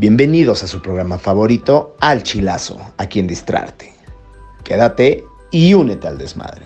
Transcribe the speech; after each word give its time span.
Bienvenidos 0.00 0.62
a 0.62 0.66
su 0.66 0.80
programa 0.80 1.18
favorito, 1.18 1.94
Al 2.00 2.22
Chilazo, 2.22 2.80
a 2.96 3.06
quien 3.06 3.26
distrarte. 3.26 3.92
Quédate 4.64 5.26
y 5.50 5.74
únete 5.74 6.08
al 6.08 6.16
desmadre. 6.16 6.64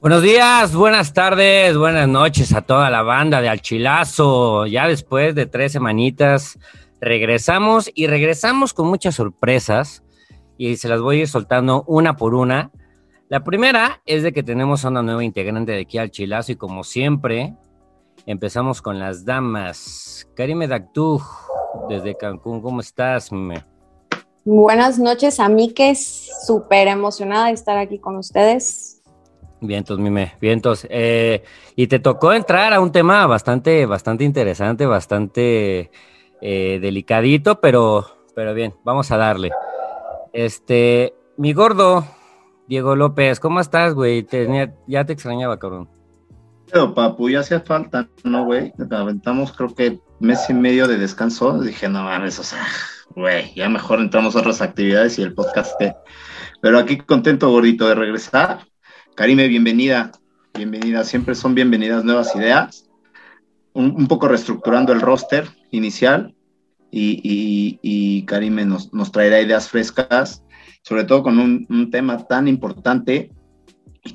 Buenos 0.00 0.22
días, 0.22 0.76
buenas 0.76 1.12
tardes, 1.12 1.76
buenas 1.76 2.06
noches 2.06 2.54
a 2.54 2.62
toda 2.62 2.88
la 2.88 3.02
banda 3.02 3.40
de 3.40 3.48
Alchilazo. 3.48 4.66
Ya 4.66 4.86
después 4.86 5.34
de 5.34 5.46
tres 5.46 5.72
semanitas 5.72 6.56
regresamos 7.00 7.90
y 7.92 8.06
regresamos 8.06 8.74
con 8.74 8.86
muchas 8.86 9.16
sorpresas 9.16 10.04
y 10.56 10.76
se 10.76 10.88
las 10.88 11.00
voy 11.00 11.16
a 11.16 11.20
ir 11.22 11.28
soltando 11.28 11.82
una 11.88 12.14
por 12.16 12.36
una. 12.36 12.70
La 13.28 13.42
primera 13.42 14.02
es 14.06 14.22
de 14.22 14.32
que 14.32 14.44
tenemos 14.44 14.84
a 14.84 14.88
una 14.88 15.02
nueva 15.02 15.24
integrante 15.24 15.72
de 15.72 15.80
aquí 15.80 15.98
al 15.98 16.12
Chilazo 16.12 16.52
y 16.52 16.56
como 16.56 16.84
siempre 16.84 17.56
empezamos 18.28 18.82
con 18.82 18.98
las 18.98 19.24
damas. 19.24 20.28
Karime 20.36 20.68
Dactú, 20.68 21.20
desde 21.88 22.14
Cancún, 22.14 22.60
¿cómo 22.60 22.80
estás? 22.80 23.30
Buenas 24.44 24.98
noches, 24.98 25.40
a 25.40 25.48
mí 25.48 25.72
que 25.72 25.90
es 25.90 26.30
súper 26.46 26.88
emocionada 26.88 27.46
de 27.46 27.52
estar 27.52 27.78
aquí 27.78 27.98
con 27.98 28.16
ustedes. 28.16 29.02
Vientos, 29.62 29.98
Mime, 29.98 30.34
vientos. 30.42 30.86
Eh, 30.90 31.42
y 31.74 31.86
te 31.86 32.00
tocó 32.00 32.34
entrar 32.34 32.74
a 32.74 32.80
un 32.80 32.92
tema 32.92 33.26
bastante, 33.26 33.86
bastante 33.86 34.24
interesante, 34.24 34.84
bastante 34.84 35.90
eh, 36.42 36.78
delicadito, 36.82 37.60
pero, 37.62 38.06
pero 38.34 38.52
bien, 38.52 38.74
vamos 38.84 39.10
a 39.10 39.16
darle. 39.16 39.52
Este, 40.34 41.14
mi 41.38 41.54
gordo, 41.54 42.04
Diego 42.68 42.94
López, 42.94 43.40
¿cómo 43.40 43.60
estás, 43.60 43.94
güey? 43.94 44.26
ya 44.86 45.04
te 45.06 45.12
extrañaba, 45.14 45.58
cabrón. 45.58 45.88
Pero, 46.70 46.94
papu, 46.94 47.30
ya 47.30 47.40
hacía 47.40 47.60
falta, 47.60 48.08
¿no, 48.24 48.44
güey? 48.44 48.72
Aventamos, 48.90 49.52
creo 49.52 49.74
que 49.74 50.00
mes 50.20 50.48
y 50.48 50.54
medio 50.54 50.86
de 50.86 50.98
descanso. 50.98 51.60
Dije, 51.60 51.88
no 51.88 52.04
mames, 52.04 52.38
o 52.38 52.42
sea, 52.42 52.66
güey, 53.10 53.54
ya 53.54 53.68
mejor 53.68 54.00
entramos 54.00 54.36
a 54.36 54.40
otras 54.40 54.60
actividades 54.60 55.18
y 55.18 55.22
el 55.22 55.34
podcast. 55.34 55.80
Pero 56.60 56.78
aquí 56.78 56.98
contento, 56.98 57.50
gordito, 57.50 57.88
de 57.88 57.94
regresar 57.94 58.68
Karime, 59.18 59.48
bienvenida, 59.48 60.12
bienvenida. 60.54 61.02
Siempre 61.02 61.34
son 61.34 61.52
bienvenidas 61.52 62.04
nuevas 62.04 62.36
ideas. 62.36 62.88
Un, 63.72 64.06
poco 64.06 64.28
reestructurando 64.28 64.92
el 64.92 65.00
roster 65.00 65.48
inicial 65.72 66.36
y, 66.92 68.24
Karime 68.26 68.64
nos, 68.64 68.92
traerá 69.10 69.40
ideas 69.40 69.68
frescas, 69.68 70.44
sobre 70.82 71.02
todo 71.02 71.24
con 71.24 71.40
un, 71.40 71.90
tema 71.90 72.28
tan 72.28 72.46
importante 72.46 73.32
y 73.34 73.37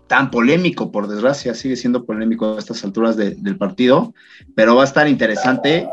tan 0.08 0.31
polémico, 0.31 0.91
por 0.91 1.08
desgracia, 1.08 1.53
sigue 1.53 1.75
siendo 1.75 2.05
polémico 2.05 2.55
a 2.55 2.59
estas 2.59 2.83
alturas 2.83 3.17
del 3.17 3.58
partido, 3.58 4.13
pero 4.55 4.75
va 4.75 4.81
a 4.81 4.86
estar 4.86 5.08
interesante. 5.08 5.88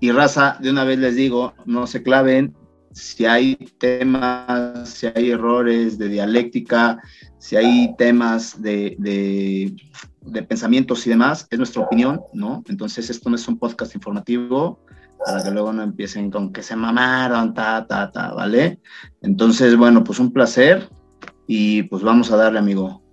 Y 0.00 0.12
raza, 0.12 0.58
de 0.60 0.70
una 0.70 0.84
vez 0.84 0.98
les 0.98 1.16
digo, 1.16 1.54
no 1.64 1.86
se 1.86 2.02
claven, 2.02 2.54
si 2.96 3.26
hay 3.26 3.56
temas, 3.78 4.88
si 4.88 5.06
hay 5.06 5.30
errores 5.30 5.98
de 5.98 6.08
dialéctica, 6.08 6.98
si 7.38 7.54
hay 7.54 7.94
temas 7.98 8.60
de, 8.62 8.96
de, 8.98 10.42
pensamientos 10.44 11.06
y 11.06 11.10
demás, 11.10 11.46
es 11.50 11.58
nuestra 11.58 11.82
opinión, 11.82 12.22
¿no? 12.32 12.64
Entonces 12.68 13.10
esto 13.10 13.28
no 13.28 13.36
es 13.36 13.46
un 13.48 13.58
podcast 13.58 13.94
informativo 13.94 14.80
para 15.24 15.42
que 15.42 15.50
luego 15.50 15.74
no 15.74 15.82
empiecen 15.82 16.30
con 16.30 16.52
que 16.52 16.62
se 16.62 16.74
mamaron, 16.74 17.52
ta, 17.52 17.86
ta, 17.86 18.10
ta, 18.10 18.32
¿vale? 18.32 18.80
Entonces, 19.20 19.76
bueno, 19.76 20.02
pues 20.02 20.18
un 20.18 20.32
placer 20.32 20.88
y 21.46 21.82
pues 21.84 22.02
vamos 22.02 22.32
a 22.32 22.36
darle, 22.36 22.58
amigo. 22.58 23.05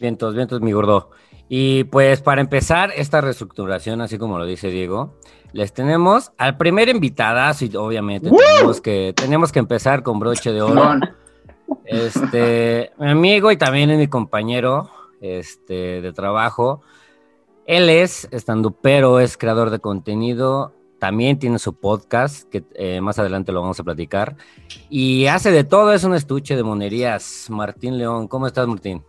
Vientos, 0.00 0.34
vientos, 0.34 0.60
mi 0.62 0.72
gordo. 0.72 1.10
Y 1.48 1.84
pues 1.84 2.22
para 2.22 2.40
empezar 2.40 2.90
esta 2.96 3.20
reestructuración, 3.20 4.00
así 4.00 4.18
como 4.18 4.38
lo 4.38 4.46
dice 4.46 4.70
Diego, 4.70 5.18
les 5.52 5.74
tenemos 5.74 6.32
al 6.38 6.56
primer 6.56 6.88
invitadazo 6.88 7.64
y 7.64 7.76
obviamente 7.76 8.30
tenemos 8.30 8.80
que, 8.80 9.12
tenemos 9.14 9.52
que 9.52 9.58
empezar 9.58 10.02
con 10.02 10.18
broche 10.18 10.52
de 10.52 10.62
oro. 10.62 10.94
Este, 11.84 12.92
mi 12.98 13.10
amigo 13.10 13.50
y 13.50 13.56
también 13.56 13.90
es 13.90 13.98
mi 13.98 14.06
compañero 14.06 14.90
este, 15.20 16.00
de 16.00 16.12
trabajo. 16.12 16.82
Él 17.66 17.90
es 17.90 18.28
estando 18.30 18.70
pero 18.70 19.20
es 19.20 19.36
creador 19.36 19.70
de 19.70 19.80
contenido. 19.80 20.74
También 20.98 21.38
tiene 21.38 21.58
su 21.58 21.74
podcast, 21.74 22.48
que 22.48 22.62
eh, 22.74 23.00
más 23.00 23.18
adelante 23.18 23.52
lo 23.52 23.60
vamos 23.62 23.80
a 23.80 23.84
platicar. 23.84 24.36
Y 24.88 25.26
hace 25.26 25.50
de 25.50 25.64
todo, 25.64 25.92
es 25.92 26.04
un 26.04 26.14
estuche 26.14 26.56
de 26.56 26.62
monerías. 26.62 27.46
Martín 27.48 27.98
León, 27.98 28.28
¿cómo 28.28 28.46
estás, 28.46 28.68
Martín? 28.68 29.02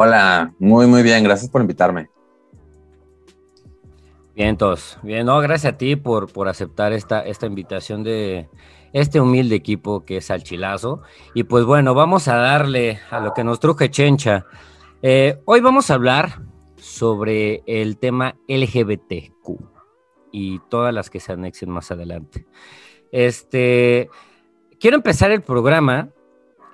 Hola, 0.00 0.54
muy, 0.60 0.86
muy 0.86 1.02
bien. 1.02 1.24
Gracias 1.24 1.50
por 1.50 1.60
invitarme. 1.60 2.08
Bien, 4.36 4.50
entonces, 4.50 4.96
bien, 5.02 5.26
no, 5.26 5.40
gracias 5.40 5.74
a 5.74 5.76
ti 5.76 5.96
por, 5.96 6.32
por 6.32 6.46
aceptar 6.46 6.92
esta, 6.92 7.26
esta 7.26 7.46
invitación 7.46 8.04
de, 8.04 8.48
este 8.92 9.20
humilde 9.20 9.56
equipo 9.56 10.04
que 10.04 10.18
es 10.18 10.30
Alchilazo. 10.30 11.02
Y 11.34 11.42
pues 11.42 11.64
bueno, 11.64 11.94
vamos 11.94 12.28
a 12.28 12.36
darle 12.36 13.00
a 13.10 13.18
lo 13.18 13.34
que 13.34 13.42
nos 13.42 13.58
truje 13.58 13.90
Chencha. 13.90 14.46
Eh, 15.02 15.40
hoy 15.46 15.60
vamos 15.60 15.90
a 15.90 15.94
hablar 15.94 16.42
sobre 16.76 17.64
el 17.66 17.98
tema 17.98 18.36
LGBTQ 18.46 19.48
y 20.30 20.60
todas 20.68 20.94
las 20.94 21.10
que 21.10 21.18
se 21.18 21.32
anexen 21.32 21.70
más 21.70 21.90
adelante. 21.90 22.46
Este, 23.10 24.10
quiero 24.78 24.96
empezar 24.96 25.32
el 25.32 25.42
programa 25.42 26.10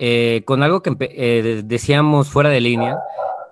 eh, 0.07 0.43
con 0.45 0.63
algo 0.63 0.83
que 0.83 0.97
eh, 1.01 1.63
decíamos 1.65 2.29
fuera 2.29 2.51
de 2.51 2.61
línea, 2.61 2.99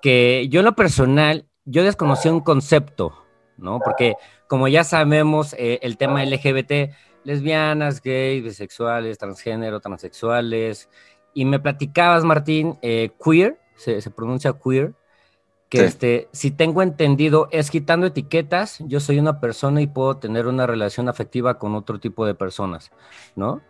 que 0.01 0.49
yo 0.49 0.61
en 0.61 0.67
lo 0.67 0.75
personal, 0.75 1.47
yo 1.65 1.85
desconocí 1.85 2.29
un 2.29 2.41
concepto, 2.41 3.25
¿no? 3.57 3.79
Porque 3.85 4.15
como 4.49 4.69
ya 4.69 4.85
sabemos, 4.85 5.55
el 5.59 5.97
tema 5.97 6.25
LGBT 6.25 6.93
lesbianas, 7.25 8.03
gays, 8.03 8.43
bisexuales, 8.43 9.19
transgénero, 9.19 9.81
transexuales. 9.81 10.89
Y 11.35 11.45
me 11.45 11.61
platicabas, 11.61 12.25
Martín, 12.25 12.79
eh, 12.83 13.11
queer, 13.23 13.59
se, 13.77 14.03
pronuncia 14.11 14.53
queer, 14.53 14.95
que 15.69 15.85
este, 15.85 16.29
si 16.33 16.51
tengo 16.51 16.83
entendido, 16.83 17.49
es 17.51 17.71
quitando 17.71 18.07
etiquetas, 18.07 18.79
yo 18.81 19.01
soy 19.01 19.19
una 19.19 19.41
persona 19.41 19.81
y 19.81 19.87
puedo 19.87 20.19
tener 20.19 20.47
una 20.47 20.67
relación 20.67 21.09
afectiva 21.09 21.59
con 21.59 21.75
otro 21.75 21.99
tipo 21.99 22.27
de 22.27 22.35
personas, 22.35 22.91
¿no? 23.37 23.63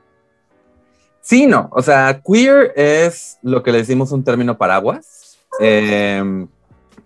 Sí, 1.22 1.47
no, 1.47 1.71
o 1.72 1.83
sea, 1.83 2.21
queer 2.21 2.72
es 2.77 3.38
lo 3.43 3.62
que 3.62 3.71
le 3.71 3.78
decimos 3.78 4.10
un 4.12 4.25
término 4.25 4.59
paraguas. 4.59 5.38
Em, 5.60 6.49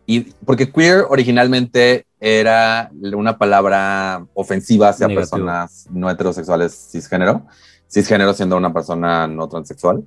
y 0.07 0.21
porque 0.45 0.73
queer 0.73 1.05
originalmente 1.09 2.07
era 2.19 2.91
una 3.15 3.37
palabra 3.37 4.25
ofensiva 4.35 4.89
hacia 4.89 5.09
personas 5.09 5.87
no 5.91 6.09
heterosexuales 6.09 6.89
cisgénero, 6.91 7.47
cisgénero 7.91 8.33
siendo 8.33 8.57
una 8.57 8.73
persona 8.73 9.27
no 9.27 9.49
transexual. 9.49 10.05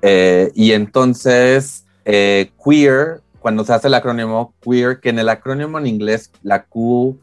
Eh, 0.00 0.52
y 0.54 0.72
entonces, 0.72 1.86
eh, 2.04 2.52
queer, 2.64 3.20
cuando 3.40 3.64
se 3.64 3.72
hace 3.72 3.88
el 3.88 3.94
acrónimo 3.94 4.54
queer, 4.60 5.00
que 5.00 5.08
en 5.08 5.18
el 5.18 5.28
acrónimo 5.28 5.78
en 5.78 5.86
inglés 5.86 6.30
la 6.42 6.64
Q 6.64 7.18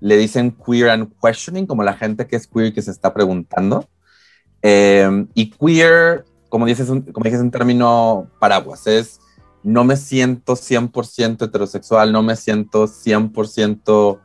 le 0.00 0.16
dicen 0.16 0.56
queer 0.64 0.90
and 0.90 1.12
questioning, 1.20 1.66
como 1.66 1.82
la 1.82 1.94
gente 1.94 2.26
que 2.26 2.36
es 2.36 2.46
queer 2.46 2.72
que 2.72 2.82
se 2.82 2.90
está 2.90 3.12
preguntando. 3.12 3.88
Eh, 4.62 5.26
y 5.34 5.50
queer, 5.50 6.24
como 6.48 6.66
dices, 6.66 6.88
como 6.88 7.24
dices, 7.24 7.40
un 7.40 7.50
término 7.50 8.28
paraguas, 8.38 8.86
es 8.86 9.20
no 9.62 9.84
me 9.84 9.96
siento 9.96 10.54
100% 10.54 11.44
heterosexual, 11.44 12.12
no 12.12 12.22
me 12.22 12.36
siento 12.36 12.86
100% 12.86 14.20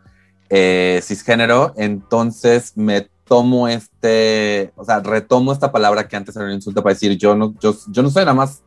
eh, 0.49 0.99
cisgénero, 1.03 1.73
entonces 1.77 2.73
me 2.75 3.09
tomo 3.25 3.67
este, 3.67 4.71
o 4.75 4.85
sea, 4.85 4.99
retomo 4.99 5.51
esta 5.51 5.71
palabra 5.71 6.07
que 6.07 6.15
antes 6.15 6.35
era 6.35 6.45
un 6.45 6.53
insulto 6.53 6.81
para 6.81 6.93
decir 6.93 7.17
yo 7.17 7.35
no, 7.35 7.53
yo, 7.59 7.75
yo 7.89 8.01
no 8.01 8.09
soy 8.09 8.23
nada 8.23 8.33
más 8.33 8.63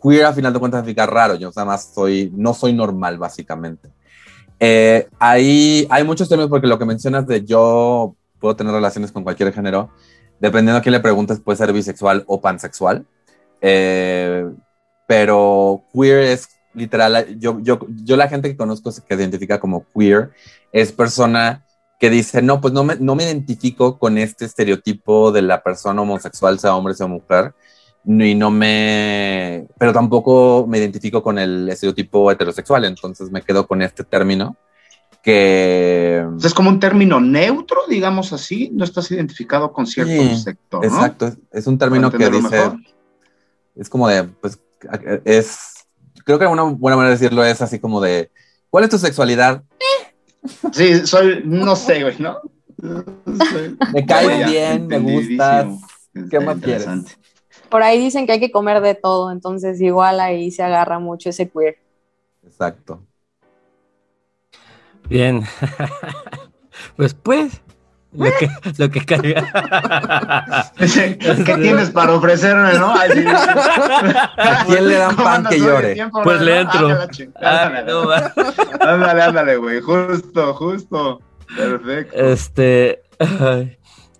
queer, 0.00 0.24
a 0.24 0.32
final 0.32 0.52
de 0.52 0.60
cuentas 0.60 0.80
significa 0.80 1.06
raro, 1.06 1.34
yo 1.34 1.48
nada 1.48 1.64
más 1.64 1.92
soy, 1.92 2.32
no 2.34 2.54
soy 2.54 2.72
normal 2.72 3.18
básicamente. 3.18 3.90
Eh, 4.60 5.08
hay 5.18 5.86
muchos 6.04 6.28
temas 6.28 6.48
porque 6.48 6.66
lo 6.66 6.78
que 6.78 6.84
mencionas 6.84 7.26
de 7.26 7.44
yo 7.44 8.16
puedo 8.38 8.56
tener 8.56 8.72
relaciones 8.72 9.12
con 9.12 9.24
cualquier 9.24 9.52
género, 9.52 9.90
dependiendo 10.40 10.78
a 10.78 10.82
quién 10.82 10.92
le 10.92 11.00
preguntes, 11.00 11.40
puede 11.40 11.58
ser 11.58 11.72
bisexual 11.72 12.24
o 12.26 12.40
pansexual. 12.40 13.06
Eh, 13.60 14.46
pero 15.06 15.84
queer 15.92 16.18
es 16.20 16.48
literal, 16.74 17.38
yo, 17.38 17.60
yo, 17.60 17.80
yo 18.04 18.16
la 18.16 18.28
gente 18.28 18.48
que 18.48 18.56
conozco 18.56 18.90
que 18.90 19.14
se 19.14 19.14
identifica 19.22 19.58
como 19.58 19.84
queer 19.94 20.30
es 20.72 20.92
persona 20.92 21.64
que 21.98 22.10
dice, 22.10 22.42
no, 22.42 22.60
pues 22.60 22.72
no 22.72 22.84
me, 22.84 22.96
no 22.96 23.14
me 23.14 23.24
identifico 23.24 23.98
con 23.98 24.18
este 24.18 24.44
estereotipo 24.44 25.32
de 25.32 25.42
la 25.42 25.62
persona 25.62 26.02
homosexual, 26.02 26.58
sea 26.58 26.76
hombre, 26.76 26.94
sea 26.94 27.08
mujer, 27.08 27.54
y 28.04 28.34
no 28.34 28.50
me, 28.50 29.66
pero 29.78 29.92
tampoco 29.92 30.66
me 30.68 30.78
identifico 30.78 31.22
con 31.22 31.38
el 31.38 31.68
estereotipo 31.68 32.30
heterosexual, 32.30 32.84
entonces 32.84 33.30
me 33.30 33.42
quedo 33.42 33.66
con 33.66 33.82
este 33.82 34.04
término 34.04 34.56
que... 35.22 36.26
Es 36.42 36.54
como 36.54 36.70
un 36.70 36.80
término 36.80 37.20
neutro, 37.20 37.82
digamos 37.88 38.32
así, 38.32 38.70
no 38.72 38.84
estás 38.84 39.10
identificado 39.10 39.72
con 39.72 39.86
cierto 39.86 40.36
sector. 40.36 40.84
¿no? 40.84 40.88
Exacto, 40.88 41.32
es, 41.50 41.66
un 41.66 41.78
término 41.78 42.10
que 42.10 42.30
dice... 42.30 42.72
Es 43.74 43.88
como 43.88 44.08
de, 44.08 44.24
pues 44.24 44.58
es, 45.24 45.86
creo 46.24 46.38
que 46.38 46.46
una 46.46 46.62
buena 46.62 46.96
manera 46.96 47.14
de 47.14 47.20
decirlo 47.20 47.44
es 47.44 47.62
así 47.62 47.78
como 47.78 48.00
de, 48.00 48.30
¿cuál 48.70 48.84
es 48.84 48.90
tu 48.90 48.98
sexualidad? 48.98 49.62
Sí, 50.72 51.06
soy, 51.06 51.42
no 51.44 51.76
sé, 51.76 52.02
güey, 52.02 52.16
¿no? 52.20 52.40
me 53.92 54.06
caes 54.06 54.48
bien, 54.48 54.86
me 54.86 54.98
gustas. 54.98 55.66
¿Qué 56.30 56.40
más 56.40 56.58
quieres? 56.58 56.86
Por 57.68 57.82
ahí 57.82 57.98
dicen 57.98 58.24
que 58.24 58.32
hay 58.32 58.40
que 58.40 58.52
comer 58.52 58.80
de 58.80 58.94
todo, 58.94 59.30
entonces 59.30 59.80
igual 59.80 60.20
ahí 60.20 60.50
se 60.50 60.62
agarra 60.62 60.98
mucho 60.98 61.28
ese 61.28 61.50
queer. 61.50 61.78
Exacto. 62.44 63.02
Bien. 65.08 65.44
pues 66.96 67.14
pues, 67.14 67.62
lo 68.12 68.26
que, 68.38 68.48
lo 68.78 68.90
que 68.90 69.04
caiga. 69.04 70.72
¿Qué 70.78 71.56
tienes 71.60 71.90
para 71.90 72.14
ofrecerme, 72.14 72.78
no? 72.78 72.94
¿A 72.94 74.64
quién 74.66 74.88
le 74.88 74.94
dan 74.96 75.16
pan 75.16 75.46
que 75.46 75.58
llore? 75.58 75.96
pues 76.24 76.40
le 76.40 76.60
entro. 76.60 76.88
Ah, 77.42 77.70
ándale, 78.80 79.22
ándale, 79.22 79.56
güey. 79.56 79.80
Justo, 79.80 80.54
justo. 80.54 81.20
Perfecto. 81.56 82.16
Este. 82.16 83.02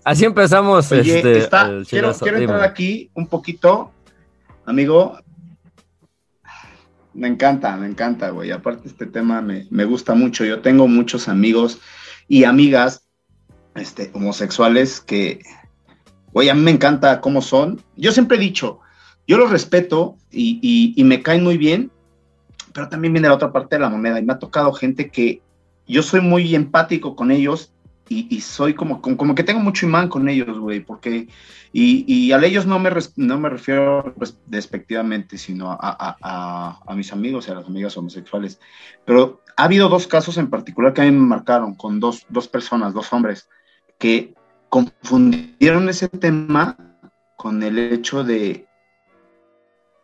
Así 0.04 0.24
empezamos. 0.24 0.90
Oye, 0.92 1.16
este, 1.16 1.38
está, 1.38 1.70
quiero, 1.88 2.14
quiero 2.14 2.38
entrar 2.38 2.62
aquí 2.62 3.10
un 3.14 3.26
poquito, 3.26 3.92
amigo. 4.64 5.18
Me 7.18 7.26
encanta, 7.26 7.76
me 7.76 7.88
encanta, 7.88 8.30
güey. 8.30 8.52
Aparte, 8.52 8.86
este 8.86 9.04
tema 9.04 9.42
me, 9.42 9.66
me 9.70 9.84
gusta 9.84 10.14
mucho. 10.14 10.44
Yo 10.44 10.60
tengo 10.60 10.86
muchos 10.86 11.28
amigos 11.28 11.80
y 12.28 12.44
amigas 12.44 13.08
este, 13.74 14.12
homosexuales 14.14 15.00
que, 15.00 15.40
güey, 16.32 16.48
a 16.48 16.54
mí 16.54 16.60
me 16.60 16.70
encanta 16.70 17.20
cómo 17.20 17.42
son. 17.42 17.82
Yo 17.96 18.12
siempre 18.12 18.36
he 18.36 18.40
dicho, 18.40 18.78
yo 19.26 19.36
los 19.36 19.50
respeto 19.50 20.16
y, 20.30 20.94
y, 20.96 21.02
me 21.02 21.20
caen 21.20 21.42
muy 21.42 21.58
bien, 21.58 21.90
pero 22.72 22.88
también 22.88 23.12
viene 23.12 23.26
la 23.26 23.34
otra 23.34 23.50
parte 23.50 23.74
de 23.74 23.80
la 23.80 23.90
moneda 23.90 24.20
y 24.20 24.24
me 24.24 24.34
ha 24.34 24.38
tocado 24.38 24.72
gente 24.72 25.10
que 25.10 25.42
yo 25.88 26.04
soy 26.04 26.20
muy 26.20 26.54
empático 26.54 27.16
con 27.16 27.32
ellos 27.32 27.72
y, 28.08 28.40
soy 28.40 28.74
como, 28.74 29.00
como, 29.00 29.34
que 29.34 29.42
tengo 29.42 29.60
mucho 29.60 29.86
imán 29.86 30.08
con 30.08 30.28
ellos, 30.28 30.58
güey, 30.58 30.80
porque, 30.80 31.28
y, 31.72 32.32
a 32.32 32.38
ellos 32.44 32.66
no 32.66 32.78
me, 32.78 32.90
no 33.16 33.38
me 33.38 33.48
refiero 33.48 34.14
despectivamente, 34.46 35.38
sino 35.38 35.70
a, 35.70 36.16
a, 36.20 36.94
mis 36.94 37.12
amigos 37.12 37.48
y 37.48 37.50
a 37.50 37.54
las 37.54 37.66
amigas 37.66 37.96
homosexuales, 37.96 38.60
pero 39.04 39.42
ha 39.56 39.64
habido 39.64 39.88
dos 39.88 40.06
casos 40.06 40.38
en 40.38 40.50
particular 40.50 40.92
que 40.92 41.02
a 41.02 41.04
mí 41.04 41.10
me 41.10 41.26
marcaron 41.26 41.74
con 41.74 42.00
dos, 42.00 42.26
dos 42.28 42.48
personas, 42.48 42.94
dos 42.94 43.12
hombres, 43.12 43.48
que 43.98 44.34
confundieron 44.68 45.88
ese 45.88 46.08
tema 46.08 46.76
con 47.36 47.62
el 47.62 47.78
hecho 47.78 48.24
de, 48.24 48.66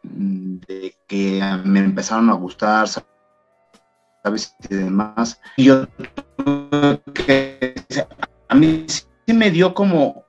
de 0.02 0.96
que 1.06 1.40
me 1.64 1.80
empezaron 1.80 2.30
a 2.30 2.34
gustar. 2.34 2.88
Y 4.70 4.74
demás. 4.74 5.40
Y 5.56 5.64
yo 5.64 5.86
que 7.12 7.74
a 8.48 8.54
mí 8.54 8.86
sí 8.88 9.32
me 9.34 9.50
dio 9.50 9.74
como, 9.74 10.24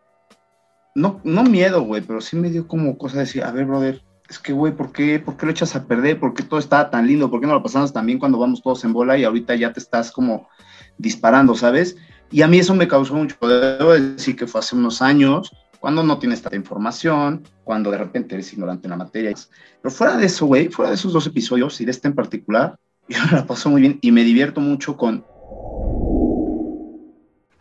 no, 0.95 1.21
no 1.24 1.44
miedo, 1.44 1.81
güey, 1.81 2.01
pero 2.01 2.19
sí 2.19 2.36
me 2.36 2.50
dio 2.50 2.68
como 2.68 2.97
cosa 2.97 3.18
de 3.18 3.24
decir, 3.25 3.44
a 3.44 3.51
ver, 3.51 3.65
brother, 3.65 4.01
es 4.30 4.39
que, 4.39 4.51
güey, 4.51 4.75
¿por 4.75 4.92
qué, 4.92 5.19
¿por 5.19 5.38
qué 5.38 5.45
lo 5.45 5.51
echas 5.51 5.75
a 5.75 5.86
perder? 5.86 6.19
¿Por 6.19 6.33
qué 6.33 6.44
todo 6.44 6.59
está 6.59 6.89
tan 6.89 7.07
lindo? 7.07 7.30
¿Por 7.30 7.39
qué 7.39 7.47
no 7.47 7.53
lo 7.53 7.63
pasamos 7.63 7.94
también 7.94 8.19
cuando 8.19 8.38
vamos 8.38 8.62
todos 8.62 8.83
en 8.83 8.92
bola 8.92 9.18
y 9.18 9.24
ahorita 9.24 9.56
ya 9.56 9.71
te 9.71 9.80
estás 9.80 10.12
como 10.12 10.50
disparando, 10.98 11.56
¿sabes? 11.56 11.95
Y 12.31 12.41
a 12.41 12.48
mí 12.48 12.59
eso 12.59 12.75
me 12.75 12.88
causó 12.88 13.13
mucho, 13.13 13.38
debo 13.48 13.94
decir 13.94 14.36
que 14.36 14.48
fue 14.48 14.59
hace 14.59 14.75
unos 14.75 15.01
años, 15.01 15.53
cuando 15.80 16.03
no 16.03 16.18
tienes 16.18 16.41
tanta 16.41 16.57
información, 16.57 17.44
cuando 17.63 17.91
de 17.91 18.00
repente 18.00 18.33
eres 18.33 18.51
ignorante 18.51 18.88
en 18.88 18.91
la 18.91 18.98
materia. 18.98 19.33
Pero 19.81 19.94
fuera 19.94 20.18
de 20.18 20.25
eso, 20.25 20.48
güey, 20.48 20.69
fuera 20.69 20.89
de 20.89 20.95
esos 20.95 21.13
dos 21.13 21.27
episodios 21.27 21.80
y 21.80 21.86
de 21.86 21.91
este 21.91 22.07
en 22.07 22.15
particular, 22.15 22.75
yo 23.07 23.19
la 23.31 23.46
paso 23.46 23.69
muy 23.69 23.81
bien 23.81 24.00
y 24.02 24.12
me 24.12 24.24
divierto 24.24 24.62
mucho 24.62 24.98
con... 24.98 25.25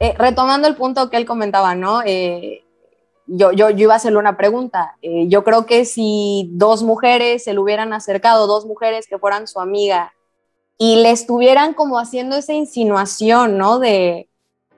Eh, 0.01 0.15
retomando 0.19 0.69
el 0.69 0.77
punto 0.77 1.09
que 1.09 1.17
él 1.17 1.25
comentaba, 1.25 1.75
¿no? 1.75 2.03
Eh, 2.05 2.65
yo, 3.27 3.53
yo, 3.53 3.71
yo, 3.71 3.85
iba 3.85 3.95
a 3.95 3.97
hacerle 3.97 4.19
una 4.19 4.37
pregunta. 4.37 4.97
Eh, 5.01 5.27
yo 5.29 5.45
creo 5.45 5.67
que 5.67 5.85
si 5.85 6.51
dos 6.53 6.83
mujeres 6.83 7.45
se 7.45 7.53
le 7.53 7.61
hubieran 7.61 7.93
acercado, 7.93 8.47
dos 8.47 8.67
mujeres 8.67 9.07
que 9.07 9.19
fueran 9.19 9.47
su 9.47 9.61
amiga, 9.61 10.13
y 10.77 10.97
le 10.97 11.11
estuvieran 11.11 11.75
como 11.75 11.99
haciendo 11.99 12.37
esa 12.37 12.53
insinuación, 12.53 13.57
¿no? 13.57 13.79
De, 13.79 14.29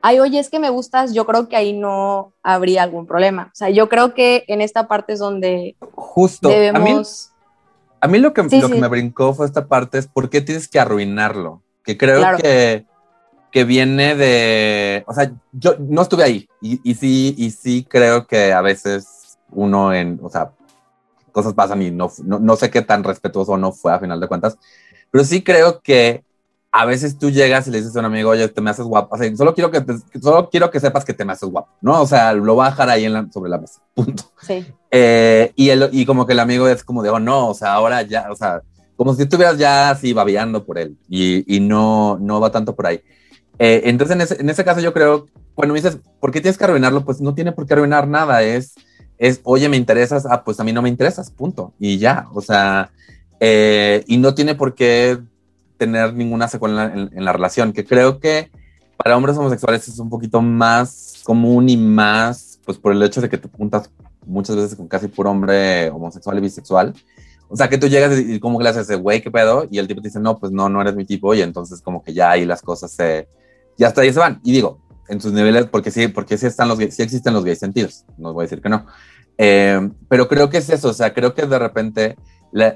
ay, 0.02 0.20
oye, 0.20 0.38
es 0.38 0.50
que 0.50 0.58
me 0.58 0.70
gustas, 0.70 1.14
yo 1.14 1.26
creo 1.26 1.48
que 1.48 1.56
ahí 1.56 1.72
no 1.72 2.32
habría 2.42 2.82
algún 2.82 3.06
problema. 3.06 3.50
O 3.52 3.56
sea, 3.56 3.70
yo 3.70 3.88
creo 3.88 4.14
que 4.14 4.44
en 4.48 4.60
esta 4.60 4.86
parte 4.86 5.14
es 5.14 5.18
donde 5.18 5.76
Justo. 5.92 6.48
debemos... 6.48 7.28
A 7.28 7.30
mí, 7.30 7.35
lo, 8.06 8.32
que, 8.32 8.42
lo 8.42 8.68
que 8.68 8.80
me 8.80 8.88
brincó 8.88 9.34
fue 9.34 9.46
esta 9.46 9.66
parte 9.66 9.98
es 9.98 10.06
por 10.06 10.30
qué 10.30 10.40
tienes 10.40 10.68
que 10.68 10.80
arruinarlo. 10.80 11.62
Que 11.84 11.96
creo 11.96 12.36
que, 12.36 12.84
que 13.52 13.64
viene 13.64 14.16
de... 14.16 15.04
O 15.06 15.14
sea, 15.14 15.32
yo 15.52 15.76
no 15.78 16.02
estuve 16.02 16.24
ahí 16.24 16.48
y, 16.60 16.80
y 16.82 16.94
sí, 16.94 17.34
y 17.38 17.50
sí 17.50 17.86
creo 17.88 18.26
que 18.26 18.52
a 18.52 18.60
veces 18.60 19.38
uno 19.50 19.94
en... 19.94 20.18
O 20.22 20.28
sea, 20.28 20.50
cosas 21.36 21.52
pasan 21.52 21.82
y 21.82 21.90
no, 21.90 22.10
no, 22.24 22.38
no 22.38 22.56
sé 22.56 22.70
qué 22.70 22.80
tan 22.80 23.04
respetuoso 23.04 23.58
no 23.58 23.70
fue 23.70 23.92
a 23.92 23.98
final 23.98 24.18
de 24.18 24.26
cuentas, 24.26 24.56
pero 25.10 25.22
sí 25.22 25.42
creo 25.42 25.80
que 25.82 26.24
a 26.72 26.84
veces 26.84 27.18
tú 27.18 27.30
llegas 27.30 27.66
y 27.66 27.70
le 27.70 27.78
dices 27.78 27.96
a 27.96 28.00
un 28.00 28.06
amigo, 28.06 28.30
oye, 28.30 28.48
te 28.48 28.60
me 28.60 28.70
haces 28.70 28.84
guapo. 28.84 29.14
O 29.14 29.18
sea, 29.18 29.34
solo 29.36 29.54
quiero 29.54 29.70
que, 29.70 29.82
solo 30.20 30.50
quiero 30.50 30.70
que 30.70 30.80
sepas 30.80 31.04
que 31.04 31.14
te 31.14 31.24
me 31.24 31.32
haces 31.32 31.48
guapo, 31.48 31.70
¿no? 31.80 32.02
O 32.02 32.06
sea, 32.06 32.32
lo 32.32 32.54
voy 32.54 32.66
a 32.66 32.70
dejar 32.70 32.90
ahí 32.90 33.04
en 33.04 33.32
sobre 33.32 33.50
la 33.50 33.58
mesa, 33.58 33.80
punto. 33.94 34.24
Sí. 34.42 34.66
Eh, 34.90 35.52
y, 35.56 35.70
el, 35.70 35.88
y 35.92 36.04
como 36.04 36.26
que 36.26 36.32
el 36.32 36.40
amigo 36.40 36.68
es 36.68 36.84
como 36.84 37.02
de, 37.02 37.10
oh, 37.10 37.18
no, 37.18 37.48
o 37.48 37.54
sea, 37.54 37.74
ahora 37.74 38.02
ya, 38.02 38.30
o 38.30 38.36
sea, 38.36 38.62
como 38.96 39.14
si 39.14 39.22
estuvieras 39.22 39.58
ya 39.58 39.90
así 39.90 40.12
babeando 40.12 40.64
por 40.64 40.78
él 40.78 40.96
y, 41.08 41.56
y 41.56 41.60
no, 41.60 42.18
no 42.18 42.40
va 42.40 42.50
tanto 42.50 42.74
por 42.74 42.86
ahí. 42.86 43.00
Eh, 43.58 43.82
entonces, 43.84 44.14
en 44.14 44.20
ese, 44.20 44.40
en 44.40 44.50
ese 44.50 44.64
caso 44.64 44.80
yo 44.80 44.92
creo, 44.92 45.26
cuando 45.54 45.72
me 45.72 45.80
dices, 45.80 45.98
¿por 46.20 46.30
qué 46.30 46.40
tienes 46.40 46.58
que 46.58 46.64
arruinarlo? 46.64 47.04
Pues 47.04 47.20
no 47.20 47.34
tiene 47.34 47.52
por 47.52 47.66
qué 47.66 47.74
arruinar 47.74 48.06
nada, 48.06 48.42
es, 48.42 48.74
es, 49.18 49.40
oye, 49.44 49.68
me 49.68 49.76
interesas, 49.76 50.26
ah, 50.28 50.44
pues 50.44 50.60
a 50.60 50.64
mí 50.64 50.72
no 50.72 50.82
me 50.82 50.88
interesas, 50.88 51.30
punto. 51.30 51.72
Y 51.78 51.98
ya, 51.98 52.26
o 52.34 52.42
sea, 52.42 52.90
eh, 53.40 54.04
y 54.06 54.18
no 54.18 54.34
tiene 54.34 54.54
por 54.54 54.74
qué 54.74 55.18
tener 55.76 56.14
ninguna 56.14 56.48
secuela 56.48 56.92
en, 56.94 57.24
la 57.24 57.32
relación, 57.32 57.72
que 57.72 57.84
creo 57.84 58.18
que 58.18 58.50
para 58.96 59.16
hombres 59.16 59.36
homosexuales 59.36 59.86
es 59.88 59.98
un 59.98 60.08
poquito 60.08 60.40
más 60.40 61.22
común 61.24 61.68
y 61.68 61.76
más, 61.76 62.60
pues 62.64 62.78
por 62.78 62.92
el 62.92 63.02
hecho 63.02 63.20
de 63.20 63.28
que 63.28 63.38
te 63.38 63.48
juntas 63.48 63.90
muchas 64.24 64.56
veces 64.56 64.76
con 64.76 64.88
casi 64.88 65.08
puro 65.08 65.30
hombre 65.30 65.90
homosexual 65.90 66.38
y 66.38 66.40
bisexual. 66.40 66.94
O 67.48 67.56
sea, 67.56 67.68
que 67.68 67.78
tú 67.78 67.86
llegas 67.86 68.18
y, 68.18 68.40
como 68.40 68.58
que 68.58 68.64
le 68.64 68.70
haces, 68.70 68.90
güey, 68.98 69.22
¿qué 69.22 69.30
pedo? 69.30 69.68
Y 69.70 69.78
el 69.78 69.86
tipo 69.86 70.00
te 70.00 70.08
dice, 70.08 70.18
no, 70.18 70.38
pues 70.38 70.50
no, 70.50 70.68
no 70.68 70.80
eres 70.80 70.96
mi 70.96 71.04
tipo. 71.04 71.32
Y 71.32 71.42
entonces 71.42 71.80
como 71.80 72.02
que 72.02 72.12
ya 72.12 72.32
ahí 72.32 72.44
las 72.44 72.60
cosas 72.60 72.90
se, 72.90 73.28
ya 73.76 73.88
hasta 73.88 74.00
ahí 74.00 74.12
se 74.12 74.18
van. 74.18 74.40
Y 74.42 74.52
digo, 74.52 74.80
en 75.08 75.20
sus 75.20 75.32
niveles, 75.32 75.66
porque 75.66 75.90
sí, 75.90 76.08
porque 76.08 76.38
sí 76.38 76.46
están 76.46 76.68
los 76.68 76.78
sí 76.78 77.02
existen 77.02 77.34
los 77.34 77.44
gays 77.44 77.58
sentidos. 77.58 78.04
No 78.18 78.32
voy 78.32 78.42
a 78.42 78.46
decir 78.46 78.60
que 78.60 78.68
no. 78.68 78.86
Eh, 79.38 79.90
pero 80.08 80.28
creo 80.28 80.48
que 80.48 80.58
es 80.58 80.70
eso, 80.70 80.88
o 80.88 80.94
sea, 80.94 81.12
creo 81.12 81.34
que 81.34 81.46
de 81.46 81.58
repente 81.58 82.16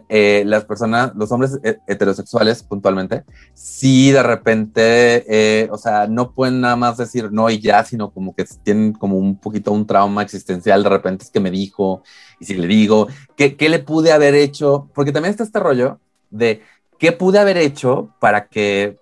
eh, 0.09 0.43
las 0.47 0.65
personas, 0.65 1.13
los 1.15 1.33
hombres 1.33 1.59
heterosexuales 1.87 2.63
puntualmente, 2.63 3.25
sí 3.55 4.11
de 4.11 4.23
repente, 4.23 5.25
eh, 5.29 5.69
o 5.71 5.79
sea, 5.79 6.07
no 6.07 6.33
pueden 6.33 6.61
nada 6.61 6.77
más 6.77 6.97
decir 6.97 7.33
no 7.33 7.49
y 7.49 7.61
ya, 7.61 7.85
sino 7.85 8.11
como 8.11 8.35
que 8.35 8.45
tienen 8.63 8.93
como 8.93 9.17
un 9.17 9.37
poquito 9.37 9.73
un 9.73 9.87
trauma 9.87 10.23
existencial, 10.23 10.83
de 10.83 10.89
repente 10.89 11.25
es 11.25 11.31
que 11.31 11.41
me 11.41 11.51
dijo, 11.51 12.03
y 12.39 12.45
si 12.45 12.55
le 12.55 12.67
digo, 12.67 13.09
¿qué, 13.37 13.57
qué 13.57 13.69
le 13.69 13.79
pude 13.79 14.13
haber 14.13 14.35
hecho? 14.35 14.89
Porque 14.95 15.13
también 15.13 15.31
está 15.31 15.45
este 15.45 15.61
rollo 15.61 15.99
de 16.31 16.63
qué 16.99 17.13
pude 17.13 17.39
haber 17.39 17.57
hecho 17.57 18.15
para 18.21 18.49
que 18.49 18.99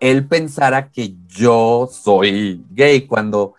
él 0.00 0.26
pensara 0.26 0.90
que 0.90 1.14
yo 1.26 1.88
soy 1.90 2.64
gay 2.70 3.06
cuando, 3.06 3.54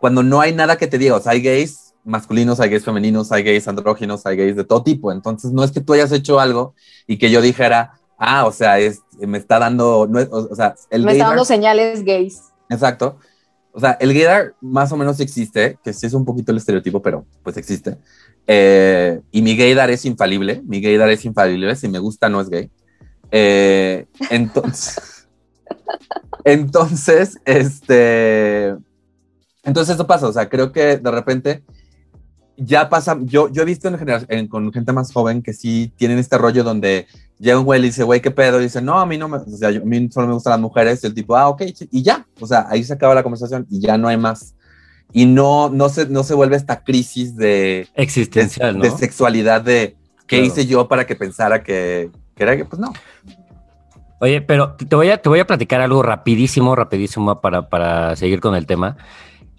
cuando 0.00 0.22
no 0.22 0.40
hay 0.40 0.52
nada 0.52 0.76
que 0.76 0.86
te 0.86 0.98
diga, 0.98 1.16
o 1.16 1.20
sea, 1.20 1.32
hay 1.32 1.42
gays 1.42 1.91
masculinos, 2.04 2.60
hay 2.60 2.70
gays 2.70 2.84
femeninos, 2.84 3.32
hay 3.32 3.42
gays 3.42 3.68
andróginos, 3.68 4.26
hay 4.26 4.36
gays 4.36 4.56
de 4.56 4.64
todo 4.64 4.82
tipo. 4.82 5.12
Entonces, 5.12 5.52
no 5.52 5.64
es 5.64 5.70
que 5.70 5.80
tú 5.80 5.92
hayas 5.92 6.12
hecho 6.12 6.40
algo 6.40 6.74
y 7.06 7.18
que 7.18 7.30
yo 7.30 7.40
dijera, 7.40 7.94
ah, 8.18 8.46
o 8.46 8.52
sea, 8.52 8.78
es, 8.78 9.00
me 9.18 9.38
está 9.38 9.58
dando, 9.58 10.06
no 10.08 10.20
o, 10.30 10.54
sea, 10.54 10.74
el 10.90 11.04
Me 11.04 11.12
está 11.12 11.26
dando 11.26 11.44
señales 11.44 12.04
gays. 12.04 12.42
Exacto. 12.70 13.18
O 13.72 13.80
sea, 13.80 13.92
el 14.00 14.12
gaydar 14.12 14.54
más 14.60 14.92
o 14.92 14.96
menos 14.96 15.18
existe, 15.20 15.78
que 15.82 15.92
sí 15.92 16.06
es 16.06 16.12
un 16.12 16.24
poquito 16.24 16.52
el 16.52 16.58
estereotipo, 16.58 17.00
pero 17.00 17.24
pues 17.42 17.56
existe. 17.56 17.96
Eh, 18.46 19.20
y 19.30 19.40
mi 19.40 19.56
gaydar 19.56 19.90
es 19.90 20.04
infalible, 20.04 20.62
mi 20.66 20.80
gaydar 20.80 21.08
es 21.10 21.24
infalible, 21.24 21.74
si 21.76 21.88
me 21.88 21.98
gusta 21.98 22.28
no 22.28 22.40
es 22.40 22.50
gay. 22.50 22.70
Eh, 23.30 24.06
entonces, 24.30 25.26
entonces, 26.44 27.38
este, 27.46 28.74
entonces 29.62 29.94
eso 29.94 30.06
pasa, 30.06 30.28
o 30.28 30.32
sea, 30.32 30.50
creo 30.50 30.70
que 30.70 30.98
de 30.98 31.10
repente 31.10 31.64
ya 32.56 32.88
pasa, 32.88 33.18
yo, 33.22 33.48
yo 33.50 33.62
he 33.62 33.64
visto 33.64 33.88
en 33.88 33.98
general, 33.98 34.26
con 34.48 34.72
gente 34.72 34.92
más 34.92 35.12
joven 35.12 35.42
que 35.42 35.52
sí 35.52 35.92
tienen 35.96 36.18
este 36.18 36.38
rollo 36.38 36.62
donde 36.64 37.06
llega 37.38 37.58
un 37.58 37.64
güey 37.64 37.80
y 37.80 37.84
dice, 37.84 38.04
güey, 38.04 38.20
¿qué 38.20 38.30
pedo? 38.30 38.60
Y 38.60 38.64
dice, 38.64 38.80
no, 38.80 38.98
a 39.00 39.06
mí 39.06 39.18
no 39.18 39.28
me, 39.28 39.38
o 39.38 39.46
sea, 39.46 39.70
a 39.70 39.72
mí 39.72 40.08
solo 40.12 40.28
me 40.28 40.34
gustan 40.34 40.52
las 40.52 40.60
mujeres. 40.60 41.02
Y 41.02 41.06
el 41.08 41.14
tipo, 41.14 41.36
ah, 41.36 41.48
ok, 41.48 41.62
y 41.90 42.02
ya, 42.02 42.26
o 42.40 42.46
sea, 42.46 42.66
ahí 42.68 42.84
se 42.84 42.92
acaba 42.92 43.14
la 43.14 43.22
conversación 43.22 43.66
y 43.68 43.80
ya 43.80 43.98
no 43.98 44.08
hay 44.08 44.16
más. 44.16 44.54
Y 45.12 45.26
no, 45.26 45.68
no, 45.68 45.88
se, 45.88 46.06
no 46.06 46.22
se 46.22 46.34
vuelve 46.34 46.56
esta 46.56 46.84
crisis 46.84 47.36
de... 47.36 47.88
Existencial, 47.94 48.80
de, 48.80 48.90
sexualidad 48.90 49.60
de, 49.60 49.96
¿qué 50.26 50.40
hice 50.40 50.66
yo 50.66 50.88
para 50.88 51.06
que 51.06 51.16
pensara 51.16 51.62
que, 51.62 52.10
que 52.34 52.42
era 52.42 52.56
que, 52.56 52.64
pues 52.64 52.80
no. 52.80 52.92
Oye, 54.20 54.40
pero 54.40 54.74
te 54.74 54.94
voy 54.94 55.10
a, 55.10 55.20
te 55.20 55.28
voy 55.28 55.40
a 55.40 55.46
platicar 55.46 55.80
algo 55.80 56.02
rapidísimo, 56.02 56.76
rapidísimo 56.76 57.40
para, 57.40 57.68
para 57.68 58.14
seguir 58.14 58.40
con 58.40 58.54
el 58.54 58.66
tema. 58.66 58.96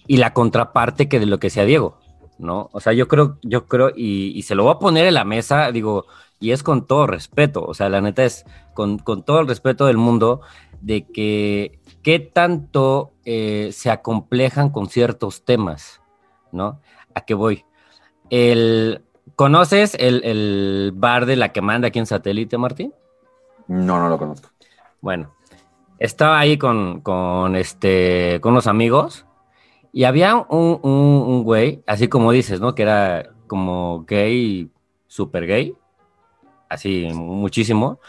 Y 0.07 0.17
la 0.17 0.33
contraparte 0.33 1.07
que 1.07 1.19
de 1.19 1.25
lo 1.25 1.37
que 1.37 1.49
sea 1.49 1.65
Diego, 1.65 1.99
¿no? 2.37 2.69
O 2.71 2.79
sea, 2.79 2.93
yo 2.93 3.07
creo, 3.07 3.37
yo 3.41 3.65
creo, 3.67 3.91
y, 3.95 4.31
y 4.35 4.41
se 4.43 4.55
lo 4.55 4.63
voy 4.63 4.73
a 4.73 4.79
poner 4.79 5.05
en 5.05 5.13
la 5.13 5.23
mesa, 5.23 5.71
digo, 5.71 6.05
y 6.39 6.51
es 6.51 6.63
con 6.63 6.85
todo 6.85 7.07
respeto, 7.07 7.63
o 7.63 7.73
sea, 7.73 7.89
la 7.89 8.01
neta 8.01 8.23
es 8.23 8.45
con, 8.73 8.97
con 8.97 9.23
todo 9.23 9.39
el 9.39 9.47
respeto 9.47 9.85
del 9.85 9.97
mundo, 9.97 10.41
de 10.81 11.05
que 11.07 11.79
qué 12.01 12.19
tanto 12.19 13.13
eh, 13.23 13.69
se 13.71 13.89
acomplejan 13.89 14.69
con 14.69 14.89
ciertos 14.89 15.45
temas, 15.45 16.01
¿no? 16.51 16.81
¿A 17.15 17.21
qué 17.21 17.33
voy? 17.33 17.65
El, 18.29 19.03
¿Conoces 19.35 19.95
el, 19.99 20.23
el 20.25 20.91
bar 20.93 21.25
de 21.25 21.37
la 21.37 21.53
que 21.53 21.61
manda 21.61 21.87
aquí 21.87 21.99
en 21.99 22.05
satélite, 22.05 22.57
Martín? 22.57 22.93
No, 23.67 23.99
no 23.99 24.09
lo 24.09 24.17
conozco. 24.17 24.49
Bueno, 24.99 25.33
estaba 25.99 26.39
ahí 26.39 26.57
con, 26.57 27.01
con, 27.01 27.55
este, 27.55 28.39
con 28.41 28.51
unos 28.51 28.67
amigos 28.67 29.25
y 29.95 30.05
había 30.05 30.35
un, 30.35 30.79
un, 30.81 31.43
güey, 31.43 31.83
así 31.85 32.07
como 32.07 32.31
dices, 32.31 32.59
¿no? 32.59 32.73
Que 32.73 32.81
era 32.81 33.29
como 33.45 34.03
gay, 34.07 34.71
super 35.05 35.45
gay, 35.45 35.75
así 36.67 37.09
muchísimo. 37.13 37.99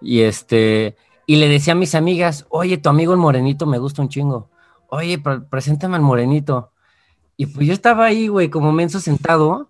Y 0.00 0.20
este, 0.20 0.96
y 1.26 1.36
le 1.36 1.48
decía 1.48 1.72
a 1.72 1.76
mis 1.76 1.96
amigas, 1.96 2.46
oye, 2.48 2.78
tu 2.78 2.88
amigo 2.88 3.12
el 3.12 3.18
morenito 3.18 3.66
me 3.66 3.78
gusta 3.78 4.02
un 4.02 4.08
chingo. 4.08 4.50
Oye, 4.88 5.18
pre 5.18 5.40
preséntame 5.40 5.96
al 5.96 6.02
morenito. 6.02 6.70
Y 7.36 7.46
pues 7.46 7.66
yo 7.66 7.72
estaba 7.72 8.04
ahí, 8.04 8.28
güey, 8.28 8.48
como 8.48 8.70
menso 8.70 9.00
sentado. 9.00 9.68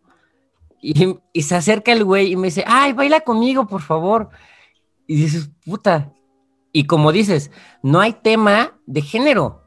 Y, 0.79 1.17
y, 1.33 1.43
se 1.43 1.55
acerca 1.55 1.93
el 1.93 2.05
güey 2.05 2.33
y 2.33 2.37
me 2.37 2.49
dice, 2.49 2.64
ay, 2.67 2.93
baila 2.93 3.21
conmigo, 3.21 3.67
por 3.67 3.81
favor. 3.81 4.29
Y 5.07 5.17
dices, 5.17 5.50
puta. 5.64 6.12
Y 6.71 6.85
como 6.85 7.12
dices, 7.12 7.50
no 7.83 8.00
hay 8.00 8.12
tema 8.12 8.79
de 8.85 9.00
género, 9.00 9.62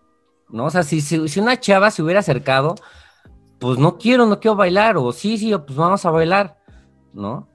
¿no? 0.49 0.65
O 0.65 0.69
sea, 0.69 0.83
si, 0.83 1.01
si, 1.01 1.39
una 1.39 1.59
chava 1.59 1.91
se 1.91 2.01
hubiera 2.03 2.19
acercado, 2.19 2.75
pues 3.59 3.77
no 3.77 3.97
quiero, 3.97 4.25
no 4.25 4.39
quiero 4.39 4.55
bailar, 4.55 4.97
o 4.97 5.11
sí, 5.11 5.37
sí, 5.37 5.53
pues 5.65 5.77
vamos 5.77 6.05
a 6.05 6.11
bailar, 6.11 6.57
¿no? 7.13 7.47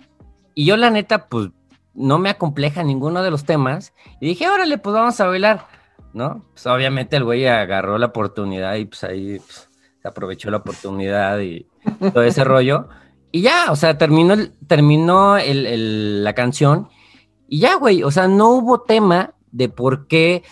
Y 0.54 0.64
yo 0.64 0.76
la 0.76 0.90
neta, 0.90 1.28
pues 1.28 1.50
no 1.94 2.18
me 2.18 2.30
acompleja 2.30 2.82
ninguno 2.82 3.22
de 3.22 3.30
los 3.30 3.44
temas. 3.44 3.92
Y 4.20 4.28
dije, 4.28 4.48
órale, 4.48 4.78
pues 4.78 4.94
vamos 4.94 5.20
a 5.20 5.26
bailar, 5.26 5.66
¿no? 6.12 6.44
Pues 6.52 6.66
obviamente 6.66 7.16
el 7.16 7.24
güey 7.24 7.46
agarró 7.46 7.98
la 7.98 8.06
oportunidad 8.06 8.74
y 8.76 8.86
pues 8.86 9.04
ahí 9.04 9.38
pues, 9.38 9.68
se 10.00 10.08
aprovechó 10.08 10.50
la 10.50 10.58
oportunidad 10.58 11.38
y 11.40 11.66
todo 12.12 12.22
ese 12.22 12.44
rollo. 12.44 12.88
Y 13.32 13.42
ya, 13.42 13.70
o 13.70 13.76
sea, 13.76 13.96
terminó, 13.96 14.34
terminó 14.66 15.36
la 15.38 16.34
canción 16.34 16.88
y 17.52 17.58
ya, 17.58 17.74
güey, 17.74 18.04
o 18.04 18.10
sea, 18.12 18.28
no 18.28 18.50
hubo 18.50 18.82
tema 18.82 19.34
de 19.50 19.68
por 19.68 20.06
qué 20.06 20.44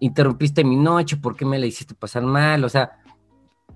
interrumpiste 0.00 0.64
mi 0.64 0.76
noche, 0.76 1.16
por 1.16 1.36
qué 1.36 1.44
me 1.44 1.58
la 1.58 1.66
hiciste 1.66 1.94
pasar 1.94 2.22
mal, 2.22 2.64
o 2.64 2.68
sea, 2.68 2.98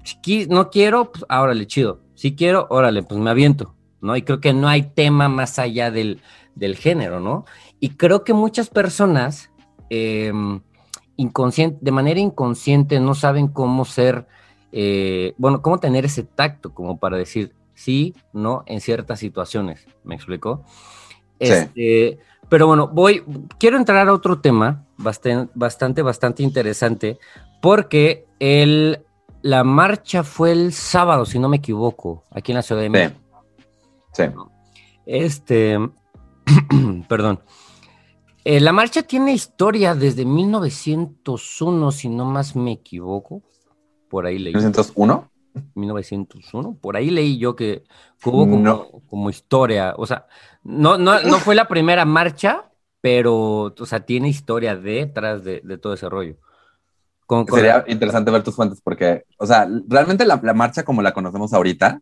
si 0.03 0.47
no 0.47 0.71
quiero, 0.71 1.13
pues 1.13 1.25
órale, 1.29 1.67
chido. 1.67 2.01
Si 2.15 2.35
quiero, 2.35 2.67
órale, 2.71 3.03
pues 3.03 3.21
me 3.21 3.31
aviento, 3.31 3.75
¿no? 4.01 4.17
Y 4.17 4.23
creo 4.23 4.41
que 4.41 4.53
no 4.53 4.69
hay 4.69 4.83
tema 4.83 5.29
más 5.29 5.59
allá 5.59 5.91
del, 5.91 6.21
del 6.55 6.77
género, 6.77 7.21
¿no? 7.21 7.45
Y 7.81 7.91
creo 7.91 8.25
que 8.25 8.33
muchas 8.33 8.69
personas 8.69 9.51
eh, 9.89 10.33
inconsciente, 11.17 11.79
de 11.81 11.91
manera 11.91 12.21
inconsciente 12.21 13.01
no 13.01 13.15
saben 13.15 13.49
cómo 13.49 13.85
ser, 13.85 14.27
eh, 14.73 15.35
bueno, 15.39 15.63
cómo 15.63 15.79
tener 15.79 16.05
ese 16.05 16.23
tacto 16.23 16.73
como 16.73 16.99
para 16.99 17.17
decir 17.17 17.55
sí, 17.75 18.15
no 18.33 18.63
en 18.67 18.81
ciertas 18.81 19.19
situaciones. 19.19 19.87
¿Me 20.05 20.15
explico? 20.15 20.65
Sí. 21.41 21.53
Este, 21.53 22.19
pero 22.49 22.67
bueno, 22.67 22.89
voy, 22.89 23.23
quiero 23.59 23.77
entrar 23.77 24.09
a 24.09 24.13
otro 24.13 24.41
tema 24.41 24.87
bastante, 25.01 25.53
bastante, 25.55 26.03
bastante 26.03 26.43
interesante, 26.43 27.19
porque 27.61 28.27
el, 28.39 29.05
la 29.43 29.65
marcha 29.65 30.23
fue 30.23 30.53
el 30.53 30.73
sábado, 30.73 31.27
si 31.27 31.39
no 31.39 31.49
me 31.49 31.57
equivoco, 31.57 32.25
aquí 32.31 32.53
en 32.53 32.57
la 32.57 32.63
Ciudad 32.63 32.83
de 32.83 32.91
México. 32.91 33.21
Sí. 34.13 34.25
Este, 35.07 35.79
perdón. 37.09 37.41
Eh, 38.45 38.61
la 38.61 38.73
marcha 38.73 39.03
tiene 39.03 39.33
historia 39.33 39.95
desde 39.95 40.25
1901, 40.25 41.93
si 41.93 42.09
no 42.09 42.25
más 42.25 42.57
me 42.57 42.73
equivoco. 42.73 43.43
Por 44.09 44.27
ahí 44.27 44.39
leí. 44.39 44.55
¿1901? 44.55 45.31
1901, 45.75 46.79
por 46.81 46.97
ahí 46.97 47.11
leí 47.11 47.39
yo 47.39 47.57
que, 47.57 47.85
que 48.21 48.29
hubo 48.29 48.49
como, 48.49 48.59
no. 48.59 48.87
como, 49.09 49.31
historia, 49.31 49.95
o 49.97 50.07
sea, 50.07 50.27
no, 50.63 50.99
no, 50.99 51.21
no 51.23 51.39
fue 51.39 51.55
la 51.55 51.67
primera 51.69 52.05
marcha, 52.05 52.70
pero, 53.01 53.75
o 53.79 53.87
sea, 53.87 54.01
tiene 54.01 54.29
historia 54.29 54.77
detrás 54.77 55.45
de, 55.45 55.61
de 55.65 55.79
todo 55.79 55.95
ese 55.95 56.09
rollo. 56.09 56.37
Con, 57.27 57.47
con 57.47 57.59
Sería 57.59 57.79
la... 57.79 57.93
interesante 57.93 58.31
ver 58.31 58.43
tus 58.43 58.57
fuentes 58.57 58.81
porque, 58.83 59.25
o 59.39 59.47
sea, 59.47 59.69
realmente 59.89 60.25
la, 60.25 60.41
la, 60.43 60.55
marcha 60.55 60.83
como 60.83 61.03
la 61.03 61.13
conocemos 61.13 61.53
ahorita, 61.53 62.01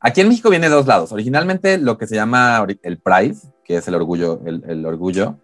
aquí 0.00 0.20
en 0.20 0.28
México 0.28 0.50
viene 0.50 0.68
de 0.68 0.74
dos 0.74 0.86
lados. 0.86 1.12
Originalmente 1.12 1.78
lo 1.78 1.96
que 1.96 2.06
se 2.06 2.16
llama 2.16 2.66
el 2.82 2.98
Pride, 2.98 3.36
que 3.64 3.76
es 3.76 3.88
el 3.88 3.94
orgullo, 3.94 4.40
el, 4.44 4.62
el 4.66 4.84
orgullo, 4.84 5.38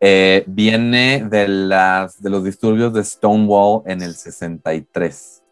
eh, 0.00 0.44
viene 0.46 1.26
de, 1.28 1.48
las, 1.48 2.22
de 2.22 2.30
los 2.30 2.44
disturbios 2.44 2.92
de 2.92 3.02
Stonewall 3.02 3.82
en 3.86 4.02
el 4.02 4.14
63 4.14 5.42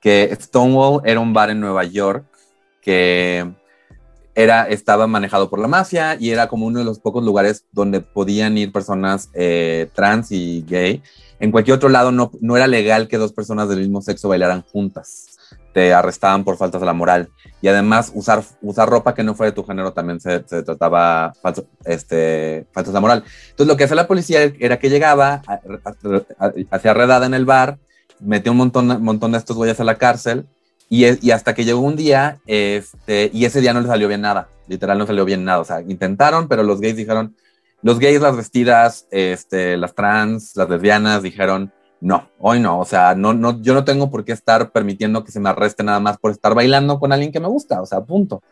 que 0.00 0.36
Stonewall 0.40 1.02
era 1.04 1.20
un 1.20 1.32
bar 1.32 1.50
en 1.50 1.60
Nueva 1.60 1.84
York 1.84 2.24
que 2.80 3.52
era, 4.42 4.64
estaba 4.64 5.06
manejado 5.06 5.50
por 5.50 5.58
la 5.58 5.68
mafia 5.68 6.16
y 6.18 6.30
era 6.30 6.48
como 6.48 6.66
uno 6.66 6.78
de 6.78 6.84
los 6.84 6.98
pocos 6.98 7.24
lugares 7.24 7.64
donde 7.72 8.00
podían 8.00 8.56
ir 8.56 8.72
personas 8.72 9.30
eh, 9.34 9.88
trans 9.94 10.32
y 10.32 10.64
gay. 10.66 11.02
En 11.38 11.50
cualquier 11.50 11.76
otro 11.76 11.88
lado 11.88 12.12
no, 12.12 12.30
no 12.40 12.56
era 12.56 12.66
legal 12.66 13.08
que 13.08 13.18
dos 13.18 13.32
personas 13.32 13.68
del 13.68 13.80
mismo 13.80 14.02
sexo 14.02 14.28
bailaran 14.28 14.62
juntas. 14.62 15.26
Te 15.72 15.92
arrestaban 15.92 16.44
por 16.44 16.56
faltas 16.56 16.80
de 16.80 16.86
la 16.86 16.92
moral. 16.92 17.28
Y 17.62 17.68
además 17.68 18.12
usar, 18.14 18.42
usar 18.62 18.88
ropa 18.88 19.14
que 19.14 19.22
no 19.22 19.34
fuera 19.34 19.50
de 19.50 19.54
tu 19.54 19.64
género 19.64 19.92
también 19.92 20.20
se, 20.20 20.42
se 20.46 20.62
trataba 20.62 21.32
falso, 21.40 21.66
este, 21.84 22.66
faltas 22.72 22.92
de 22.92 22.96
la 22.96 23.00
moral. 23.00 23.24
Entonces 23.50 23.66
lo 23.66 23.76
que 23.76 23.84
hacía 23.84 23.96
la 23.96 24.08
policía 24.08 24.52
era 24.58 24.78
que 24.78 24.90
llegaba, 24.90 25.42
hacía 26.70 26.94
redada 26.94 27.26
en 27.26 27.34
el 27.34 27.44
bar, 27.44 27.78
metió 28.20 28.52
un 28.52 28.58
montón, 28.58 29.02
montón 29.02 29.32
de 29.32 29.38
estos 29.38 29.56
güeyes 29.56 29.80
a 29.80 29.84
la 29.84 29.96
cárcel 29.96 30.46
y, 30.90 31.26
y, 31.26 31.30
hasta 31.30 31.54
que 31.54 31.64
llegó 31.64 31.80
un 31.80 31.96
día, 31.96 32.40
este, 32.46 33.30
y 33.32 33.44
ese 33.44 33.60
día 33.60 33.72
no 33.72 33.80
le 33.80 33.86
salió 33.86 34.08
bien 34.08 34.20
nada, 34.20 34.48
literal 34.66 34.98
no 34.98 35.06
salió 35.06 35.24
bien 35.24 35.44
nada, 35.44 35.60
o 35.60 35.64
sea, 35.64 35.80
intentaron, 35.80 36.48
pero 36.48 36.64
los 36.64 36.80
gays 36.80 36.96
dijeron, 36.96 37.36
los 37.80 38.00
gays, 38.00 38.20
las 38.20 38.36
vestidas, 38.36 39.06
este, 39.12 39.76
las 39.76 39.94
trans, 39.94 40.56
las 40.56 40.68
lesbianas 40.68 41.22
dijeron, 41.22 41.72
no, 42.00 42.28
hoy 42.38 42.58
no, 42.58 42.80
o 42.80 42.84
sea, 42.84 43.14
no, 43.14 43.32
no, 43.32 43.62
yo 43.62 43.72
no 43.72 43.84
tengo 43.84 44.10
por 44.10 44.24
qué 44.24 44.32
estar 44.32 44.72
permitiendo 44.72 45.22
que 45.22 45.30
se 45.32 45.38
me 45.38 45.50
arreste 45.50 45.84
nada 45.84 46.00
más 46.00 46.18
por 46.18 46.32
estar 46.32 46.54
bailando 46.54 46.98
con 46.98 47.12
alguien 47.12 47.30
que 47.30 47.40
me 47.40 47.48
gusta, 47.48 47.80
o 47.80 47.86
sea, 47.86 48.00
punto. 48.00 48.42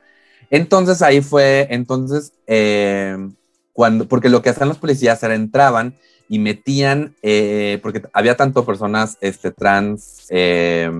Entonces 0.50 1.02
ahí 1.02 1.20
fue, 1.20 1.66
entonces, 1.70 2.32
eh, 2.46 3.16
cuando, 3.72 4.06
porque 4.06 4.28
lo 4.28 4.42
que 4.42 4.50
hacían 4.50 4.68
los 4.68 4.78
policías 4.78 5.22
era 5.22 5.34
entraban 5.34 5.94
y 6.28 6.38
metían, 6.38 7.16
eh, 7.22 7.80
porque 7.82 8.02
había 8.12 8.36
tanto 8.36 8.64
personas 8.64 9.16
este, 9.20 9.50
trans, 9.50 10.26
eh, 10.30 10.90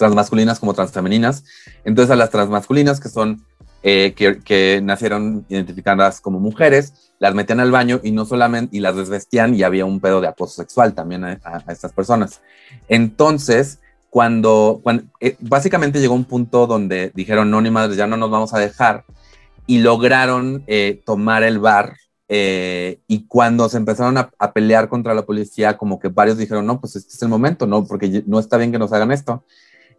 transmasculinas 0.00 0.58
como 0.58 0.74
transfemeninas, 0.74 1.44
entonces 1.84 2.10
a 2.10 2.16
las 2.16 2.30
transmasculinas 2.30 2.98
que 2.98 3.08
son, 3.08 3.44
eh, 3.84 4.14
que, 4.16 4.40
que, 4.40 4.80
nacieron 4.82 5.46
identificadas 5.48 6.20
como 6.20 6.40
mujeres, 6.40 7.12
las 7.20 7.34
metían 7.34 7.60
al 7.60 7.70
baño 7.70 8.00
y 8.02 8.10
no 8.10 8.24
solamente, 8.24 8.76
y 8.76 8.80
las 8.80 8.96
desvestían 8.96 9.54
y 9.54 9.62
había 9.62 9.84
un 9.84 10.00
pedo 10.00 10.20
de 10.20 10.26
acoso 10.26 10.60
sexual 10.60 10.94
también 10.94 11.24
a, 11.24 11.38
a, 11.44 11.62
a 11.64 11.72
estas 11.72 11.92
personas. 11.92 12.40
Entonces, 12.88 13.78
cuando, 14.10 14.80
cuando 14.82 15.04
eh, 15.20 15.36
básicamente 15.38 16.00
llegó 16.00 16.14
un 16.14 16.24
punto 16.24 16.66
donde 16.66 17.12
dijeron, 17.14 17.50
no, 17.50 17.60
ni 17.60 17.70
madre, 17.70 17.94
ya 17.94 18.08
no 18.08 18.16
nos 18.16 18.30
vamos 18.30 18.52
a 18.52 18.58
dejar, 18.58 19.04
y 19.66 19.78
lograron 19.78 20.64
eh, 20.66 21.00
tomar 21.06 21.44
el 21.44 21.60
bar 21.60 21.94
eh, 22.32 23.00
y 23.08 23.26
cuando 23.26 23.68
se 23.68 23.76
empezaron 23.76 24.16
a, 24.16 24.30
a, 24.38 24.52
pelear 24.52 24.88
contra 24.88 25.14
la 25.14 25.26
policía, 25.26 25.76
como 25.76 25.98
que 25.98 26.08
varios 26.08 26.38
dijeron, 26.38 26.64
no, 26.64 26.80
pues 26.80 26.94
este 26.94 27.12
es 27.14 27.22
el 27.22 27.28
momento, 27.28 27.66
no, 27.66 27.84
porque 27.84 28.22
no 28.24 28.38
está 28.38 28.56
bien 28.56 28.70
que 28.70 28.78
nos 28.78 28.92
hagan 28.92 29.10
esto. 29.10 29.44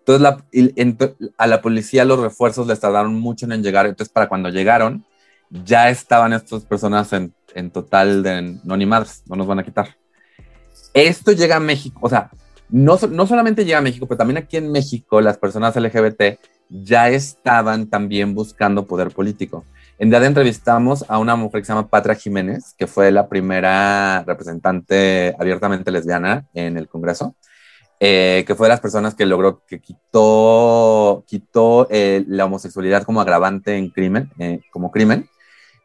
Entonces 0.01 0.21
la, 0.21 0.43
en, 0.51 0.97
a 1.37 1.47
la 1.47 1.61
policía 1.61 2.05
los 2.05 2.19
refuerzos 2.19 2.65
les 2.65 2.79
tardaron 2.79 3.13
mucho 3.13 3.45
en 3.45 3.61
llegar, 3.61 3.85
entonces 3.85 4.11
para 4.11 4.27
cuando 4.27 4.49
llegaron, 4.49 5.05
ya 5.51 5.89
estaban 5.89 6.33
estas 6.33 6.65
personas 6.65 7.13
en, 7.13 7.33
en 7.53 7.69
total 7.69 8.23
de 8.23 8.57
no 8.63 8.77
ni 8.77 8.85
madres, 8.85 9.23
no 9.27 9.35
nos 9.35 9.45
van 9.45 9.59
a 9.59 9.63
quitar. 9.63 9.95
Esto 10.93 11.31
llega 11.33 11.57
a 11.57 11.59
México, 11.59 11.99
o 12.01 12.09
sea, 12.09 12.31
no, 12.69 12.97
no 13.09 13.27
solamente 13.27 13.63
llega 13.63 13.77
a 13.77 13.81
México, 13.81 14.07
pero 14.07 14.17
también 14.17 14.37
aquí 14.37 14.57
en 14.57 14.71
México 14.71 15.21
las 15.21 15.37
personas 15.37 15.75
LGBT 15.75 16.39
ya 16.69 17.09
estaban 17.09 17.87
también 17.87 18.33
buscando 18.33 18.87
poder 18.87 19.11
político. 19.11 19.65
En 19.99 20.09
día 20.09 20.19
de 20.19 20.27
entrevistamos 20.27 21.05
a 21.09 21.19
una 21.19 21.35
mujer 21.35 21.61
que 21.61 21.65
se 21.65 21.73
llama 21.73 21.89
Patra 21.89 22.15
Jiménez, 22.15 22.73
que 22.75 22.87
fue 22.87 23.11
la 23.11 23.27
primera 23.29 24.23
representante 24.23 25.35
abiertamente 25.37 25.91
lesbiana 25.91 26.47
en 26.53 26.77
el 26.77 26.87
Congreso, 26.87 27.35
eh, 28.03 28.43
que 28.47 28.55
fue 28.55 28.65
de 28.65 28.69
las 28.69 28.79
personas 28.79 29.13
que 29.13 29.27
logró, 29.27 29.63
que 29.67 29.79
quitó, 29.79 31.23
quitó 31.27 31.87
eh, 31.91 32.25
la 32.27 32.45
homosexualidad 32.45 33.03
como 33.03 33.21
agravante 33.21 33.77
en 33.77 33.89
crimen, 33.91 34.31
eh, 34.39 34.61
como 34.71 34.89
crimen. 34.89 35.29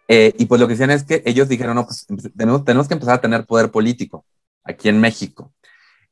Eh, 0.08 0.32
y 0.38 0.46
pues 0.46 0.58
lo 0.58 0.66
que 0.66 0.72
decían 0.72 0.90
es 0.90 1.04
que 1.04 1.22
ellos 1.26 1.46
dijeron, 1.46 1.74
no, 1.74 1.84
pues 1.84 2.06
tenemos, 2.34 2.64
tenemos 2.64 2.88
que 2.88 2.94
empezar 2.94 3.16
a 3.16 3.20
tener 3.20 3.44
poder 3.44 3.70
político 3.70 4.24
aquí 4.64 4.88
en 4.88 4.98
México. 4.98 5.52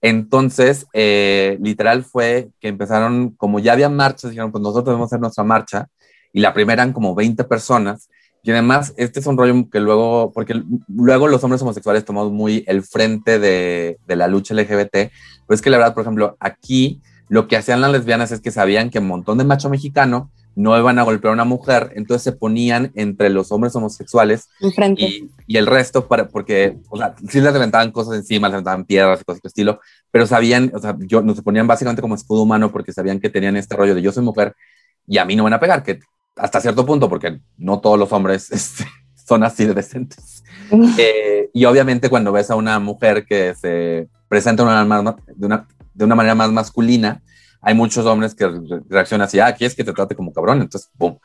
Entonces, 0.02 0.86
eh, 0.92 1.56
literal 1.62 2.04
fue 2.04 2.50
que 2.60 2.68
empezaron, 2.68 3.30
como 3.30 3.58
ya 3.58 3.72
había 3.72 3.88
marchas, 3.88 4.30
dijeron, 4.30 4.52
pues 4.52 4.60
nosotros 4.60 4.84
debemos 4.84 5.06
hacer 5.06 5.20
nuestra 5.20 5.44
marcha, 5.44 5.88
y 6.34 6.40
la 6.40 6.52
primera 6.52 6.82
eran 6.82 6.92
como 6.92 7.14
20 7.14 7.44
personas, 7.44 8.10
y 8.44 8.50
además, 8.50 8.92
este 8.98 9.20
es 9.20 9.26
un 9.26 9.38
rollo 9.38 9.70
que 9.70 9.80
luego, 9.80 10.30
porque 10.32 10.62
luego 10.86 11.28
los 11.28 11.42
hombres 11.42 11.62
homosexuales 11.62 12.04
tomamos 12.04 12.30
muy 12.30 12.62
el 12.66 12.82
frente 12.82 13.38
de, 13.38 13.98
de 14.06 14.16
la 14.16 14.28
lucha 14.28 14.54
LGBT, 14.54 14.92
pero 14.92 15.10
es 15.48 15.62
que 15.62 15.70
la 15.70 15.78
verdad, 15.78 15.94
por 15.94 16.02
ejemplo, 16.02 16.36
aquí 16.40 17.00
lo 17.28 17.48
que 17.48 17.56
hacían 17.56 17.80
las 17.80 17.90
lesbianas 17.90 18.32
es 18.32 18.40
que 18.40 18.50
sabían 18.50 18.90
que 18.90 18.98
un 18.98 19.08
montón 19.08 19.38
de 19.38 19.44
macho 19.44 19.70
mexicano 19.70 20.30
no 20.56 20.78
iban 20.78 20.98
a 20.98 21.02
golpear 21.04 21.30
a 21.30 21.34
una 21.34 21.44
mujer, 21.44 21.92
entonces 21.96 22.22
se 22.22 22.32
ponían 22.32 22.92
entre 22.94 23.30
los 23.30 23.50
hombres 23.50 23.74
homosexuales 23.74 24.50
y, 24.96 25.30
y, 25.46 25.56
el 25.56 25.66
resto, 25.66 26.06
para, 26.06 26.28
porque, 26.28 26.76
o 26.90 26.98
sea, 26.98 27.14
sí 27.28 27.40
les 27.40 27.52
levantaban 27.52 27.90
cosas 27.92 28.16
encima, 28.16 28.48
les 28.48 28.52
levantaban 28.52 28.84
piedras 28.84 29.22
y 29.22 29.24
cosas 29.24 29.42
de 29.42 29.48
estilo, 29.48 29.80
pero 30.10 30.26
sabían, 30.26 30.70
o 30.74 30.78
sea, 30.78 30.96
yo, 31.00 31.22
nos 31.22 31.40
ponían 31.40 31.66
básicamente 31.66 32.02
como 32.02 32.14
escudo 32.14 32.42
humano 32.42 32.70
porque 32.70 32.92
sabían 32.92 33.20
que 33.20 33.30
tenían 33.30 33.56
este 33.56 33.74
rollo 33.74 33.94
de 33.94 34.02
yo 34.02 34.12
soy 34.12 34.22
mujer 34.22 34.54
y 35.06 35.18
a 35.18 35.24
mí 35.24 35.34
no 35.34 35.44
van 35.44 35.54
a 35.54 35.60
pegar, 35.60 35.82
que 35.82 35.98
hasta 36.36 36.60
cierto 36.60 36.84
punto, 36.84 37.08
porque 37.08 37.40
no 37.56 37.80
todos 37.80 37.98
los 37.98 38.12
hombres 38.12 38.50
este, 38.50 38.86
son 39.14 39.44
así 39.44 39.64
de 39.64 39.74
decentes. 39.74 40.42
Eh, 40.98 41.50
y 41.52 41.66
obviamente 41.66 42.08
cuando 42.08 42.32
ves 42.32 42.50
a 42.50 42.56
una 42.56 42.78
mujer 42.80 43.26
que 43.26 43.54
se 43.54 44.08
presenta 44.28 44.64
de 44.64 44.84
una, 44.84 45.16
de 45.26 45.46
una, 45.46 45.68
de 45.92 46.04
una 46.04 46.14
manera 46.14 46.34
más 46.34 46.50
masculina, 46.50 47.22
hay 47.60 47.74
muchos 47.74 48.06
hombres 48.06 48.34
que 48.34 48.50
reaccionan 48.88 49.26
así, 49.26 49.38
ah, 49.40 49.48
aquí 49.48 49.66
es 49.66 49.74
que 49.74 49.84
te 49.84 49.92
trate 49.92 50.16
como 50.16 50.32
cabrón, 50.32 50.62
entonces, 50.62 50.90
¡pum! 50.96 51.18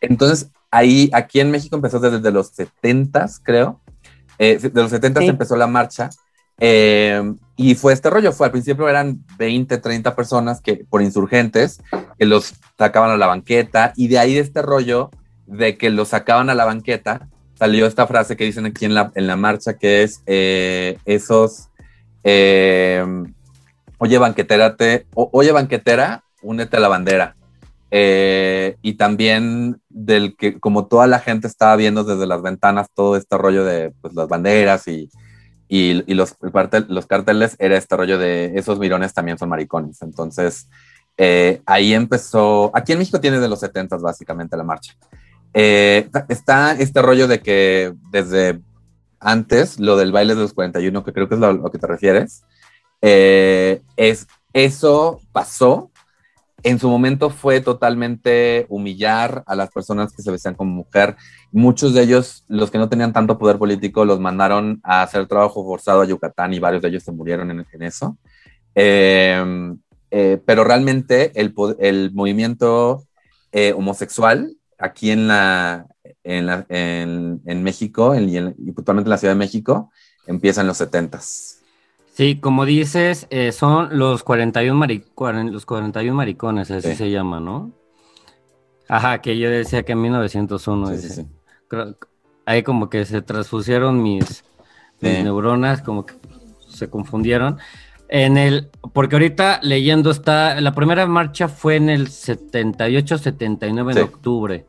Entonces, 0.00 0.50
ahí, 0.70 1.10
aquí 1.12 1.40
en 1.40 1.50
México 1.50 1.74
empezó 1.74 1.98
desde 1.98 2.30
los 2.30 2.48
70 2.48 3.26
creo, 3.42 3.80
eh, 4.38 4.58
de 4.58 4.82
los 4.82 4.90
70 4.90 5.22
empezó 5.24 5.56
la 5.56 5.66
marcha, 5.66 6.10
eh, 6.60 7.22
y 7.56 7.74
fue 7.74 7.92
este 7.92 8.10
rollo, 8.10 8.32
fue 8.32 8.46
al 8.46 8.52
principio 8.52 8.88
eran 8.88 9.24
20, 9.38 9.78
30 9.78 10.14
personas 10.16 10.60
que 10.60 10.84
por 10.88 11.02
insurgentes, 11.02 11.80
que 12.18 12.24
los 12.24 12.54
sacaban 12.78 13.10
a 13.10 13.16
la 13.16 13.26
banqueta, 13.26 13.92
y 13.96 14.08
de 14.08 14.18
ahí 14.18 14.34
de 14.34 14.40
este 14.40 14.62
rollo 14.62 15.10
de 15.46 15.76
que 15.76 15.90
los 15.90 16.08
sacaban 16.08 16.50
a 16.50 16.54
la 16.54 16.64
banqueta, 16.64 17.28
salió 17.54 17.86
esta 17.86 18.06
frase 18.06 18.36
que 18.36 18.44
dicen 18.44 18.66
aquí 18.66 18.84
en 18.84 18.94
la, 18.94 19.12
en 19.14 19.26
la 19.26 19.36
marcha, 19.36 19.74
que 19.74 20.02
es 20.02 20.22
eh, 20.26 20.98
esos 21.04 21.68
oye 24.02 24.18
banquetera, 24.18 24.76
te, 24.76 25.06
oye 25.14 25.52
banquetera, 25.52 26.24
únete 26.42 26.76
a 26.76 26.80
la 26.80 26.88
bandera. 26.88 27.36
Eh, 27.92 28.76
y 28.82 28.94
también 28.94 29.80
del 29.90 30.34
que 30.36 30.58
como 30.58 30.86
toda 30.86 31.06
la 31.06 31.20
gente 31.20 31.46
estaba 31.46 31.76
viendo 31.76 32.02
desde 32.02 32.26
las 32.26 32.42
ventanas 32.42 32.88
todo 32.92 33.16
este 33.16 33.38
rollo 33.38 33.64
de 33.64 33.92
pues, 34.00 34.14
las 34.14 34.26
banderas 34.26 34.88
y, 34.88 35.08
y, 35.74 36.12
los, 36.12 36.36
los 36.88 37.06
carteles, 37.06 37.56
era 37.58 37.78
este 37.78 37.96
rollo 37.96 38.18
de 38.18 38.52
esos 38.56 38.78
mirones 38.78 39.14
también 39.14 39.38
son 39.38 39.48
maricones. 39.48 40.02
Entonces, 40.02 40.68
eh, 41.16 41.62
ahí 41.64 41.94
empezó, 41.94 42.70
aquí 42.74 42.92
en 42.92 42.98
México 42.98 43.18
tiene 43.20 43.40
de 43.40 43.48
los 43.48 43.60
70 43.60 43.96
básicamente 43.96 44.54
la 44.54 44.64
marcha. 44.64 44.94
Eh, 45.54 46.10
está 46.28 46.72
este 46.72 47.00
rollo 47.00 47.26
de 47.26 47.40
que 47.40 47.94
desde 48.10 48.60
antes, 49.18 49.80
lo 49.80 49.96
del 49.96 50.12
baile 50.12 50.34
de 50.34 50.42
los 50.42 50.52
41, 50.52 51.04
que 51.04 51.12
creo 51.14 51.26
que 51.26 51.36
es 51.36 51.40
lo, 51.40 51.54
lo 51.54 51.70
que 51.70 51.78
te 51.78 51.86
refieres, 51.86 52.42
eh, 53.00 53.80
es, 53.96 54.26
eso 54.52 55.22
pasó. 55.32 55.90
En 56.64 56.78
su 56.78 56.88
momento 56.88 57.28
fue 57.30 57.60
totalmente 57.60 58.66
humillar 58.68 59.42
a 59.46 59.56
las 59.56 59.70
personas 59.70 60.12
que 60.14 60.22
se 60.22 60.30
vestían 60.30 60.54
como 60.54 60.70
mujer. 60.70 61.16
Muchos 61.50 61.92
de 61.92 62.02
ellos, 62.02 62.44
los 62.46 62.70
que 62.70 62.78
no 62.78 62.88
tenían 62.88 63.12
tanto 63.12 63.36
poder 63.36 63.58
político, 63.58 64.04
los 64.04 64.20
mandaron 64.20 64.80
a 64.84 65.02
hacer 65.02 65.26
trabajo 65.26 65.64
forzado 65.64 66.02
a 66.02 66.06
Yucatán 66.06 66.54
y 66.54 66.60
varios 66.60 66.82
de 66.82 66.88
ellos 66.88 67.02
se 67.02 67.10
murieron 67.10 67.50
en, 67.50 67.82
eso. 67.82 68.16
Em, 68.76 69.76
eh, 70.12 70.40
pero 70.44 70.62
realmente 70.62 71.32
el, 71.34 71.52
movimiento 72.12 73.02
eh, 73.50 73.72
homosexual 73.76 74.56
aquí 74.78 75.10
en, 75.10 75.26
la, 75.26 75.86
en, 76.22 77.40
en, 77.44 77.62
México 77.62 78.14
y, 78.14 78.72
puntualmente 78.72 79.08
en 79.08 79.10
la 79.10 79.18
Ciudad 79.18 79.34
de 79.34 79.38
México 79.38 79.90
empieza 80.26 80.60
en 80.60 80.68
los 80.68 80.80
70s. 80.80 81.61
Sí, 82.12 82.38
como 82.38 82.66
dices, 82.66 83.26
eh, 83.30 83.52
son 83.52 83.98
los 83.98 84.22
41, 84.22 84.86
los 85.50 85.64
41 85.64 86.14
maricones, 86.14 86.70
así 86.70 86.94
se 86.94 87.10
llama, 87.10 87.40
¿no? 87.40 87.72
Ajá, 88.86 89.22
que 89.22 89.38
yo 89.38 89.48
decía 89.48 89.82
que 89.82 89.92
en 89.92 90.02
1901. 90.02 90.90
ahí 92.44 92.62
como 92.62 92.90
que 92.90 93.06
se 93.06 93.22
transfusieron 93.22 94.02
mis, 94.02 94.44
neuronas, 95.00 95.80
como 95.80 96.04
que 96.04 96.12
se 96.68 96.90
confundieron. 96.90 97.58
En 98.10 98.36
el, 98.36 98.68
porque 98.92 99.16
ahorita 99.16 99.60
leyendo 99.62 100.10
está, 100.10 100.60
la 100.60 100.74
primera 100.74 101.06
marcha 101.06 101.48
fue 101.48 101.76
en 101.76 101.88
el 101.88 102.08
78-79 102.08 103.94
de 103.94 104.02
octubre, 104.02 104.66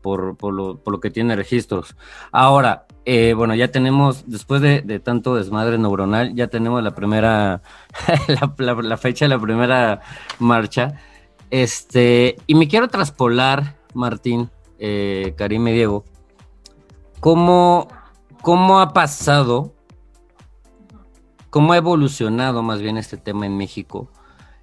por, 0.00 0.36
por, 0.36 0.54
lo, 0.54 0.78
por 0.78 0.92
lo 0.92 1.00
que 1.00 1.10
tiene 1.10 1.34
registros. 1.34 1.96
Ahora, 2.30 2.86
eh, 3.10 3.32
bueno, 3.32 3.54
ya 3.54 3.68
tenemos, 3.68 4.24
después 4.26 4.60
de, 4.60 5.00
tanto 5.00 5.34
desmadre 5.34 5.78
neuronal, 5.78 6.34
ya 6.34 6.48
tenemos 6.48 6.82
la 6.82 6.94
primera, 6.94 7.62
la, 8.58 8.96
fecha 8.98 9.24
de 9.24 9.30
la 9.30 9.40
primera 9.40 10.02
marcha. 10.38 11.00
Este, 11.48 12.36
y 12.46 12.54
me 12.54 12.68
quiero 12.68 12.88
traspolar, 12.88 13.78
Martín, 13.94 14.50
eh, 14.78 15.32
Karim 15.38 15.66
y 15.68 15.72
Diego, 15.72 16.04
¿cómo, 17.18 17.88
cómo 18.42 18.78
ha 18.78 18.92
pasado, 18.92 19.72
cómo 21.48 21.72
ha 21.72 21.78
evolucionado 21.78 22.62
más 22.62 22.82
bien 22.82 22.98
este 22.98 23.16
tema 23.16 23.46
en 23.46 23.56
México 23.56 24.10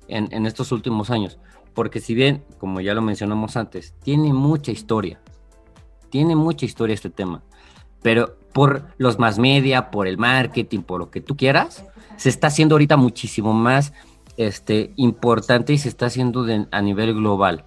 en, 0.07 0.27
en 0.31 0.45
estos 0.45 0.71
últimos 0.71 1.09
años? 1.09 1.39
Porque 1.73 1.99
si 1.99 2.13
bien, 2.13 2.45
como 2.59 2.79
ya 2.79 2.93
lo 2.93 3.01
mencionamos 3.01 3.57
antes, 3.57 3.95
tiene 4.03 4.33
mucha 4.33 4.71
historia, 4.71 5.19
tiene 6.11 6.35
mucha 6.35 6.67
historia 6.67 6.93
este 6.93 7.09
tema 7.09 7.41
pero 8.05 8.37
por 8.53 8.83
los 8.99 9.17
más 9.17 9.39
media, 9.39 9.89
por 9.89 10.05
el 10.05 10.19
marketing, 10.19 10.81
por 10.81 10.99
lo 10.99 11.09
que 11.09 11.21
tú 11.21 11.35
quieras, 11.35 11.85
se 12.17 12.29
está 12.29 12.47
haciendo 12.47 12.75
ahorita 12.75 12.97
muchísimo 12.97 13.51
más 13.51 13.93
este, 14.37 14.93
importante 14.95 15.73
y 15.73 15.79
se 15.79 15.89
está 15.89 16.05
haciendo 16.05 16.45
a 16.69 16.81
nivel 16.83 17.15
global, 17.15 17.65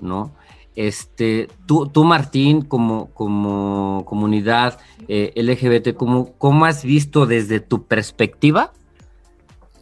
¿no? 0.00 0.32
Este, 0.74 1.46
tú, 1.66 1.86
tú 1.86 2.02
Martín, 2.02 2.62
como, 2.62 3.10
como 3.14 4.02
comunidad 4.04 4.80
eh, 5.06 5.32
LGBT, 5.36 5.96
¿cómo, 5.96 6.32
¿cómo, 6.38 6.64
has 6.64 6.82
visto 6.82 7.24
desde 7.24 7.60
tu 7.60 7.84
perspectiva, 7.84 8.72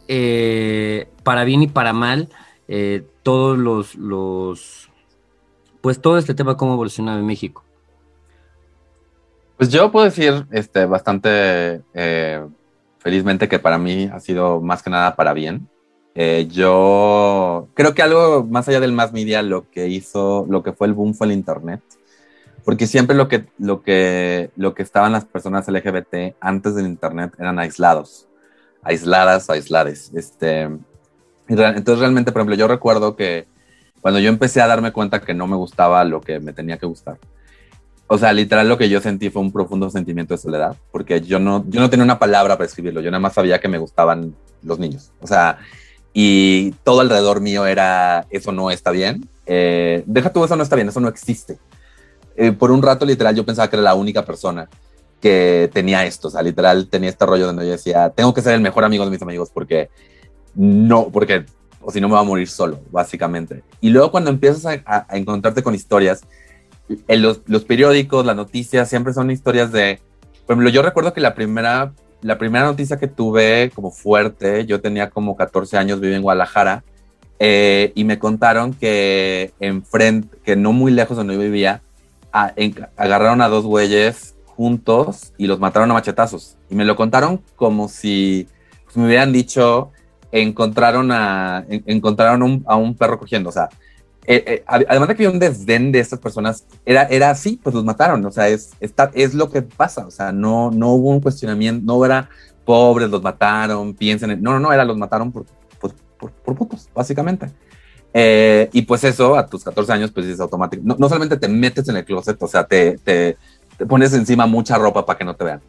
eh, 0.07 1.09
para 1.23 1.43
bien 1.43 1.63
y 1.63 1.67
para 1.69 1.93
mal, 1.93 2.29
eh, 2.67 3.03
todos 3.23 3.57
los, 3.57 3.95
los, 3.95 4.91
pues 5.81 5.99
todo 5.99 6.19
este 6.19 6.35
tema, 6.35 6.55
cómo 6.55 6.73
evolucionado 6.73 7.17
en 7.17 7.25
México? 7.25 7.63
Pues 9.57 9.69
yo 9.69 9.91
puedo 9.91 10.05
decir 10.05 10.45
este, 10.51 10.85
bastante 10.85 11.81
eh, 11.95 12.45
felizmente 12.99 13.47
que 13.47 13.57
para 13.57 13.79
mí 13.79 14.07
ha 14.13 14.19
sido 14.19 14.61
más 14.61 14.83
que 14.83 14.91
nada 14.91 15.15
para 15.15 15.33
bien. 15.33 15.67
Eh, 16.13 16.47
yo 16.51 17.67
creo 17.73 17.95
que 17.95 18.03
algo 18.03 18.43
más 18.43 18.67
allá 18.67 18.79
del 18.79 18.91
más 18.91 19.13
media, 19.13 19.41
lo 19.41 19.69
que 19.71 19.87
hizo, 19.87 20.45
lo 20.47 20.61
que 20.61 20.73
fue 20.73 20.87
el 20.87 20.93
boom 20.93 21.15
fue 21.15 21.25
el 21.27 21.33
Internet. 21.33 21.81
Porque 22.65 22.85
siempre 22.85 23.15
lo 23.15 23.27
que, 23.27 23.45
lo 23.57 23.81
que, 23.81 24.51
lo 24.57 24.75
que 24.75 24.83
estaban 24.83 25.11
las 25.11 25.25
personas 25.25 25.67
LGBT 25.67 26.35
antes 26.39 26.75
del 26.75 26.85
Internet 26.85 27.33
eran 27.39 27.57
aislados, 27.57 28.27
aisladas, 28.83 29.49
aislades. 29.49 30.11
Este, 30.13 30.69
entonces 31.47 31.99
realmente, 31.99 32.31
por 32.31 32.41
ejemplo, 32.41 32.55
yo 32.55 32.67
recuerdo 32.67 33.15
que 33.15 33.47
cuando 34.01 34.19
yo 34.19 34.29
empecé 34.29 34.61
a 34.61 34.67
darme 34.67 34.91
cuenta 34.91 35.21
que 35.21 35.33
no 35.33 35.47
me 35.47 35.55
gustaba 35.55 36.03
lo 36.03 36.21
que 36.21 36.39
me 36.39 36.53
tenía 36.53 36.77
que 36.77 36.85
gustar, 36.85 37.17
o 38.07 38.17
sea, 38.17 38.31
literal 38.31 38.69
lo 38.69 38.77
que 38.77 38.89
yo 38.89 39.01
sentí 39.01 39.29
fue 39.29 39.41
un 39.41 39.51
profundo 39.51 39.89
sentimiento 39.89 40.33
de 40.33 40.37
soledad, 40.37 40.75
porque 40.91 41.21
yo 41.21 41.39
no, 41.39 41.65
yo 41.67 41.81
no 41.81 41.89
tenía 41.89 42.05
una 42.05 42.19
palabra 42.19 42.55
para 42.57 42.67
escribirlo, 42.67 43.01
yo 43.01 43.11
nada 43.11 43.19
más 43.19 43.33
sabía 43.33 43.59
que 43.59 43.67
me 43.67 43.77
gustaban 43.77 44.33
los 44.63 44.79
niños. 44.79 45.11
O 45.19 45.27
sea, 45.27 45.59
y 46.13 46.71
todo 46.83 47.01
alrededor 47.01 47.41
mío 47.41 47.65
era, 47.65 48.25
eso 48.29 48.51
no 48.51 48.71
está 48.71 48.91
bien. 48.91 49.27
Eh, 49.45 50.03
deja 50.05 50.31
tú, 50.31 50.43
eso 50.43 50.55
no 50.55 50.63
está 50.63 50.75
bien, 50.75 50.87
eso 50.87 50.99
no 50.99 51.09
existe. 51.09 51.59
Eh, 52.35 52.53
por 52.53 52.71
un 52.71 52.81
rato, 52.81 53.05
literal, 53.05 53.35
yo 53.35 53.45
pensaba 53.45 53.69
que 53.69 53.75
era 53.75 53.83
la 53.83 53.95
única 53.95 54.23
persona 54.23 54.69
que 55.19 55.69
tenía 55.73 56.05
esto. 56.05 56.29
O 56.29 56.31
sea, 56.31 56.41
literal, 56.41 56.87
tenía 56.87 57.09
este 57.09 57.25
rollo 57.25 57.45
donde 57.45 57.65
yo 57.65 57.71
decía, 57.71 58.09
tengo 58.09 58.33
que 58.33 58.41
ser 58.41 58.53
el 58.53 58.61
mejor 58.61 58.83
amigo 58.83 59.03
de 59.03 59.11
mis 59.11 59.21
amigos 59.21 59.49
porque 59.53 59.89
no, 60.55 61.09
porque, 61.09 61.45
o 61.81 61.91
si 61.91 61.99
no 61.99 62.07
me 62.07 62.15
va 62.15 62.21
a 62.21 62.23
morir 62.23 62.47
solo, 62.47 62.79
básicamente. 62.89 63.63
Y 63.81 63.89
luego 63.89 64.11
cuando 64.11 64.29
empiezas 64.29 64.65
a, 64.65 65.05
a 65.07 65.17
encontrarte 65.17 65.61
con 65.61 65.75
historias, 65.75 66.21
los, 67.07 67.41
los, 67.45 67.65
periódicos, 67.65 68.25
las 68.25 68.35
noticias, 68.35 68.89
siempre 68.89 69.13
son 69.13 69.31
historias 69.31 69.71
de, 69.71 69.99
por 70.45 70.53
ejemplo, 70.53 70.69
yo 70.69 70.81
recuerdo 70.81 71.13
que 71.13 71.21
la 71.21 71.35
primera, 71.35 71.93
la 72.21 72.37
primera 72.37 72.65
noticia 72.65 72.97
que 72.97 73.07
tuve 73.07 73.71
como 73.75 73.91
fuerte, 73.91 74.65
yo 74.65 74.81
tenía 74.81 75.09
como 75.09 75.35
14 75.35 75.77
años, 75.77 75.99
viví 75.99 76.15
en 76.15 76.21
Guadalajara, 76.21 76.83
eh, 77.39 77.91
y 77.95 78.03
me 78.03 78.17
contaron 78.17 78.73
que 78.73 79.53
enfrente, 79.59 80.37
que 80.43 80.55
no 80.55 80.73
muy 80.73 80.91
lejos 80.91 81.17
de 81.17 81.21
donde 81.21 81.35
yo 81.35 81.39
vivía, 81.39 81.81
agarraron 82.31 83.41
a 83.41 83.47
dos 83.47 83.65
güeyes 83.65 84.35
juntos 84.45 85.33
y 85.37 85.47
los 85.47 85.59
mataron 85.59 85.91
a 85.91 85.93
machetazos. 85.93 86.57
Y 86.69 86.75
me 86.75 86.85
lo 86.85 86.95
contaron 86.95 87.41
como 87.55 87.89
si 87.89 88.47
pues, 88.85 88.97
me 88.97 89.05
hubieran 89.05 89.31
dicho, 89.31 89.91
encontraron 90.31 91.11
a, 91.11 91.65
encontraron 91.69 92.63
a 92.67 92.75
un 92.75 92.95
perro 92.95 93.19
cogiendo. 93.19 93.49
O 93.49 93.53
sea, 93.53 93.69
eh, 94.27 94.43
eh, 94.45 94.63
además 94.67 95.07
de 95.07 95.15
que 95.15 95.25
había 95.25 95.33
un 95.33 95.39
desdén 95.39 95.91
de 95.91 95.99
estas 95.99 96.19
personas, 96.19 96.65
era, 96.85 97.03
era 97.03 97.29
así, 97.29 97.59
pues 97.63 97.73
los 97.73 97.85
mataron. 97.85 98.23
O 98.25 98.31
sea, 98.31 98.49
es, 98.49 98.71
está, 98.79 99.09
es 99.13 99.33
lo 99.33 99.49
que 99.49 99.61
pasa. 99.61 100.05
O 100.05 100.11
sea, 100.11 100.31
no, 100.31 100.69
no 100.69 100.89
hubo 100.89 101.09
un 101.11 101.21
cuestionamiento, 101.21 101.85
no 101.85 102.05
era 102.05 102.29
pobres, 102.65 103.09
los 103.09 103.23
mataron, 103.23 103.93
piensen 103.93 104.31
en. 104.31 104.43
No, 104.43 104.51
no, 104.51 104.59
no, 104.59 104.73
era 104.73 104.83
los 104.83 104.97
mataron 104.97 105.31
por, 105.31 105.45
por, 105.79 105.93
por, 106.31 106.55
putos, 106.55 106.89
básicamente. 106.93 107.49
Eh, 108.13 108.69
y 108.73 108.81
pues 108.81 109.03
eso, 109.05 109.35
a 109.35 109.47
tus 109.47 109.63
14 109.63 109.93
años, 109.93 110.11
pues 110.11 110.25
es 110.25 110.39
automático. 110.39 110.83
No, 110.85 110.95
no, 110.99 111.07
solamente 111.07 111.37
te 111.37 111.47
metes 111.47 111.87
en 111.87 111.97
el 111.97 112.05
closet, 112.05 112.41
o 112.41 112.47
sea, 112.47 112.65
te, 112.65 112.97
te, 112.97 113.37
te 113.77 113.85
pones 113.85 114.13
encima 114.13 114.45
mucha 114.45 114.77
ropa 114.77 115.05
para 115.05 115.17
que 115.17 115.25
no 115.25 115.35
te 115.35 115.45
vean. 115.45 115.61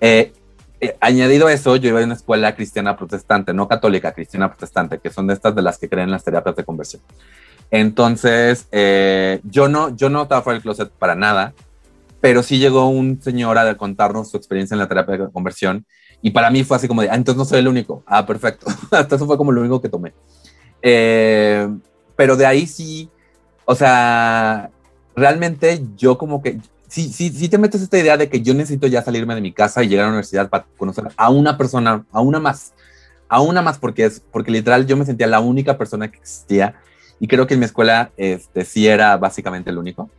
Eh, 0.00 0.32
eh, 0.80 0.96
añadido 1.00 1.48
eso, 1.48 1.76
yo 1.76 1.88
iba 1.88 2.00
a 2.00 2.04
una 2.04 2.14
escuela 2.14 2.54
cristiana 2.54 2.96
protestante, 2.96 3.54
no 3.54 3.66
católica, 3.66 4.12
cristiana 4.12 4.48
protestante, 4.48 4.98
que 4.98 5.10
son 5.10 5.26
de 5.26 5.34
estas 5.34 5.54
de 5.54 5.62
las 5.62 5.78
que 5.78 5.88
creen 5.88 6.10
las 6.10 6.22
terapias 6.22 6.56
de 6.56 6.64
conversión. 6.64 7.02
Entonces, 7.70 8.68
eh, 8.72 9.40
yo, 9.44 9.68
no, 9.68 9.94
yo 9.96 10.08
no 10.08 10.22
estaba 10.22 10.42
fuera 10.42 10.54
del 10.54 10.62
closet 10.62 10.90
para 10.90 11.14
nada, 11.14 11.54
pero 12.20 12.42
sí 12.42 12.58
llegó 12.58 12.88
un 12.88 13.20
señor 13.20 13.58
a 13.58 13.76
contarnos 13.76 14.30
su 14.30 14.36
experiencia 14.36 14.74
en 14.74 14.78
la 14.78 14.88
terapia 14.88 15.16
de 15.16 15.32
conversión 15.32 15.84
y 16.22 16.30
para 16.30 16.50
mí 16.50 16.64
fue 16.64 16.76
así 16.76 16.88
como 16.88 17.02
de, 17.02 17.10
ah, 17.10 17.16
entonces 17.16 17.38
no 17.38 17.44
soy 17.44 17.58
el 17.58 17.68
único. 17.68 18.02
Ah, 18.06 18.24
perfecto. 18.24 18.66
Hasta 18.90 19.16
eso 19.16 19.26
fue 19.26 19.36
como 19.36 19.52
lo 19.52 19.60
único 19.60 19.80
que 19.80 19.88
tomé. 19.88 20.14
pero 20.80 22.36
de 22.36 22.46
ahí 22.46 22.66
sí, 22.66 23.10
o 23.64 23.74
sea, 23.74 24.70
realmente 25.16 25.82
yo 25.96 26.18
como 26.18 26.42
que, 26.42 26.60
sí, 26.88 27.12
sí, 27.12 27.30
sí 27.30 27.48
te 27.48 27.58
metes 27.58 27.82
esta 27.82 27.98
idea 27.98 28.16
de 28.16 28.28
que 28.28 28.40
yo 28.40 28.54
necesito 28.54 28.86
ya 28.86 29.02
salirme 29.02 29.34
de 29.34 29.40
mi 29.40 29.52
casa 29.52 29.82
y 29.82 29.88
llegar 29.88 30.04
a 30.04 30.06
la 30.08 30.12
universidad 30.12 30.48
para 30.48 30.66
conocer 30.76 31.04
a 31.16 31.30
una 31.30 31.56
persona, 31.56 32.04
a 32.12 32.20
una 32.20 32.40
más, 32.40 32.72
a 33.28 33.40
una 33.40 33.62
más, 33.62 33.78
porque 33.78 34.04
es, 34.04 34.20
porque 34.20 34.50
literal 34.50 34.86
yo 34.86 34.96
me 34.96 35.04
sentía 35.04 35.26
la 35.26 35.40
única 35.40 35.76
persona 35.76 36.10
que 36.10 36.18
existía 36.18 36.76
y 37.20 37.28
creo 37.28 37.46
que 37.46 37.54
en 37.54 37.60
mi 37.60 37.66
escuela 37.66 38.10
este, 38.16 38.64
sí 38.64 38.86
era 38.86 39.16
básicamente 39.16 39.70
el 39.70 39.78
único. 39.78 40.10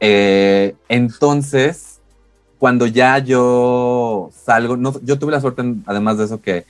Eh, 0.00 0.74
entonces, 0.88 2.00
cuando 2.58 2.86
ya 2.86 3.18
yo 3.18 4.30
salgo, 4.32 4.76
no, 4.76 4.94
yo 5.02 5.18
tuve 5.18 5.32
la 5.32 5.40
suerte, 5.40 5.62
además 5.86 6.18
de 6.18 6.24
eso, 6.24 6.40
que 6.40 6.64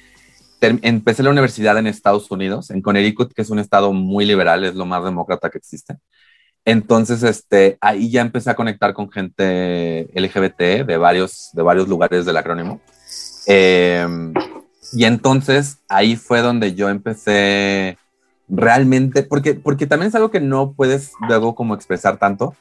empecé 0.61 1.22
la 1.22 1.30
universidad 1.30 1.78
en 1.78 1.87
Estados 1.87 2.30
Unidos, 2.30 2.70
en 2.70 2.83
Connecticut, 2.83 3.33
que 3.33 3.42
es 3.42 3.50
un 3.50 3.59
estado 3.59 3.92
muy 3.92 4.26
liberal, 4.26 4.64
es 4.64 4.74
lo 4.74 4.85
más 4.85 5.04
demócrata 5.04 5.50
que 5.50 5.59
existe. 5.59 5.96
Entonces, 6.64 7.22
este, 7.22 7.78
ahí 7.80 8.11
ya 8.11 8.20
empecé 8.20 8.50
a 8.50 8.56
conectar 8.56 8.92
con 8.92 9.11
gente 9.11 10.11
LGBT 10.14 10.85
de 10.85 10.96
varios, 10.98 11.50
de 11.54 11.62
varios 11.62 11.88
lugares 11.88 12.26
del 12.26 12.37
acrónimo. 12.37 12.80
Em, 13.46 14.35
y 14.92 15.04
entonces 15.04 15.78
ahí 15.88 16.16
fue 16.16 16.42
donde 16.42 16.74
yo 16.74 16.88
empecé 16.88 17.96
realmente, 18.51 19.23
porque, 19.23 19.55
porque 19.55 19.87
también 19.87 20.09
es 20.09 20.15
algo 20.15 20.31
que 20.31 20.41
no 20.41 20.73
puedes 20.73 21.13
luego 21.29 21.55
como 21.55 21.75
expresar 21.75 22.19
tanto. 22.19 22.55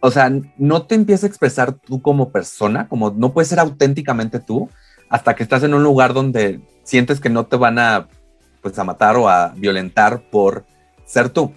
O 0.00 0.10
sea, 0.10 0.30
no 0.58 0.86
te 0.86 0.94
empiezas 0.94 1.24
a 1.24 1.28
expresar 1.28 1.72
tú 1.72 2.00
como 2.02 2.30
persona, 2.30 2.88
como 2.88 3.10
no 3.10 3.32
puedes 3.32 3.48
ser 3.48 3.58
auténticamente 3.58 4.38
tú 4.38 4.68
hasta 5.08 5.34
que 5.34 5.42
estás 5.42 5.62
en 5.62 5.74
un 5.74 5.82
lugar 5.82 6.12
donde 6.12 6.60
sientes 6.82 7.20
que 7.20 7.30
no 7.30 7.46
te 7.46 7.56
van 7.56 7.78
a, 7.78 8.08
pues, 8.62 8.78
a 8.78 8.84
matar 8.84 9.16
o 9.16 9.28
a 9.28 9.54
violentar 9.56 10.22
por 10.30 10.64
ser 11.04 11.28
tú. 11.30 11.52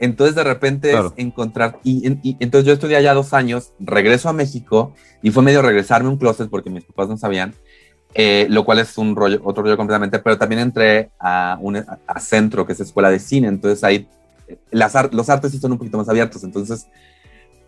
Entonces 0.00 0.34
de 0.34 0.42
repente 0.42 0.92
es 0.92 1.12
encontrar, 1.16 1.78
y, 1.84 2.04
entonces 2.40 2.66
yo 2.66 2.72
estudié 2.72 2.96
allá 2.96 3.14
dos 3.14 3.32
años, 3.32 3.72
regreso 3.78 4.28
a 4.28 4.32
México 4.32 4.94
y 5.22 5.30
fue 5.30 5.44
medio 5.44 5.62
regresarme 5.62 6.08
un 6.08 6.16
closet 6.16 6.50
porque 6.50 6.70
mis 6.70 6.84
papás 6.84 7.08
no 7.08 7.16
sabían, 7.16 7.54
eh, 8.14 8.46
lo 8.50 8.64
cual 8.64 8.78
es 8.78 8.98
un 8.98 9.16
rollo, 9.16 9.40
otro 9.44 9.62
rollo 9.62 9.76
completamente, 9.76 10.18
pero 10.18 10.38
también 10.38 10.60
entré 10.60 11.10
a, 11.18 11.58
un, 11.60 11.76
a 11.76 12.20
Centro, 12.20 12.66
que 12.66 12.72
es 12.72 12.80
escuela 12.80 13.10
de 13.10 13.18
cine, 13.18 13.48
entonces 13.48 13.82
ahí 13.84 14.08
las, 14.70 14.94
los 15.12 15.28
artes 15.30 15.58
son 15.60 15.72
un 15.72 15.78
poquito 15.78 15.98
más 15.98 16.08
abiertos, 16.08 16.44
entonces 16.44 16.88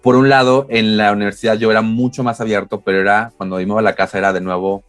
por 0.05 0.17
un 0.17 0.29
lado 0.29 0.67
en 0.69 0.99
la 0.99 1.13
universidad 1.13 1.57
yo 1.57 1.71
era 1.71 1.81
mucho 1.81 2.23
más 2.23 2.39
abierto, 2.41 2.83
pero 2.83 3.01
era 3.01 3.33
cuando 3.39 3.59
iba 3.59 3.79
a 3.79 3.83
la 3.83 3.95
casa 3.95 4.19
era 4.19 4.35
de 4.35 4.43
nuevo 4.43 4.85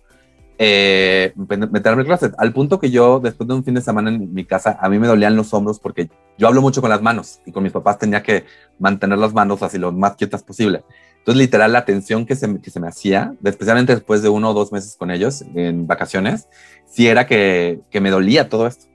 eh, 0.58 1.34
meterme 1.36 2.02
en 2.02 2.08
closet. 2.08 2.34
Al 2.38 2.52
punto 2.52 2.80
que 2.80 2.92
yo, 2.92 3.22
después 3.22 3.48
de 3.48 3.54
un 3.54 3.64
fin 3.64 3.76
de 3.76 3.82
semana 3.82 4.10
en 4.10 4.34
mi 4.34 4.44
casa, 4.44 4.78
a 4.80 4.90
mí 4.90 5.00
me 5.00 5.08
dolían 5.08 5.38
los 5.38 5.54
hombros 5.54 5.80
porque 5.80 6.10
yo 6.38 6.48
hablo 6.50 6.62
mucho 6.62 6.82
con 6.82 6.90
las 6.90 7.02
manos 7.02 7.40
y 7.46 7.54
con 7.54 7.64
mis 7.64 7.72
papás 7.72 7.98
tenía 7.98 8.22
que 8.22 8.44
mantener 8.78 9.18
las 9.18 9.34
manos 9.34 9.64
así 9.64 9.78
lo 9.78 9.94
más 9.94 10.18
quietas 10.18 10.44
posible. 10.44 10.84
Entonces, 11.26 11.42
literal, 11.42 11.74
la 11.74 11.86
tensión 11.86 12.28
que 12.28 12.36
se, 12.36 12.62
que 12.62 12.70
se 12.70 12.80
me 12.80 12.88
hacía, 12.88 13.34
especialmente 13.44 13.96
después 13.96 14.22
de 14.22 14.30
uno 14.30 14.52
o 14.52 14.54
dos 14.54 14.72
meses 14.72 14.96
con 14.96 15.10
ellos 15.10 15.44
en 15.56 15.88
vacaciones, 15.88 16.48
sí 16.86 17.08
era 17.08 17.26
que, 17.26 17.80
que 17.90 18.00
me 18.00 18.12
dolía 18.12 18.48
todo 18.48 18.68
esto. 18.68 18.86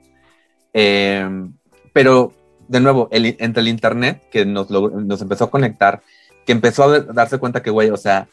Eh, 0.72 1.28
pero, 1.92 2.32
de 2.68 2.78
nuevo, 2.78 3.08
el, 3.10 3.34
entre 3.40 3.62
el 3.62 3.66
Internet 3.66 4.22
que 4.30 4.46
nos, 4.46 4.70
nos 4.70 5.20
empezó 5.20 5.46
a 5.46 5.50
conectar, 5.50 6.02
que 6.46 6.52
empezó 6.52 6.84
a 6.84 7.00
darse 7.00 7.38
cuenta 7.38 7.64
que, 7.64 7.70
güey, 7.70 7.90
o 7.90 7.96
sea, 7.96 8.28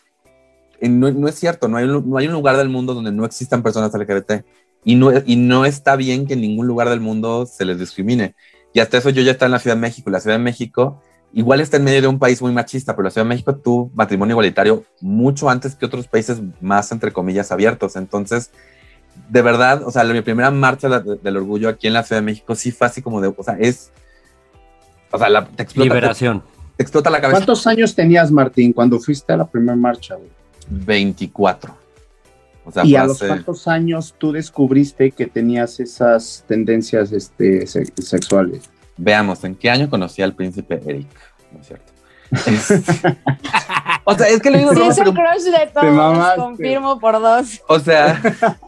no, 0.80 1.28
es 1.28 1.34
cierto, 1.34 1.68
no 1.68 1.78
hay, 1.78 1.88
no 1.88 2.18
hay 2.18 2.28
un 2.28 2.34
lugar 2.34 2.56
del 2.56 2.70
mundo 2.70 2.94
donde 2.94 3.12
no 3.12 3.26
existan 3.26 3.64
personas 3.64 3.96
LGBT. 3.96 4.46
Y 4.86 4.94
no, 4.94 5.10
y 5.26 5.38
no 5.38 5.66
está 5.66 5.96
bien 5.96 6.28
que 6.28 6.36
en 6.36 6.42
ningún 6.42 6.68
lugar 6.68 6.88
del 6.88 7.00
mundo 7.00 7.48
se 7.48 7.66
les 7.66 7.80
discrimine. 7.80 8.36
Y 8.76 8.80
hasta 8.80 9.00
eso 9.00 9.10
yo 9.10 9.24
ya 9.24 9.32
estaba 9.32 9.48
en 9.48 9.54
la 9.54 9.60
Ciudad 9.60 9.76
de 9.76 9.82
México. 9.82 10.12
La 10.12 10.20
Ciudad 10.20 10.38
de 10.38 10.44
México 10.44 11.02
igual 11.34 11.62
está 11.62 11.78
en 11.78 11.84
medio 11.84 12.02
de 12.02 12.08
un 12.08 12.20
país 12.20 12.42
muy 12.42 12.52
machista, 12.52 12.96
pero 12.96 13.06
la 13.06 13.12
Ciudad 13.12 13.26
de 13.26 13.30
México 13.30 13.56
tuvo 13.56 13.92
matrimonio 13.94 14.34
igualitario 14.34 14.84
mucho 15.02 15.50
antes 15.50 15.76
que 15.76 15.86
otros 15.86 16.08
países 16.08 16.42
más, 16.62 16.92
entre 16.92 17.12
comillas, 17.12 17.52
abiertos. 17.52 17.96
Entonces, 17.96 18.52
de 19.30 19.42
verdad, 19.42 19.84
o 19.86 19.92
sea, 19.92 20.04
mi 20.04 20.22
primera 20.22 20.52
marcha 20.52 20.88
del 21.00 21.38
orgullo 21.38 21.70
aquí 21.70 21.88
en 21.88 21.94
la 21.94 22.04
Ciudad 22.04 22.22
de 22.22 22.26
México 22.26 22.56
sí 22.56 22.72
fue 22.72 22.88
así 22.88 23.02
como 23.02 23.22
de, 23.22 23.34
o 23.36 23.44
sea, 23.44 23.58
es, 23.60 23.92
o 25.12 25.18
sea, 25.18 25.30
la, 25.30 25.46
te 25.46 25.64
explota, 25.64 25.94
Liberación. 25.94 26.42
Te, 26.76 26.84
explota 26.84 27.10
la 27.10 27.22
cabeza. 27.22 27.40
¿Cuántos 27.40 27.68
años 27.68 27.96
tenías, 27.96 28.32
Martín, 28.32 28.74
cuando 28.74 29.00
fuiste 29.00 29.34
a 29.34 29.38
la 29.38 29.48
primera 29.48 29.76
marcha? 29.76 30.16
Güey? 30.16 30.30
24. 30.70 31.76
¿Y 32.84 32.96
a 32.96 33.06
los 33.06 33.20
cuántos 33.20 33.68
años 33.68 34.14
tú 34.18 34.34
descubriste 34.34 35.12
que 35.12 35.26
tenías 35.26 35.80
esas 35.80 36.44
tendencias 36.48 37.12
este, 37.14 37.66
sexuales? 37.66 38.70
Veamos, 38.98 39.44
¿en 39.44 39.56
qué 39.56 39.70
año 39.70 39.90
conocí 39.90 40.22
al 40.22 40.34
príncipe 40.34 40.82
Eric? 40.86 41.08
¿No 41.52 41.62
es 41.62 41.68
cierto? 41.68 41.94
o 44.04 44.16
sea, 44.16 44.28
es 44.28 44.42
que 44.42 44.52
le 44.52 44.58
digo... 44.60 44.74
Sí, 44.74 44.82
es 44.82 44.98
el 44.98 45.14
crush 45.14 45.44
de 45.44 45.68
todos, 45.74 46.36
confirmo 46.36 47.00
por 47.00 47.22
dos. 47.22 47.62
O 47.68 47.80
sea, 47.80 48.22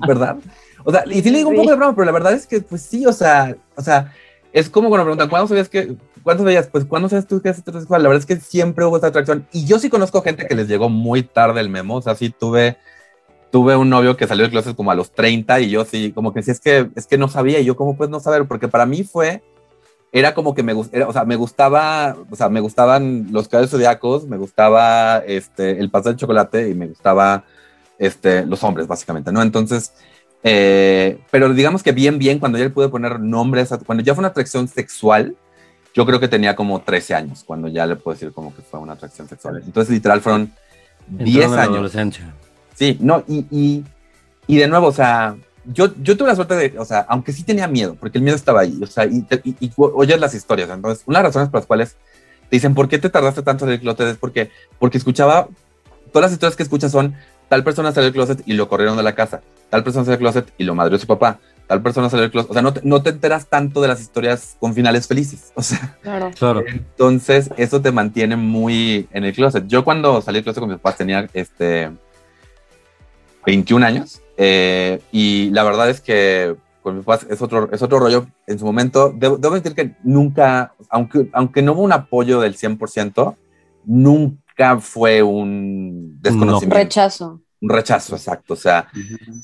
¿verdad? 0.08 0.38
O 0.84 0.92
sea, 0.92 1.04
y 1.08 1.22
sí 1.22 1.30
le 1.30 1.40
digo 1.40 1.50
un 1.50 1.56
poco 1.56 1.72
de 1.72 1.76
broma, 1.76 1.94
pero 1.94 2.06
la 2.06 2.12
verdad 2.12 2.34
es 2.34 2.48
que, 2.48 2.62
pues 2.62 2.82
sí, 2.82 3.06
o 3.06 3.12
sea, 3.12 3.56
o 3.76 3.82
sea, 3.82 4.14
es 4.54 4.70
como 4.70 4.90
cuando 4.90 5.04
me 5.04 5.10
preguntan, 5.10 5.30
¿cuándo 5.30 5.48
sabías 5.48 5.70
que, 5.70 5.96
¿cuántos 6.24 6.46
veías? 6.46 6.68
Pues, 6.68 6.86
¿cuándo 6.86 7.10
sabes 7.10 7.28
tú 7.28 7.42
que 7.42 7.50
es 7.50 7.60
heterosexual? 7.60 8.02
La 8.02 8.10
verdad 8.10 8.22
es 8.22 8.26
que 8.26 8.44
siempre 8.44 8.86
hubo 8.86 8.96
esta 8.96 9.08
atracción. 9.08 9.48
Y 9.52 9.66
yo 9.66 9.80
sí 9.80 9.90
conozco 9.90 10.22
gente 10.22 10.48
que 10.48 10.56
les 10.56 10.68
llegó 10.68 10.90
muy 10.90 11.24
tarde 11.24 11.60
el 11.62 11.70
memo. 11.70 11.96
O 11.96 12.02
sea, 12.02 12.16
sí 12.16 12.30
tuve, 12.30 12.78
tuve 13.52 13.76
un 13.76 13.90
novio 13.90 14.18
que 14.18 14.28
salió 14.28 14.46
de 14.46 14.52
clases 14.52 14.74
como 14.74 14.92
a 14.92 14.96
los 14.96 15.12
30 15.12 15.60
y 15.62 15.70
yo 15.70 15.86
sí, 15.86 16.12
como 16.14 16.34
que 16.34 16.44
sí, 16.44 16.52
es 16.52 16.60
que, 16.60 16.90
es 16.96 17.08
que 17.08 17.18
no 17.18 17.28
sabía. 17.28 17.60
Y 17.60 17.66
yo, 17.66 17.76
¿cómo 17.76 17.96
puedes 17.96 18.12
no 18.12 18.20
saber? 18.20 18.48
Porque 18.48 18.68
para 18.68 18.86
mí 18.86 19.04
fue, 19.04 19.44
era 20.12 20.34
como 20.34 20.56
que 20.56 20.64
me, 20.64 20.74
gustaba, 20.74 21.08
o 21.08 21.14
sea, 21.14 21.26
me 21.26 21.36
gustaba, 21.36 22.18
o 22.30 22.36
sea, 22.36 22.50
me 22.50 22.60
gustaban 22.60 23.28
los 23.32 23.48
caballos 23.48 23.72
zodiacos, 23.72 24.28
me 24.28 24.38
gustaba 24.38 25.20
este, 25.20 25.80
el 25.80 25.90
pastel 25.90 26.14
de 26.14 26.20
chocolate 26.20 26.70
y 26.70 26.74
me 26.74 26.88
gustaba 26.88 27.44
este, 28.00 28.46
los 28.46 28.64
hombres, 28.64 28.88
básicamente, 28.88 29.32
¿no? 29.32 29.42
Entonces, 29.42 29.94
eh, 30.44 31.20
pero 31.32 31.54
digamos 31.54 31.84
que 31.84 31.92
bien, 31.92 32.18
bien, 32.18 32.40
cuando 32.40 32.58
ya 32.58 32.64
le 32.64 32.70
pude 32.70 32.90
poner 32.90 33.20
nombres, 33.20 33.70
cuando 33.86 34.04
ya 34.04 34.16
fue 34.16 34.22
una 34.22 34.30
atracción 34.30 34.68
sexual, 34.68 35.36
yo 35.94 36.06
creo 36.06 36.20
que 36.20 36.28
tenía 36.28 36.56
como 36.56 36.82
13 36.82 37.16
años, 37.16 37.44
cuando 37.46 37.68
ya 37.68 37.86
le 37.86 37.96
puedo 37.96 38.16
decir 38.16 38.32
como 38.32 38.56
que 38.56 38.62
fue 38.62 38.80
una 38.80 38.94
atracción 38.94 39.28
sexual. 39.28 39.62
Entonces, 39.64 39.94
literal, 39.94 40.22
fueron 40.22 40.52
10 41.08 41.52
años. 41.52 41.92
Sí, 42.74 42.98
no, 43.02 43.24
y, 43.28 43.46
y, 43.52 43.84
y, 44.48 44.58
de 44.58 44.68
nuevo, 44.68 44.88
o 44.88 44.94
sea, 44.94 45.36
yo, 45.72 45.94
yo 46.02 46.18
tuve 46.18 46.30
la 46.30 46.36
suerte 46.36 46.56
de, 46.56 46.80
o 46.80 46.86
sea, 46.86 47.06
aunque 47.10 47.32
sí 47.32 47.44
tenía 47.44 47.68
miedo, 47.68 47.96
porque 48.00 48.18
el 48.18 48.24
miedo 48.24 48.36
estaba 48.36 48.62
ahí, 48.62 48.80
o 48.82 48.88
sea, 48.88 49.06
y, 49.06 49.26
y, 49.44 49.72
oyes 49.78 50.20
las 50.20 50.34
historias. 50.34 50.70
Entonces, 50.70 51.04
una 51.06 51.20
de 51.20 51.24
las 51.24 51.30
razones 51.34 51.50
por 51.50 51.62
las 51.62 51.68
cuales 51.68 51.96
te 52.50 52.56
dicen, 52.56 52.74
¿por 52.74 52.88
qué 52.88 52.98
te 52.98 53.10
tardaste 53.10 53.44
tanto 53.44 53.66
en 53.66 53.72
el 53.72 53.80
closet? 53.80 54.08
Es 54.08 54.18
porque, 54.18 54.50
porque 54.80 54.98
escuchaba, 54.98 55.48
todas 56.12 56.26
las 56.26 56.32
historias 56.32 56.56
que 56.56 56.64
escuchas 56.64 56.92
son, 56.92 57.16
tal 57.48 57.64
persona 57.64 57.92
salió 57.92 58.06
del 58.06 58.14
closet 58.14 58.42
y 58.46 58.54
lo 58.54 58.68
corrieron 58.68 58.98
de 58.98 59.04
la 59.04 59.16
casa, 59.16 59.42
tal 59.70 59.84
persona 59.84 60.06
salió 60.06 60.18
del 60.18 60.26
closet 60.26 60.54
y 60.58 60.64
lo 60.64 60.74
madrió 60.74 60.98
su 60.98 61.08
papá, 61.08 61.40
tal 61.68 61.82
persona 61.84 62.10
salió 62.10 62.24
del 62.24 62.32
closet. 62.32 62.50
O 62.50 62.54
sea, 62.54 62.64
no 62.64 62.74
te, 62.74 62.82
no 62.84 63.04
te 63.04 63.12
enteras 63.12 63.46
tanto 63.48 63.82
de 63.82 63.90
las 63.90 64.02
historias 64.02 64.58
con 64.60 64.74
finales 64.74 65.08
felices. 65.08 65.52
O 65.54 65.62
sea, 65.62 65.98
claro. 66.02 66.32
claro. 66.38 66.64
Entonces, 66.68 67.52
eso 67.58 67.80
te 67.80 67.92
mantiene 67.92 68.36
muy 68.36 69.08
en 69.12 69.24
el 69.24 69.34
closet. 69.34 69.68
Yo 69.68 69.84
cuando 69.84 70.22
salí 70.22 70.38
del 70.38 70.46
closet 70.46 70.62
con 70.62 70.70
mis 70.70 70.80
papás 70.80 70.98
tenía 70.98 71.30
este 71.34 71.92
21 73.46 73.86
años. 73.86 74.22
Eh, 74.38 75.02
y 75.12 75.50
la 75.52 75.64
verdad 75.64 75.90
es 75.90 76.02
que 76.02 76.56
con 76.82 76.96
mis 76.96 77.06
papás 77.06 77.28
es 77.30 77.42
otro, 77.42 77.70
es 77.72 77.82
otro 77.82 78.00
rollo. 78.00 78.28
En 78.48 78.58
su 78.58 78.66
momento, 78.66 79.14
debo, 79.16 79.38
debo 79.38 79.56
decir 79.56 79.76
que 79.76 79.96
nunca, 80.04 80.74
aunque, 80.90 81.30
aunque 81.34 81.62
no 81.62 81.74
hubo 81.74 81.82
un 81.82 81.92
apoyo 81.92 82.40
del 82.40 82.56
100%, 82.56 83.36
nunca 83.86 84.40
nunca 84.60 84.80
fue 84.80 85.24
un 85.24 86.20
desconocimiento. 86.22 86.76
Un 86.76 86.82
rechazo. 86.82 87.42
Un 87.62 87.70
rechazo, 87.70 88.16
exacto. 88.16 88.54
O 88.54 88.58
sea, 88.58 88.88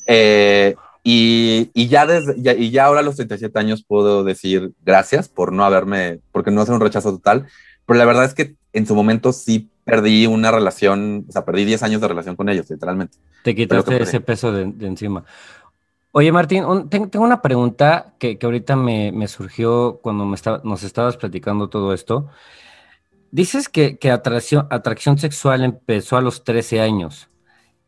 eh, 0.05 0.75
y, 1.03 1.69
y, 1.73 1.87
ya 1.87 2.05
desde, 2.05 2.35
y 2.57 2.71
ya 2.71 2.85
ahora 2.85 3.01
a 3.01 3.03
los 3.03 3.15
37 3.15 3.57
años 3.59 3.83
puedo 3.87 4.23
decir 4.23 4.71
gracias 4.83 5.29
por 5.29 5.51
no 5.51 5.65
haberme, 5.65 6.19
porque 6.31 6.51
no 6.51 6.61
hacer 6.61 6.75
un 6.75 6.81
rechazo 6.81 7.11
total, 7.11 7.47
pero 7.85 7.99
la 7.99 8.05
verdad 8.05 8.25
es 8.25 8.33
que 8.33 8.55
en 8.73 8.87
su 8.87 8.95
momento 8.95 9.31
sí 9.31 9.69
perdí 9.85 10.27
una 10.27 10.51
relación, 10.51 11.25
o 11.29 11.31
sea, 11.31 11.45
perdí 11.45 11.63
10 11.63 11.83
años 11.83 12.01
de 12.01 12.07
relación 12.09 12.35
con 12.35 12.49
ellos, 12.49 12.69
literalmente. 12.69 13.17
Te 13.43 13.55
quitaste 13.55 14.01
ese 14.01 14.19
peso 14.19 14.51
de, 14.51 14.63
encima. 14.85 15.23
Oye, 16.11 16.31
Martín, 16.31 16.63
tengo 16.89 17.23
una 17.23 17.41
pregunta 17.41 18.15
que, 18.17 18.37
que 18.37 18.45
ahorita 18.45 18.75
me, 18.75 19.11
me, 19.11 19.27
surgió 19.27 19.99
cuando 20.01 20.25
me 20.25 20.37
nos 20.63 20.83
estabas 20.83 21.17
platicando 21.17 21.69
todo 21.69 21.93
esto. 21.93 22.27
Dices 23.31 23.69
que, 23.69 23.97
que 23.97 24.11
atracción, 24.11 24.67
atracción 24.71 25.17
sexual 25.17 25.63
empezó 25.63 26.17
a 26.17 26.21
los 26.21 26.43
13 26.43 26.81
años 26.81 27.29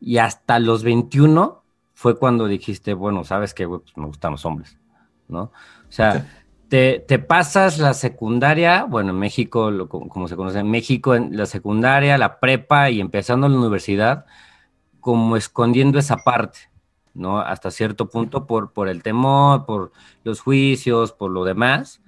y 0.00 0.18
hasta 0.18 0.58
los 0.58 0.84
21 0.84 1.62
fue 1.94 2.16
cuando 2.16 2.46
dijiste, 2.46 2.94
bueno, 2.94 3.24
sabes 3.24 3.54
que 3.54 3.66
pues 3.66 3.82
me 3.96 4.06
gustan 4.06 4.32
los 4.32 4.44
hombres, 4.44 4.78
¿no? 5.26 5.40
O 5.40 5.52
sea, 5.92 6.26
te, 6.68 7.18
pasas 7.18 7.78
la 7.78 7.94
secundaria, 7.94 8.84
bueno, 8.84 9.10
en 9.10 9.18
México, 9.18 9.70
como, 9.88 10.28
se 10.28 10.36
conoce 10.36 10.58
en 10.58 10.70
México, 10.70 11.14
en 11.14 11.36
la 11.36 11.46
secundaria, 11.46 12.18
la 12.18 12.40
prepa 12.40 12.90
y 12.90 13.00
empezando 13.00 13.48
la 13.48 13.58
universidad, 13.58 14.26
como 15.00 15.36
escondiendo 15.36 15.98
esa 15.98 16.18
parte, 16.18 16.58
¿no? 17.14 17.40
Hasta 17.40 17.70
cierto 17.70 18.10
punto 18.10 18.46
por, 18.46 18.72
por 18.72 18.88
el 18.88 19.02
temor, 19.02 19.64
por 19.66 19.92
los 20.24 20.40
juicios, 20.40 21.12
por 21.12 21.30
lo 21.30 21.44
demás. 21.44 22.02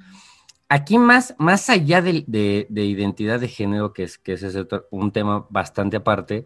Aquí 0.69 0.99
más, 0.99 1.35
más 1.39 1.71
allá 1.71 2.03
de, 2.03 2.25
de, 2.27 2.85
identidad 2.85 3.41
de 3.41 3.49
género, 3.49 3.93
que 3.93 4.05
es, 4.05 4.19
que 4.19 4.35
es 4.35 4.45
un 4.91 5.11
tema 5.11 5.47
bastante 5.51 5.97
aparte, 5.97 6.45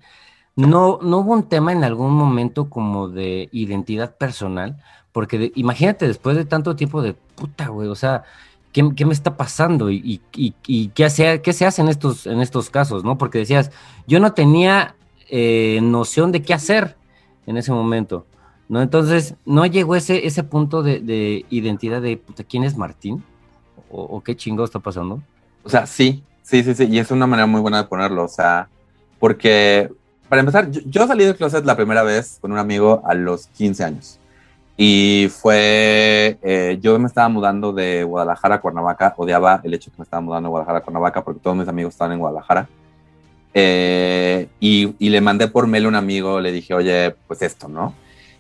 no, 0.57 0.99
no 1.03 1.19
hubo 1.19 1.33
un 1.33 1.49
tema 1.49 1.73
en 1.73 1.85
algún 1.85 2.13
momento 2.13 2.71
como 2.71 3.09
de 3.09 3.49
identidad 3.53 4.17
personal, 4.17 4.79
porque 5.15 5.53
imagínate 5.55 6.09
después 6.09 6.37
de 6.37 6.45
tanto 6.45 6.75
tiempo 6.75 7.01
de 7.01 7.15
puta, 7.15 7.69
güey, 7.69 7.87
o 7.87 7.95
sea, 7.95 8.25
¿qué, 8.73 8.83
me 8.83 9.13
está 9.13 9.37
pasando? 9.37 9.89
¿Y, 9.89 10.21
qué, 10.93 11.05
hace, 11.05 11.41
qué 11.41 11.53
se 11.53 11.65
hace 11.65 11.83
en 11.83 11.89
estos, 11.89 12.27
en 12.27 12.41
estos 12.41 12.69
casos, 12.69 13.05
no? 13.05 13.17
Porque 13.17 13.39
decías, 13.39 13.71
yo 14.09 14.19
no 14.19 14.33
tenía 14.33 14.97
eh, 15.31 15.79
noción 15.81 16.33
de 16.33 16.43
qué 16.43 16.53
hacer 16.53 16.97
en 17.47 17.57
ese 17.57 17.71
momento, 17.71 18.27
¿no? 18.69 18.83
Entonces, 18.83 19.37
¿no 19.47 19.65
llegó 19.67 19.95
ese, 19.95 20.27
ese 20.27 20.43
punto 20.43 20.83
de, 20.83 21.47
identidad 21.49 22.03
de 22.03 22.17
puta, 22.17 22.43
quién 22.43 22.65
es 22.65 22.77
Martín? 22.77 23.23
¿O, 23.93 24.21
qué 24.21 24.35
chingo 24.35 24.65
está 24.65 24.81
pasando? 24.81 25.23
O 25.63 25.69
sea, 25.69 25.87
sí, 25.87 26.25
sí, 26.43 26.65
sí, 26.65 26.75
sí, 26.75 26.89
y 26.91 26.99
es 26.99 27.13
una 27.13 27.29
manera 27.29 27.47
muy 27.47 27.61
buena 27.61 27.85
de 27.85 27.85
ponerlo, 27.89 28.25
o 28.25 28.29
sea, 28.29 28.69
porque 29.21 29.93
para 30.29 30.41
empezar, 30.41 30.69
yo, 30.73 31.07
salí 31.07 31.25
del 31.25 31.37
closet 31.37 31.65
la 31.65 31.77
primera 31.77 32.03
vez 32.03 32.39
con 32.41 32.51
un 32.51 32.59
amigo 32.59 33.01
a 33.07 33.15
los 33.15 33.47
15 33.47 33.85
años. 33.85 34.19
Y 34.77 35.29
fue, 35.31 36.39
eh, 36.43 36.79
yo 36.81 36.99
me 36.99 37.07
estaba 37.07 37.29
mudando 37.29 37.73
de 37.73 38.03
Guadalajara 38.03 38.57
a 38.57 38.61
Cuernavaca, 38.61 39.15
odiaba 39.17 39.61
el 39.63 39.75
hecho 39.75 39.91
que 39.91 39.99
me 39.99 40.05
estaba 40.05 40.21
mudando 40.21 40.49
de 40.49 40.51
Guadalajara 40.51 40.79
a 40.79 40.83
Cuernavaca 40.83 41.25
porque 41.25 41.41
todos 41.41 41.57
mis 41.57 41.69
amigos 41.69 41.95
estaban 41.95 42.13
en 42.13 42.19
Guadalajara. 42.19 42.69
Eh, 43.57 44.49
y, 44.59 44.95
y, 44.99 45.11
le 45.11 45.21
mandé 45.21 45.47
por 45.47 45.69
mail 45.69 45.85
a 45.85 45.89
un 45.89 45.95
amigo, 45.95 46.41
le 46.41 46.51
dije, 46.51 46.75
oye, 46.75 47.15
pues 47.29 47.41
esto, 47.43 47.69
¿no? 47.69 47.95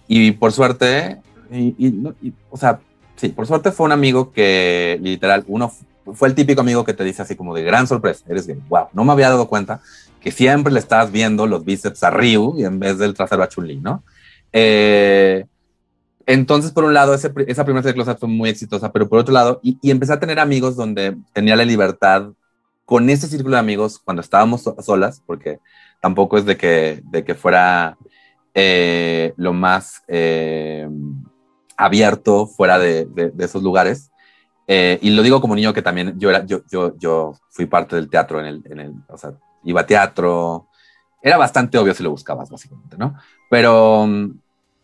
Y 0.09 0.33
por 0.33 0.51
suerte, 0.51 1.21
y, 1.53 2.33
o 2.51 2.57
sea, 2.57 2.81
sí, 3.15 3.29
por 3.29 3.47
suerte 3.47 3.71
fue 3.71 3.87
un 3.87 3.93
amigo 3.93 4.33
que 4.33 4.99
literal, 5.01 5.45
uno 5.47 5.73
fue 6.13 6.29
el 6.29 6.35
típico 6.35 6.61
amigo 6.61 6.85
que 6.85 6.95
te 6.95 7.05
dice 7.05 7.23
así 7.23 7.37
como 7.37 7.55
de 7.55 7.63
gran 7.63 7.87
sorpresa, 7.87 8.25
eres 8.29 8.47
bien, 8.47 8.63
wow, 8.69 8.89
no 8.93 9.05
me 9.05 9.13
había 9.13 9.31
dado 9.31 9.49
cuenta 9.49 9.81
que 10.21 10.33
siempre 10.33 10.73
le 10.73 10.81
estabas 10.81 11.13
viendo 11.13 11.47
los 11.47 11.65
bíceps 11.65 12.03
a 12.03 12.11
Ryu 12.11 12.59
y 12.59 12.65
en 12.65 12.79
vez 12.79 12.99
del 12.99 13.15
trasero 13.15 13.43
a 13.43 13.49
Chun-Li, 13.49 13.77
¿no? 13.77 14.03
Eh, 14.53 15.47
entonces, 16.27 16.73
por 16.73 16.85
un 16.85 16.95
lado, 16.95 17.15
esa 17.15 17.33
primera 17.33 17.83
serie 17.83 18.05
de 18.05 18.15
fue 18.15 18.29
muy 18.29 18.49
exitosa, 18.51 18.93
pero 18.93 19.09
por 19.09 19.19
otro 19.19 19.35
lado, 19.35 19.61
y, 19.63 19.79
empecé 19.91 20.13
a 20.13 20.21
tener 20.21 20.39
amigos 20.39 20.77
donde 20.77 21.17
tenía 21.33 21.57
la 21.57 21.65
libertad 21.65 22.31
con 22.85 23.09
ese 23.11 23.27
círculo 23.29 23.57
de 23.57 23.61
amigos 23.61 23.99
cuando 23.99 24.21
estábamos 24.21 24.63
solas, 24.81 25.23
porque 25.27 25.59
tampoco 26.01 26.39
es 26.39 26.45
de 26.45 26.57
que, 26.57 27.03
de 27.05 27.25
que 27.25 27.35
fuera 27.35 27.97
eh, 28.55 29.33
lo 29.37 29.53
más 29.53 30.03
eh, 30.09 30.89
abierto 31.77 32.47
fuera 32.47 32.79
de, 32.79 33.33
esos 33.39 33.63
lugares. 33.63 34.11
y 34.67 35.11
lo 35.11 35.23
digo 35.23 35.41
como 35.41 35.55
niño 35.55 35.73
que 35.73 35.83
también 35.83 36.19
yo, 36.19 36.31
era, 36.31 36.45
yo, 36.47 36.63
yo, 36.71 36.97
yo 36.99 37.35
fui 37.51 37.67
parte 37.67 37.97
del 37.97 38.09
teatro 38.09 38.41
en 38.41 38.47
el, 38.47 38.63
en 38.71 38.81
el 38.81 38.95
o 39.09 39.19
sea, 39.19 39.35
iba 39.65 39.81
a 39.81 39.87
teatro. 39.87 40.69
Era 41.23 41.37
bastante 41.37 41.79
obvio 41.79 41.95
si 41.95 42.03
lo 42.03 42.11
buscabas, 42.11 42.51
básicamente, 42.51 42.97
¿no? 42.99 43.15
Pero, 43.49 44.07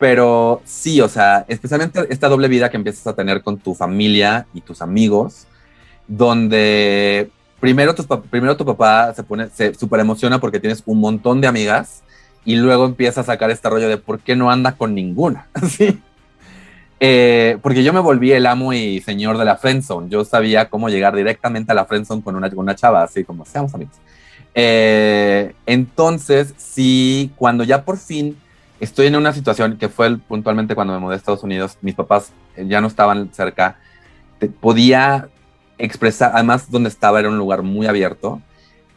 pero 0.01 0.63
sí, 0.65 1.03
o 1.03 1.11
sea, 1.11 1.45
especialmente 1.47 2.07
esta 2.09 2.31
doble 2.31 2.49
vida 2.49 2.71
que 2.71 2.79
empiezas 2.79 3.07
a 3.07 3.15
tener 3.15 3.43
con 3.43 3.59
tu 3.59 3.75
familia 3.75 4.47
y 4.55 4.63
tus 4.63 4.81
amigos, 4.81 5.47
donde 6.09 7.31
primero, 7.61 7.95
tus, 7.95 8.07
primero 8.31 8.57
tu 8.57 8.65
papá 8.65 9.13
se 9.13 9.23
pone, 9.25 9.51
se 9.51 9.75
super 9.75 10.01
emociona 10.01 10.41
porque 10.41 10.59
tienes 10.59 10.83
un 10.87 11.01
montón 11.01 11.43
de 11.43 11.49
amigas 11.49 12.03
y 12.47 12.57
luego 12.57 12.87
empieza 12.87 13.21
a 13.21 13.25
sacar 13.25 13.51
este 13.51 13.69
rollo 13.69 13.91
de 13.91 13.99
por 13.99 14.21
qué 14.21 14.35
no 14.35 14.51
anda 14.51 14.73
con 14.73 14.95
ninguna. 14.95 15.49
¿sí? 15.69 16.01
Eh, 16.99 17.59
porque 17.61 17.85
yo 17.85 17.93
me 17.93 18.01
volví 18.01 18.33
el 18.33 18.47
amo 18.47 18.73
y 18.73 19.03
señor 19.03 19.37
de 19.37 19.45
la 19.45 19.59
friendzone. 19.59 20.09
Yo 20.09 20.25
sabía 20.25 20.71
cómo 20.71 20.89
llegar 20.89 21.15
directamente 21.15 21.73
a 21.73 21.75
la 21.75 21.85
friendzone 21.85 22.23
con 22.23 22.37
una, 22.37 22.51
una 22.57 22.75
chava, 22.75 23.03
así 23.03 23.23
como 23.23 23.45
seamos 23.45 23.75
amigos. 23.75 23.97
Eh, 24.55 25.53
entonces, 25.67 26.55
sí, 26.57 27.33
cuando 27.37 27.65
ya 27.65 27.85
por 27.85 27.99
fin 27.99 28.39
estoy 28.81 29.07
en 29.07 29.17
una 29.17 29.33
situación 29.33 29.77
que 29.77 29.89
fue 29.89 30.19
puntualmente 30.19 30.75
cuando 30.75 30.95
me 30.95 30.99
mudé 30.99 31.15
a 31.15 31.17
Estados 31.17 31.45
Unidos, 31.45 31.79
mis 31.83 31.95
papás 31.95 32.33
eh, 32.57 32.67
ya 32.67 32.81
no 32.81 32.89
estaban 32.89 33.33
cerca, 33.33 33.79
podía 34.61 35.29
expresar, 35.79 36.33
además 36.35 36.71
donde 36.71 36.89
estaba 36.89 37.21
era 37.21 37.29
un 37.29 37.39
lugar 37.39 37.63
muy 37.63 37.87
abierto, 37.87 38.41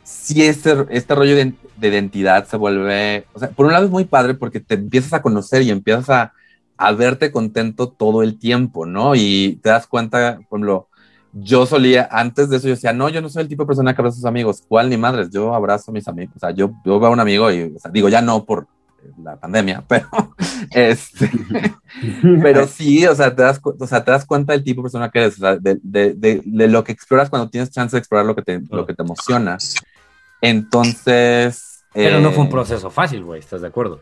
sí 0.03 0.43
este, 0.43 0.85
este 0.89 1.15
rollo 1.15 1.35
de, 1.35 1.53
identidad 1.81 2.47
se 2.47 2.55
vuelve, 2.55 3.25
o 3.33 3.39
sea, 3.39 3.49
por 3.49 3.65
un 3.65 3.73
lado 3.73 3.85
es 3.85 3.91
muy 3.91 4.05
padre 4.05 4.35
porque 4.35 4.61
te 4.61 4.75
empiezas 4.75 5.11
a 5.13 5.21
conocer 5.21 5.61
y 5.63 5.69
empiezas 5.69 6.09
a, 6.09 6.33
a 6.77 6.91
verte 6.93 7.31
contento 7.31 7.89
todo 7.89 8.23
el 8.23 8.39
tiempo, 8.39 8.85
¿no? 8.85 9.15
Y 9.15 9.59
te 9.61 9.69
das 9.69 9.85
cuenta, 9.85 10.39
por 10.49 10.59
ejemplo, 10.59 10.87
yo 11.33 11.65
solía, 11.65 12.07
antes 12.11 12.49
de 12.49 12.57
eso 12.57 12.67
yo 12.67 12.75
decía, 12.75 12.93
no, 12.93 13.09
yo 13.09 13.21
no 13.21 13.27
soy 13.27 13.41
el 13.43 13.49
tipo 13.49 13.63
de 13.63 13.67
persona 13.67 13.93
que 13.93 14.01
abraza 14.01 14.13
a 14.13 14.17
sus 14.17 14.25
amigos. 14.25 14.63
¿Cuál 14.67 14.89
ni 14.89 14.97
madres? 14.97 15.29
Yo 15.31 15.53
abrazo 15.53 15.89
a 15.89 15.93
mis 15.93 16.07
amigos. 16.07 16.35
O 16.35 16.39
sea, 16.39 16.51
yo, 16.51 16.71
yo 16.85 16.99
veo 16.99 17.09
a 17.09 17.11
un 17.11 17.19
amigo 17.19 17.51
y, 17.51 17.63
o 17.63 17.89
digo, 17.91 18.07
ya 18.07 18.21
no 18.21 18.45
por 18.45 18.67
la 19.21 19.35
pandemia, 19.37 19.83
pero, 19.87 20.07
este, 20.71 21.31
pero 22.41 22.67
sí, 22.67 23.05
o 23.05 23.15
sea, 23.15 23.35
te 23.35 23.41
das, 23.41 23.59
o 23.63 23.87
sea, 23.87 24.03
te 24.03 24.11
das 24.11 24.25
cuenta 24.25 24.53
del 24.53 24.63
tipo 24.63 24.81
de 24.81 24.83
persona 24.83 25.09
que 25.09 25.19
eres, 25.19 25.35
o 25.35 25.41
sea, 25.41 25.55
de, 25.57 25.79
de, 25.81 26.41
de, 26.43 26.67
lo 26.67 26.83
que 26.83 26.91
exploras 26.91 27.29
cuando 27.29 27.49
tienes 27.49 27.71
chance 27.71 27.95
de 27.95 27.99
explorar 27.99 28.25
lo 28.25 28.35
que 28.35 28.41
te, 28.41 28.61
lo 28.69 28.85
que 28.85 28.93
te 28.93 29.03
emociona. 29.03 29.57
Entonces... 30.41 31.83
Pero 31.93 32.19
no 32.19 32.31
fue 32.31 32.41
un 32.41 32.47
eh, 32.47 32.51
proceso 32.51 32.89
fácil, 32.89 33.23
güey, 33.23 33.39
¿estás 33.39 33.61
de 33.61 33.67
acuerdo? 33.67 34.01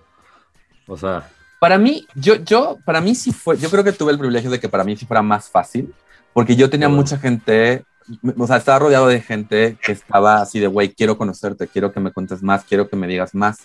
O 0.88 0.98
sea... 0.98 1.30
Para 1.60 1.78
mí, 1.78 2.08
yo, 2.16 2.36
yo, 2.38 2.80
para 2.86 3.02
mí 3.02 3.14
sí 3.14 3.32
fue, 3.32 3.56
yo 3.56 3.70
creo 3.70 3.84
que 3.84 3.92
tuve 3.92 4.12
el 4.12 4.18
privilegio 4.18 4.50
de 4.50 4.60
que 4.60 4.68
para 4.68 4.84
mí 4.84 4.98
sí 4.98 5.06
fuera 5.06 5.22
más 5.22 5.48
fácil, 5.48 5.94
porque 6.34 6.56
yo 6.56 6.72
tenía 6.72 6.90
mucha 6.90 7.20
gente, 7.20 7.86
o 8.36 8.48
sea, 8.48 8.58
estaba 8.58 8.80
rodeado 8.80 9.08
de 9.08 9.22
gente 9.22 9.78
que 9.80 9.92
estaba 9.92 10.42
así 10.42 10.60
de, 10.60 10.66
güey, 10.66 10.90
quiero 10.90 11.20
conocerte, 11.20 11.68
quiero 11.68 11.92
que 11.92 12.00
me 12.00 12.12
cuentes 12.12 12.42
más, 12.42 12.64
quiero 12.64 12.90
que 12.90 12.96
me 12.96 13.06
digas 13.06 13.36
más. 13.36 13.60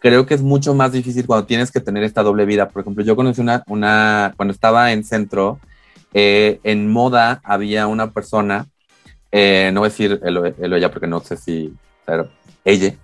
Creo 0.00 0.26
que 0.26 0.34
es 0.34 0.42
mucho 0.42 0.74
más 0.74 0.92
difícil 0.92 1.26
cuando 1.26 1.46
tienes 1.46 1.70
que 1.70 1.80
tener 1.80 2.04
esta 2.04 2.22
doble 2.22 2.44
vida. 2.44 2.68
Por 2.68 2.82
ejemplo, 2.82 3.02
yo 3.02 3.16
conocí 3.16 3.40
una, 3.40 3.62
una 3.66 4.32
cuando 4.36 4.52
estaba 4.52 4.92
en 4.92 5.04
centro, 5.04 5.58
eh, 6.12 6.60
en 6.62 6.90
moda 6.90 7.40
había 7.44 7.86
una 7.86 8.12
persona, 8.12 8.66
eh, 9.32 9.70
no 9.72 9.80
voy 9.80 9.88
a 9.88 9.90
decir 9.90 10.20
él, 10.22 10.36
o 10.38 10.76
ella 10.76 10.90
porque 10.90 11.06
no 11.06 11.20
sé 11.20 11.36
si, 11.36 11.74
pero 12.04 12.30
ella, 12.64 12.94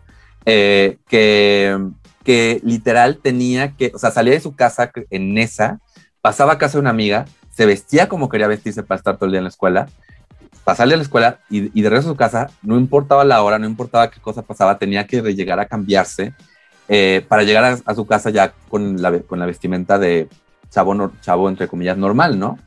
eh, 0.44 0.98
que, 1.08 1.78
que 2.24 2.60
literal 2.62 3.18
tenía 3.18 3.72
que, 3.76 3.92
o 3.94 3.98
sea, 3.98 4.10
salía 4.10 4.34
de 4.34 4.40
su 4.40 4.54
casa 4.54 4.92
en 5.10 5.38
esa, 5.38 5.80
pasaba 6.20 6.54
a 6.54 6.58
casa 6.58 6.74
de 6.74 6.80
una 6.80 6.90
amiga, 6.90 7.26
se 7.50 7.66
vestía 7.66 8.08
como 8.08 8.28
quería 8.28 8.46
vestirse 8.46 8.82
para 8.82 8.98
estar 8.98 9.16
todo 9.16 9.26
el 9.26 9.32
día 9.32 9.38
en 9.38 9.44
la 9.44 9.50
escuela, 9.50 9.88
pasarle 10.64 10.94
a 10.94 10.96
la 10.96 11.02
escuela 11.02 11.40
y, 11.50 11.60
de 11.68 11.88
regreso 11.88 12.08
a 12.08 12.12
su 12.12 12.16
casa, 12.16 12.50
no 12.62 12.78
importaba 12.78 13.24
la 13.24 13.42
hora, 13.42 13.58
no 13.58 13.66
importaba 13.66 14.10
qué 14.10 14.20
cosa 14.20 14.42
pasaba, 14.42 14.78
tenía 14.78 15.06
que 15.06 15.20
llegar 15.34 15.58
a 15.58 15.66
cambiarse 15.66 16.34
eh, 16.94 17.24
para 17.26 17.42
llegar 17.42 17.80
a, 17.86 17.94
su 17.94 18.04
casa 18.04 18.28
ya 18.28 18.52
con 18.68 19.00
la, 19.00 19.18
con 19.20 19.38
la 19.38 19.46
vestimenta 19.46 19.98
de 19.98 20.28
chavo, 20.68 21.10
chavo, 21.22 21.48
entre 21.48 21.66
comillas, 21.66 21.96
normal, 21.96 22.38
¿no? 22.38 22.58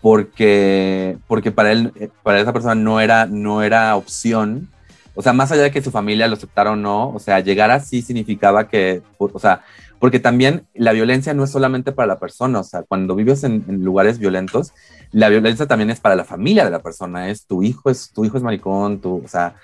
Porque, 0.00 1.18
porque 1.26 1.52
para 1.52 1.72
él, 1.72 1.92
eh, 1.96 2.08
para 2.22 2.40
esa 2.40 2.54
persona 2.54 2.74
no 2.74 2.98
era, 2.98 3.26
no 3.26 3.62
era 3.62 3.94
opción. 3.96 4.70
O 5.14 5.20
sea, 5.20 5.34
más 5.34 5.52
allá 5.52 5.64
de 5.64 5.70
que 5.70 5.82
su 5.82 5.90
familia 5.90 6.28
lo 6.28 6.36
aceptara 6.36 6.70
o 6.70 6.76
no, 6.76 7.10
o 7.10 7.18
sea, 7.18 7.40
llegar 7.40 7.70
así 7.70 8.00
significaba 8.00 8.68
que, 8.68 9.02
o 9.18 9.38
sea, 9.38 9.60
porque 9.98 10.18
también 10.18 10.66
la 10.72 10.92
violencia 10.92 11.34
no 11.34 11.44
es 11.44 11.50
solamente 11.50 11.92
para 11.92 12.06
la 12.06 12.18
persona, 12.18 12.60
o 12.60 12.64
sea, 12.64 12.84
cuando 12.84 13.14
vives 13.16 13.44
en, 13.44 13.66
lugares 13.84 14.18
violentos, 14.18 14.72
la 15.12 15.28
violencia 15.28 15.66
también 15.66 15.90
es 15.90 16.00
para 16.00 16.16
la 16.16 16.24
familia 16.24 16.64
de 16.64 16.70
la 16.70 16.78
persona, 16.80 17.28
es 17.28 17.44
tu 17.44 17.62
hijo, 17.62 17.90
es 17.90 18.12
tu 18.14 18.24
hijo 18.24 18.38
es 18.38 18.42
maricón, 18.42 19.02
tu, 19.02 19.22
o 19.22 19.28
sea, 19.28 19.56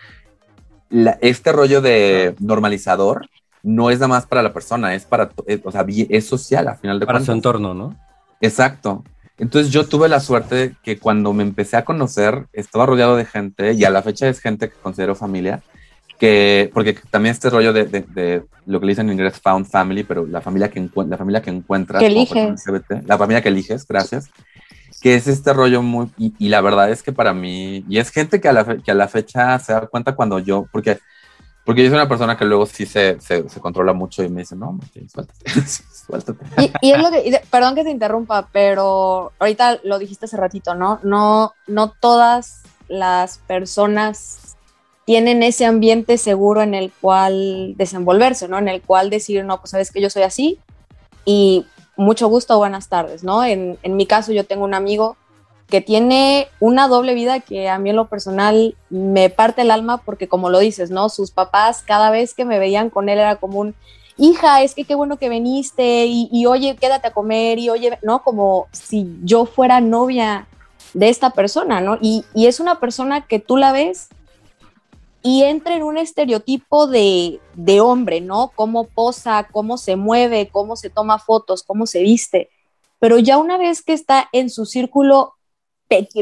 este 1.22 1.52
rollo 1.52 1.80
de 1.80 2.34
normalizador 2.38 3.30
no 3.64 3.90
es 3.90 3.98
nada 3.98 4.08
más 4.08 4.26
para 4.26 4.42
la 4.42 4.52
persona, 4.52 4.94
es 4.94 5.04
para, 5.04 5.30
eh, 5.46 5.60
o 5.64 5.72
sea, 5.72 5.84
es 5.88 6.26
social 6.26 6.68
al 6.68 6.76
final 6.76 7.00
de 7.00 7.06
cuentas. 7.06 7.22
Para 7.22 7.26
su 7.26 7.32
entorno, 7.32 7.74
¿no? 7.74 7.96
Exacto. 8.40 9.02
Entonces 9.38 9.72
yo 9.72 9.86
tuve 9.86 10.08
la 10.08 10.20
suerte 10.20 10.74
que 10.82 10.98
cuando 10.98 11.32
me 11.32 11.42
empecé 11.42 11.76
a 11.76 11.84
conocer, 11.84 12.46
estaba 12.52 12.86
rodeado 12.86 13.16
de 13.16 13.24
gente, 13.24 13.72
y 13.72 13.84
a 13.84 13.90
la 13.90 14.02
fecha 14.02 14.28
es 14.28 14.38
gente 14.38 14.68
que 14.68 14.76
considero 14.76 15.14
familia, 15.16 15.62
que, 16.18 16.70
porque 16.72 16.96
también 17.10 17.32
este 17.32 17.50
rollo 17.50 17.72
de, 17.72 17.86
de, 17.86 18.44
lo 18.66 18.78
que 18.78 18.86
le 18.86 18.92
dicen 18.92 19.08
en 19.08 19.14
inglés 19.14 19.40
found 19.42 19.66
family, 19.66 20.04
pero 20.04 20.26
la 20.26 20.40
familia 20.40 20.70
que, 20.70 20.88
la 21.08 21.16
familia 21.16 21.42
que 21.42 21.50
encuentras. 21.50 22.00
Que 22.00 22.06
eliges. 22.06 22.64
La 23.06 23.18
familia 23.18 23.42
que 23.42 23.48
eliges, 23.48 23.86
gracias. 23.86 24.28
Que 25.00 25.16
es 25.16 25.26
este 25.26 25.52
rollo 25.52 25.82
muy, 25.82 26.12
y, 26.18 26.48
la 26.48 26.60
verdad 26.60 26.90
es 26.90 27.02
que 27.02 27.12
para 27.12 27.34
mí, 27.34 27.84
y 27.88 27.98
es 27.98 28.10
gente 28.10 28.40
que 28.40 28.48
a, 28.48 28.52
la 28.52 28.76
que 28.76 28.90
a 28.90 28.94
la 28.94 29.08
fecha 29.08 29.58
se 29.58 29.72
da 29.72 29.86
cuenta 29.86 30.14
cuando 30.14 30.38
yo, 30.38 30.66
porque 30.70 30.98
porque 31.64 31.82
yo 31.82 31.88
soy 31.88 31.96
una 31.96 32.08
persona 32.08 32.36
que 32.36 32.44
luego 32.44 32.66
sí 32.66 32.84
se, 32.84 33.18
se, 33.20 33.44
controla 33.60 33.94
mucho 33.94 34.22
y 34.22 34.28
me 34.28 34.42
dice, 34.42 34.54
no, 34.54 34.78
suéltate, 35.10 35.60
suéltate. 36.06 36.44
Y, 36.82 36.90
es 36.90 36.98
lo 36.98 37.10
que, 37.10 37.40
perdón 37.50 37.74
que 37.74 37.84
te 37.84 37.90
interrumpa, 37.90 38.48
pero 38.52 39.32
ahorita 39.38 39.80
lo 39.82 39.98
dijiste 39.98 40.26
hace 40.26 40.36
ratito, 40.36 40.74
¿no? 40.74 41.00
No, 41.02 41.54
no 41.66 41.90
todas 41.90 42.62
las 42.88 43.38
personas 43.38 44.56
tienen 45.06 45.42
ese 45.42 45.64
ambiente 45.64 46.18
seguro 46.18 46.60
en 46.60 46.74
el 46.74 46.92
cual 47.00 47.74
desenvolverse, 47.76 48.46
¿no? 48.46 48.58
En 48.58 48.68
el 48.68 48.82
cual 48.82 49.08
decir, 49.08 49.42
no, 49.44 49.58
pues 49.58 49.70
sabes 49.70 49.90
que 49.90 50.02
yo 50.02 50.10
soy 50.10 50.22
así 50.22 50.58
y 51.24 51.66
mucho 51.96 52.28
gusto, 52.28 52.58
buenas 52.58 52.88
tardes, 52.88 53.24
¿no? 53.24 53.42
En, 53.42 53.78
en 53.82 53.96
mi 53.96 54.06
caso 54.06 54.32
yo 54.32 54.44
tengo 54.44 54.64
un 54.64 54.74
amigo 54.74 55.16
que 55.68 55.80
tiene 55.80 56.48
una 56.60 56.88
doble 56.88 57.14
vida 57.14 57.40
que 57.40 57.68
a 57.68 57.78
mí 57.78 57.90
en 57.90 57.96
lo 57.96 58.08
personal 58.08 58.76
me 58.90 59.30
parte 59.30 59.62
el 59.62 59.70
alma 59.70 59.98
porque 59.98 60.28
como 60.28 60.50
lo 60.50 60.58
dices, 60.58 60.90
¿no? 60.90 61.08
Sus 61.08 61.30
papás 61.30 61.82
cada 61.84 62.10
vez 62.10 62.34
que 62.34 62.44
me 62.44 62.58
veían 62.58 62.90
con 62.90 63.08
él 63.08 63.18
era 63.18 63.36
como 63.36 63.60
un, 63.60 63.74
hija, 64.16 64.62
es 64.62 64.74
que 64.74 64.84
qué 64.84 64.94
bueno 64.94 65.18
que 65.18 65.28
viniste 65.28 66.06
y, 66.06 66.46
oye, 66.46 66.76
quédate 66.76 67.08
a 67.08 67.12
comer 67.12 67.58
y 67.58 67.70
oye, 67.70 67.98
¿no? 68.02 68.22
Como 68.22 68.68
si 68.72 69.18
yo 69.22 69.46
fuera 69.46 69.80
novia 69.80 70.46
de 70.92 71.08
esta 71.08 71.30
persona, 71.30 71.80
¿no? 71.80 71.98
Y, 72.00 72.24
y 72.34 72.46
es 72.46 72.60
una 72.60 72.78
persona 72.78 73.26
que 73.26 73.40
tú 73.40 73.56
la 73.56 73.72
ves 73.72 74.08
y 75.22 75.42
entra 75.42 75.74
en 75.74 75.82
un 75.82 75.98
estereotipo 75.98 76.86
de, 76.86 77.40
de 77.54 77.80
hombre, 77.80 78.20
¿no? 78.20 78.52
Cómo 78.54 78.84
posa, 78.84 79.48
cómo 79.50 79.78
se 79.78 79.96
mueve, 79.96 80.48
cómo 80.52 80.76
se 80.76 80.90
toma 80.90 81.18
fotos, 81.18 81.62
cómo 81.62 81.86
se 81.86 82.02
viste. 82.02 82.50
Pero 83.00 83.18
ya 83.18 83.38
una 83.38 83.58
vez 83.58 83.82
que 83.82 83.94
está 83.94 84.28
en 84.32 84.50
su 84.50 84.66
círculo 84.66 85.33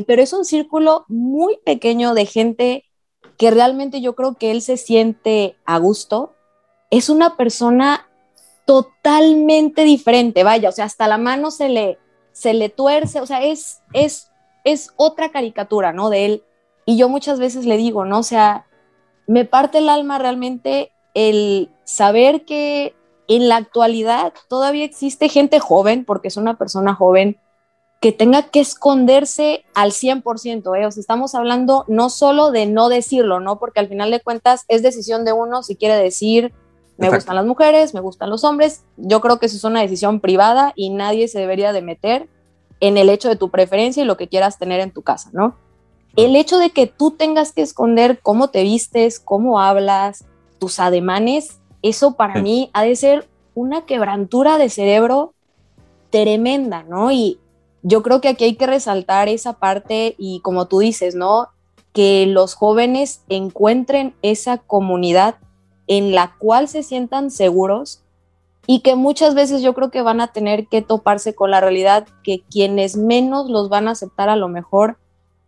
pero 0.07 0.23
es 0.23 0.33
un 0.33 0.45
círculo 0.45 1.05
muy 1.09 1.59
pequeño 1.65 2.15
de 2.15 2.27
gente 2.27 2.85
que 3.39 3.51
realmente 3.51 4.01
yo 4.01 4.15
creo 4.15 4.35
que 4.35 4.51
él 4.51 4.63
se 4.63 4.77
siente 4.77 5.57
a 5.65 5.79
gusto. 5.79 6.35
Es 6.91 7.09
una 7.09 7.37
persona 7.37 8.07
totalmente 8.65 9.85
diferente, 9.85 10.45
vaya, 10.45 10.69
o 10.69 10.73
sea, 10.73 10.85
hasta 10.85 11.09
la 11.09 11.19
mano 11.19 11.51
se 11.51 11.69
le, 11.69 11.99
se 12.33 12.55
le 12.55 12.69
tuerce, 12.69 13.21
o 13.21 13.27
sea, 13.27 13.43
es, 13.43 13.83
es, 13.93 14.31
es 14.65 14.93
otra 14.97 15.31
caricatura, 15.31 15.93
¿no? 15.93 16.11
De 16.11 16.25
él. 16.27 16.45
Y 16.87 16.97
yo 16.97 17.09
muchas 17.09 17.39
veces 17.39 17.67
le 17.67 17.77
digo, 17.77 18.05
¿no? 18.05 18.21
O 18.21 18.23
sea, 18.23 18.67
me 19.27 19.45
parte 19.45 19.79
el 19.79 19.89
alma 19.89 20.19
realmente 20.19 20.93
el 21.15 21.71
saber 21.85 22.45
que 22.45 22.95
en 23.29 23.49
la 23.49 23.57
actualidad 23.57 24.33
todavía 24.49 24.85
existe 24.85 25.29
gente 25.29 25.61
joven, 25.61 26.05
porque 26.05 26.29
es 26.29 26.37
una 26.37 26.59
persona 26.59 26.95
joven, 26.95 27.39
que 28.03 28.11
tenga 28.11 28.43
que 28.43 28.59
esconderse 28.59 29.65
al 29.75 29.93
100%, 29.93 30.77
¿eh? 30.77 30.87
O 30.87 30.91
sea, 30.91 31.01
estamos 31.01 31.37
hablando 31.37 31.85
no 31.87 32.11
solo 32.11 32.51
de 32.51 32.67
no 32.67 32.89
decirlo, 32.89 33.39
¿no? 33.39 33.61
Porque 33.61 33.79
al 33.79 33.87
final 33.87 34.11
de 34.11 34.21
cuentas 34.21 34.65
es 34.67 34.83
decisión 34.83 35.25
de 35.25 35.33
uno 35.33 35.63
si 35.63 35.77
quiere 35.77 35.95
decir, 35.95 36.53
me 36.99 37.11
gustan 37.11 37.37
las 37.37 37.47
mujeres, 37.47 37.95
me 37.95 38.01
gustan 38.01 38.29
los 38.29 38.43
hombres. 38.43 38.83
Yo 38.97 39.21
creo 39.21 39.39
que 39.39 39.47
eso 39.47 39.57
es 39.57 39.63
una 39.63 39.83
decisión 39.83 40.19
privada 40.19 40.73
y 40.75 40.91
nadie 40.91 41.29
se 41.29 41.39
debería 41.39 41.73
de 41.73 41.81
meter 41.81 42.29
en 42.81 42.97
el 42.97 43.09
hecho 43.09 43.29
de 43.29 43.37
tu 43.37 43.51
preferencia 43.51 44.03
y 44.03 44.07
lo 44.07 44.17
que 44.17 44.27
quieras 44.27 44.59
tener 44.59 44.81
en 44.81 44.91
tu 44.91 45.03
casa, 45.03 45.31
¿no? 45.33 45.55
El 46.17 46.35
hecho 46.35 46.59
de 46.59 46.71
que 46.71 46.89
tú 46.89 47.13
tengas 47.13 47.53
que 47.53 47.63
esconder 47.63 48.19
cómo 48.21 48.51
te 48.51 48.65
vistes, 48.65 49.21
cómo 49.21 49.61
hablas, 49.61 50.25
tus 50.59 50.81
ademanes, 50.81 51.61
eso 51.83 52.17
para 52.17 52.43
mí 52.43 52.69
ha 52.73 52.83
de 52.83 52.97
ser 52.97 53.29
una 53.55 53.87
quebrantura 53.87 54.59
de 54.59 54.71
cerebro 54.71 55.35
tremenda, 56.11 56.83
¿no? 56.83 57.13
Y 57.13 57.39
yo 57.83 58.03
creo 58.03 58.21
que 58.21 58.29
aquí 58.29 58.45
hay 58.45 58.57
que 58.57 58.67
resaltar 58.67 59.29
esa 59.29 59.55
parte 59.55 60.15
y 60.19 60.41
como 60.41 60.67
tú 60.67 60.79
dices, 60.79 61.15
¿no? 61.15 61.49
Que 61.93 62.27
los 62.27 62.55
jóvenes 62.55 63.23
encuentren 63.29 64.15
esa 64.23 64.59
comunidad 64.59 65.37
en 65.87 66.15
la 66.15 66.37
cual 66.39 66.69
se 66.69 66.83
sientan 66.83 67.31
seguros 67.31 68.03
y 68.67 68.81
que 68.81 68.95
muchas 68.95 69.35
veces 69.35 69.63
yo 69.63 69.75
creo 69.75 69.91
que 69.91 70.03
van 70.03 70.21
a 70.21 70.29
tener 70.29 70.69
que 70.69 70.83
toparse 70.83 71.35
con 71.35 71.51
la 71.51 71.61
realidad 71.61 72.07
que 72.23 72.43
quienes 72.51 72.97
menos 72.97 73.51
los 73.51 73.69
van 73.69 73.89
a 73.89 73.93
aceptar 73.93 74.29
a 74.29 74.37
lo 74.37 74.49
mejor 74.49 74.99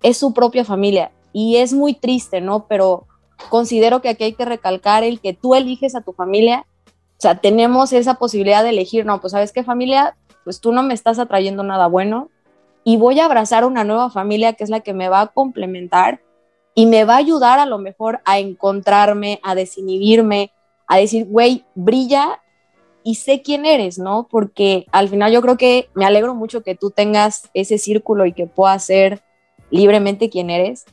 es 0.03 0.17
su 0.17 0.35
propia 0.35 0.65
familia. 0.65 1.13
Y 1.33 1.57
es 1.57 1.73
muy 1.73 1.95
triste, 1.95 2.41
¿no? 2.41 2.67
Pero 2.67 3.07
considero 3.49 4.03
que 4.03 4.09
aquí 4.09 4.25
hay 4.25 4.35
que 4.35 4.45
recalcar 4.45 5.05
el 5.05 5.21
que 5.21 5.33
tú 5.33 5.55
eliges 5.55 5.95
a 5.95 6.01
tu 6.01 6.13
familia. 6.13 6.67
O 6.87 7.21
sea, 7.21 7.37
tenemos 7.37 7.93
esa 7.93 8.15
posibilidad 8.15 8.65
de 8.65 8.71
elegir, 8.71 9.07
no, 9.07 9.21
pues 9.21 9.31
sabes 9.31 9.53
qué 9.53 9.63
familia, 9.63 10.17
pues 10.45 10.61
tú 10.61 10.73
no 10.73 10.83
me 10.83 10.95
estás 10.95 11.19
atrayendo 11.19 11.63
nada 11.63 11.87
bueno 11.87 12.31
y 12.85 12.99
voy 12.99 13.19
a 13.19 13.25
abrazar 13.25 13.65
una 13.65 13.83
nueva 13.83 14.11
familia 14.11 14.53
que 14.53 14.65
es 14.65 14.71
la 14.71 14.81
que 14.81 14.93
me 14.93 15.09
va 15.09 15.23
a 15.23 15.27
complementar 15.29 16.21
y 16.75 16.87
me 16.87 17.05
va 17.05 17.15
a 17.15 17.19
ayudar 17.19 17.59
a 17.59 17.67
lo 17.67 17.79
mejor 17.79 18.21
a 18.25 18.39
encontrarme, 18.39 19.41
a 19.43 19.55
desinhibirme, 19.55 20.53
a 20.87 20.99
decir, 20.99 21.27
güey, 21.27 21.65
brilla 21.75 22.43
y 23.03 23.17
sé 23.17 23.43
quién 23.43 23.65
eres, 23.65 23.99
¿no? 23.99 24.29
Porque 24.31 24.87
al 24.93 25.09
final 25.09 25.33
yo 25.33 25.41
creo 25.41 25.57
que 25.57 25.89
me 25.95 26.05
alegro 26.05 26.35
mucho 26.35 26.63
que 26.63 26.75
tú 26.75 26.91
tengas 26.91 27.49
ese 27.55 27.79
círculo 27.79 28.27
y 28.27 28.33
que 28.33 28.47
puedas 28.47 28.85
ser 28.85 29.23
libremente 29.71 30.31
quien 30.31 30.51
eres, 30.51 30.85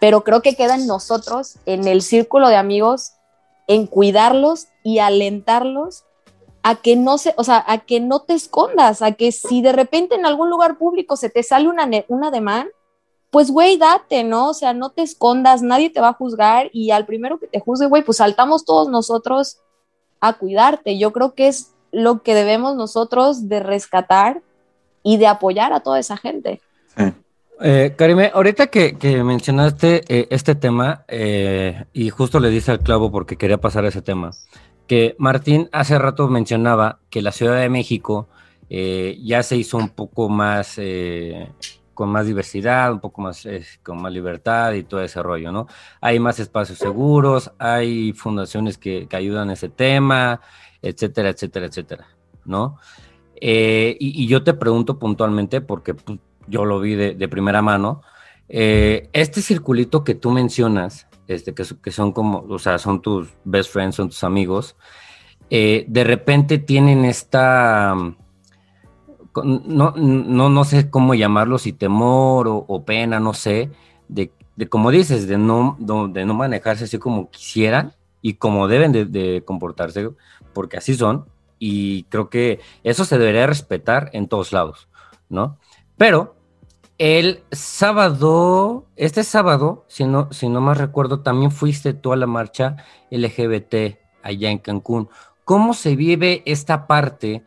pero 0.00 0.24
creo 0.24 0.42
que 0.42 0.56
queda 0.56 0.76
en 0.76 0.86
nosotros, 0.86 1.56
en 1.66 1.86
el 1.86 2.02
círculo 2.02 2.48
de 2.48 2.56
amigos, 2.56 3.12
en 3.66 3.86
cuidarlos 3.86 4.68
y 4.82 4.98
alentarlos 4.98 6.04
a 6.62 6.76
que 6.76 6.96
no 6.96 7.18
se, 7.18 7.34
o 7.36 7.44
sea, 7.44 7.64
a 7.66 7.78
que 7.78 8.00
no 8.00 8.20
te 8.20 8.34
escondas, 8.34 9.02
a 9.02 9.12
que 9.12 9.32
si 9.32 9.62
de 9.62 9.72
repente 9.72 10.14
en 10.14 10.26
algún 10.26 10.50
lugar 10.50 10.78
público 10.78 11.16
se 11.16 11.30
te 11.30 11.42
sale 11.42 11.68
una, 11.68 11.88
una 12.08 12.30
demanda, 12.30 12.70
pues 13.30 13.50
güey, 13.50 13.76
date, 13.76 14.24
¿no? 14.24 14.48
O 14.50 14.54
sea, 14.54 14.72
no 14.72 14.90
te 14.90 15.02
escondas, 15.02 15.62
nadie 15.62 15.90
te 15.90 16.00
va 16.00 16.08
a 16.08 16.14
juzgar 16.14 16.70
y 16.72 16.90
al 16.90 17.06
primero 17.06 17.38
que 17.38 17.46
te 17.46 17.60
juzgue, 17.60 17.86
güey, 17.86 18.02
pues 18.02 18.18
saltamos 18.18 18.64
todos 18.64 18.88
nosotros 18.88 19.58
a 20.20 20.32
cuidarte. 20.34 20.98
Yo 20.98 21.12
creo 21.12 21.34
que 21.34 21.48
es 21.48 21.72
lo 21.92 22.22
que 22.22 22.34
debemos 22.34 22.76
nosotros 22.76 23.48
de 23.48 23.60
rescatar 23.60 24.42
y 25.02 25.16
de 25.18 25.26
apoyar 25.26 25.72
a 25.72 25.80
toda 25.80 25.98
esa 25.98 26.16
gente. 26.16 26.60
Eh, 27.60 27.94
Karime, 27.96 28.30
ahorita 28.32 28.68
que, 28.68 28.94
mencionaste 29.24 30.02
eh, 30.08 30.28
este 30.30 30.54
tema, 30.54 31.04
eh, 31.08 31.84
y 31.92 32.08
justo 32.10 32.38
le 32.38 32.50
dice 32.50 32.70
al 32.70 32.80
clavo 32.80 33.10
porque 33.10 33.36
quería 33.36 33.58
pasar 33.58 33.84
a 33.84 33.88
ese 33.88 34.00
tema, 34.00 34.30
que 34.88 35.14
Martín 35.18 35.68
hace 35.70 35.98
rato 35.98 36.26
mencionaba 36.28 36.98
que 37.10 37.22
la 37.22 37.30
Ciudad 37.30 37.60
de 37.60 37.68
México 37.68 38.26
eh, 38.70 39.20
ya 39.22 39.42
se 39.42 39.56
hizo 39.56 39.76
un 39.76 39.90
poco 39.90 40.30
más, 40.30 40.74
eh, 40.78 41.52
con 41.92 42.08
más 42.08 42.26
diversidad, 42.26 42.92
un 42.92 42.98
poco 42.98 43.20
más, 43.20 43.44
eh, 43.44 43.64
con 43.82 44.00
más 44.00 44.12
libertad 44.12 44.72
y 44.72 44.84
todo 44.84 45.02
ese 45.02 45.22
rollo, 45.22 45.52
¿no? 45.52 45.68
Hay 46.00 46.18
más 46.18 46.40
espacios 46.40 46.78
seguros, 46.78 47.52
hay 47.58 48.14
fundaciones 48.14 48.78
que, 48.78 49.06
ayudan 49.12 49.50
a 49.50 49.52
ese 49.52 49.68
tema, 49.68 50.40
etcétera, 50.80 51.28
etcétera, 51.28 51.66
etcétera, 51.66 52.06
¿no? 52.46 52.78
Y, 53.40 54.26
yo 54.26 54.42
te 54.42 54.54
pregunto 54.54 54.98
puntualmente, 54.98 55.60
porque 55.60 55.94
pues, 55.94 56.18
yo 56.46 56.64
lo 56.64 56.80
vi 56.80 56.94
de 56.94 57.28
primera 57.28 57.60
mano, 57.62 58.02
este 58.48 59.42
circulito 59.42 60.02
que 60.02 60.14
tú 60.14 60.30
mencionas, 60.30 61.07
este, 61.28 61.54
que, 61.54 61.92
son 61.92 62.12
como, 62.12 62.44
o 62.48 62.58
sea, 62.58 62.78
son 62.78 63.02
tus 63.02 63.28
best 63.44 63.70
friends, 63.70 63.96
son 63.96 64.08
tus 64.08 64.24
amigos, 64.24 64.76
eh, 65.50 65.84
de 65.86 66.04
repente 66.04 66.58
tienen 66.58 67.04
esta, 67.04 67.94
no, 69.44 69.92
no, 69.96 70.48
no 70.48 70.64
sé 70.64 70.90
cómo 70.90 71.14
llamarlo, 71.14 71.58
si 71.58 71.72
temor 71.72 72.46
o, 72.48 72.84
pena, 72.84 73.20
no 73.20 73.34
sé, 73.34 73.70
de, 74.08 74.32
de, 74.56 74.68
como 74.68 74.90
dices, 74.90 75.28
de 75.28 75.36
no, 75.36 75.76
de 75.78 76.24
no 76.24 76.34
manejarse 76.34 76.84
así 76.84 76.98
como 76.98 77.30
quisieran 77.30 77.92
y 78.22 78.34
como 78.34 78.66
deben 78.66 78.92
de, 78.92 79.04
de 79.04 79.44
comportarse, 79.44 80.08
porque 80.54 80.78
así 80.78 80.94
son, 80.94 81.26
y 81.58 82.04
creo 82.04 82.30
que 82.30 82.60
eso 82.84 83.04
se 83.04 83.18
debería 83.18 83.46
respetar 83.46 84.08
en 84.14 84.28
todos 84.28 84.52
lados, 84.52 84.88
¿no? 85.28 85.58
Pero 85.98 86.37
el 86.98 87.42
sábado, 87.52 88.86
este 88.96 89.24
sábado, 89.24 89.84
si 89.88 90.04
no, 90.04 90.32
si 90.32 90.48
no 90.48 90.60
más 90.60 90.78
recuerdo, 90.78 91.20
también 91.20 91.50
fuiste 91.50 91.94
tú 91.94 92.12
a 92.12 92.16
la 92.16 92.26
marcha 92.26 92.76
LGBT 93.10 93.98
allá 94.22 94.50
en 94.50 94.58
Cancún. 94.58 95.08
¿Cómo 95.44 95.74
se 95.74 95.96
vive 95.96 96.42
esta 96.44 96.86
parte 96.86 97.44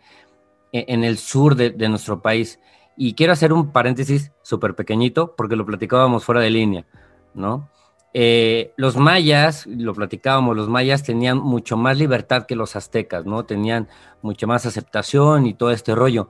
e, 0.71 0.85
en 0.87 1.03
el 1.03 1.17
sur 1.17 1.55
de, 1.55 1.89
nuestro 1.89 2.21
país? 2.21 2.59
Y 2.97 3.13
quiero 3.13 3.33
hacer 3.33 3.53
un 3.53 3.71
paréntesis 3.71 4.31
súper 4.41 4.75
pequeñito 4.75 5.35
porque 5.35 5.55
lo 5.55 5.65
platicábamos 5.65 6.23
fuera 6.23 6.41
de 6.41 6.49
línea, 6.49 6.85
¿no? 7.33 7.69
eh, 8.13 8.73
los 8.75 8.97
mayas, 8.97 9.65
lo 9.67 9.93
platicábamos, 9.93 10.55
los 10.55 10.67
mayas 10.67 11.03
tenían 11.03 11.37
mucho 11.37 11.77
más 11.77 11.97
libertad 11.97 12.45
que 12.45 12.55
los 12.55 12.75
aztecas, 12.75 13.25
¿no? 13.25 13.45
Tenían 13.45 13.87
mucha 14.21 14.47
más 14.47 14.65
aceptación 14.65 15.45
y 15.45 15.53
todo 15.53 15.71
este 15.71 15.95
rollo. 15.95 16.29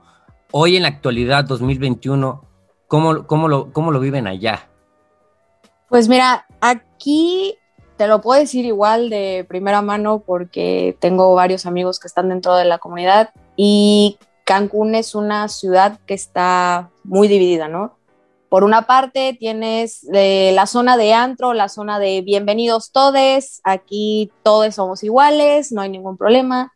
Hoy 0.51 0.75
en 0.75 0.83
la 0.83 0.89
actualidad, 0.89 1.45
2021, 1.45 2.45
¿cómo, 2.91 3.25
cómo, 3.25 3.47
lo, 3.47 3.71
cómo 3.71 3.91
lo 3.93 4.01
viven 4.01 4.27
allá? 4.27 4.67
Pues 5.87 6.09
mira, 6.09 6.45
aquí 6.59 7.57
te 7.95 8.05
lo 8.05 8.19
puedo 8.19 8.41
decir 8.41 8.65
igual 8.65 9.09
de 9.09 9.45
primera 9.47 9.81
mano 9.81 10.19
porque 10.25 10.97
tengo 10.99 11.33
varios 11.33 11.65
amigos 11.65 12.01
que 12.01 12.07
están 12.07 12.27
dentro 12.27 12.53
de 12.57 12.65
la 12.65 12.79
comunidad 12.79 13.29
y 13.55 14.17
Cancún 14.43 14.93
es 14.95 15.15
una 15.15 15.47
ciudad 15.47 15.99
que 16.05 16.13
está 16.13 16.89
muy 17.05 17.29
dividida, 17.29 17.69
¿no? 17.69 17.95
Por 18.49 18.65
una 18.65 18.81
parte 18.81 19.37
tienes 19.39 20.05
eh, 20.13 20.51
la 20.53 20.65
zona 20.65 20.97
de 20.97 21.13
antro, 21.13 21.53
la 21.53 21.69
zona 21.69 21.97
de 21.97 22.21
bienvenidos 22.21 22.91
todes, 22.91 23.61
aquí 23.63 24.33
todos 24.43 24.75
somos 24.75 25.01
iguales, 25.05 25.71
no 25.71 25.79
hay 25.79 25.89
ningún 25.89 26.17
problema. 26.17 26.73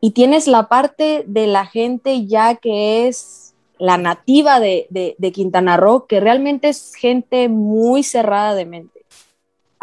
Y 0.00 0.12
tienes 0.12 0.46
la 0.46 0.68
parte 0.68 1.24
de 1.26 1.46
la 1.46 1.66
gente 1.66 2.26
ya 2.26 2.54
que 2.54 3.06
es 3.06 3.41
la 3.78 3.98
nativa 3.98 4.60
de, 4.60 4.86
de 4.90 5.32
Quintana 5.32 5.76
Roo, 5.76 6.06
que 6.06 6.20
realmente 6.20 6.68
es 6.68 6.94
gente 6.94 7.48
muy 7.48 8.02
cerrada 8.02 8.54
de 8.54 8.66
mente. 8.66 9.02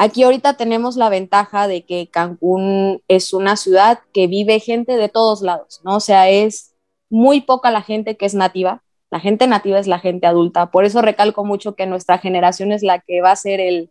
Aquí 0.02 0.24
ahorita 0.24 0.56
tenemos 0.56 0.96
la 0.96 1.10
ventaja 1.10 1.68
de 1.68 1.84
que 1.84 2.08
Cancún 2.08 3.02
es 3.10 3.34
una 3.34 3.58
ciudad 3.58 4.00
que 4.14 4.28
vive 4.28 4.62
gente 4.62 4.96
de 4.96 5.10
todos 5.10 5.42
lados, 5.42 5.82
¿no? 5.84 5.98
O 5.98 6.00
sea, 6.00 6.30
es 6.30 6.74
muy 7.10 7.42
poca 7.42 7.70
la 7.70 7.82
gente 7.82 8.16
que 8.16 8.26
es 8.26 8.34
nativa, 8.34 8.82
la 9.12 9.20
gente 9.20 9.46
nativa 9.46 9.78
es 9.78 9.88
la 9.88 10.00
gente 10.00 10.26
adulta. 10.26 10.72
Por 10.72 10.86
eso 10.86 11.02
recalco 11.02 11.44
mucho 11.44 11.76
que 11.76 11.86
nuestra 11.86 12.18
generación 12.18 12.72
es 12.72 12.82
la 12.82 13.00
que 13.00 13.20
va 13.20 13.32
a 13.32 13.34
hacer 13.34 13.60
el, 13.60 13.90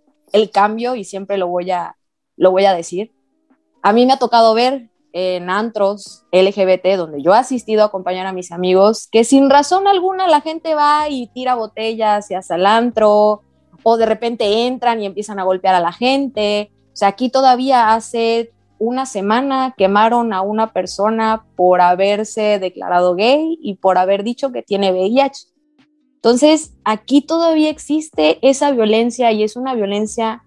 cambio 0.51 0.95
y 0.95 1.05
siempre 1.05 1.37
lo 1.37 1.49
voy, 1.49 1.71
a, 1.73 1.99
lo 2.37 2.53
voy 2.53 2.65
a 2.65 2.73
decir. 2.73 3.13
A 3.83 3.93
mí 3.93 4.07
me 4.07 4.15
ha 4.15 4.19
tocado 4.19 4.55
ver 4.55 4.89
en 5.13 5.51
antros 5.51 6.25
LGBT, 6.33 6.97
donde 6.97 7.23
yo 7.23 7.35
he 7.35 7.39
asistido 7.39 7.83
a 7.83 7.87
acompañar 7.87 8.27
a 8.27 8.33
mis 8.33 8.53
amigos, 8.53 9.09
que 9.11 9.25
sin 9.25 9.51
razón 9.51 9.87
alguna 9.87 10.29
la 10.29 10.41
gente 10.41 10.75
va 10.75 11.09
y 11.09 11.29
tira 11.29 11.55
botellas 11.55 12.31
y 12.31 12.35
hacia 12.35 12.57
el 12.57 12.67
antro, 12.67 13.43
o 13.83 13.97
de 13.97 14.07
repente 14.07 14.67
entran 14.67 15.01
y 15.03 15.07
empiezan 15.07 15.39
a 15.39 15.45
golpear 15.45 15.75
a 15.75 15.81
la 15.81 15.93
gente. 15.93 16.71
O 16.93 16.97
sea, 16.97 17.09
aquí 17.09 17.31
todavía 17.31 17.95
hace 17.95 18.53
una 18.79 19.07
semana 19.07 19.75
quemaron 19.77 20.33
a 20.33 20.43
una 20.43 20.73
persona 20.73 21.45
por 21.57 21.81
haberse 21.81 22.59
declarado 22.59 23.15
gay 23.15 23.59
y 23.61 23.75
por 23.75 23.99
haber 23.99 24.23
dicho 24.25 24.53
que 24.53 24.63
tiene 24.63 24.93
VIH. 24.93 25.49
Entonces, 26.17 26.75
aquí 26.85 27.23
todavía 27.23 27.71
existe 27.71 28.39
esa 28.43 28.73
violencia 28.73 29.33
y 29.33 29.43
es 29.43 29.57
una 29.57 29.75
violencia 29.75 30.43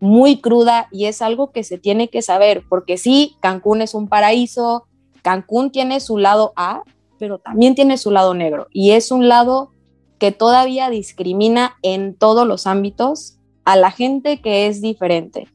muy 0.00 0.40
cruda 0.40 0.88
y 0.90 1.06
es 1.06 1.22
algo 1.22 1.52
que 1.52 1.64
se 1.64 1.78
tiene 1.78 2.08
que 2.08 2.22
saber, 2.22 2.64
porque 2.68 2.98
sí, 2.98 3.36
Cancún 3.40 3.82
es 3.82 3.94
un 3.94 4.08
paraíso, 4.08 4.86
Cancún 5.22 5.70
tiene 5.70 6.00
su 6.00 6.18
lado 6.18 6.52
A, 6.56 6.82
pero 7.18 7.38
también 7.38 7.74
tiene 7.74 7.96
su 7.96 8.10
lado 8.10 8.34
negro 8.34 8.66
y 8.70 8.90
es 8.90 9.10
un 9.10 9.28
lado 9.28 9.70
que 10.18 10.32
todavía 10.32 10.90
discrimina 10.90 11.76
en 11.82 12.14
todos 12.14 12.46
los 12.46 12.66
ámbitos 12.66 13.38
a 13.64 13.76
la 13.76 13.90
gente 13.90 14.40
que 14.40 14.66
es 14.66 14.80
diferente. 14.80 15.48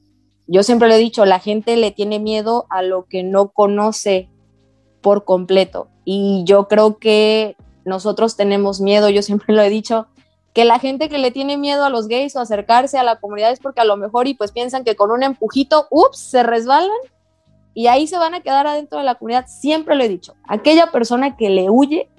Yo 0.48 0.64
siempre 0.64 0.88
lo 0.88 0.96
he 0.96 1.00
dicho, 1.00 1.26
la 1.26 1.40
gente 1.40 1.78
le 1.78 1.92
tiene 1.92 2.20
miedo 2.20 2.66
a 2.70 2.82
lo 2.82 3.06
que 3.06 3.24
no 3.24 3.50
conoce 3.50 4.30
por 5.02 5.24
completo. 5.24 5.88
Y 6.04 6.44
yo 6.46 6.68
creo 6.68 6.98
que 6.98 7.56
nosotros 7.86 8.36
tenemos 8.36 8.82
miedo, 8.82 9.10
yo 9.10 9.22
siempre 9.22 9.56
lo 9.56 9.62
he 9.62 9.70
dicho, 9.70 10.08
que 10.54 10.66
la 10.66 10.80
gente 10.80 11.08
que 11.10 11.18
le 11.18 11.32
tiene 11.32 11.58
miedo 11.58 11.86
a 11.86 11.90
los 11.90 12.08
gays 12.08 12.36
o 12.36 12.40
acercarse 12.40 12.98
a 12.98 13.04
la 13.04 13.20
comunidad 13.20 13.52
es 13.52 13.60
porque 13.60 13.82
a 13.82 13.86
lo 13.86 13.98
mejor 13.98 14.28
y 14.28 14.34
pues 14.34 14.52
piensan 14.52 14.84
que 14.84 14.96
con 14.96 15.12
un 15.12 15.24
empujito, 15.24 15.88
ups, 15.90 16.18
se 16.18 16.44
resbalan 16.44 16.90
y 17.74 17.88
ahí 17.88 18.08
se 18.08 18.18
van 18.18 18.34
a 18.34 18.42
quedar 18.42 18.68
adentro 18.68 19.00
de 19.00 19.06
la 19.06 19.16
comunidad. 19.16 19.46
Siempre 19.48 19.96
lo 19.96 20.04
he 20.04 20.10
dicho, 20.10 20.36
aquella 20.48 20.92
persona 20.92 21.38
que 21.38 21.50
le 21.50 21.70
huye 21.70 22.10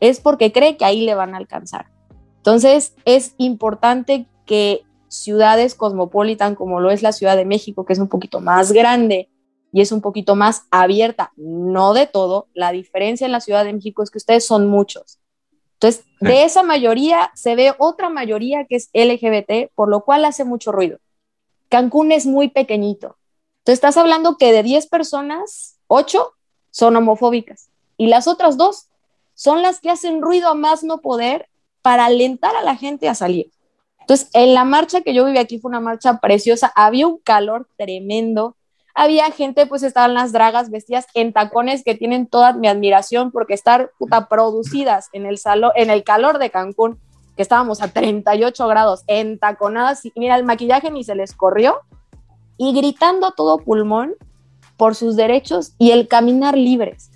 es 0.00 0.20
porque 0.20 0.52
cree 0.52 0.76
que 0.76 0.84
ahí 0.84 1.02
le 1.04 1.14
van 1.14 1.34
a 1.34 1.38
alcanzar. 1.38 1.86
Entonces 2.36 2.94
es 3.04 3.34
importante 3.38 4.26
que 4.44 4.82
ciudades 5.08 5.74
cosmopolitan 5.74 6.54
como 6.54 6.80
lo 6.80 6.90
es 6.90 7.02
la 7.02 7.12
Ciudad 7.12 7.36
de 7.36 7.44
México, 7.44 7.84
que 7.84 7.94
es 7.94 7.98
un 7.98 8.08
poquito 8.08 8.40
más 8.40 8.72
grande 8.72 9.28
y 9.72 9.80
es 9.80 9.92
un 9.92 10.00
poquito 10.00 10.34
más 10.34 10.66
abierta, 10.70 11.32
no 11.36 11.92
de 11.92 12.06
todo, 12.06 12.48
la 12.54 12.72
diferencia 12.72 13.26
en 13.26 13.32
la 13.32 13.40
Ciudad 13.40 13.64
de 13.64 13.72
México 13.72 14.02
es 14.02 14.10
que 14.10 14.18
ustedes 14.18 14.46
son 14.46 14.68
muchos. 14.68 15.17
Entonces, 15.80 16.04
de 16.20 16.42
esa 16.42 16.64
mayoría 16.64 17.30
se 17.34 17.54
ve 17.54 17.72
otra 17.78 18.08
mayoría 18.08 18.64
que 18.64 18.76
es 18.76 18.90
LGBT, 18.92 19.70
por 19.76 19.88
lo 19.88 20.04
cual 20.04 20.24
hace 20.24 20.44
mucho 20.44 20.72
ruido. 20.72 20.98
Cancún 21.68 22.10
es 22.10 22.26
muy 22.26 22.48
pequeñito. 22.48 23.16
Entonces, 23.58 23.74
estás 23.74 23.96
hablando 23.96 24.36
que 24.36 24.52
de 24.52 24.64
10 24.64 24.88
personas, 24.88 25.78
8 25.86 26.32
son 26.70 26.96
homofóbicas 26.96 27.68
y 27.96 28.08
las 28.08 28.26
otras 28.26 28.56
dos 28.56 28.88
son 29.34 29.62
las 29.62 29.80
que 29.80 29.90
hacen 29.90 30.20
ruido 30.20 30.48
a 30.48 30.54
más 30.54 30.82
no 30.82 30.98
poder 30.98 31.48
para 31.80 32.06
alentar 32.06 32.56
a 32.56 32.62
la 32.62 32.74
gente 32.74 33.08
a 33.08 33.14
salir. 33.14 33.52
Entonces, 34.00 34.30
en 34.32 34.54
la 34.54 34.64
marcha 34.64 35.02
que 35.02 35.14
yo 35.14 35.24
viví 35.26 35.38
aquí 35.38 35.60
fue 35.60 35.68
una 35.68 35.80
marcha 35.80 36.18
preciosa, 36.18 36.72
había 36.74 37.06
un 37.06 37.18
calor 37.18 37.68
tremendo, 37.76 38.56
había 38.98 39.30
gente, 39.30 39.66
pues 39.66 39.84
estaban 39.84 40.12
las 40.12 40.32
dragas 40.32 40.70
vestidas 40.70 41.06
en 41.14 41.32
tacones 41.32 41.84
que 41.84 41.94
tienen 41.94 42.26
toda 42.26 42.52
mi 42.52 42.66
admiración 42.66 43.30
porque 43.30 43.54
estar 43.54 43.92
puta 43.96 44.28
producidas 44.28 45.08
en 45.12 45.24
el 45.24 45.38
salón, 45.38 45.70
en 45.76 45.88
el 45.88 46.02
calor 46.02 46.40
de 46.40 46.50
Cancún, 46.50 46.98
que 47.36 47.42
estábamos 47.42 47.80
a 47.80 47.92
38 47.92 48.66
grados, 48.66 49.04
entaconadas, 49.06 50.04
y 50.04 50.12
mira, 50.16 50.34
el 50.34 50.44
maquillaje 50.44 50.90
ni 50.90 51.04
se 51.04 51.14
les 51.14 51.32
corrió, 51.32 51.76
y 52.56 52.74
gritando 52.74 53.28
a 53.28 53.36
todo 53.36 53.58
pulmón 53.58 54.14
por 54.76 54.96
sus 54.96 55.14
derechos 55.14 55.74
y 55.78 55.92
el 55.92 56.08
caminar 56.08 56.58
libres. 56.58 57.12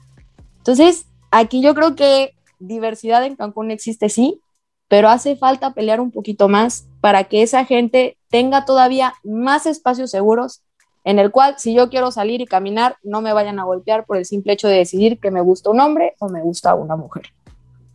Entonces, 0.59 1.07
aquí 1.33 1.62
yo 1.62 1.74
creo 1.74 1.97
que 1.97 2.37
diversidad 2.61 3.24
en 3.24 3.35
Cancún 3.35 3.72
existe 3.72 4.09
sí, 4.09 4.41
pero 4.87 5.09
hace 5.09 5.35
falta 5.35 5.74
pelear 5.74 6.01
un 6.01 6.12
poquito 6.12 6.49
más 6.49 6.87
para 7.01 7.24
que 7.24 7.43
esa 7.43 7.64
gente 7.64 8.18
tenga 8.30 8.64
todavía 8.66 9.14
más 9.24 9.66
espacios 9.66 10.12
seguros 10.12 10.62
en 11.05 11.18
el 11.18 11.30
cual 11.30 11.55
si 11.59 11.74
yo 11.74 11.90
quiero 11.90 12.11
salir 12.11 12.40
y 12.40 12.46
caminar 12.46 12.96
no 13.03 13.20
me 13.20 13.32
vayan 13.32 13.59
a 13.59 13.64
golpear 13.64 14.05
por 14.05 14.16
el 14.16 14.24
simple 14.24 14.53
hecho 14.53 14.68
de 14.68 14.76
decidir 14.76 15.18
que 15.18 15.30
me 15.30 15.40
gusta 15.40 15.70
un 15.70 15.80
hombre 15.80 16.14
o 16.18 16.28
me 16.28 16.42
gusta 16.42 16.74
una 16.74 16.96
mujer. 16.96 17.24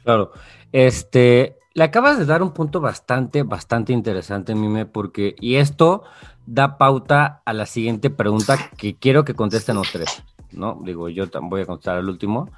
Claro, 0.03 0.31
este, 0.71 1.57
le 1.73 1.83
acabas 1.83 2.17
de 2.17 2.25
dar 2.25 2.41
un 2.41 2.53
punto 2.53 2.81
bastante, 2.81 3.43
bastante 3.43 3.93
interesante, 3.93 4.55
Mime, 4.55 4.85
porque, 4.85 5.35
y 5.39 5.55
esto 5.55 6.03
da 6.45 6.77
pauta 6.77 7.41
a 7.45 7.53
la 7.53 7.65
siguiente 7.65 8.09
pregunta 8.09 8.57
que 8.77 8.95
quiero 8.95 9.25
que 9.25 9.35
contesten 9.35 9.75
los 9.75 9.91
tres, 9.91 10.23
¿no? 10.51 10.79
Digo, 10.83 11.09
yo 11.09 11.25
voy 11.41 11.61
a 11.61 11.65
contestar 11.65 11.97
al 11.97 12.09
último. 12.09 12.49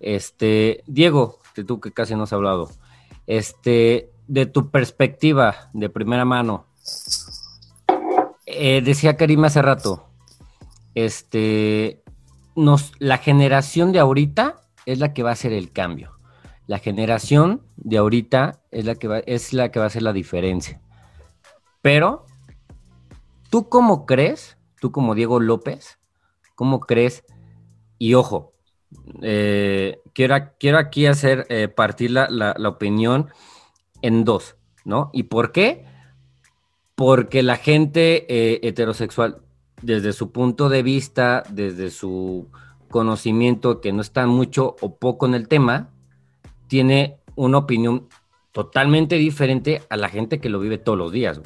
Este, 0.00 0.82
Diego, 0.86 1.38
tú 1.66 1.80
que 1.80 1.92
casi 1.92 2.14
no 2.14 2.24
has 2.24 2.32
hablado, 2.32 2.70
este, 3.26 4.10
de 4.26 4.46
tu 4.46 4.70
perspectiva 4.70 5.70
de 5.72 5.88
primera 5.88 6.24
mano, 6.24 6.66
eh, 8.58 8.82
decía 8.82 9.16
Karim 9.16 9.44
hace 9.44 9.62
rato, 9.62 10.08
este, 10.94 12.02
nos, 12.54 12.92
la 12.98 13.18
generación 13.18 13.92
de 13.92 13.98
ahorita 13.98 14.60
es 14.86 14.98
la 14.98 15.12
que 15.12 15.22
va 15.22 15.30
a 15.30 15.34
hacer 15.34 15.52
el 15.52 15.72
cambio. 15.72 16.12
La 16.66 16.78
generación 16.78 17.62
de 17.76 17.98
ahorita 17.98 18.62
es 18.70 18.84
la 18.84 18.96
que 18.96 19.08
va, 19.08 19.18
es 19.20 19.52
la 19.52 19.70
que 19.70 19.78
va 19.78 19.84
a 19.84 19.88
hacer 19.88 20.02
la 20.02 20.12
diferencia. 20.12 20.80
Pero, 21.80 22.26
¿tú 23.50 23.68
cómo 23.68 24.06
crees, 24.06 24.56
tú 24.80 24.90
como 24.90 25.14
Diego 25.14 25.38
López, 25.38 25.98
cómo 26.54 26.80
crees, 26.80 27.24
y 27.98 28.14
ojo, 28.14 28.54
eh, 29.22 30.00
quiero, 30.12 30.34
quiero, 30.58 30.78
aquí 30.78 31.06
hacer 31.06 31.46
eh, 31.48 31.68
partir 31.68 32.10
la, 32.10 32.54
opinión 32.66 33.28
en 34.02 34.24
dos, 34.24 34.56
¿no? 34.84 35.10
¿Y 35.12 35.24
por 35.24 35.52
qué? 35.52 35.84
Porque 36.96 37.44
la 37.44 37.56
gente 37.56 38.26
eh, 38.28 38.60
heterosexual, 38.62 39.42
desde 39.82 40.12
su 40.12 40.32
punto 40.32 40.68
de 40.68 40.82
vista, 40.82 41.44
desde 41.48 41.90
su 41.90 42.48
conocimiento, 42.90 43.80
que 43.80 43.92
no 43.92 44.00
está 44.00 44.26
mucho 44.26 44.74
o 44.80 44.96
poco 44.96 45.26
en 45.26 45.34
el 45.34 45.46
tema, 45.46 45.90
tiene 46.66 47.18
una 47.36 47.58
opinión 47.58 48.08
totalmente 48.52 49.16
diferente 49.16 49.82
a 49.90 49.96
la 49.96 50.08
gente 50.08 50.40
que 50.40 50.48
lo 50.48 50.58
vive 50.58 50.78
todos 50.78 50.98
los 50.98 51.12
días. 51.12 51.40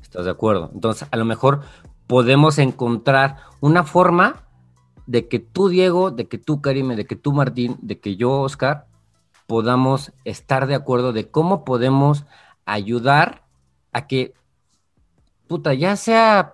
¿Estás 0.00 0.24
de 0.24 0.30
acuerdo? 0.30 0.70
Entonces, 0.72 1.08
a 1.10 1.16
lo 1.16 1.24
mejor 1.24 1.60
podemos 2.06 2.58
encontrar 2.58 3.38
una 3.60 3.82
forma 3.82 4.44
de 5.06 5.28
que 5.28 5.38
tú, 5.38 5.68
Diego, 5.68 6.10
de 6.10 6.28
que 6.28 6.38
tú, 6.38 6.60
Karime, 6.60 6.96
de 6.96 7.06
que 7.06 7.16
tú, 7.16 7.32
Martín, 7.32 7.76
de 7.80 7.98
que 7.98 8.16
yo, 8.16 8.40
Oscar, 8.40 8.86
podamos 9.46 10.12
estar 10.24 10.66
de 10.66 10.74
acuerdo 10.74 11.12
de 11.12 11.28
cómo 11.30 11.64
podemos 11.64 12.24
ayudar 12.64 13.42
a 13.92 14.06
que, 14.06 14.34
puta, 15.46 15.74
ya 15.74 15.96
sea 15.96 16.52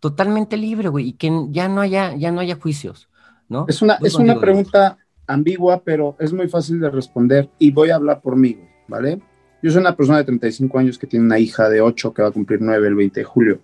totalmente 0.00 0.56
libre, 0.56 0.88
güey, 0.88 1.08
y 1.08 1.12
que 1.12 1.30
ya 1.50 1.68
no 1.68 1.80
haya, 1.80 2.14
ya 2.16 2.32
no 2.32 2.40
haya 2.40 2.56
juicios, 2.56 3.08
¿no? 3.48 3.66
Es 3.68 3.82
una, 3.82 3.98
es 4.02 4.16
una 4.16 4.38
pregunta 4.40 4.98
ambigua, 5.26 5.82
pero 5.84 6.16
es 6.18 6.32
muy 6.32 6.48
fácil 6.48 6.80
de 6.80 6.90
responder 6.90 7.48
y 7.58 7.70
voy 7.70 7.90
a 7.90 7.96
hablar 7.96 8.20
por 8.20 8.36
mí, 8.36 8.58
¿vale? 8.88 9.20
Yo 9.62 9.70
soy 9.70 9.80
una 9.80 9.96
persona 9.96 10.18
de 10.18 10.24
35 10.24 10.78
años 10.78 10.98
que 10.98 11.06
tiene 11.06 11.24
una 11.24 11.38
hija 11.38 11.68
de 11.68 11.80
8 11.80 12.12
que 12.12 12.22
va 12.22 12.28
a 12.28 12.32
cumplir 12.32 12.60
9 12.60 12.88
el 12.88 12.96
20 12.96 13.20
de 13.20 13.24
julio. 13.24 13.60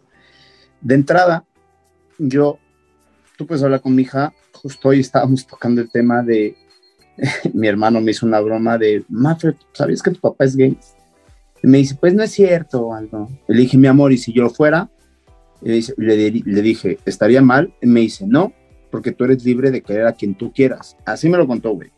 De 0.80 0.94
entrada, 0.94 1.44
yo, 2.18 2.58
tú 3.36 3.46
puedes 3.46 3.64
hablar 3.64 3.80
con 3.80 3.94
mi 3.94 4.02
hija, 4.02 4.32
justo 4.52 4.90
hoy 4.90 5.00
estábamos 5.00 5.44
tocando 5.44 5.80
el 5.80 5.90
tema 5.90 6.22
de, 6.22 6.56
mi 7.52 7.66
hermano 7.66 8.00
me 8.00 8.12
hizo 8.12 8.26
una 8.26 8.40
broma 8.40 8.78
de, 8.78 9.04
Maffer, 9.08 9.56
¿sabías 9.72 10.02
que 10.02 10.12
tu 10.12 10.20
papá 10.20 10.44
es 10.44 10.54
gay? 10.54 10.78
Y 11.62 11.66
me 11.66 11.78
dice, 11.78 11.96
pues 11.98 12.14
no 12.14 12.22
es 12.22 12.30
cierto, 12.30 12.92
algo. 12.92 13.28
Le 13.46 13.61
dije, 13.61 13.76
mi 13.76 13.88
amor, 13.88 14.12
¿y 14.12 14.18
si 14.18 14.32
yo 14.32 14.42
lo 14.42 14.50
fuera? 14.50 14.90
Le, 15.61 15.82
le, 15.96 16.62
dije, 16.62 16.98
¿estaría 17.04 17.42
mal? 17.42 17.74
Y 17.82 17.86
me 17.86 18.00
dice, 18.00 18.26
no, 18.26 18.52
porque 18.90 19.12
tú 19.12 19.24
eres 19.24 19.44
libre 19.44 19.70
de 19.70 19.82
querer 19.82 20.06
a 20.06 20.12
quien 20.12 20.34
tú 20.34 20.52
quieras. 20.52 20.96
Así 21.04 21.28
me 21.28 21.36
lo 21.36 21.46
contó, 21.46 21.72
güey. 21.72 21.90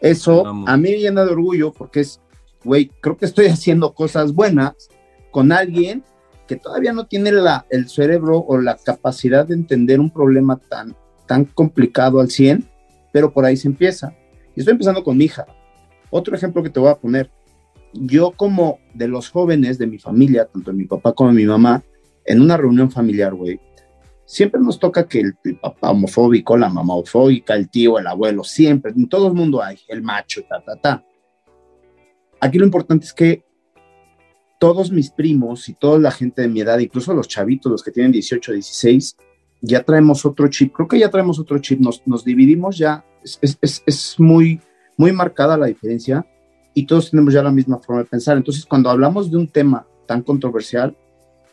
Eso 0.00 0.46
a 0.46 0.76
mí 0.76 0.90
me 0.90 0.98
llena 0.98 1.24
de 1.24 1.30
orgullo 1.30 1.72
porque 1.72 2.00
es, 2.00 2.20
güey, 2.64 2.90
creo 3.00 3.16
que 3.16 3.24
estoy 3.24 3.46
haciendo 3.46 3.94
cosas 3.94 4.32
buenas 4.34 4.74
con 5.30 5.52
alguien 5.52 6.02
que 6.48 6.56
todavía 6.56 6.92
no 6.92 7.06
tiene 7.06 7.30
la, 7.30 7.66
el 7.70 7.88
cerebro 7.88 8.38
o 8.38 8.58
la 8.58 8.76
capacidad 8.76 9.46
de 9.46 9.54
entender 9.54 10.00
un 10.00 10.10
problema 10.10 10.58
tan, 10.58 10.96
tan 11.26 11.44
complicado 11.44 12.20
al 12.20 12.30
100, 12.30 12.68
pero 13.12 13.32
por 13.32 13.44
ahí 13.44 13.56
se 13.56 13.68
empieza. 13.68 14.14
Y 14.56 14.60
estoy 14.60 14.72
empezando 14.72 15.04
con 15.04 15.16
mi 15.16 15.24
hija. 15.24 15.46
Otro 16.10 16.34
ejemplo 16.34 16.62
que 16.62 16.70
te 16.70 16.80
voy 16.80 16.90
a 16.90 16.96
poner. 16.96 17.30
Yo 17.92 18.32
como 18.32 18.78
de 18.94 19.08
los 19.08 19.28
jóvenes 19.30 19.78
de 19.78 19.86
mi 19.86 19.98
familia, 19.98 20.46
tanto 20.46 20.72
mi 20.72 20.84
papá 20.84 21.12
como 21.12 21.32
mi 21.32 21.44
mamá, 21.44 21.82
en 22.24 22.40
una 22.40 22.56
reunión 22.56 22.90
familiar, 22.90 23.34
güey, 23.34 23.60
siempre 24.24 24.60
nos 24.60 24.78
toca 24.78 25.06
que 25.06 25.20
el, 25.20 25.34
papá 25.60 25.90
homofóbico, 25.90 26.56
la 26.56 26.68
mamá 26.68 26.94
homofóbica, 26.94 27.54
el 27.54 27.68
tío, 27.68 27.98
el 27.98 28.06
abuelo, 28.06 28.44
siempre, 28.44 28.92
en 28.96 29.08
todo 29.08 29.28
el 29.28 29.34
mundo 29.34 29.62
hay, 29.62 29.78
el 29.88 30.02
macho, 30.02 30.42
ta, 30.48 30.62
ta, 30.64 30.76
ta. 30.76 31.04
Aquí 32.40 32.58
lo 32.58 32.64
importante 32.64 33.04
es 33.04 33.12
que 33.12 33.44
todos 34.58 34.92
mis 34.92 35.10
primos 35.10 35.68
y 35.68 35.74
toda 35.74 35.98
la 35.98 36.10
gente 36.10 36.42
de 36.42 36.48
mi 36.48 36.60
edad, 36.60 36.78
incluso 36.78 37.12
los 37.12 37.28
chavitos, 37.28 37.70
los 37.70 37.82
que 37.82 37.90
tienen 37.90 38.12
18, 38.12 38.52
16, 38.52 39.16
ya 39.60 39.82
traemos 39.82 40.24
otro 40.24 40.48
chip. 40.48 40.72
Creo 40.72 40.88
que 40.88 40.98
ya 40.98 41.10
traemos 41.10 41.38
otro 41.38 41.58
chip. 41.58 41.80
Nos, 41.80 42.24
dividimos 42.24 42.78
ya. 42.78 43.04
Es, 43.22 43.58
es, 43.60 44.14
muy, 44.18 44.60
muy 44.96 45.12
marcada 45.12 45.56
la 45.56 45.66
diferencia 45.66 46.26
y 46.74 46.86
todos 46.86 47.10
tenemos 47.10 47.34
ya 47.34 47.42
la 47.42 47.50
misma 47.50 47.78
forma 47.78 48.02
de 48.02 48.08
pensar. 48.08 48.36
Entonces, 48.36 48.64
cuando 48.64 48.90
hablamos 48.90 49.30
de 49.30 49.36
un 49.36 49.48
tema 49.48 49.86
tan 50.06 50.22
controversial, 50.22 50.96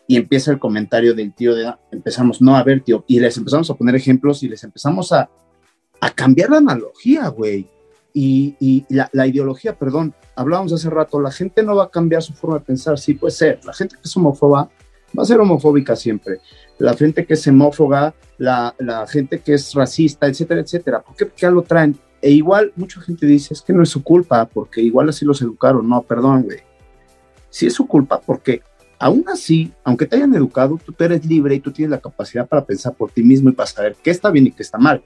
y 0.09 0.17
empieza 0.17 0.49
el 0.49 0.57
comentario 0.57 1.13
del 1.13 1.35
tío 1.35 1.53
de, 1.53 1.71
empezamos, 1.91 2.41
no, 2.41 2.55
a 2.55 2.63
ver, 2.63 2.81
tío, 2.81 3.05
y 3.05 3.19
les 3.19 3.37
empezamos 3.37 3.69
a 3.69 3.75
poner 3.75 3.93
ejemplos 3.93 4.41
y 4.41 4.49
les 4.49 4.63
empezamos 4.63 5.11
a, 5.11 5.29
a 6.01 6.09
cambiar 6.09 6.49
la 6.49 6.57
analogía, 6.57 7.27
güey. 7.27 7.67
Y, 8.11 8.55
y 8.59 8.85
la, 8.89 9.07
la, 9.13 9.27
ideología, 9.27 9.77
perdón, 9.77 10.15
hablábamos 10.35 10.73
hace 10.73 10.89
rato, 10.89 11.21
la 11.21 11.29
gente 11.29 11.61
no 11.61 11.75
va 11.75 11.83
a 11.83 11.89
cambiar 11.91 12.23
su 12.23 12.33
forma 12.33 12.57
de 12.57 12.65
pensar, 12.65 12.97
sí 12.97 13.13
puede 13.13 13.33
ser, 13.33 13.59
la 13.63 13.71
gente 13.71 13.97
que 13.97 14.01
es 14.03 14.17
homófoba 14.17 14.71
va 15.17 15.23
a 15.23 15.25
ser 15.27 15.39
homofóbica 15.39 15.95
siempre, 15.95 16.39
la 16.79 16.95
gente 16.95 17.27
que 17.27 17.35
es 17.35 17.43
xenófoba, 17.43 18.15
la, 18.39 18.73
la 18.79 19.05
gente 19.05 19.41
que 19.41 19.53
es 19.53 19.75
racista, 19.75 20.25
etcétera, 20.25 20.61
etcétera, 20.61 21.01
¿por 21.01 21.15
qué? 21.15 21.27
Porque 21.27 21.41
ya 21.41 21.51
lo 21.51 21.61
traen. 21.61 21.95
E 22.21 22.31
igual 22.31 22.73
mucha 22.75 23.01
gente 23.01 23.25
dice, 23.25 23.53
es 23.53 23.61
que 23.61 23.73
no 23.73 23.83
es 23.83 23.89
su 23.89 24.03
culpa, 24.03 24.45
porque 24.45 24.81
igual 24.81 25.09
así 25.09 25.25
los 25.25 25.41
educaron, 25.41 25.87
no, 25.87 26.01
perdón, 26.01 26.43
güey. 26.43 26.59
Sí 27.49 27.65
es 27.65 27.73
su 27.73 27.87
culpa 27.87 28.19
porque 28.21 28.61
aún 28.99 29.25
así, 29.27 29.71
aunque 29.83 30.05
te 30.05 30.17
hayan 30.17 30.35
educado, 30.35 30.79
tú 30.85 30.93
eres 30.99 31.25
libre 31.25 31.55
y 31.55 31.59
tú 31.59 31.71
tienes 31.71 31.91
la 31.91 32.01
capacidad 32.01 32.47
para 32.47 32.65
pensar 32.65 32.93
por 32.93 33.11
ti 33.11 33.23
mismo 33.23 33.49
y 33.49 33.53
para 33.53 33.67
saber 33.67 33.95
qué 34.03 34.11
está 34.11 34.29
bien 34.29 34.47
y 34.47 34.51
qué 34.51 34.61
está 34.61 34.77
mal. 34.77 35.01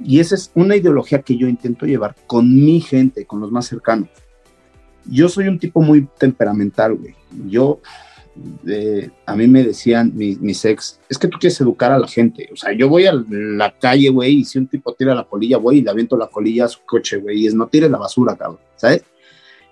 Y 0.00 0.18
esa 0.18 0.34
es 0.34 0.50
una 0.54 0.76
ideología 0.76 1.22
que 1.22 1.36
yo 1.36 1.46
intento 1.46 1.86
llevar 1.86 2.16
con 2.26 2.52
mi 2.52 2.80
gente, 2.80 3.24
con 3.24 3.40
los 3.40 3.52
más 3.52 3.66
cercanos. 3.66 4.08
Yo 5.04 5.28
soy 5.28 5.48
un 5.48 5.58
tipo 5.58 5.80
muy 5.80 6.08
temperamental, 6.18 6.94
güey. 6.94 7.14
Yo, 7.46 7.80
eh, 8.66 9.10
a 9.26 9.36
mí 9.36 9.46
me 9.46 9.62
decían 9.62 10.12
mis, 10.14 10.64
ex, 10.64 11.00
es 11.08 11.18
que 11.18 11.28
tú 11.28 11.38
quieres 11.38 11.60
educar 11.60 11.92
a 11.92 11.98
la 11.98 12.08
gente. 12.08 12.48
O 12.52 12.56
sea, 12.56 12.72
yo 12.72 12.88
voy 12.88 13.06
a 13.06 13.12
la 13.28 13.76
calle, 13.78 14.08
güey, 14.10 14.40
y 14.40 14.44
si 14.44 14.58
un 14.58 14.66
tipo 14.66 14.94
tira 14.94 15.14
la 15.14 15.24
colilla, 15.24 15.58
voy 15.58 15.78
y 15.78 15.82
le 15.82 15.90
aviento 15.90 16.16
la 16.16 16.28
colilla 16.28 16.64
a 16.64 16.68
su 16.68 16.80
coche, 16.84 17.18
güey, 17.18 17.40
y 17.40 17.46
es 17.46 17.54
no 17.54 17.68
tires 17.68 17.90
la 17.90 17.98
basura, 17.98 18.36
cabrón, 18.36 18.60
¿sabes? 18.76 19.04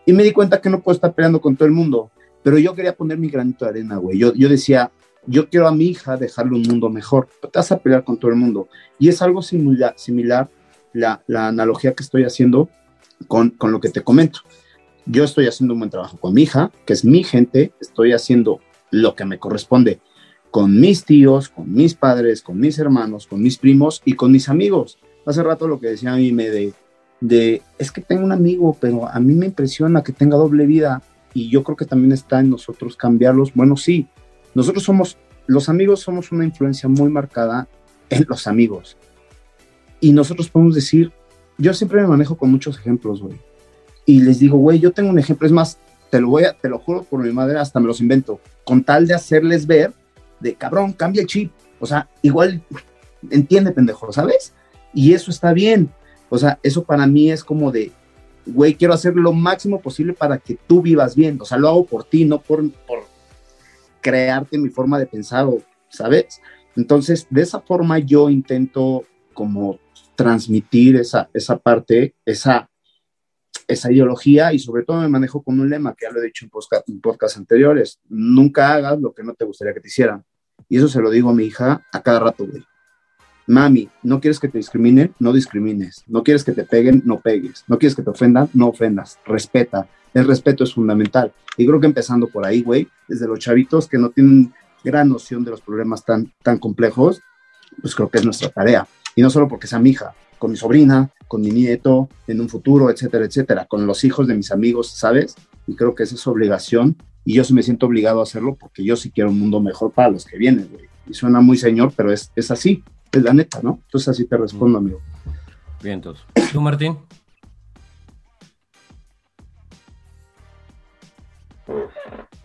Y 0.07 0.13
me 0.13 0.23
di 0.23 0.33
cuenta 0.33 0.61
que 0.61 0.71
no 0.71 0.81
puedo 0.81 0.95
estar 0.95 1.15
peleando 1.15 1.41
con 1.41 1.57
todo 1.57 1.67
el 1.67 1.73
mundo 1.73 2.11
pero 2.43 2.59
yo 2.59 2.75
quería 2.75 2.95
poner 2.95 3.19
mi 3.19 3.29
granito 3.29 3.65
de 3.65 3.71
arena, 3.71 3.97
güey. 3.97 4.19
Yo, 4.19 4.33
yo 4.35 4.49
decía, 4.49 4.91
yo 5.27 5.49
quiero 5.49 5.69
a 5.69 5.73
mi 5.73 5.87
hija 5.87 6.17
dejarle 6.17 6.55
un 6.55 6.63
mundo 6.63 6.89
mejor. 6.89 7.29
Te 7.41 7.49
vas 7.53 7.73
a 7.73 7.79
pelear 7.79 8.05
con 8.05 8.19
todo 8.19 8.31
el 8.31 8.37
mundo. 8.37 8.69
Y 8.99 9.09
es 9.09 9.21
algo 9.23 9.43
similar, 9.43 9.95
similar 9.97 10.49
la, 10.93 11.23
la 11.27 11.49
analogía 11.49 11.95
que 11.95 12.03
estoy 12.03 12.25
haciendo 12.25 12.69
con, 13.29 13.51
con 13.51 13.73
lo 13.73 13.81
que 13.81 13.91
te 13.91 14.03
comento. 14.03 14.41
Yo 15.13 15.25
estoy 15.25 15.49
haciendo 15.49 15.75
un 15.75 15.81
buen 15.81 15.91
trabajo 15.91 16.19
con 16.19 16.35
mi 16.35 16.43
hija, 16.43 16.71
que 16.87 16.93
es 16.93 17.05
mi 17.05 17.25
gente. 17.25 17.73
Estoy 17.81 18.13
haciendo 18.13 18.61
lo 18.93 19.17
que 19.17 19.25
me 19.25 19.41
corresponde 19.41 19.99
con 20.53 20.79
mis 20.79 21.05
tíos, 21.05 21.49
con 21.49 21.73
mis 21.73 21.97
padres, 21.97 22.43
con 22.43 22.61
mis 22.61 22.79
hermanos, 22.79 23.27
con 23.27 23.43
mis 23.43 23.59
primos 23.59 24.03
y 24.05 24.13
con 24.13 24.31
mis 24.31 24.49
amigos. 24.49 24.99
Hace 25.27 25.43
rato 25.43 25.67
lo 25.67 25.81
que 25.81 25.89
decía 25.89 26.13
a 26.13 26.17
mí 26.17 26.31
me 26.31 26.49
de, 26.49 26.75
de, 27.21 27.61
es 27.79 27.91
que 27.91 28.01
tengo 28.01 28.23
un 28.23 28.31
amigo, 28.31 28.77
pero 28.81 29.09
a 29.09 29.19
mí 29.19 29.35
me 29.35 29.47
impresiona 29.47 30.05
que 30.05 30.13
tenga 30.13 30.37
doble 30.37 30.65
vida 30.65 31.03
y 31.35 31.51
yo 31.51 31.65
creo 31.65 31.77
que 31.77 31.87
también 31.87 32.13
está 32.13 32.39
en 32.39 32.51
nosotros 32.51 32.95
cambiarlos. 32.95 33.53
Bueno, 33.53 33.77
sí, 33.77 34.07
nosotros 34.55 34.85
somos, 34.85 35.19
los 35.49 35.69
amigos 35.69 35.99
somos 35.99 36.31
una 36.31 36.45
influencia 36.45 36.89
muy 36.89 37.11
marcada 37.11 37.67
en 38.11 38.27
los 38.29 38.47
amigos. 38.47 38.97
Y 39.99 40.13
nosotros 40.13 40.51
podemos 40.51 40.77
decir, 40.77 41.11
yo 41.59 41.75
siempre 41.75 42.01
me 42.01 42.07
manejo 42.07 42.37
con 42.37 42.53
muchos 42.53 42.79
ejemplos, 42.79 43.21
güey. 43.21 43.50
Y 44.07 44.21
les 44.21 44.39
digo, 44.39 44.59
güey, 44.59 44.79
yo 44.79 44.93
tengo 44.93 45.11
un 45.11 45.19
ejemplo, 45.19 45.47
es 45.47 45.53
más, 45.53 45.79
te 46.11 46.21
lo 46.21 46.29
voy 46.29 46.45
a, 46.45 46.53
te 46.53 46.69
lo 46.69 46.79
juro 46.79 47.05
por 47.05 47.23
mi 47.23 47.33
madre, 47.33 47.59
hasta 47.59 47.81
me 47.81 47.87
los 47.87 48.01
invento, 48.01 48.41
con 48.65 48.83
tal 48.83 49.07
de 49.07 49.15
hacerles 49.15 49.67
ver 49.67 49.93
de 50.41 50.55
cabrón, 50.55 50.93
cambia 50.93 51.23
el 51.23 51.29
chip. 51.29 51.53
O 51.79 51.87
sea, 51.87 52.09
igual 52.23 52.63
entiende, 53.31 53.73
pendejo, 53.73 54.13
¿sabes? 54.13 54.53
Y 54.93 55.13
eso 55.13 55.31
está 55.31 55.53
bien. 55.53 55.91
O 56.29 56.39
sea, 56.39 56.59
eso 56.63 56.85
para 56.85 57.07
mí 57.07 57.31
es 57.31 57.45
como 57.45 57.71
de, 57.71 57.93
güey, 58.47 58.75
quiero 58.75 58.95
hacer 58.95 59.15
lo 59.17 59.33
máximo 59.33 59.81
posible 59.81 60.13
para 60.13 60.39
que 60.39 60.59
tú 60.67 60.83
vivas 60.83 61.15
bien. 61.15 61.39
O 61.41 61.45
sea, 61.45 61.59
lo 61.59 61.69
hago 61.69 61.87
por 61.87 62.05
ti, 62.05 62.25
no 62.25 62.41
por, 62.41 62.71
por 62.87 63.01
crearte 64.01 64.59
mi 64.59 64.69
forma 64.69 64.99
de 64.99 65.07
pensar, 65.07 65.47
¿sabes? 65.89 66.41
Entonces, 66.77 67.27
de 67.31 67.43
esa 67.43 67.61
forma 67.61 67.99
yo 67.99 68.31
intento 68.31 69.05
como 69.35 69.79
transmitir 70.17 70.97
esa, 70.97 71.29
esa 71.33 71.57
parte, 71.57 72.15
esa, 72.25 72.70
esa 73.67 73.93
ideología 73.93 74.53
y 74.53 74.59
sobre 74.59 74.85
todo 74.85 75.01
me 75.01 75.09
manejo 75.09 75.43
con 75.43 75.61
un 75.61 75.71
lema 75.71 75.95
que 75.95 76.07
ya 76.07 76.13
lo 76.13 76.21
he 76.21 76.27
dicho 76.27 76.45
en 76.45 76.51
podcast, 76.51 77.37
en 77.37 77.41
anteriores, 77.41 78.01
nunca 78.09 78.75
hagas 78.75 79.01
lo 79.01 79.13
que 79.13 79.23
no 79.23 79.35
te 79.35 79.45
gustaría 79.45 79.75
que 79.75 79.81
te 79.81 79.89
hicieran. 79.89 80.25
Y 80.69 80.79
eso 80.79 80.89
se 80.89 81.01
lo 81.01 81.11
digo 81.11 81.31
a 81.31 81.35
mi 81.35 81.45
hija 81.45 81.87
a 81.93 82.03
cada 82.03 82.21
rato, 82.21 82.47
güey 82.47 82.65
mami, 83.51 83.89
no 84.05 84.21
quieres 84.21 84.39
que 84.39 84.49
te 84.49 84.59
discriminen, 84.59 85.15
no 85.19 85.33
discrimines. 85.33 86.05
No 86.07 86.23
quieres 86.23 86.45
que 86.45 86.53
te 86.53 86.65
peguen, 86.65 87.03
no 87.05 87.21
pegues. 87.21 87.65
No 87.67 87.79
quieres 87.79 87.97
que 87.97 88.03
te 88.03 88.11
ofendan, 88.11 88.49
no 88.55 88.69
ofendas. 88.69 89.19
Respeta. 89.27 89.89
El 90.15 90.27
respeto 90.27 90.65
es 90.65 90.73
fundamental. 90.73 91.33
Y 91.57 91.67
creo 91.67 91.81
que 91.81 91.87
empezando 91.87 92.29
por 92.29 92.47
ahí, 92.47 92.63
güey, 92.63 92.89
desde 93.09 93.27
los 93.27 93.41
chavitos 93.41 93.89
que 93.89 93.99
no 93.99 94.11
tienen 94.11 94.55
gran 94.85 95.09
noción 95.09 95.45
de 95.45 95.51
los 95.51 95.61
problemas 95.61 96.05
tan, 96.05 96.33
tan 96.43 96.59
complejos, 96.59 97.21
pues 97.81 97.95
creo 97.95 98.09
que 98.09 98.19
es 98.19 98.25
nuestra 98.25 98.49
tarea. 98.51 98.87
Y 99.17 99.23
no 99.23 99.31
solo 99.31 99.49
porque 99.49 99.67
sea 99.67 99.79
mi 99.79 99.91
hija, 99.91 100.15
con 100.39 100.51
mi 100.51 100.57
sobrina, 100.57 101.11
con 101.29 101.41
mi 101.41 101.51
nieto, 101.51 102.09
en 102.27 102.41
un 102.41 102.49
futuro, 102.49 102.91
etcétera, 102.91 103.25
etcétera, 103.25 103.67
con 103.67 103.87
los 103.87 104.05
hijos 104.05 104.27
de 104.27 104.35
mis 104.35 104.51
amigos, 104.51 104.91
¿sabes? 104.91 105.37
Y 105.67 105.77
creo 105.77 105.95
que 105.95 106.03
esa 106.03 106.15
es 106.15 106.27
obligación. 106.27 106.97
Y 107.25 107.35
yo 107.35 107.45
sí 107.45 107.53
me 107.53 107.63
siento 107.63 107.87
obligado 107.87 108.21
a 108.21 108.23
hacerlo 108.23 108.57
porque 108.59 108.83
yo 108.83 108.97
sí 108.97 109.11
quiero 109.11 109.31
un 109.31 109.39
mundo 109.39 109.61
mejor 109.61 109.93
para 109.93 110.11
los 110.11 110.25
que 110.25 110.39
vienen, 110.39 110.69
güey. 110.73 110.87
Y 111.07 111.15
suena 111.15 111.41
muy 111.41 111.59
señor, 111.59 111.93
pero 111.97 112.13
es, 112.13 112.33
es 112.35 112.51
así 112.51 112.83
es 113.13 113.23
la 113.23 113.33
neta, 113.33 113.61
¿no? 113.63 113.81
Entonces 113.85 114.09
así 114.09 114.25
te 114.25 114.37
respondo, 114.37 114.79
amigo. 114.79 115.01
Bien, 115.83 115.95
entonces. 115.95 116.25
¿Tú, 116.53 116.61
Martín? 116.61 116.99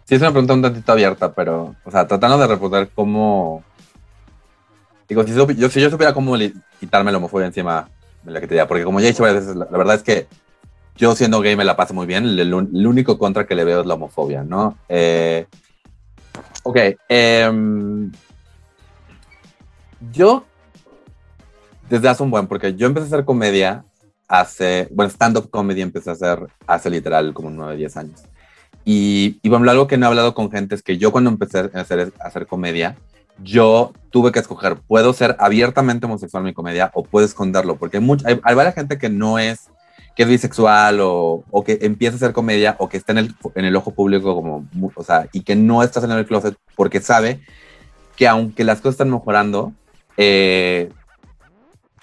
Sí, 0.05 0.15
es 0.15 0.21
una 0.21 0.31
pregunta 0.31 0.53
un 0.53 0.61
tantito 0.61 0.91
abierta, 0.91 1.33
pero, 1.33 1.75
o 1.83 1.91
sea, 1.91 2.07
tratando 2.07 2.37
de 2.37 2.47
responder 2.47 2.89
cómo. 2.93 3.63
Digo, 5.07 5.23
si 5.23 5.33
yo, 5.33 5.69
si 5.69 5.81
yo 5.81 5.89
supiera 5.89 6.13
cómo 6.13 6.35
quitarme 6.79 7.11
la 7.11 7.17
homofobia 7.17 7.47
encima 7.47 7.89
de 8.23 8.31
la 8.31 8.41
que 8.41 8.47
te 8.47 8.55
diría, 8.55 8.67
porque 8.67 8.83
como 8.83 8.99
ya 8.99 9.07
he 9.07 9.11
dicho 9.11 9.23
varias 9.23 9.45
veces, 9.45 9.55
la, 9.55 9.65
verdad 9.65 9.95
es 9.95 10.03
que 10.03 10.27
yo 10.95 11.15
siendo 11.15 11.41
gay 11.41 11.55
me 11.55 11.63
la 11.63 11.75
paso 11.75 11.93
muy 11.93 12.07
bien, 12.07 12.25
el, 12.25 12.53
único 12.53 13.17
contra 13.17 13.45
que 13.45 13.55
le 13.55 13.63
veo 13.63 13.81
es 13.81 13.85
la 13.85 13.93
homofobia, 13.93 14.43
¿no? 14.43 14.77
Eh, 14.89 15.45
ok, 16.63 16.77
eh, 17.09 18.09
yo 20.11 20.45
desde 21.89 22.09
hace 22.09 22.23
un 22.23 22.31
buen, 22.31 22.47
porque 22.47 22.75
yo 22.75 22.87
empecé 22.87 23.05
a 23.05 23.07
hacer 23.07 23.25
comedia 23.25 23.85
hace, 24.27 24.87
bueno, 24.91 25.11
stand-up 25.11 25.49
comedy 25.49 25.81
empecé 25.81 26.09
a 26.09 26.13
hacer 26.13 26.47
hace 26.65 26.89
literal 26.89 27.33
como 27.33 27.49
9, 27.49 27.77
10 27.77 27.97
años. 27.97 28.23
Y, 28.83 29.39
y 29.41 29.49
bueno, 29.49 29.69
algo 29.69 29.87
que 29.87 29.97
no 29.97 30.05
he 30.05 30.09
hablado 30.09 30.33
con 30.33 30.51
gente 30.51 30.75
es 30.75 30.83
que 30.83 30.97
yo 30.97 31.11
cuando 31.11 31.29
empecé 31.29 31.59
a 31.59 31.81
hacer, 31.81 32.11
a 32.19 32.27
hacer 32.27 32.47
comedia, 32.47 32.95
yo 33.43 33.93
tuve 34.09 34.31
que 34.31 34.39
escoger, 34.39 34.77
puedo 34.87 35.13
ser 35.13 35.35
abiertamente 35.39 36.05
homosexual 36.05 36.41
en 36.41 36.47
mi 36.47 36.53
comedia 36.53 36.91
o 36.93 37.03
puedo 37.03 37.25
esconderlo, 37.25 37.75
porque 37.75 37.97
hay, 37.97 38.07
hay, 38.25 38.39
hay 38.43 38.55
varias 38.55 38.75
gente 38.75 38.97
que 38.97 39.09
no 39.09 39.39
es, 39.39 39.69
que 40.15 40.23
es 40.23 40.29
bisexual 40.29 40.99
o, 41.01 41.43
que 41.65 41.79
empieza 41.81 42.15
a 42.15 42.17
hacer 42.17 42.33
comedia 42.33 42.75
o 42.79 42.87
que 42.87 42.97
está 42.97 43.11
en 43.11 43.19
el, 43.19 43.35
en 43.55 43.65
el 43.65 43.75
ojo 43.75 43.91
público 43.91 44.33
como, 44.33 44.67
o 44.95 45.03
sea, 45.03 45.27
y 45.33 45.41
que 45.41 45.55
no 45.55 45.83
está 45.83 45.99
saliendo 45.99 46.17
del 46.17 46.27
closet 46.27 46.55
porque 46.75 47.01
sabe 47.01 47.41
que 48.15 48.27
aunque 48.27 48.63
las 48.63 48.79
cosas 48.79 48.93
están 48.93 49.11
mejorando, 49.11 49.73
eh, 50.15 50.89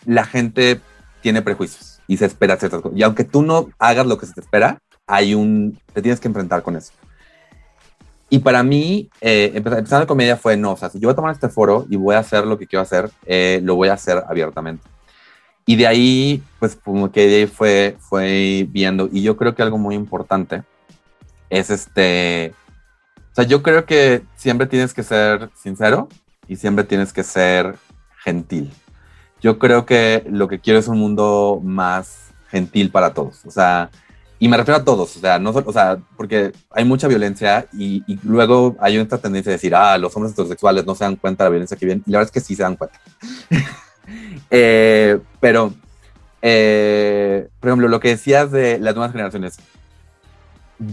la 0.05 0.25
gente 0.25 0.81
tiene 1.23 1.41
prejuicios 1.41 2.01
y 2.07 2.19
se 2.19 2.27
espera 2.27 2.59
ciertas 2.59 2.83
cosas. 2.83 2.99
Y 2.99 3.03
aunque 3.03 3.25
tú 3.25 3.43
no 3.43 3.71
hagas 3.79 4.07
lo 4.07 4.19
que 4.19 4.27
se 4.27 4.35
te 4.35 4.41
espera, 4.41 4.79
hay 5.07 5.35
un, 5.35 5.79
te 5.95 6.03
tienes 6.03 6.21
que 6.21 6.29
enfrentar 6.29 6.63
con 6.63 6.77
eso. 6.77 6.93
Y 8.33 8.39
para 8.39 8.63
mí, 8.63 9.11
eh, 9.21 9.53
empezar, 9.55 10.01
la 10.01 10.07
comedia 10.07 10.39
fue, 10.39 10.57
no, 10.57 10.73
o 10.73 10.77
sea, 10.79 10.89
si 10.89 10.99
yo 10.99 11.09
voy 11.09 11.13
a 11.13 11.17
tomar 11.17 11.35
este 11.35 11.51
foro 11.51 11.85
y 11.91 11.97
voy 11.97 12.15
a 12.15 12.21
hacer 12.21 12.47
lo 12.47 12.57
que 12.57 12.67
quiero 12.67 12.81
hacer, 12.81 13.11
eh, 13.27 13.61
lo 13.63 13.75
voy 13.75 13.89
a 13.89 13.93
hacer 13.93 14.25
abiertamente. 14.27 14.83
Y 15.67 15.77
de 15.77 15.87
ahí, 15.87 16.43
pues 16.59 16.75
como 16.75 17.13
que 17.13 17.27
de 17.27 17.35
ahí 17.35 17.47
fue, 17.47 17.99
fue 18.01 18.67
viendo. 18.71 19.11
Y 19.13 19.21
yo 19.21 19.37
creo 19.37 19.55
que 19.55 19.61
algo 19.61 19.77
muy 19.77 19.95
importante 19.95 20.63
es 21.51 21.69
este, 21.69 22.55
o 23.33 23.35
sea, 23.35 23.45
yo 23.45 23.63
creo 23.63 23.85
que 23.85 24.23
siempre 24.35 24.67
tienes 24.67 24.95
que 24.95 25.03
ser 25.03 25.51
sincero 25.55 26.09
y 26.49 26.57
siempre 26.57 26.85
tienes 26.85 27.13
que 27.13 27.25
ser 27.25 27.77
gentil. 28.25 28.73
Yo 29.43 29.59
creo 29.59 29.85
que 29.85 30.25
lo 30.31 30.49
que 30.49 30.59
quiero 30.59 30.79
es 30.79 30.89
un 30.89 30.99
mundo 30.99 31.61
más 31.63 32.33
gentil 32.49 32.91
para 32.91 33.13
todos. 33.13 33.45
O 33.45 33.51
sea, 33.51 33.91
y 34.43 34.49
me 34.49 34.57
refiero 34.57 34.81
a 34.81 34.85
todos, 34.85 35.17
o 35.17 35.21
sea, 35.21 35.39
no, 35.39 35.51
o 35.51 35.73
sea, 35.73 35.99
porque 36.17 36.51
hay 36.73 36.85
mucha 36.85 37.07
violencia 37.07 37.69
y, 37.73 38.03
y, 38.13 38.19
luego 38.25 38.75
hay 38.81 38.97
esta 38.97 39.19
tendencia 39.19 39.51
de 39.51 39.55
decir, 39.55 39.73
ah, 39.73 39.97
los 39.99 40.17
hombres 40.17 40.33
heterosexuales 40.33 40.85
no 40.85 40.97
se 40.97 41.05
dan 41.05 41.15
cuenta 41.15 41.45
de 41.45 41.47
la 41.47 41.51
violencia 41.53 41.77
que 41.77 41.87
viene. 41.87 42.03
Y 42.05 42.11
la 42.11 42.19
verdad 42.19 42.29
es 42.29 42.33
que 42.33 42.45
sí 42.45 42.57
se 42.57 42.65
dan 42.65 42.75
cuenta. 42.75 42.99
eh, 44.51 45.21
pero, 45.39 45.73
eh, 46.43 47.47
por 47.61 47.69
ejemplo, 47.69 47.87
lo 47.87 48.01
que 48.01 48.09
decías 48.09 48.51
de 48.51 48.81
las 48.81 48.97
nuevas 48.97 49.13
generaciones, 49.13 49.61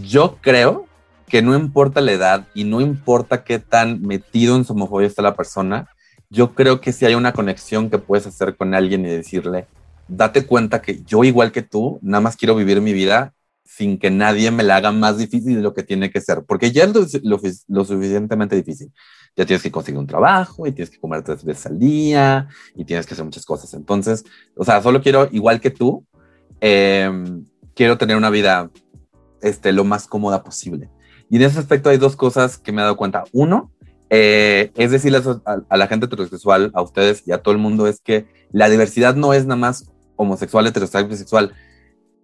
yo 0.00 0.38
creo 0.40 0.86
que 1.26 1.42
no 1.42 1.56
importa 1.56 2.00
la 2.00 2.12
edad 2.12 2.46
y 2.54 2.62
no 2.62 2.80
importa 2.80 3.42
qué 3.42 3.58
tan 3.58 4.00
metido 4.00 4.54
en 4.54 4.64
su 4.64 4.74
homofobia 4.74 5.08
está 5.08 5.22
la 5.22 5.34
persona, 5.34 5.88
yo 6.28 6.54
creo 6.54 6.80
que 6.80 6.92
si 6.92 7.04
hay 7.04 7.16
una 7.16 7.32
conexión 7.32 7.90
que 7.90 7.98
puedes 7.98 8.28
hacer 8.28 8.56
con 8.56 8.74
alguien 8.74 9.04
y 9.04 9.08
decirle, 9.08 9.66
date 10.06 10.46
cuenta 10.46 10.80
que 10.80 11.02
yo 11.02 11.24
igual 11.24 11.50
que 11.50 11.62
tú, 11.62 11.98
nada 12.00 12.20
más 12.20 12.36
quiero 12.36 12.54
vivir 12.54 12.80
mi 12.80 12.92
vida 12.92 13.34
sin 13.76 13.98
que 13.98 14.10
nadie 14.10 14.50
me 14.50 14.64
la 14.64 14.76
haga 14.76 14.90
más 14.90 15.16
difícil 15.16 15.54
de 15.54 15.62
lo 15.62 15.72
que 15.72 15.84
tiene 15.84 16.10
que 16.10 16.20
ser, 16.20 16.42
porque 16.44 16.72
ya 16.72 16.84
es 16.84 17.22
lo, 17.22 17.40
lo, 17.68 17.84
suficientemente 17.84 18.56
difícil. 18.56 18.92
Ya 19.36 19.46
tienes 19.46 19.62
que 19.62 19.70
conseguir 19.70 19.98
un 19.98 20.08
trabajo 20.08 20.66
y 20.66 20.72
tienes 20.72 20.90
que 20.90 20.98
comer 20.98 21.22
tres 21.22 21.44
veces 21.44 21.66
al 21.66 21.78
día 21.78 22.48
y 22.74 22.84
tienes 22.84 23.06
que 23.06 23.14
hacer 23.14 23.24
muchas 23.24 23.46
cosas. 23.46 23.72
Entonces, 23.74 24.24
o 24.56 24.64
sea, 24.64 24.82
solo 24.82 25.00
quiero, 25.00 25.28
igual 25.30 25.60
que 25.60 25.70
tú, 25.70 26.04
eh, 26.60 27.10
quiero 27.74 27.96
tener 27.96 28.16
una 28.16 28.28
vida 28.28 28.70
este, 29.40 29.72
lo 29.72 29.84
más 29.84 30.08
cómoda 30.08 30.42
posible. 30.42 30.90
Y 31.30 31.36
en 31.36 31.42
ese 31.42 31.60
aspecto 31.60 31.90
hay 31.90 31.96
dos 31.96 32.16
cosas 32.16 32.58
que 32.58 32.72
me 32.72 32.80
he 32.80 32.82
dado 32.82 32.96
cuenta. 32.96 33.22
Uno, 33.32 33.70
eh, 34.10 34.72
es 34.74 34.90
decirles 34.90 35.28
a, 35.28 35.62
a, 35.68 35.76
la 35.76 35.86
gente 35.86 36.06
heterosexual, 36.06 36.72
a 36.74 36.82
ustedes 36.82 37.22
y 37.24 37.30
a 37.30 37.38
todo 37.38 37.52
el 37.52 37.60
mundo, 37.60 37.86
es 37.86 38.00
que 38.00 38.26
la 38.50 38.68
diversidad 38.68 39.14
no 39.14 39.32
es 39.32 39.46
nada 39.46 39.60
más 39.60 39.88
homosexual, 40.16 40.66
heterosexual, 40.66 41.06
bisexual 41.06 41.54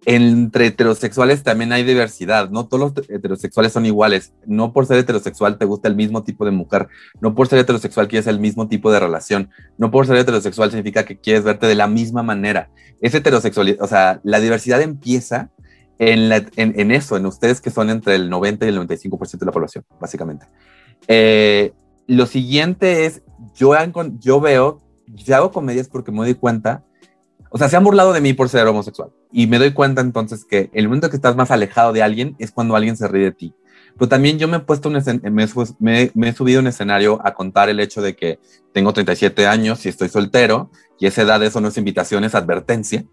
entre 0.05 0.67
heterosexuales 0.67 1.43
también 1.43 1.73
hay 1.73 1.83
diversidad, 1.83 2.49
no 2.49 2.67
todos 2.67 2.95
los 2.95 3.09
heterosexuales 3.09 3.73
son 3.73 3.85
iguales, 3.85 4.33
no 4.45 4.71
por 4.71 4.85
ser 4.85 4.97
heterosexual 4.97 5.57
te 5.57 5.65
gusta 5.65 5.87
el 5.87 5.95
mismo 5.95 6.23
tipo 6.23 6.45
de 6.45 6.51
mujer, 6.51 6.87
no 7.19 7.35
por 7.35 7.47
ser 7.47 7.59
heterosexual 7.59 8.07
quieres 8.07 8.27
el 8.27 8.39
mismo 8.39 8.67
tipo 8.67 8.91
de 8.91 8.99
relación, 8.99 9.49
no 9.77 9.91
por 9.91 10.07
ser 10.07 10.17
heterosexual 10.17 10.69
significa 10.71 11.03
que 11.03 11.17
quieres 11.17 11.43
verte 11.43 11.67
de 11.67 11.75
la 11.75 11.87
misma 11.87 12.23
manera. 12.23 12.69
Es 13.01 13.13
heterosexual, 13.13 13.77
o 13.81 13.87
sea, 13.87 14.21
la 14.23 14.39
diversidad 14.39 14.81
empieza 14.81 15.49
en, 15.99 16.31
en, 16.55 16.91
eso, 16.91 17.17
en 17.17 17.25
ustedes 17.25 17.59
que 17.59 17.71
son 17.71 17.89
entre 17.89 18.15
el 18.15 18.29
90 18.29 18.65
y 18.65 18.69
el 18.69 18.79
95% 18.79 19.39
de 19.39 19.45
la 19.45 19.51
población, 19.51 19.83
básicamente. 19.99 20.45
Eh, 21.07 21.73
lo 22.05 22.27
siguiente 22.27 23.05
es, 23.05 23.23
yo, 23.55 23.73
yo 24.19 24.39
veo, 24.39 24.81
yo 25.07 25.35
hago 25.35 25.51
comedias 25.51 25.89
porque 25.89 26.11
me 26.11 26.19
doy 26.19 26.35
cuenta 26.35 26.83
o 27.49 27.57
sea, 27.57 27.69
se 27.69 27.77
han 27.77 27.83
burlado 27.83 28.13
de 28.13 28.21
mí 28.21 28.33
por 28.33 28.49
ser 28.49 28.67
homosexual. 28.67 29.09
Y 29.31 29.47
me 29.47 29.59
doy 29.59 29.73
cuenta 29.73 30.01
entonces 30.01 30.45
que 30.45 30.69
el 30.73 30.87
momento 30.87 31.09
que 31.09 31.15
estás 31.15 31.35
más 31.35 31.51
alejado 31.51 31.93
de 31.93 32.03
alguien 32.03 32.35
es 32.39 32.51
cuando 32.51 32.75
alguien 32.75 32.97
se 32.97 33.07
ríe 33.07 33.25
de 33.25 33.31
ti. 33.31 33.53
Pero 33.97 34.09
también 34.09 34.37
yo 34.37 34.47
me 34.47 34.57
he 34.57 34.59
puesto 34.59 34.89
un 34.89 35.01
me, 35.79 36.11
he 36.29 36.33
subido 36.33 36.59
un 36.59 36.67
escenario 36.67 37.19
a 37.25 37.33
contar 37.33 37.69
el 37.69 37.79
hecho 37.79 38.01
de 38.01 38.15
que 38.15 38.39
tengo 38.71 38.93
37 38.93 39.47
años 39.47 39.85
y 39.85 39.89
estoy 39.89 40.09
soltero 40.09 40.69
y 40.99 41.07
esa 41.07 41.23
edad 41.23 41.41
eso 41.43 41.61
no 41.61 41.69
es 41.69 41.77
invitación, 41.77 42.23
es 42.23 42.35
advertencia. 42.35 43.05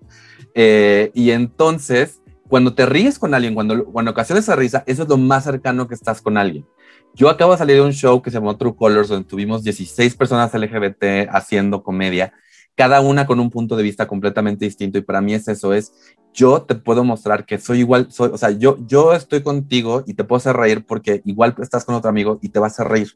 Eh, 0.54 1.10
y 1.14 1.30
entonces, 1.30 2.20
cuando 2.48 2.74
te 2.74 2.84
ríes 2.84 3.18
con 3.18 3.34
alguien, 3.34 3.54
cuando, 3.54 3.84
cuando 3.86 4.10
ocasiones 4.10 4.44
esa 4.44 4.56
risa, 4.56 4.84
eso 4.86 5.04
es 5.04 5.08
lo 5.08 5.16
más 5.16 5.44
cercano 5.44 5.88
que 5.88 5.94
estás 5.94 6.20
con 6.20 6.36
alguien. 6.36 6.66
Yo 7.14 7.30
acabo 7.30 7.52
de 7.52 7.58
salir 7.58 7.76
de 7.76 7.82
un 7.82 7.92
show 7.92 8.20
que 8.20 8.30
se 8.30 8.36
llamó 8.36 8.56
True 8.56 8.74
Colors, 8.76 9.08
donde 9.08 9.28
tuvimos 9.28 9.62
16 9.62 10.16
personas 10.16 10.52
LGBT 10.52 11.28
haciendo 11.30 11.82
comedia 11.82 12.32
cada 12.74 13.00
una 13.00 13.26
con 13.26 13.40
un 13.40 13.50
punto 13.50 13.76
de 13.76 13.82
vista 13.82 14.06
completamente 14.06 14.64
distinto 14.64 14.98
y 14.98 15.02
para 15.02 15.20
mí 15.20 15.34
es 15.34 15.46
eso, 15.48 15.72
es 15.72 15.92
yo 16.32 16.62
te 16.62 16.74
puedo 16.74 17.04
mostrar 17.04 17.46
que 17.46 17.58
soy 17.58 17.80
igual, 17.80 18.08
soy, 18.10 18.30
o 18.32 18.38
sea, 18.38 18.50
yo, 18.50 18.76
yo 18.86 19.14
estoy 19.14 19.42
contigo 19.42 20.02
y 20.06 20.14
te 20.14 20.24
puedo 20.24 20.38
hacer 20.38 20.56
reír 20.56 20.84
porque 20.84 21.22
igual 21.24 21.54
estás 21.60 21.84
con 21.84 21.94
otro 21.94 22.10
amigo 22.10 22.38
y 22.42 22.48
te 22.48 22.58
vas 22.58 22.80
a 22.80 22.84
reír. 22.84 23.12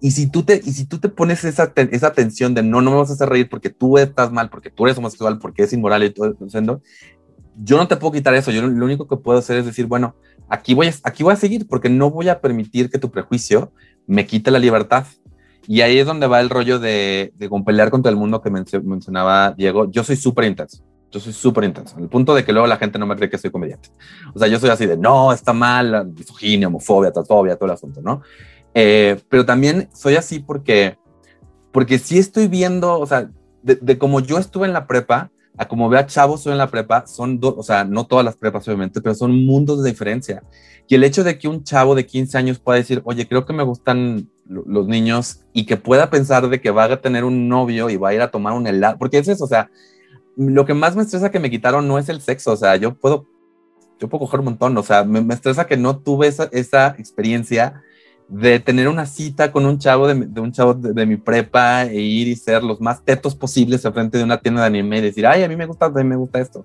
Y 0.00 0.12
si 0.12 0.28
tú 0.28 0.42
te, 0.44 0.60
y 0.64 0.72
si 0.72 0.84
tú 0.84 0.98
te 0.98 1.08
pones 1.08 1.44
esa, 1.44 1.72
esa 1.76 2.12
tensión 2.12 2.54
de 2.54 2.62
no, 2.62 2.80
no 2.80 2.90
me 2.90 2.96
vas 2.96 3.10
a 3.10 3.14
hacer 3.14 3.28
reír 3.28 3.48
porque 3.48 3.70
tú 3.70 3.98
estás 3.98 4.32
mal, 4.32 4.48
porque 4.50 4.70
tú 4.70 4.86
eres 4.86 4.98
homosexual, 4.98 5.38
porque 5.38 5.64
es 5.64 5.72
inmoral 5.72 6.04
y 6.04 6.10
todo 6.10 6.36
eso, 6.46 6.80
yo 7.60 7.76
no 7.76 7.88
te 7.88 7.96
puedo 7.96 8.12
quitar 8.12 8.34
eso. 8.34 8.50
Yo 8.50 8.62
lo 8.62 8.84
único 8.84 9.08
que 9.08 9.16
puedo 9.16 9.38
hacer 9.38 9.58
es 9.58 9.66
decir, 9.66 9.86
bueno, 9.86 10.14
aquí 10.48 10.74
voy, 10.74 10.90
aquí 11.02 11.22
voy 11.22 11.32
a 11.32 11.36
seguir 11.36 11.66
porque 11.66 11.88
no 11.88 12.10
voy 12.10 12.28
a 12.28 12.40
permitir 12.40 12.90
que 12.90 12.98
tu 12.98 13.10
prejuicio 13.10 13.72
me 14.06 14.26
quite 14.26 14.50
la 14.50 14.58
libertad. 14.58 15.06
Y 15.70 15.82
ahí 15.82 15.98
es 15.98 16.06
donde 16.06 16.26
va 16.26 16.40
el 16.40 16.48
rollo 16.48 16.78
de, 16.78 17.30
de 17.36 17.50
pelear 17.64 17.90
contra 17.90 18.08
el 18.08 18.16
mundo 18.16 18.40
que 18.40 18.48
mencionaba 18.48 19.52
Diego. 19.52 19.90
Yo 19.90 20.02
soy 20.02 20.16
súper 20.16 20.46
intenso. 20.46 20.82
Yo 21.10 21.20
soy 21.20 21.34
súper 21.34 21.64
intenso. 21.64 21.94
Al 21.98 22.08
punto 22.08 22.34
de 22.34 22.42
que 22.42 22.52
luego 22.52 22.66
la 22.66 22.78
gente 22.78 22.98
no 22.98 23.06
me 23.06 23.14
cree 23.16 23.28
que 23.28 23.36
soy 23.36 23.50
comediante. 23.50 23.90
O 24.34 24.38
sea, 24.38 24.48
yo 24.48 24.58
soy 24.58 24.70
así 24.70 24.86
de, 24.86 24.96
no, 24.96 25.30
está 25.30 25.52
mal, 25.52 26.10
misoginia, 26.16 26.68
homofobia, 26.68 27.12
transfobia, 27.12 27.56
todo 27.56 27.66
el 27.66 27.74
asunto, 27.74 28.00
¿no? 28.00 28.22
Eh, 28.72 29.20
pero 29.28 29.44
también 29.44 29.90
soy 29.92 30.16
así 30.16 30.38
porque, 30.38 30.96
porque 31.70 31.98
sí 31.98 32.18
estoy 32.18 32.48
viendo, 32.48 32.98
o 32.98 33.06
sea, 33.06 33.30
de, 33.62 33.76
de 33.76 33.98
como 33.98 34.20
yo 34.20 34.38
estuve 34.38 34.66
en 34.66 34.72
la 34.72 34.86
prepa, 34.86 35.30
a 35.58 35.68
como 35.68 35.90
vea 35.90 36.06
chavos 36.06 36.46
hoy 36.46 36.52
en 36.52 36.58
la 36.58 36.70
prepa, 36.70 37.06
son 37.06 37.40
dos, 37.40 37.54
o 37.58 37.62
sea, 37.62 37.84
no 37.84 38.06
todas 38.06 38.24
las 38.24 38.36
prepas 38.36 38.66
obviamente, 38.68 39.02
pero 39.02 39.14
son 39.14 39.44
mundos 39.44 39.82
de 39.82 39.90
diferencia. 39.90 40.42
Y 40.86 40.94
el 40.94 41.04
hecho 41.04 41.24
de 41.24 41.36
que 41.36 41.48
un 41.48 41.62
chavo 41.62 41.94
de 41.94 42.06
15 42.06 42.38
años 42.38 42.58
pueda 42.58 42.78
decir, 42.78 43.02
oye, 43.04 43.28
creo 43.28 43.44
que 43.44 43.52
me 43.52 43.64
gustan 43.64 44.30
los 44.48 44.86
niños 44.86 45.44
y 45.52 45.66
que 45.66 45.76
pueda 45.76 46.10
pensar 46.10 46.48
de 46.48 46.60
que 46.60 46.70
va 46.70 46.84
a 46.84 47.00
tener 47.00 47.24
un 47.24 47.48
novio 47.48 47.90
y 47.90 47.96
va 47.96 48.10
a 48.10 48.14
ir 48.14 48.22
a 48.22 48.30
tomar 48.30 48.54
un 48.54 48.66
helado, 48.66 48.98
porque 48.98 49.18
es 49.18 49.28
eso, 49.28 49.44
o 49.44 49.48
sea, 49.48 49.70
lo 50.36 50.64
que 50.64 50.74
más 50.74 50.96
me 50.96 51.02
estresa 51.02 51.30
que 51.30 51.40
me 51.40 51.50
quitaron 51.50 51.86
no 51.86 51.98
es 51.98 52.08
el 52.08 52.20
sexo, 52.20 52.52
o 52.52 52.56
sea, 52.56 52.76
yo 52.76 52.94
puedo, 52.94 53.26
yo 53.98 54.08
puedo 54.08 54.20
coger 54.20 54.40
un 54.40 54.46
montón, 54.46 54.76
o 54.78 54.82
sea, 54.82 55.04
me, 55.04 55.34
estresa 55.34 55.66
que 55.66 55.76
no 55.76 55.98
tuve 55.98 56.28
esa, 56.28 56.48
esa, 56.52 56.94
experiencia 56.98 57.82
de 58.28 58.60
tener 58.60 58.88
una 58.88 59.06
cita 59.06 59.52
con 59.52 59.66
un 59.66 59.78
chavo 59.78 60.06
de, 60.06 60.40
un 60.40 60.52
chavo 60.52 60.74
de, 60.74 61.06
mi 61.06 61.16
prepa 61.16 61.84
e 61.84 62.00
ir 62.00 62.28
y 62.28 62.36
ser 62.36 62.62
los 62.62 62.80
más 62.80 63.02
tetos 63.04 63.34
posibles 63.34 63.84
al 63.84 63.94
frente 63.94 64.18
de 64.18 64.24
una 64.24 64.38
tienda 64.38 64.60
de 64.62 64.66
anime 64.66 64.98
y 64.98 65.02
decir, 65.02 65.26
ay, 65.26 65.42
a 65.42 65.48
mí 65.48 65.56
me 65.56 65.66
gusta, 65.66 65.86
a 65.86 65.90
mí 65.90 66.04
me 66.04 66.16
gusta 66.16 66.38
esto. 66.38 66.64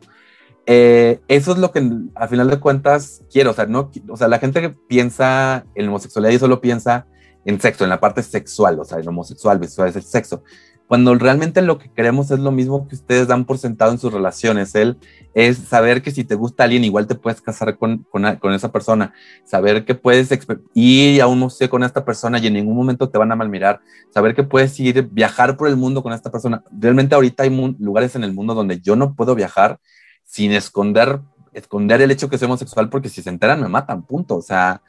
Eh, 0.65 1.19
eso 1.27 1.51
es 1.51 1.57
lo 1.57 1.71
que 1.71 1.79
al 2.15 2.29
final 2.29 2.49
de 2.49 2.59
cuentas 2.59 3.23
quiero, 3.31 3.51
o 3.51 3.53
sea, 3.53 3.65
no, 3.65 3.91
o 4.09 4.17
sea, 4.17 4.27
la 4.27 4.39
gente 4.39 4.61
que 4.61 4.69
piensa 4.69 5.65
en 5.75 5.87
homosexualidad 5.87 6.33
y 6.33 6.39
solo 6.39 6.61
piensa 6.61 7.07
en 7.45 7.59
sexo, 7.59 7.83
en 7.83 7.89
la 7.89 7.99
parte 7.99 8.23
sexual, 8.23 8.79
o 8.79 8.85
sea, 8.85 8.99
en 8.99 9.07
homosexual, 9.07 9.59
visual 9.59 9.89
es 9.89 9.95
el 9.95 10.03
sexo. 10.03 10.43
Cuando 10.87 11.15
realmente 11.15 11.61
lo 11.61 11.79
que 11.79 11.89
queremos 11.89 12.29
es 12.29 12.39
lo 12.39 12.51
mismo 12.51 12.87
que 12.87 12.95
ustedes 12.95 13.27
dan 13.27 13.45
por 13.45 13.57
sentado 13.57 13.91
en 13.91 13.97
sus 13.97 14.11
relaciones, 14.11 14.75
él 14.75 14.97
es 15.33 15.57
saber 15.57 16.01
que 16.01 16.11
si 16.11 16.23
te 16.23 16.35
gusta 16.35 16.65
alguien, 16.65 16.83
igual 16.83 17.07
te 17.07 17.15
puedes 17.15 17.41
casar 17.41 17.77
con, 17.77 18.05
con, 18.11 18.35
con 18.35 18.53
esa 18.53 18.71
persona, 18.71 19.13
saber 19.45 19.85
que 19.85 19.95
puedes 19.95 20.29
ir 20.73 21.21
a 21.21 21.27
un 21.27 21.39
museo 21.39 21.69
con 21.69 21.83
esta 21.83 22.03
persona 22.03 22.37
y 22.37 22.47
en 22.47 22.53
ningún 22.53 22.75
momento 22.75 23.09
te 23.09 23.17
van 23.17 23.31
a 23.31 23.35
malmirar, 23.35 23.79
saber 24.09 24.35
que 24.35 24.43
puedes 24.43 24.77
ir, 24.79 25.07
viajar 25.09 25.57
por 25.57 25.67
el 25.67 25.77
mundo 25.77 26.03
con 26.03 26.13
esta 26.13 26.29
persona. 26.29 26.63
Realmente 26.71 27.15
ahorita 27.15 27.43
hay 27.43 27.75
lugares 27.79 28.15
en 28.15 28.23
el 28.23 28.33
mundo 28.33 28.53
donde 28.53 28.79
yo 28.81 28.95
no 28.95 29.15
puedo 29.15 29.35
viajar 29.35 29.79
sin 30.25 30.51
esconder, 30.51 31.21
esconder 31.53 32.01
el 32.01 32.11
hecho 32.11 32.29
que 32.29 32.37
soy 32.37 32.45
homosexual 32.45 32.89
porque 32.89 33.09
si 33.09 33.21
se 33.21 33.29
enteran 33.29 33.61
me 33.61 33.69
matan, 33.69 34.03
punto. 34.03 34.35
O 34.35 34.41
sea, 34.41 34.81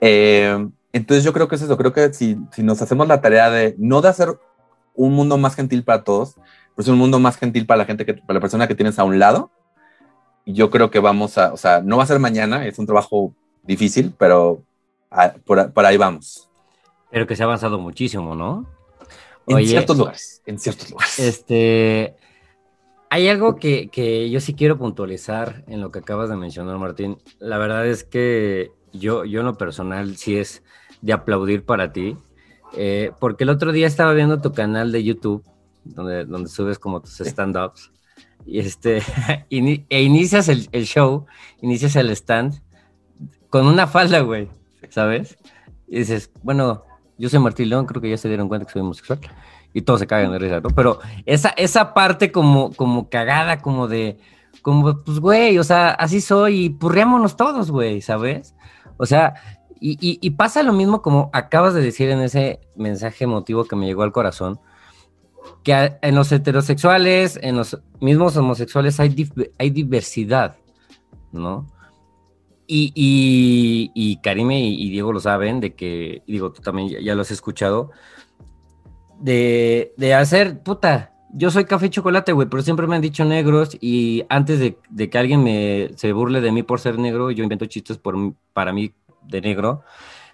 eh, 0.00 0.66
entonces 0.94 1.24
yo 1.24 1.32
creo 1.32 1.48
que 1.48 1.56
es 1.56 1.62
eso, 1.62 1.76
creo 1.76 1.92
que 1.92 2.14
si, 2.14 2.38
si 2.52 2.62
nos 2.62 2.80
hacemos 2.80 3.08
la 3.08 3.20
tarea 3.20 3.50
de 3.50 3.74
no 3.78 4.00
de 4.00 4.08
hacer 4.08 4.38
un 4.94 5.12
mundo 5.12 5.36
más 5.36 5.56
gentil 5.56 5.82
para 5.82 6.04
todos, 6.04 6.36
pues 6.76 6.86
un 6.86 6.96
mundo 6.96 7.18
más 7.18 7.36
gentil 7.36 7.66
para 7.66 7.78
la 7.78 7.84
gente, 7.84 8.06
que, 8.06 8.14
para 8.14 8.34
la 8.34 8.40
persona 8.40 8.68
que 8.68 8.76
tienes 8.76 8.96
a 9.00 9.04
un 9.04 9.18
lado, 9.18 9.50
yo 10.46 10.70
creo 10.70 10.92
que 10.92 11.00
vamos 11.00 11.36
a, 11.36 11.52
o 11.52 11.56
sea, 11.56 11.80
no 11.80 11.96
va 11.96 12.04
a 12.04 12.06
ser 12.06 12.20
mañana, 12.20 12.64
es 12.64 12.78
un 12.78 12.86
trabajo 12.86 13.34
difícil, 13.64 14.14
pero 14.16 14.62
por, 15.44 15.72
por, 15.72 15.84
ahí 15.84 15.96
vamos. 15.96 16.48
Pero 17.10 17.26
que 17.26 17.34
se 17.34 17.42
ha 17.42 17.46
avanzado 17.46 17.78
muchísimo, 17.80 18.36
¿no? 18.36 18.64
En 19.48 19.66
ciertos 19.66 19.98
lugares, 19.98 20.42
en 20.46 20.58
ciertos 20.60 20.90
lugares. 20.90 21.18
Este, 21.18 22.14
hay 23.10 23.28
algo 23.28 23.56
que, 23.56 23.88
que, 23.88 24.30
yo 24.30 24.40
sí 24.40 24.54
quiero 24.54 24.78
puntualizar 24.78 25.64
en 25.66 25.80
lo 25.80 25.90
que 25.90 25.98
acabas 25.98 26.28
de 26.28 26.36
mencionar, 26.36 26.78
Martín. 26.78 27.18
La 27.40 27.58
verdad 27.58 27.86
es 27.86 28.04
que 28.04 28.70
yo, 28.92 29.24
yo 29.24 29.40
en 29.40 29.46
lo 29.46 29.56
personal 29.56 30.16
sí 30.16 30.36
es 30.36 30.62
de 31.04 31.12
aplaudir 31.12 31.66
para 31.66 31.92
ti, 31.92 32.16
eh, 32.76 33.12
porque 33.20 33.44
el 33.44 33.50
otro 33.50 33.72
día 33.72 33.86
estaba 33.86 34.14
viendo 34.14 34.40
tu 34.40 34.52
canal 34.52 34.90
de 34.90 35.04
YouTube, 35.04 35.44
donde, 35.84 36.24
donde 36.24 36.48
subes 36.48 36.78
como 36.78 37.02
tus 37.02 37.20
stand-ups, 37.20 37.92
y 38.46 38.58
este, 38.60 39.02
e 39.50 40.02
inicias 40.02 40.48
el, 40.48 40.66
el, 40.72 40.86
show, 40.86 41.26
inicias 41.60 41.94
el 41.96 42.08
stand 42.10 42.62
con 43.50 43.66
una 43.66 43.86
falda, 43.86 44.20
güey, 44.20 44.48
¿sabes? 44.88 45.36
Y 45.86 45.98
dices, 45.98 46.30
bueno, 46.42 46.84
yo 47.18 47.28
soy 47.28 47.38
Martín 47.38 47.68
León, 47.68 47.84
creo 47.84 48.00
que 48.00 48.08
ya 48.08 48.16
se 48.16 48.28
dieron 48.28 48.48
cuenta 48.48 48.66
que 48.66 48.72
soy 48.72 48.80
homosexual 48.80 49.20
y 49.74 49.82
todos 49.82 50.00
se 50.00 50.06
cagan 50.06 50.32
de 50.32 50.38
risa, 50.38 50.60
¿no? 50.60 50.70
Pero 50.70 51.00
esa, 51.26 51.50
esa 51.50 51.92
parte 51.92 52.32
como, 52.32 52.72
como 52.72 53.10
cagada, 53.10 53.60
como 53.60 53.88
de, 53.88 54.16
como, 54.62 55.04
pues, 55.04 55.20
güey, 55.20 55.58
o 55.58 55.64
sea, 55.64 55.90
así 55.90 56.22
soy 56.22 56.64
y 56.64 56.70
purriámonos 56.70 57.36
todos, 57.36 57.70
güey, 57.70 58.00
¿sabes? 58.00 58.54
O 58.96 59.06
sea, 59.06 59.34
y, 59.86 60.30
pasa 60.30 60.62
lo 60.62 60.72
mismo 60.72 61.02
como 61.02 61.28
acabas 61.34 61.74
de 61.74 61.82
decir 61.82 62.08
en 62.08 62.20
ese 62.20 62.58
mensaje 62.74 63.24
emotivo 63.24 63.64
que 63.64 63.76
me 63.76 63.84
llegó 63.84 64.02
al 64.02 64.12
corazón, 64.12 64.58
que 65.62 65.98
en 66.00 66.14
los 66.14 66.32
heterosexuales, 66.32 67.38
en 67.42 67.56
los 67.56 67.78
mismos 68.00 68.34
homosexuales 68.34 68.98
hay, 68.98 69.30
hay 69.58 69.68
diversidad, 69.68 70.56
¿no? 71.32 71.66
Y, 72.66 72.92
y, 72.94 73.90
y 73.94 74.16
Karime 74.22 74.58
y, 74.58 74.88
Diego 74.88 75.12
lo 75.12 75.20
saben, 75.20 75.60
de 75.60 75.74
que, 75.74 76.22
digo, 76.26 76.50
tú 76.50 76.62
también 76.62 76.88
ya, 76.88 77.00
ya 77.00 77.14
lo 77.14 77.20
has 77.20 77.30
escuchado, 77.30 77.90
de, 79.20 80.14
hacer, 80.18 80.62
puta, 80.62 81.12
yo 81.34 81.50
soy 81.50 81.66
café 81.66 81.86
y 81.86 81.90
chocolate, 81.90 82.32
güey, 82.32 82.48
pero 82.48 82.62
siempre 82.62 82.86
me 82.86 82.96
han 82.96 83.02
dicho 83.02 83.22
negros 83.26 83.76
y 83.82 84.24
antes 84.30 84.60
de, 84.60 85.10
que 85.10 85.18
alguien 85.18 85.44
me 85.44 85.90
se 85.96 86.12
burle 86.14 86.40
de 86.40 86.52
mí 86.52 86.62
por 86.62 86.80
ser 86.80 86.98
negro, 86.98 87.30
yo 87.30 87.42
invento 87.42 87.66
chistes 87.66 87.98
por, 87.98 88.16
para 88.54 88.72
mí 88.72 88.94
de 89.26 89.40
negro. 89.40 89.82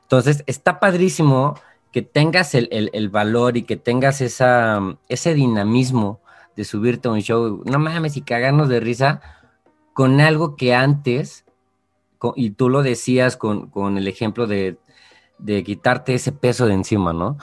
Entonces, 0.02 0.44
está 0.46 0.80
padrísimo 0.80 1.54
que 1.92 2.02
tengas 2.02 2.54
el, 2.54 3.08
valor 3.10 3.56
y 3.56 3.62
que 3.62 3.76
tengas 3.76 4.20
esa, 4.20 4.80
ese 5.08 5.34
dinamismo 5.34 6.20
de 6.56 6.64
subirte 6.64 7.08
a 7.08 7.12
un 7.12 7.20
show, 7.20 7.62
no 7.64 7.78
mames, 7.78 8.16
y 8.16 8.22
cagarnos 8.22 8.68
de 8.68 8.80
risa 8.80 9.20
con 9.92 10.20
algo 10.20 10.56
que 10.56 10.74
antes, 10.74 11.44
y 12.36 12.50
tú 12.50 12.68
lo 12.68 12.82
decías 12.82 13.36
con, 13.36 13.70
el 13.96 14.06
ejemplo 14.06 14.46
de, 14.46 14.78
de 15.38 15.64
quitarte 15.64 16.14
ese 16.14 16.32
peso 16.32 16.66
de 16.66 16.74
encima, 16.74 17.12
¿no? 17.12 17.38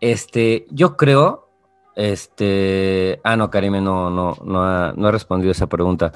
Este, 0.00 0.66
yo 0.70 0.96
creo, 0.96 1.48
este, 1.94 3.20
ah, 3.24 3.36
no, 3.36 3.50
Karime 3.50 3.80
no, 3.80 4.10
no, 4.10 4.36
no 4.44 4.62
ha, 4.62 4.92
no 4.96 5.08
ha 5.08 5.10
respondido 5.10 5.52
esa 5.52 5.66
pregunta. 5.66 6.12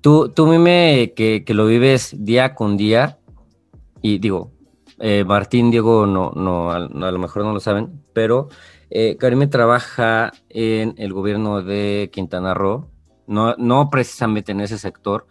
Tú, 0.00 0.28
tú 0.28 0.46
mime 0.46 1.12
que, 1.14 1.44
que, 1.44 1.54
lo 1.54 1.66
vives 1.66 2.14
día 2.18 2.54
con 2.54 2.76
día, 2.76 3.18
y 4.02 4.18
digo, 4.18 4.52
eh, 4.98 5.24
Martín, 5.24 5.70
Diego, 5.70 6.06
no, 6.06 6.32
no, 6.32 6.70
a, 6.70 6.80
lo 6.80 7.18
mejor 7.18 7.44
no 7.44 7.52
lo 7.52 7.60
saben, 7.60 8.02
pero 8.12 8.48
eh, 8.90 9.16
Karime 9.16 9.46
trabaja 9.46 10.32
en 10.48 10.94
el 10.98 11.12
gobierno 11.12 11.62
de 11.62 12.10
Quintana 12.12 12.52
Roo, 12.52 12.90
no, 13.26 13.54
no 13.56 13.88
precisamente 13.90 14.52
en 14.52 14.60
ese 14.60 14.78
sector, 14.78 15.26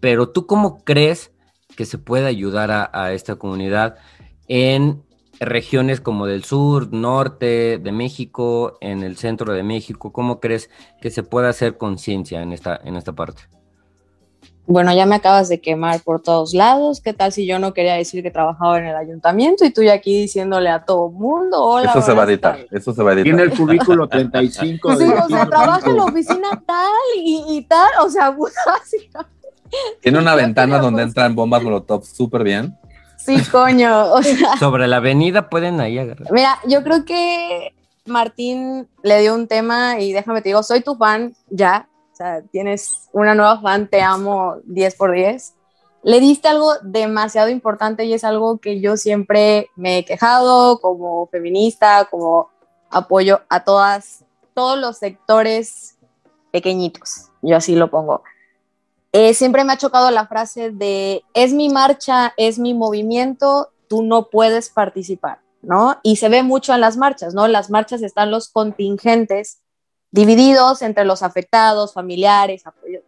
pero 0.00 0.28
tú 0.28 0.46
cómo 0.46 0.84
crees 0.84 1.32
que 1.76 1.86
se 1.86 1.98
puede 1.98 2.26
ayudar 2.26 2.70
a, 2.70 2.90
a 2.92 3.12
esta 3.12 3.36
comunidad 3.36 3.96
en 4.46 5.02
regiones 5.40 6.00
como 6.00 6.26
del 6.26 6.44
sur, 6.44 6.92
norte 6.92 7.78
de 7.78 7.92
México, 7.92 8.76
en 8.80 9.02
el 9.02 9.16
centro 9.16 9.52
de 9.52 9.62
México? 9.62 10.12
¿Cómo 10.12 10.40
crees 10.40 10.70
que 11.00 11.10
se 11.10 11.22
puede 11.22 11.48
hacer 11.48 11.76
conciencia 11.76 12.42
en 12.42 12.52
esta, 12.52 12.78
en 12.84 12.96
esta 12.96 13.12
parte? 13.12 13.42
Bueno, 14.66 14.94
ya 14.94 15.06
me 15.06 15.16
acabas 15.16 15.48
de 15.48 15.60
quemar 15.60 16.00
por 16.02 16.22
todos 16.22 16.54
lados. 16.54 17.00
¿Qué 17.00 17.12
tal 17.12 17.32
si 17.32 17.46
yo 17.46 17.58
no 17.58 17.74
quería 17.74 17.94
decir 17.94 18.22
que 18.22 18.30
trabajaba 18.30 18.78
en 18.78 18.86
el 18.86 18.96
ayuntamiento 18.96 19.64
y 19.64 19.70
tú 19.70 19.82
ya 19.82 19.94
aquí 19.94 20.22
diciéndole 20.22 20.70
a 20.70 20.84
todo 20.84 21.10
mundo? 21.10 21.60
Hola, 21.60 21.90
eso 21.90 22.00
se 22.00 22.12
va 22.12 22.22
a 22.22 22.26
editar, 22.26 22.58
eso 22.70 22.94
se 22.94 23.02
va 23.02 23.10
a 23.10 23.14
editar. 23.14 23.24
Tiene 23.24 23.42
el 23.42 23.58
cubículo 23.58 24.08
35. 24.08 24.96
sí, 24.96 25.04
o 25.04 25.28
sea, 25.28 25.46
trabaja 25.46 25.90
en 25.90 25.96
la 25.96 26.04
oficina 26.04 26.62
tal 26.64 26.92
y, 27.16 27.62
tal, 27.68 27.90
o 28.04 28.08
sea, 28.08 28.28
así. 28.80 29.10
Tiene 30.00 30.18
una 30.18 30.34
ventana 30.36 30.78
donde 30.78 31.02
entran 31.02 31.34
bombas 31.34 31.62
molotov 31.62 32.04
súper 32.04 32.44
bien. 32.44 32.78
Sí, 33.16 33.40
coño. 33.50 34.22
Sobre 34.58 34.86
la 34.86 34.96
avenida 34.96 35.48
pueden 35.48 35.80
ahí 35.80 35.98
agarrar. 35.98 36.32
Mira, 36.32 36.58
yo 36.66 36.82
creo 36.82 37.04
que 37.04 37.72
Martín 38.04 38.88
le 39.02 39.20
dio 39.20 39.34
un 39.34 39.46
tema 39.46 40.00
y 40.00 40.12
déjame 40.12 40.42
te 40.42 40.48
digo, 40.48 40.62
soy 40.62 40.80
tu 40.80 40.96
fan 40.96 41.34
ya. 41.48 41.88
O 42.12 42.16
sea, 42.16 42.42
tienes 42.42 43.08
una 43.12 43.34
nueva 43.34 43.60
fan, 43.60 43.88
te 43.88 44.02
amo 44.02 44.56
10 44.64 44.94
por 44.96 45.12
10. 45.12 45.54
Le 46.02 46.20
diste 46.20 46.48
algo 46.48 46.74
demasiado 46.82 47.48
importante 47.48 48.04
y 48.04 48.12
es 48.12 48.24
algo 48.24 48.58
que 48.58 48.80
yo 48.80 48.96
siempre 48.96 49.70
me 49.76 49.98
he 49.98 50.04
quejado 50.04 50.78
como 50.80 51.26
feminista, 51.28 52.08
como 52.10 52.50
apoyo 52.90 53.40
a 53.48 53.64
todas, 53.64 54.24
todos 54.52 54.78
los 54.78 54.98
sectores 54.98 55.96
pequeñitos. 56.50 57.30
Yo 57.40 57.56
así 57.56 57.74
lo 57.74 57.90
pongo. 57.90 58.22
Eh, 59.12 59.32
siempre 59.34 59.64
me 59.64 59.72
ha 59.72 59.78
chocado 59.78 60.10
la 60.10 60.26
frase 60.26 60.70
de 60.70 61.22
es 61.34 61.52
mi 61.52 61.68
marcha, 61.68 62.34
es 62.36 62.58
mi 62.58 62.74
movimiento, 62.74 63.70
tú 63.88 64.02
no 64.02 64.28
puedes 64.30 64.70
participar, 64.70 65.40
¿no? 65.60 65.98
Y 66.02 66.16
se 66.16 66.28
ve 66.28 66.42
mucho 66.42 66.74
en 66.74 66.80
las 66.80 66.96
marchas, 66.96 67.34
¿no? 67.34 67.46
En 67.46 67.52
las 67.52 67.70
marchas 67.70 68.02
están 68.02 68.30
los 68.30 68.48
contingentes 68.48 69.60
divididos 70.12 70.82
entre 70.82 71.04
los 71.04 71.22
afectados, 71.22 71.92
familiares, 71.92 72.66
apoyo. 72.66 73.00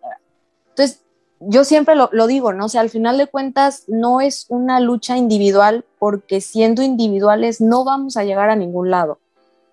Entonces, 0.70 1.02
yo 1.38 1.64
siempre 1.64 1.94
lo, 1.94 2.08
lo 2.12 2.26
digo, 2.26 2.52
¿no? 2.52 2.66
O 2.66 2.68
sea, 2.68 2.80
al 2.80 2.90
final 2.90 3.18
de 3.18 3.26
cuentas 3.26 3.84
no 3.86 4.20
es 4.20 4.46
una 4.48 4.80
lucha 4.80 5.16
individual 5.16 5.84
porque 5.98 6.40
siendo 6.40 6.82
individuales 6.82 7.60
no 7.60 7.84
vamos 7.84 8.16
a 8.16 8.24
llegar 8.24 8.50
a 8.50 8.56
ningún 8.56 8.90
lado. 8.90 9.18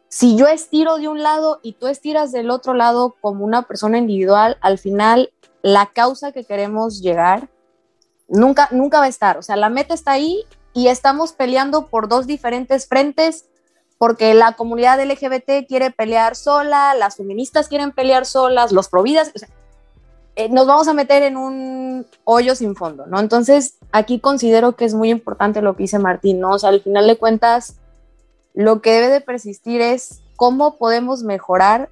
Si 0.09 0.35
yo 0.35 0.47
estiro 0.47 0.97
de 0.97 1.07
un 1.07 1.23
lado 1.23 1.61
y 1.63 1.73
tú 1.73 1.87
estiras 1.87 2.33
del 2.33 2.51
otro 2.51 2.73
lado 2.73 3.15
como 3.21 3.45
una 3.45 3.61
persona 3.61 3.97
individual, 3.97 4.57
al 4.59 4.77
final 4.77 5.31
la 5.61 5.85
causa 5.85 6.33
que 6.33 6.43
queremos 6.43 7.01
llegar 7.01 7.47
nunca, 8.27 8.67
nunca 8.71 8.99
va 8.99 9.05
a 9.05 9.09
estar. 9.09 9.37
O 9.37 9.41
sea, 9.41 9.55
la 9.55 9.69
meta 9.69 9.93
está 9.93 10.11
ahí 10.11 10.43
y 10.73 10.87
estamos 10.87 11.31
peleando 11.31 11.87
por 11.87 12.09
dos 12.09 12.27
diferentes 12.27 12.87
frentes 12.87 13.45
porque 14.01 14.33
la 14.33 14.53
comunidad 14.53 14.99
LGBT 14.99 15.67
quiere 15.67 15.91
pelear 15.91 16.35
sola, 16.35 16.95
las 16.95 17.17
feministas 17.17 17.67
quieren 17.67 17.91
pelear 17.91 18.25
solas, 18.25 18.71
los 18.71 18.89
providas, 18.89 19.31
eh, 20.35 20.49
nos 20.49 20.65
vamos 20.65 20.87
a 20.87 20.93
meter 20.93 21.21
en 21.21 21.37
un 21.37 22.07
hoyo 22.23 22.55
sin 22.55 22.75
fondo, 22.75 23.05
¿no? 23.05 23.19
Entonces, 23.19 23.75
aquí 23.91 24.19
considero 24.19 24.75
que 24.75 24.85
es 24.85 24.95
muy 24.95 25.11
importante 25.11 25.61
lo 25.61 25.75
que 25.75 25.83
dice 25.83 25.99
Martín, 25.99 26.39
¿no? 26.39 26.53
O 26.53 26.57
sea, 26.57 26.69
al 26.69 26.81
final 26.81 27.05
de 27.05 27.15
cuentas, 27.15 27.75
lo 28.55 28.81
que 28.81 28.91
debe 28.91 29.09
de 29.09 29.21
persistir 29.21 29.81
es 29.81 30.21
cómo 30.35 30.77
podemos 30.79 31.21
mejorar 31.21 31.89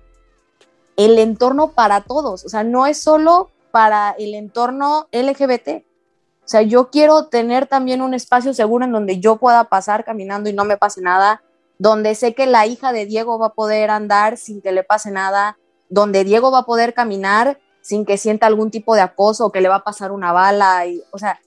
el 0.97 1.20
entorno 1.20 1.74
para 1.74 2.01
todos, 2.01 2.43
o 2.43 2.49
sea, 2.49 2.64
no 2.64 2.88
es 2.88 2.99
solo 2.99 3.51
para 3.70 4.16
el 4.18 4.34
entorno 4.34 5.07
LGBT. 5.12 5.86
O 6.43 6.47
sea, 6.47 6.64
yo 6.64 6.89
quiero 6.89 7.28
tener 7.28 7.68
también 7.68 8.01
un 8.01 8.16
espacio 8.16 8.55
seguro 8.55 8.86
en 8.86 8.93
donde 8.93 9.20
yo 9.20 9.36
pueda 9.36 9.66
pasar 9.66 10.03
caminando 10.03 10.49
y 10.49 10.53
no 10.53 10.66
me 10.66 10.76
pase 10.76 11.01
nada, 11.01 11.43
donde 11.80 12.13
sé 12.13 12.36
que 12.36 12.45
la 12.45 12.67
hija 12.67 12.93
de 12.93 13.05
Diego 13.05 13.39
va 13.39 13.47
a 13.47 13.53
poder 13.53 13.89
andar 13.89 14.38
sin 14.38 14.61
que 14.61 14.71
le 14.71 14.84
pase 14.84 15.11
nada, 15.11 15.57
donde 15.89 16.25
Diego 16.25 16.51
va 16.51 16.59
a 16.59 16.65
poder 16.65 16.93
caminar 16.93 17.57
sin 17.82 18.05
que 18.05 18.17
sienta 18.17 18.45
algún 18.45 18.69
tipo 18.69 18.93
de 18.95 19.01
acoso 19.01 19.45
o 19.45 19.51
que 19.51 19.61
le 19.61 19.69
va 19.69 19.77
a 19.77 19.84
pasar 19.84 20.11
una 20.11 20.34
bala. 20.34 20.86
Y, 20.86 21.01
o 21.11 21.17
sea, 21.17 21.39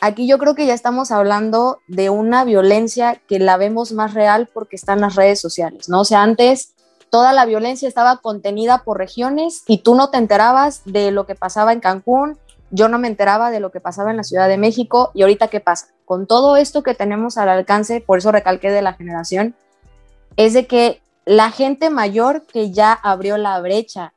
aquí 0.00 0.28
yo 0.28 0.38
creo 0.38 0.54
que 0.54 0.66
ya 0.66 0.74
estamos 0.74 1.10
hablando 1.10 1.78
de 1.88 2.10
una 2.10 2.44
violencia 2.44 3.20
que 3.26 3.38
la 3.38 3.56
vemos 3.56 3.92
más 3.92 4.14
real 4.14 4.48
porque 4.52 4.76
está 4.76 4.92
en 4.92 5.00
las 5.00 5.16
redes 5.16 5.40
sociales, 5.40 5.88
¿no? 5.88 6.02
O 6.02 6.04
sea, 6.04 6.22
antes 6.22 6.74
toda 7.10 7.32
la 7.32 7.46
violencia 7.46 7.88
estaba 7.88 8.18
contenida 8.18 8.84
por 8.84 8.98
regiones 8.98 9.62
y 9.66 9.78
tú 9.78 9.94
no 9.94 10.10
te 10.10 10.18
enterabas 10.18 10.82
de 10.84 11.10
lo 11.10 11.26
que 11.26 11.34
pasaba 11.34 11.72
en 11.72 11.80
Cancún, 11.80 12.38
yo 12.70 12.88
no 12.88 12.98
me 12.98 13.08
enteraba 13.08 13.50
de 13.50 13.60
lo 13.60 13.70
que 13.70 13.80
pasaba 13.80 14.10
en 14.10 14.18
la 14.18 14.24
Ciudad 14.24 14.48
de 14.48 14.58
México 14.58 15.10
y 15.14 15.22
ahorita 15.22 15.48
qué 15.48 15.60
pasa. 15.60 15.86
Con 16.04 16.26
todo 16.26 16.56
esto 16.58 16.82
que 16.82 16.94
tenemos 16.94 17.38
al 17.38 17.48
alcance, 17.48 18.02
por 18.02 18.18
eso 18.18 18.30
recalqué 18.30 18.70
de 18.70 18.82
la 18.82 18.92
generación, 18.92 19.56
es 20.38 20.52
de 20.52 20.68
que 20.68 21.02
la 21.26 21.50
gente 21.50 21.90
mayor 21.90 22.46
que 22.46 22.70
ya 22.70 22.92
abrió 22.92 23.36
la 23.36 23.60
brecha 23.60 24.14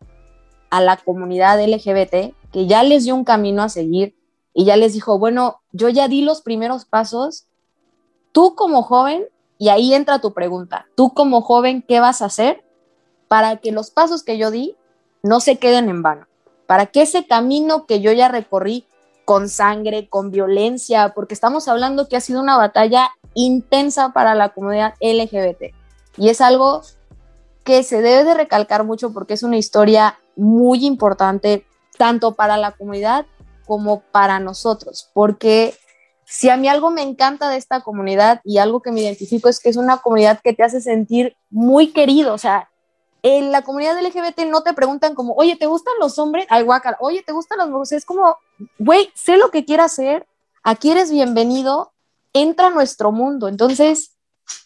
a 0.70 0.80
la 0.80 0.96
comunidad 0.96 1.60
LGBT, 1.60 2.36
que 2.54 2.68
ya 2.68 2.84
les 2.84 3.04
dio 3.06 3.16
un 3.16 3.26
camino 3.26 3.64
a 3.64 3.70
seguir 3.70 4.16
y 4.54 4.66
ya 4.66 4.78
les 4.78 4.94
dijo, 4.94 5.18
bueno, 5.18 5.62
yo 5.72 5.90
ya 5.90 6.08
di 6.08 6.22
los 6.22 6.42
primeros 6.42 6.86
pasos, 6.86 7.48
tú 8.32 8.54
como 8.54 8.84
joven, 8.84 9.26
y 9.58 9.70
ahí 9.70 9.96
entra 9.96 10.22
tu 10.22 10.34
pregunta, 10.34 10.86
tú 10.96 11.12
como 11.14 11.42
joven, 11.42 11.84
¿qué 11.88 12.00
vas 12.00 12.22
a 12.22 12.26
hacer 12.26 12.64
para 13.28 13.58
que 13.58 13.72
los 13.72 13.90
pasos 13.90 14.24
que 14.24 14.38
yo 14.38 14.52
di 14.52 14.76
no 15.24 15.40
se 15.40 15.58
queden 15.58 15.90
en 15.90 16.04
vano, 16.04 16.28
para 16.68 16.86
que 16.86 17.02
ese 17.02 17.26
camino 17.26 17.88
que 17.88 18.00
yo 18.00 18.12
ya 18.12 18.28
recorrí 18.28 18.86
con 19.26 19.50
sangre, 19.50 20.08
con 20.08 20.30
violencia, 20.30 21.14
porque 21.16 21.34
estamos 21.34 21.68
hablando 21.68 22.08
que 22.08 22.16
ha 22.16 22.22
sido 22.22 22.42
una 22.42 22.58
batalla 22.58 23.10
intensa 23.34 24.14
para 24.14 24.36
la 24.36 24.50
comunidad 24.50 24.94
LGBT. 25.00 25.81
Y 26.18 26.30
es 26.30 26.42
algo 26.42 26.82
que 27.64 27.84
se 27.84 28.02
debe 28.02 28.24
de 28.24 28.34
recalcar 28.34 28.84
mucho 28.84 29.14
porque 29.14 29.34
es 29.34 29.44
una 29.44 29.58
historia 29.58 30.20
muy 30.36 30.86
importante 30.86 31.66
tanto 31.98 32.34
para 32.34 32.58
la 32.58 32.72
comunidad 32.72 33.26
como 33.66 34.02
para 34.02 34.40
nosotros, 34.40 35.10
porque 35.14 35.76
si 36.26 36.50
a 36.50 36.58
mí 36.58 36.68
algo 36.68 36.90
me 36.90 37.02
encanta 37.02 37.50
de 37.50 37.58
esta 37.58 37.82
comunidad 37.82 38.42
y 38.44 38.58
algo 38.58 38.82
que 38.82 38.92
me 38.92 39.02
identifico 39.02 39.50
es 39.50 39.60
que 39.60 39.70
es 39.70 39.78
una 39.78 39.98
comunidad 39.98 40.40
que 40.42 40.54
te 40.54 40.64
hace 40.64 40.82
sentir 40.82 41.36
muy 41.50 41.92
querido, 41.92 42.34
o 42.34 42.38
sea, 42.38 42.70
en 43.24 43.52
la 43.52 43.62
comunidad 43.62 44.02
LGBT 44.02 44.46
no 44.48 44.64
te 44.64 44.74
preguntan 44.74 45.14
como, 45.14 45.34
oye, 45.36 45.56
¿te 45.56 45.68
gustan 45.68 45.94
los 46.00 46.18
hombres? 46.18 46.48
Ay, 46.50 46.64
guacal, 46.64 46.96
oye, 47.00 47.22
¿te 47.24 47.34
gustan 47.34 47.60
los 47.60 47.70
mujeres? 47.70 47.92
Es 47.92 48.06
como, 48.06 48.38
güey, 48.80 49.12
sé 49.14 49.38
lo 49.38 49.52
que 49.52 49.64
quieras 49.64 49.94
hacer, 49.94 50.26
aquí 50.64 50.90
eres 50.92 51.12
bienvenido, 51.12 51.92
entra 52.34 52.68
a 52.68 52.72
nuestro 52.72 53.12
mundo. 53.12 53.48
Entonces, 53.48 54.14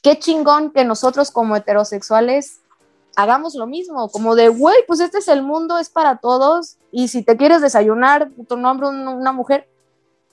qué 0.02 0.20
chingón 0.20 0.72
que 0.72 0.86
nosotros 0.86 1.32
como 1.32 1.56
heterosexuales 1.56 2.62
hagamos 3.16 3.56
lo 3.56 3.66
mismo, 3.66 4.10
como 4.10 4.36
de, 4.36 4.50
güey, 4.50 4.76
pues 4.88 5.00
este 5.00 5.20
es 5.20 5.28
el 5.28 5.42
mundo, 5.42 5.78
es 5.78 5.90
para 5.90 6.18
todos, 6.18 6.78
y 6.92 7.08
si 7.08 7.24
te 7.24 7.38
quieres 7.38 7.62
desayunar 7.62 8.30
tu 8.48 8.58
nombre 8.58 8.90
una 8.90 9.32
mujer, 9.32 9.70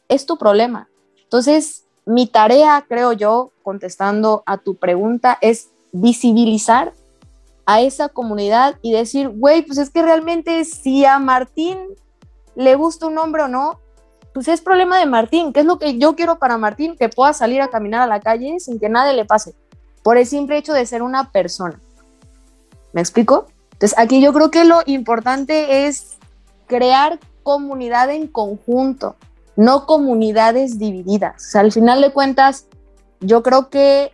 es 0.08 0.26
tu 0.26 0.36
problema. 0.36 0.88
Entonces, 1.22 1.84
mi 2.04 2.26
tarea, 2.26 2.84
creo 2.88 3.12
yo, 3.12 3.52
contestando 3.62 4.42
a 4.46 4.58
tu 4.58 4.74
pregunta, 4.74 5.38
es 5.40 5.68
visibilizar 5.92 6.92
a 7.64 7.80
esa 7.80 8.08
comunidad 8.08 8.78
y 8.82 8.92
decir, 8.92 9.28
güey, 9.28 9.62
pues 9.62 9.78
es 9.78 9.90
que 9.90 10.02
realmente 10.02 10.64
si 10.64 11.04
a 11.04 11.18
Martín 11.18 11.78
le 12.56 12.74
gusta 12.74 13.06
un 13.06 13.18
hombre 13.18 13.44
o 13.44 13.48
no, 13.48 13.78
pues 14.32 14.48
es 14.48 14.60
problema 14.60 14.98
de 14.98 15.06
Martín. 15.06 15.52
¿Qué 15.52 15.60
es 15.60 15.66
lo 15.66 15.78
que 15.78 15.98
yo 15.98 16.16
quiero 16.16 16.38
para 16.38 16.58
Martín? 16.58 16.96
Que 16.96 17.08
pueda 17.08 17.32
salir 17.32 17.60
a 17.60 17.68
caminar 17.68 18.02
a 18.02 18.06
la 18.06 18.20
calle 18.20 18.58
sin 18.60 18.78
que 18.78 18.88
nadie 18.88 19.14
le 19.14 19.24
pase, 19.24 19.54
por 20.02 20.16
el 20.16 20.26
simple 20.26 20.56
hecho 20.56 20.72
de 20.72 20.86
ser 20.86 21.02
una 21.02 21.30
persona. 21.30 21.80
¿Me 22.92 23.00
explico? 23.00 23.46
Entonces, 23.72 23.98
aquí 23.98 24.22
yo 24.22 24.32
creo 24.32 24.50
que 24.50 24.64
lo 24.64 24.80
importante 24.86 25.86
es 25.86 26.18
crear 26.66 27.18
comunidad 27.42 28.10
en 28.10 28.28
conjunto, 28.28 29.16
no 29.56 29.86
comunidades 29.86 30.78
divididas. 30.78 31.34
O 31.36 31.50
sea, 31.50 31.60
al 31.62 31.72
final 31.72 32.00
de 32.00 32.12
cuentas, 32.12 32.66
yo 33.20 33.42
creo 33.42 33.70
que 33.70 34.12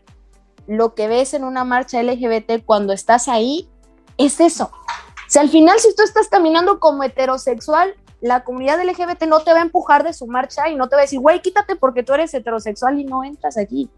lo 0.67 0.95
que 0.95 1.09
ves 1.09 1.35
en 1.35 1.45
una 1.45 1.65
marcha 1.65 2.03
LGBT 2.03 2.65
cuando 2.65 2.93
estás 2.93 3.29
ahí 3.29 3.69
es 4.17 4.41
eso. 4.41 4.71
O 4.75 5.31
sea, 5.31 5.43
al 5.43 5.51
final, 5.51 5.79
si 5.79 5.95
tú 5.95 6.03
estás 6.03 6.29
caminando 6.29 6.81
como 6.81 7.03
heterosexual, 7.03 7.95
la 8.21 8.45
comunidad 8.45 8.83
LGBT 8.83 9.25
no 9.25 9.41
te 9.41 9.53
va 9.53 9.59
a 9.59 9.63
empujar 9.63 10.05
de 10.05 10.13
su 10.13 10.27
marcha 10.27 10.69
y 10.69 10.75
no 10.75 10.89
te 10.89 10.97
va 10.97 11.03
a 11.03 11.05
decir, 11.05 11.21
güey, 11.21 11.41
quítate 11.41 11.77
porque 11.77 12.03
tú 12.03 12.15
eres 12.15 12.35
heterosexual 12.35 12.99
y 12.99 13.05
no 13.05 13.25
entras 13.25 13.57
aquí. 13.57 13.89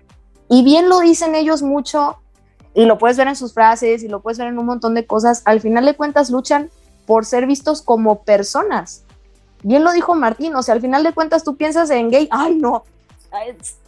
Y 0.49 0.63
bien 0.63 0.89
lo 0.89 1.01
dicen 1.01 1.35
ellos 1.35 1.63
mucho, 1.63 2.19
y 2.75 2.85
lo 2.85 2.99
puedes 2.99 3.17
ver 3.17 3.29
en 3.29 3.37
sus 3.37 3.55
frases, 3.55 4.03
y 4.03 4.09
lo 4.09 4.21
puedes 4.21 4.39
ver 4.39 4.49
en 4.49 4.59
un 4.59 4.67
montón 4.67 4.95
de 4.95 5.07
cosas. 5.07 5.43
Al 5.45 5.61
final 5.61 5.87
de 5.87 5.97
cuentas, 5.97 6.31
luchan 6.31 6.71
por 7.07 7.25
ser 7.25 7.47
vistos 7.47 7.83
como 7.83 8.23
personas. 8.23 9.05
Bien 9.63 9.85
lo 9.85 9.93
dijo 9.93 10.15
Martín, 10.15 10.55
o 10.55 10.63
sea, 10.63 10.75
al 10.75 10.81
final 10.81 11.03
de 11.03 11.13
cuentas 11.13 11.45
tú 11.45 11.57
piensas 11.57 11.91
en 11.91 12.11
gay, 12.11 12.29
ay 12.31 12.55
no, 12.55 12.85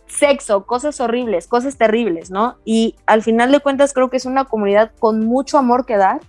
sexo, 0.06 0.66
cosas 0.66 1.00
horribles, 1.00 1.46
cosas 1.46 1.76
terribles, 1.76 2.30
¿no? 2.30 2.56
Y 2.64 2.96
al 3.06 3.22
final 3.22 3.50
de 3.50 3.60
cuentas 3.60 3.94
creo 3.94 4.10
que 4.10 4.18
es 4.18 4.26
una 4.26 4.44
comunidad 4.44 4.92
con 4.98 5.24
mucho 5.24 5.56
amor 5.56 5.86
que 5.86 5.96
dar 5.96 6.20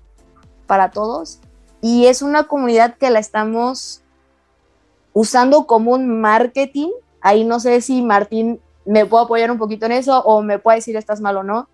para 0.65 0.91
todos 0.91 1.39
y 1.83 2.07
es 2.07 2.21
una 2.21 2.45
comunidad 2.45 2.95
que 2.97 3.09
la 3.09 3.19
estamos 3.19 4.01
usando 5.11 5.67
como 5.67 5.91
un 5.91 6.21
marketing. 6.21 6.87
Ahí 7.19 7.43
no 7.43 7.59
sé 7.59 7.81
si 7.81 8.01
Martín 8.01 8.61
me 8.85 9.05
puede 9.05 9.25
apoyar 9.25 9.51
un 9.51 9.57
poquito 9.57 9.85
en 9.85 9.91
eso 9.91 10.17
o 10.23 10.41
me 10.41 10.59
puede 10.59 10.77
decir 10.77 10.95
estás 10.95 11.19
mal 11.19 11.35
o 11.35 11.43
no, 11.43 11.67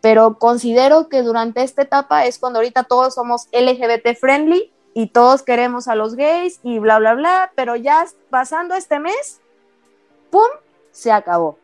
pero 0.00 0.38
considero 0.38 1.08
que 1.08 1.22
durante 1.22 1.64
esta 1.64 1.82
etapa 1.82 2.26
es 2.26 2.38
cuando 2.38 2.60
ahorita 2.60 2.84
todos 2.84 3.16
somos 3.16 3.48
LGBT 3.52 4.16
friendly 4.16 4.70
y 4.94 5.08
todos 5.08 5.42
queremos 5.42 5.88
a 5.88 5.96
los 5.96 6.14
gays 6.14 6.60
y 6.62 6.78
bla, 6.78 7.00
bla, 7.00 7.14
bla, 7.14 7.52
pero 7.56 7.74
ya 7.74 8.06
pasando 8.30 8.76
este 8.76 9.00
mes, 9.00 9.40
¡pum! 10.30 10.46
se 10.92 11.10
acabó. 11.10 11.58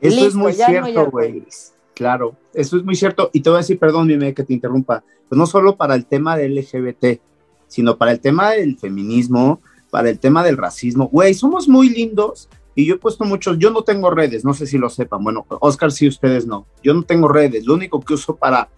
Eso 0.00 0.28
es 0.28 0.34
muy 0.36 0.52
cierto, 0.52 1.10
güey. 1.10 1.44
claro, 1.92 2.36
eso 2.54 2.76
es 2.76 2.84
muy 2.84 2.94
cierto. 2.94 3.30
Y 3.32 3.40
te 3.40 3.50
voy 3.50 3.56
a 3.56 3.62
decir, 3.62 3.80
perdón, 3.80 4.06
Mime, 4.06 4.32
que 4.32 4.44
te 4.44 4.52
interrumpa, 4.52 5.02
pues 5.28 5.36
no 5.36 5.46
solo 5.46 5.74
para 5.74 5.96
el 5.96 6.06
tema 6.06 6.36
del 6.36 6.54
LGBT, 6.54 7.20
sino 7.72 7.96
para 7.96 8.12
el 8.12 8.20
tema 8.20 8.50
del 8.50 8.76
feminismo, 8.76 9.60
para 9.90 10.10
el 10.10 10.18
tema 10.18 10.44
del 10.44 10.58
racismo. 10.58 11.08
Güey, 11.08 11.32
somos 11.32 11.68
muy 11.68 11.88
lindos 11.88 12.50
y 12.74 12.84
yo 12.84 12.96
he 12.96 12.98
puesto 12.98 13.24
muchos, 13.24 13.58
yo 13.58 13.70
no 13.70 13.82
tengo 13.82 14.10
redes, 14.10 14.44
no 14.44 14.52
sé 14.52 14.66
si 14.66 14.76
lo 14.76 14.90
sepan. 14.90 15.24
Bueno, 15.24 15.46
Oscar, 15.48 15.90
sí, 15.90 16.06
ustedes 16.06 16.46
no. 16.46 16.66
Yo 16.82 16.92
no 16.92 17.02
tengo 17.02 17.28
redes. 17.28 17.64
Lo 17.64 17.72
único 17.72 18.00
que 18.00 18.12
uso 18.12 18.36
para 18.36 18.68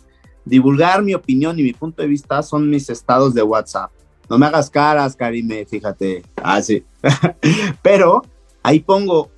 divulgar 0.44 1.02
mi 1.02 1.12
opinión 1.14 1.58
y 1.58 1.64
mi 1.64 1.72
punto 1.72 2.02
de 2.02 2.08
vista 2.08 2.40
son 2.42 2.70
mis 2.70 2.88
estados 2.88 3.34
de 3.34 3.42
WhatsApp. 3.42 3.90
No 4.30 4.38
me 4.38 4.46
hagas 4.46 4.70
caras, 4.70 5.16
Karime, 5.16 5.66
fíjate. 5.66 6.22
Ah, 6.36 6.62
sí. 6.62 6.84
Pero 7.82 8.22
ahí 8.62 8.78
pongo 8.78 9.34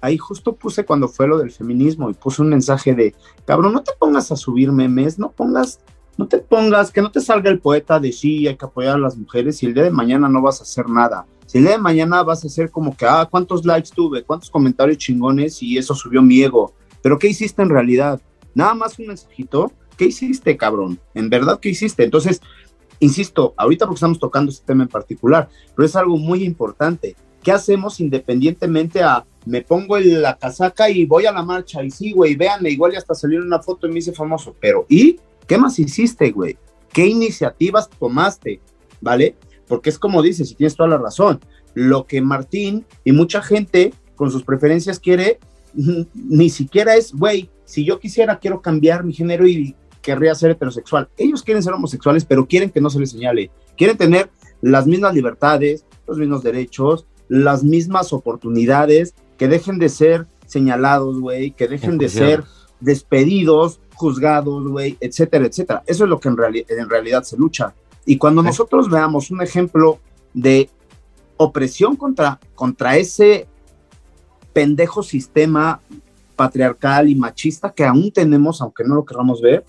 ahí 0.00 0.16
justo 0.16 0.54
puse 0.54 0.84
cuando 0.84 1.08
fue 1.08 1.26
lo 1.26 1.38
del 1.38 1.50
feminismo 1.50 2.10
y 2.10 2.14
puse 2.14 2.42
un 2.42 2.50
mensaje 2.50 2.94
de, 2.94 3.14
cabrón, 3.44 3.72
no 3.72 3.82
te 3.82 3.92
pongas 3.98 4.30
a 4.30 4.36
subir 4.36 4.70
memes, 4.70 5.18
no 5.18 5.30
pongas, 5.32 5.80
no 6.18 6.26
te 6.26 6.38
pongas, 6.38 6.90
que 6.90 7.00
no 7.00 7.12
te 7.12 7.20
salga 7.20 7.48
el 7.48 7.60
poeta 7.60 8.00
de 8.00 8.10
sí, 8.10 8.48
hay 8.48 8.56
que 8.56 8.64
apoyar 8.64 8.96
a 8.96 8.98
las 8.98 9.16
mujeres 9.16 9.62
y 9.62 9.66
el 9.66 9.74
día 9.74 9.84
de 9.84 9.90
mañana 9.90 10.28
no 10.28 10.42
vas 10.42 10.58
a 10.60 10.64
hacer 10.64 10.88
nada. 10.88 11.24
Si 11.46 11.58
el 11.58 11.64
día 11.64 11.74
de 11.74 11.78
mañana 11.78 12.24
vas 12.24 12.42
a 12.42 12.48
hacer 12.48 12.72
como 12.72 12.94
que, 12.94 13.06
ah, 13.06 13.26
¿cuántos 13.30 13.64
likes 13.64 13.90
tuve? 13.94 14.24
¿Cuántos 14.24 14.50
comentarios 14.50 14.98
chingones? 14.98 15.62
Y 15.62 15.78
eso 15.78 15.94
subió 15.94 16.20
mi 16.20 16.42
ego. 16.42 16.74
Pero 17.02 17.18
¿qué 17.18 17.28
hiciste 17.28 17.62
en 17.62 17.68
realidad? 17.68 18.20
Nada 18.52 18.74
más 18.74 18.98
un 18.98 19.06
mensajito. 19.06 19.72
¿Qué 19.96 20.06
hiciste, 20.06 20.56
cabrón? 20.56 20.98
¿En 21.14 21.30
verdad 21.30 21.60
qué 21.60 21.68
hiciste? 21.68 22.02
Entonces, 22.02 22.40
insisto, 22.98 23.54
ahorita 23.56 23.86
porque 23.86 23.98
estamos 23.98 24.18
tocando 24.18 24.50
este 24.50 24.66
tema 24.66 24.82
en 24.82 24.88
particular, 24.88 25.48
pero 25.76 25.86
es 25.86 25.94
algo 25.94 26.16
muy 26.16 26.42
importante. 26.42 27.14
¿Qué 27.44 27.52
hacemos 27.52 28.00
independientemente 28.00 29.02
a 29.04 29.24
me 29.46 29.62
pongo 29.62 29.98
la 29.98 30.36
casaca 30.36 30.90
y 30.90 31.06
voy 31.06 31.26
a 31.26 31.32
la 31.32 31.44
marcha 31.44 31.82
y 31.82 31.90
sí, 31.92 32.12
güey, 32.12 32.34
véanme, 32.34 32.70
igual 32.70 32.92
ya 32.92 32.98
hasta 32.98 33.14
salió 33.14 33.40
una 33.40 33.62
foto 33.62 33.86
y 33.86 33.92
me 33.92 34.00
hice 34.00 34.12
famoso, 34.12 34.54
pero 34.60 34.84
¿y 34.88 35.18
qué 35.48 35.58
más 35.58 35.78
hiciste, 35.80 36.30
güey? 36.30 36.56
¿Qué 36.92 37.06
iniciativas 37.06 37.90
tomaste? 37.90 38.60
¿Vale? 39.00 39.34
Porque 39.66 39.90
es 39.90 39.98
como 39.98 40.22
dices, 40.22 40.52
y 40.52 40.54
tienes 40.54 40.76
toda 40.76 40.88
la 40.88 40.98
razón, 40.98 41.40
lo 41.74 42.06
que 42.06 42.20
Martín 42.20 42.86
y 43.04 43.12
mucha 43.12 43.42
gente 43.42 43.92
con 44.14 44.30
sus 44.30 44.44
preferencias 44.44 45.00
quiere, 45.00 45.40
ni 46.14 46.50
siquiera 46.50 46.94
es, 46.94 47.12
güey, 47.12 47.50
si 47.64 47.84
yo 47.84 47.98
quisiera, 47.98 48.38
quiero 48.38 48.62
cambiar 48.62 49.04
mi 49.04 49.12
género 49.12 49.46
y 49.46 49.74
querría 50.02 50.34
ser 50.34 50.52
heterosexual. 50.52 51.08
Ellos 51.16 51.42
quieren 51.42 51.62
ser 51.62 51.74
homosexuales, 51.74 52.24
pero 52.24 52.46
quieren 52.46 52.70
que 52.70 52.80
no 52.80 52.88
se 52.88 53.00
les 53.00 53.10
señale. 53.10 53.50
Quieren 53.76 53.96
tener 53.96 54.30
las 54.60 54.86
mismas 54.86 55.14
libertades, 55.14 55.84
los 56.06 56.18
mismos 56.18 56.42
derechos, 56.42 57.06
las 57.28 57.62
mismas 57.62 58.12
oportunidades, 58.12 59.14
que 59.36 59.48
dejen 59.48 59.78
de 59.78 59.88
ser 59.88 60.26
señalados, 60.46 61.20
güey, 61.20 61.52
que 61.52 61.68
dejen 61.68 61.98
de 61.98 62.08
ser 62.08 62.44
despedidos, 62.80 63.80
juzgados, 63.98 64.66
güey, 64.66 64.96
etcétera, 65.00 65.46
etcétera. 65.46 65.82
Eso 65.86 66.04
es 66.04 66.10
lo 66.10 66.18
que 66.18 66.28
en, 66.28 66.36
en 66.68 66.88
realidad 66.88 67.22
se 67.24 67.36
lucha. 67.36 67.74
Y 68.06 68.16
cuando 68.16 68.42
nosotros 68.42 68.88
veamos 68.88 69.30
un 69.30 69.42
ejemplo 69.42 69.98
de 70.32 70.70
opresión 71.36 71.96
contra, 71.96 72.40
contra 72.54 72.96
ese 72.96 73.46
pendejo 74.52 75.02
sistema 75.02 75.80
patriarcal 76.36 77.08
y 77.08 77.14
machista 77.14 77.72
que 77.72 77.84
aún 77.84 78.10
tenemos, 78.10 78.62
aunque 78.62 78.84
no 78.84 78.94
lo 78.94 79.04
queramos 79.04 79.42
ver, 79.42 79.64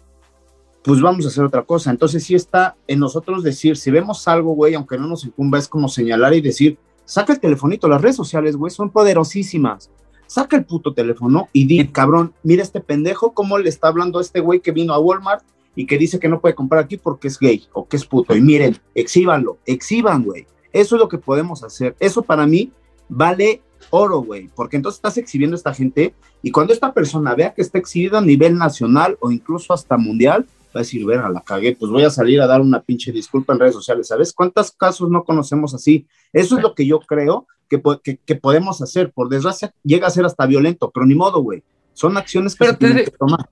pues 0.83 1.01
vamos 1.01 1.25
a 1.25 1.29
hacer 1.29 1.43
otra 1.43 1.63
cosa. 1.63 1.91
Entonces 1.91 2.23
sí 2.23 2.35
está 2.35 2.75
en 2.87 2.99
nosotros 2.99 3.43
decir, 3.43 3.75
si 3.75 3.91
vemos 3.91 4.27
algo, 4.27 4.53
güey, 4.53 4.75
aunque 4.75 4.97
no 4.97 5.07
nos 5.07 5.25
incumba, 5.25 5.57
es 5.57 5.67
como 5.67 5.89
señalar 5.89 6.33
y 6.33 6.41
decir, 6.41 6.77
Saca 7.09 7.33
el 7.33 7.39
telefonito, 7.39 7.87
las 7.87 8.03
redes 8.03 8.15
sociales, 8.15 8.55
güey, 8.55 8.69
son 8.69 8.91
poderosísimas. 8.91 9.89
Saca 10.29 10.55
el 10.55 10.63
puto 10.63 10.93
teléfono 10.93 11.49
y 11.53 11.65
di, 11.65 11.87
cabrón, 11.87 12.35
mira 12.43 12.61
este 12.61 12.81
pendejo 12.81 13.33
cómo 13.33 13.57
le 13.57 13.67
está 13.67 13.87
hablando 13.87 14.19
a 14.19 14.21
este 14.21 14.41
güey 14.41 14.59
que 14.59 14.71
vino 14.71 14.93
a 14.93 14.99
Walmart 14.99 15.43
y 15.75 15.87
que 15.87 15.97
dice 15.97 16.19
que 16.19 16.29
no 16.29 16.39
puede 16.39 16.53
comprar 16.53 16.83
aquí 16.83 16.97
porque 16.97 17.27
es 17.27 17.39
gay 17.39 17.67
o 17.73 17.87
que 17.87 17.97
es 17.97 18.05
puto. 18.05 18.35
Y 18.35 18.41
miren, 18.41 18.77
exhíbanlo, 18.93 19.57
exhiban, 19.65 20.23
güey. 20.23 20.45
Eso 20.71 20.95
es 20.95 20.99
lo 20.99 21.09
que 21.09 21.17
podemos 21.17 21.63
hacer. 21.63 21.95
Eso 21.99 22.21
para 22.21 22.45
mí 22.45 22.71
vale 23.07 23.63
oro, 23.89 24.19
güey, 24.19 24.49
porque 24.53 24.75
entonces 24.77 24.99
estás 24.99 25.17
exhibiendo 25.17 25.55
a 25.55 25.57
esta 25.57 25.73
gente 25.73 26.13
y 26.43 26.51
cuando 26.51 26.73
esta 26.73 26.93
persona 26.93 27.33
vea 27.33 27.55
que 27.55 27.63
está 27.63 27.79
exhibido 27.79 28.19
a 28.19 28.21
nivel 28.21 28.55
nacional 28.55 29.17
o 29.21 29.31
incluso 29.31 29.73
hasta 29.73 29.97
mundial, 29.97 30.45
va 30.75 30.79
a 30.79 30.79
decir, 30.79 31.05
ver, 31.05 31.19
la 31.29 31.41
cagué, 31.41 31.75
pues 31.75 31.91
voy 31.91 32.03
a 32.03 32.09
salir 32.09 32.41
a 32.41 32.47
dar 32.47 32.61
una 32.61 32.81
pinche 32.81 33.11
disculpa 33.11 33.53
en 33.53 33.59
redes 33.59 33.73
sociales, 33.73 34.07
¿sabes? 34.07 34.33
¿Cuántos 34.33 34.71
casos 34.71 35.09
no 35.09 35.23
conocemos 35.23 35.73
así? 35.73 36.07
Eso 36.31 36.57
es 36.57 36.63
lo 36.63 36.75
que 36.75 36.85
yo 36.85 36.99
creo 36.99 37.47
que, 37.67 37.81
que, 38.25 38.35
podemos 38.35 38.81
hacer. 38.81 39.11
Por 39.11 39.29
desgracia, 39.29 39.73
llega 39.83 40.07
a 40.07 40.11
ser 40.11 40.25
hasta 40.25 40.45
violento, 40.45 40.91
pero 40.91 41.05
ni 41.05 41.15
modo, 41.15 41.41
güey. 41.41 41.63
Son 41.93 42.17
acciones 42.17 42.55
que 42.55 42.65
se 42.65 42.73
tienen 42.75 43.05
que 43.05 43.11
tomar. 43.11 43.49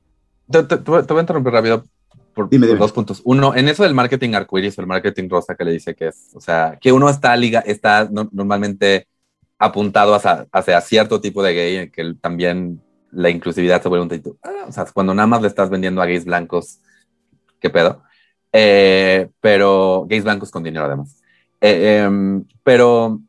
Te, 0.50 0.76
voy 0.76 1.04
a 1.18 1.20
interrumpir 1.20 1.54
rápido 1.54 1.84
por, 2.34 2.50
dos 2.50 2.92
puntos. 2.92 3.22
Uno, 3.26 3.56
en 3.56 3.68
eso 3.68 3.84
del 3.84 3.96
marketing 3.96 4.34
arcoíris 4.34 4.78
el 4.78 4.86
marketing 4.86 5.28
rosa 5.28 5.56
que 5.56 5.66
le 5.66 5.72
dice 5.72 5.96
que 5.96 6.08
es, 6.08 6.30
o 6.36 6.40
sea, 6.40 6.78
que 6.80 6.92
uno 6.92 7.10
está 7.10 7.36
liga, 7.36 7.60
está 7.62 8.08
normalmente 8.32 9.08
apuntado 9.58 10.14
hacia, 10.14 10.48
hacia, 10.52 10.80
cierto 10.82 11.20
tipo 11.20 11.42
de 11.42 11.54
gay, 11.54 11.90
que 11.90 12.14
también 12.22 12.80
la 13.12 13.32
inclusividad 13.32 13.82
se 13.82 13.90
vuelve 13.90 14.04
un 14.04 14.10
título. 14.10 14.38
Ah, 14.44 14.66
o 14.68 14.72
sea, 14.72 14.86
cuando 14.94 15.16
nada 15.16 15.28
más 15.28 15.42
le 15.42 15.48
estás 15.48 15.70
vendiendo 15.70 16.02
a 16.02 16.06
gays 16.06 16.26
blancos 16.26 16.80
¿qué 17.60 17.70
pedo? 17.70 18.04
Eh, 18.54 19.30
pero 19.42 20.06
gays 20.08 20.24
blancos 20.24 20.52
con 20.52 20.64
dinero 20.64 20.86
además. 20.86 21.22
Eh, 21.62 22.04
em, 22.04 22.46
pero 22.64 23.20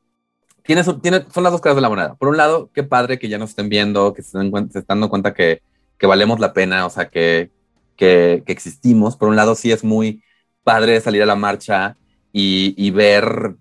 tiene, 0.62 0.82
tiene, 1.00 1.24
son 1.32 1.42
las 1.42 1.52
dos 1.52 1.60
caras 1.60 1.76
de 1.76 1.82
la 1.82 1.88
moneda. 1.88 2.14
Por 2.14 2.28
un 2.28 2.36
lado, 2.36 2.70
qué 2.74 2.82
padre 2.82 3.18
que 3.18 3.28
ya 3.28 3.38
nos 3.38 3.50
estén 3.50 3.68
viendo, 3.68 4.12
que 4.12 4.22
se, 4.22 4.38
estén, 4.38 4.70
se 4.70 4.78
están 4.80 5.00
dando 5.00 5.08
cuenta 5.08 5.34
que, 5.34 5.62
que, 5.98 6.06
valemos 6.06 6.40
la 6.40 6.52
pena, 6.52 6.86
o 6.86 6.90
sea, 6.90 7.08
que, 7.08 7.50
que, 7.96 8.42
existimos. 8.46 9.16
Por 9.16 9.28
un 9.28 9.36
lado, 9.36 9.54
sí 9.54 9.72
es 9.72 9.82
muy 9.84 10.22
padre 10.64 11.00
salir 11.00 11.22
a 11.22 11.26
la 11.26 11.36
marcha 11.36 11.96
y, 12.32 12.74
y 12.76 12.90
ver 12.90 13.56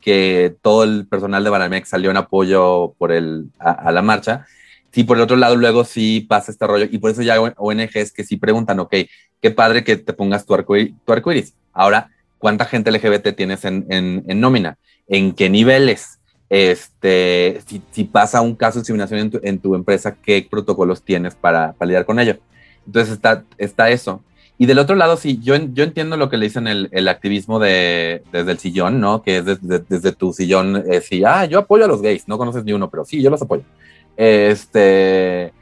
que 0.00 0.56
todo 0.60 0.84
el 0.84 1.06
personal 1.08 1.42
de 1.42 1.50
Banamex 1.50 1.88
salió 1.88 2.10
en 2.10 2.18
apoyo 2.18 2.94
por 2.98 3.12
el, 3.12 3.50
a, 3.58 3.70
a, 3.70 3.92
la 3.92 4.02
marcha. 4.02 4.46
Sí, 4.92 5.04
por 5.04 5.16
el 5.16 5.22
otro 5.22 5.36
lado, 5.36 5.56
luego 5.56 5.84
sí 5.84 6.20
pasa 6.20 6.52
este 6.52 6.66
rollo. 6.66 6.86
Y 6.90 6.98
por 6.98 7.10
eso 7.10 7.22
ya 7.22 7.40
ONGs 7.40 8.12
que 8.12 8.24
sí 8.24 8.36
preguntan, 8.36 8.78
ok, 8.80 8.94
qué 9.42 9.50
padre 9.50 9.84
que 9.84 9.96
te 9.96 10.12
pongas 10.12 10.46
tu 10.46 10.54
arco, 10.54 10.76
iris. 10.76 11.52
Ahora, 11.72 12.10
¿cuánta 12.38 12.64
gente 12.64 12.90
LGBT 12.90 13.34
tienes 13.36 13.64
en, 13.64 14.24
nómina? 14.40 14.78
¿En 15.08 15.32
qué 15.32 15.50
niveles? 15.50 16.20
Este, 16.48 17.60
si, 17.66 17.82
si, 17.90 18.04
pasa 18.04 18.40
un 18.40 18.54
caso 18.54 18.78
de 18.78 18.82
discriminación 18.82 19.30
en 19.42 19.58
tu, 19.58 19.74
empresa, 19.74 20.16
¿qué 20.22 20.46
protocolos 20.48 21.02
tienes 21.02 21.34
para, 21.34 21.72
para, 21.72 21.86
lidiar 21.88 22.04
con 22.04 22.20
ello? 22.20 22.38
Entonces 22.86 23.14
está, 23.14 23.44
está 23.58 23.90
eso. 23.90 24.22
Y 24.58 24.66
del 24.66 24.78
otro 24.78 24.94
lado, 24.94 25.16
sí, 25.16 25.40
yo, 25.42 25.54
entiendo 25.54 26.16
lo 26.16 26.28
que 26.28 26.36
le 26.36 26.46
dicen 26.46 26.68
el, 26.68 27.08
activismo 27.08 27.58
de, 27.58 28.22
desde 28.30 28.52
el 28.52 28.58
sillón, 28.58 29.00
¿no? 29.00 29.22
Que 29.22 29.38
es 29.38 29.44
desde 29.44 30.12
tu 30.12 30.32
sillón, 30.32 30.84
eh, 30.88 31.00
sí, 31.00 31.24
ah, 31.24 31.46
yo 31.46 31.58
apoyo 31.58 31.86
a 31.86 31.88
los 31.88 32.00
gays, 32.00 32.28
no 32.28 32.38
conoces 32.38 32.62
ni 32.64 32.72
uno, 32.72 32.88
pero 32.88 33.04
sí, 33.04 33.20
yo 33.20 33.30
los 33.30 33.42
apoyo. 33.42 33.64
Este, 34.16 35.52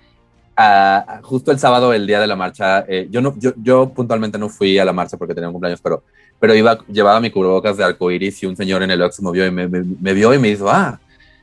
uh, 0.61 1.23
justo 1.23 1.51
el 1.51 1.59
sábado, 1.59 1.93
el 1.93 2.07
día 2.07 2.21
de 2.21 2.27
la 2.27 2.37
marcha, 2.37 2.85
eh, 2.87 3.09
yo, 3.11 3.21
no, 3.21 3.35
yo, 3.39 3.53
yo 3.63 3.89
puntualmente 3.91 4.39
no 4.39 4.49
fui 4.49 4.79
a 4.79 4.85
la 4.85 4.93
marcha 4.93 5.17
porque 5.17 5.35
tenía 5.35 5.49
un 5.49 5.55
cumpleaños, 5.55 5.81
pero 5.83 6.03
pero 6.41 6.55
iba, 6.55 6.79
llevaba 6.87 7.21
mi 7.21 7.31
cubrebocas 7.31 7.77
de 7.77 7.85
arcoiris 7.85 8.43
y 8.43 8.47
un 8.47 8.57
señor 8.57 8.83
en 8.83 8.91
el 8.91 9.03
Ox 9.03 9.21
me 9.21 9.31
vio 9.31 9.47
y 9.47 9.51
me, 9.51 9.69
me, 9.69 9.85
me, 10.01 10.15
vio 10.15 10.33
y 10.33 10.39
me 10.39 10.49
dijo, 10.49 10.71
ah, 10.71 10.99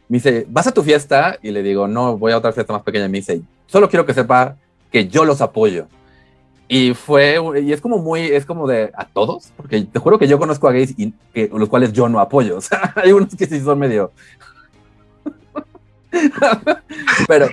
me 0.09 0.17
dice, 0.17 0.45
¿vas 0.49 0.65
a 0.65 0.71
tu 0.71 0.81
fiesta? 0.81 1.37
Y 1.41 1.51
le 1.51 1.61
digo, 1.61 1.87
no, 1.87 2.17
voy 2.17 2.31
a 2.31 2.37
otra 2.37 2.51
fiesta 2.51 2.73
más 2.73 2.81
pequeña. 2.81 3.05
Y 3.05 3.09
me 3.09 3.19
dice, 3.19 3.41
solo 3.67 3.87
quiero 3.89 4.05
que 4.05 4.15
sepa 4.15 4.57
que 4.91 5.07
yo 5.07 5.23
los 5.23 5.39
apoyo. 5.39 5.87
Y 6.67 6.93
fue, 6.95 7.37
y 7.63 7.71
es 7.71 7.79
como 7.79 7.99
muy, 7.99 8.21
es 8.21 8.45
como 8.45 8.67
de 8.67 8.91
a 8.95 9.05
todos, 9.05 9.53
porque 9.55 9.81
te 9.81 9.99
juro 9.99 10.17
que 10.17 10.27
yo 10.27 10.37
conozco 10.37 10.67
a 10.67 10.73
gays 10.73 10.93
y 10.97 11.13
que, 11.33 11.49
los 11.53 11.69
cuales 11.69 11.93
yo 11.93 12.09
no 12.09 12.19
apoyo. 12.19 12.57
O 12.57 12.61
sea, 12.61 12.93
hay 12.95 13.11
unos 13.11 13.35
que 13.35 13.45
sí 13.45 13.59
son 13.61 13.79
medio, 13.79 14.11
pero 17.27 17.47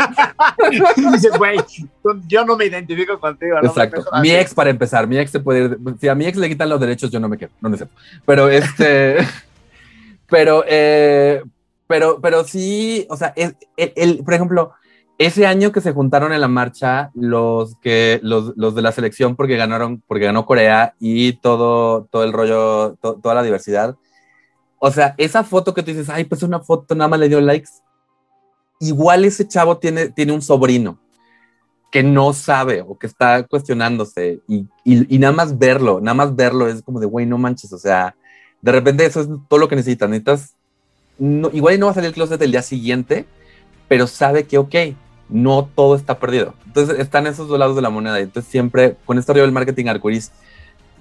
dices, 1.12 1.36
güey, 1.36 1.58
yo 2.26 2.44
no 2.44 2.56
me 2.56 2.66
identifico 2.66 3.18
contigo. 3.18 3.60
¿no? 3.60 3.68
Exacto. 3.68 4.04
Mi 4.22 4.30
ex, 4.30 4.54
para 4.54 4.70
empezar, 4.70 5.06
mi 5.06 5.18
ex 5.18 5.30
se 5.30 5.40
puede 5.40 5.64
ir. 5.64 5.78
Si 6.00 6.08
a 6.08 6.14
mi 6.14 6.26
ex 6.26 6.36
le 6.38 6.48
quitan 6.48 6.68
los 6.68 6.80
derechos, 6.80 7.10
yo 7.10 7.20
no 7.20 7.28
me 7.28 7.38
quedo, 7.38 7.50
no 7.60 7.68
necesito. 7.68 7.94
Pero 8.24 8.48
este. 8.50 9.18
pero, 10.28 10.64
eh, 10.66 11.42
pero, 11.86 12.20
pero 12.20 12.44
sí, 12.44 13.06
o 13.10 13.16
sea, 13.16 13.32
el, 13.36 13.56
el, 13.76 13.92
el, 13.96 14.24
por 14.24 14.34
ejemplo, 14.34 14.72
ese 15.18 15.46
año 15.46 15.70
que 15.70 15.80
se 15.80 15.92
juntaron 15.92 16.32
en 16.32 16.40
la 16.40 16.48
marcha 16.48 17.10
los 17.14 17.76
que 17.76 18.18
los, 18.22 18.52
los 18.56 18.74
de 18.74 18.82
la 18.82 18.92
selección 18.92 19.36
porque 19.36 19.56
ganaron, 19.56 20.02
porque 20.06 20.24
ganó 20.24 20.44
Corea 20.46 20.94
y 20.98 21.34
todo, 21.34 22.06
todo 22.10 22.24
el 22.24 22.32
rollo, 22.32 22.96
to, 23.00 23.14
toda 23.22 23.34
la 23.34 23.42
diversidad. 23.42 23.96
O 24.78 24.90
sea, 24.90 25.14
esa 25.16 25.44
foto 25.44 25.72
que 25.72 25.82
tú 25.82 25.92
dices, 25.92 26.10
ay, 26.10 26.24
pues 26.24 26.42
una 26.42 26.60
foto 26.60 26.94
nada 26.94 27.08
más 27.08 27.20
le 27.20 27.28
dio 27.28 27.40
likes 27.40 27.70
igual 28.80 29.24
ese 29.24 29.46
chavo 29.46 29.78
tiene, 29.78 30.08
tiene 30.08 30.32
un 30.32 30.42
sobrino 30.42 30.98
que 31.90 32.02
no 32.02 32.32
sabe 32.32 32.82
o 32.82 32.98
que 32.98 33.06
está 33.06 33.44
cuestionándose 33.44 34.40
y, 34.48 34.66
y, 34.84 35.18
nada 35.18 35.32
más 35.32 35.58
verlo, 35.58 36.00
nada 36.00 36.14
más 36.14 36.34
verlo 36.34 36.66
es 36.66 36.82
como 36.82 36.98
de, 36.98 37.06
güey, 37.06 37.24
no 37.24 37.38
manches, 37.38 37.72
o 37.72 37.78
sea, 37.78 38.16
de 38.60 38.72
repente 38.72 39.06
eso 39.06 39.20
es 39.20 39.28
todo 39.48 39.60
lo 39.60 39.68
que 39.68 39.76
necesitas, 39.76 40.08
necesitas, 40.08 40.54
no, 41.18 41.50
igual 41.52 41.78
no 41.78 41.86
va 41.86 41.92
a 41.92 41.94
salir 41.94 42.08
el 42.08 42.14
closet 42.14 42.42
el 42.42 42.50
día 42.50 42.62
siguiente, 42.62 43.26
pero 43.86 44.08
sabe 44.08 44.44
que, 44.44 44.58
ok, 44.58 44.74
no 45.28 45.68
todo 45.74 45.94
está 45.94 46.18
perdido. 46.18 46.54
Entonces 46.66 46.98
están 46.98 47.26
esos 47.26 47.48
dos 47.48 47.58
lados 47.58 47.76
de 47.76 47.82
la 47.82 47.90
moneda. 47.90 48.18
Entonces 48.18 48.50
siempre, 48.50 48.96
con 49.04 49.18
esto 49.18 49.32
arriba 49.32 49.46
del 49.46 49.52
marketing 49.52 49.86
arcoiris, 49.86 50.32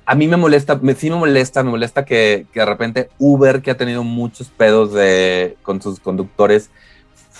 a 0.05 0.15
mí 0.15 0.27
me 0.27 0.37
molesta, 0.37 0.75
me, 0.81 0.93
sí 0.95 1.09
me 1.09 1.15
molesta, 1.15 1.63
me 1.63 1.71
molesta 1.71 2.05
que, 2.05 2.45
que, 2.51 2.59
de 2.59 2.65
repente 2.65 3.09
Uber, 3.19 3.61
que 3.61 3.71
ha 3.71 3.77
tenido 3.77 4.03
muchos 4.03 4.49
pedos 4.49 4.93
de, 4.93 5.57
con 5.63 5.81
sus 5.81 5.99
conductores, 5.99 6.69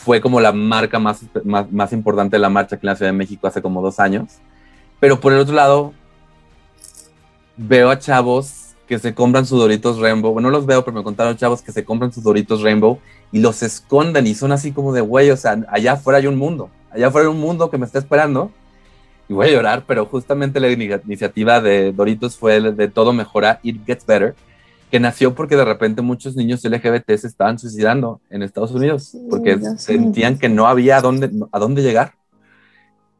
fue 0.04 0.20
como 0.20 0.42
la 0.42 0.52
marca 0.52 1.00
más, 1.00 1.22
más, 1.46 1.94
importante 1.94 2.36
de 2.36 2.42
la 2.42 2.50
marcha 2.50 2.76
aquí 2.76 2.86
en 2.86 2.90
la 2.90 2.96
Ciudad 2.96 3.12
de 3.12 3.18
México 3.18 3.48
hace 3.48 3.62
como 3.62 3.82
dos 3.82 4.00
años. 4.00 4.40
Pero 5.00 5.20
por 5.20 5.32
el 5.32 5.40
otro 5.40 5.56
lado, 5.56 5.94
veo 7.56 7.90
a 7.90 7.98
chavos 7.98 8.74
que 8.88 9.00
se 9.00 9.14
compran 9.14 9.46
sus 9.46 9.60
Doritos 9.60 10.00
Rainbow. 10.00 10.34
Bueno, 10.34 10.50
no 10.50 10.58
los 10.58 10.66
veo, 10.66 10.84
pero 10.84 10.98
me 10.98 11.04
contaron 11.04 11.38
chavos 11.38 11.62
que 11.62 11.72
se 11.72 11.86
compran 11.86 12.12
sus 12.12 12.24
Doritos 12.24 12.62
Rainbow 12.62 13.00
y 13.32 13.40
los 13.40 13.64
esconden 13.64 14.28
y 14.28 14.36
son 14.36 14.52
así 14.52 14.74
como 14.74 14.92
de, 14.92 15.02
güey, 15.02 15.32
o 15.32 15.38
sea, 15.38 15.64
allá 15.70 15.94
afuera 15.94 16.20
hay 16.20 16.28
un 16.28 16.36
mundo. 16.36 16.70
Allá 16.92 17.08
afuera 17.08 17.28
hay 17.28 17.34
un 17.34 17.40
mundo 17.40 17.70
que 17.70 17.78
me 17.78 17.86
está 17.86 18.00
esperando. 18.00 18.52
Y 19.30 19.34
voy 19.34 19.48
a 19.48 19.52
llorar, 19.52 19.86
pero 19.88 20.06
justamente 20.06 20.60
la 20.60 20.70
iniciativa 20.70 21.62
de 21.62 21.94
Doritos 21.94 22.36
fue 22.36 22.60
de 22.60 22.88
todo 22.90 23.14
mejora, 23.14 23.62
It 23.64 23.86
Gets 23.86 24.06
Better 24.06 24.36
que 24.94 25.00
nació 25.00 25.34
porque 25.34 25.56
de 25.56 25.66
repente 25.66 26.04
muchos 26.04 26.36
niños 26.36 26.64
LGBT 26.64 27.16
se 27.18 27.26
estaban 27.26 27.58
suicidando 27.58 28.22
en 28.30 28.44
Estados 28.44 28.70
Unidos 28.70 29.18
porque 29.28 29.58
sí, 29.58 29.66
sentían 29.78 30.38
que 30.38 30.50
no 30.50 30.68
había 30.68 30.98
a 30.98 31.02
dónde, 31.02 31.32
a 31.52 31.58
dónde 31.58 31.82
llegar. 31.82 32.14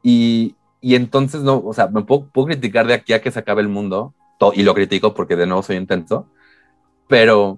Y, 0.04 0.56
y 0.82 0.94
entonces, 0.94 1.42
no, 1.42 1.58
o 1.66 1.74
sea, 1.74 1.88
me 1.88 2.04
puedo, 2.04 2.28
puedo, 2.32 2.46
criticar 2.46 2.86
de 2.86 2.94
aquí 2.94 3.14
a 3.14 3.24
que 3.24 3.32
se 3.32 3.40
acabe 3.40 3.64
el 3.64 3.70
mundo, 3.70 4.14
y 4.54 4.62
lo 4.62 4.76
critico 4.76 5.16
porque 5.16 5.36
de 5.36 5.48
nuevo 5.48 5.64
soy 5.64 5.78
intenso, 5.78 6.28
pero 7.08 7.58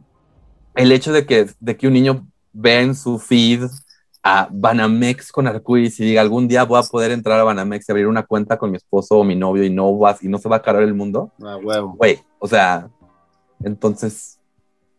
el 0.76 0.93
hecho 0.93 1.11
de 1.11 1.26
que, 1.26 1.47
de 1.59 1.76
que 1.76 1.88
un 1.88 1.93
niño 1.93 2.26
vea 2.53 2.84
en 2.84 2.95
su 2.95 3.20
feed 3.20 3.63
a 4.24 4.47
Banamex 4.49 5.30
con 5.30 5.45
arcoíris 5.45 5.99
y 5.99 6.05
diga 6.05 6.22
algún 6.22 6.47
día 6.47 6.63
voy 6.63 6.80
a 6.80 6.84
poder 6.84 7.11
entrar 7.11 7.38
a 7.38 7.43
Banamex 7.43 7.89
y 7.89 7.91
abrir 7.91 8.07
una 8.07 8.24
cuenta 8.24 8.57
con 8.57 8.72
mi 8.72 8.78
esposo 8.78 9.18
o 9.18 9.24
mi 9.26 9.36
novio 9.36 9.66
y 9.66 9.70
no, 9.70 9.97
vas, 9.97 10.24
y 10.24 10.30
no 10.30 10.38
se 10.38 10.47
va 10.47 10.55
a 10.55 10.59
acabar 10.59 10.84
el 10.84 10.93
mundo. 10.93 11.34
Ah, 11.43 11.57
huevo. 11.61 11.95
Güey, 11.97 12.20
o 12.39 12.47
sea, 12.47 12.89
entonces, 13.64 14.39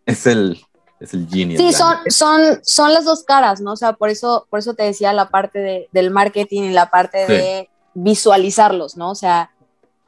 es 0.05 0.27
el, 0.27 0.61
es 1.01 1.15
el 1.15 1.29
genius. 1.29 1.61
Sí, 1.61 1.73
son, 1.73 1.97
son, 2.09 2.61
son 2.63 2.93
las 2.93 3.05
dos 3.05 3.25
caras, 3.25 3.61
¿no? 3.61 3.73
O 3.73 3.77
sea, 3.77 3.95
por 3.95 4.09
eso, 4.09 4.47
por 4.51 4.59
eso 4.59 4.75
te 4.75 4.85
decía 4.85 5.13
la 5.13 5.29
parte 5.29 5.59
de, 5.59 5.89
del 5.93 6.11
marketing 6.11 6.63
y 6.63 6.71
la 6.71 6.91
parte 6.91 7.27
sí. 7.27 7.33
de 7.33 7.71
visualizarlos, 7.95 8.97
¿no? 8.97 9.11
O 9.11 9.15
sea, 9.15 9.51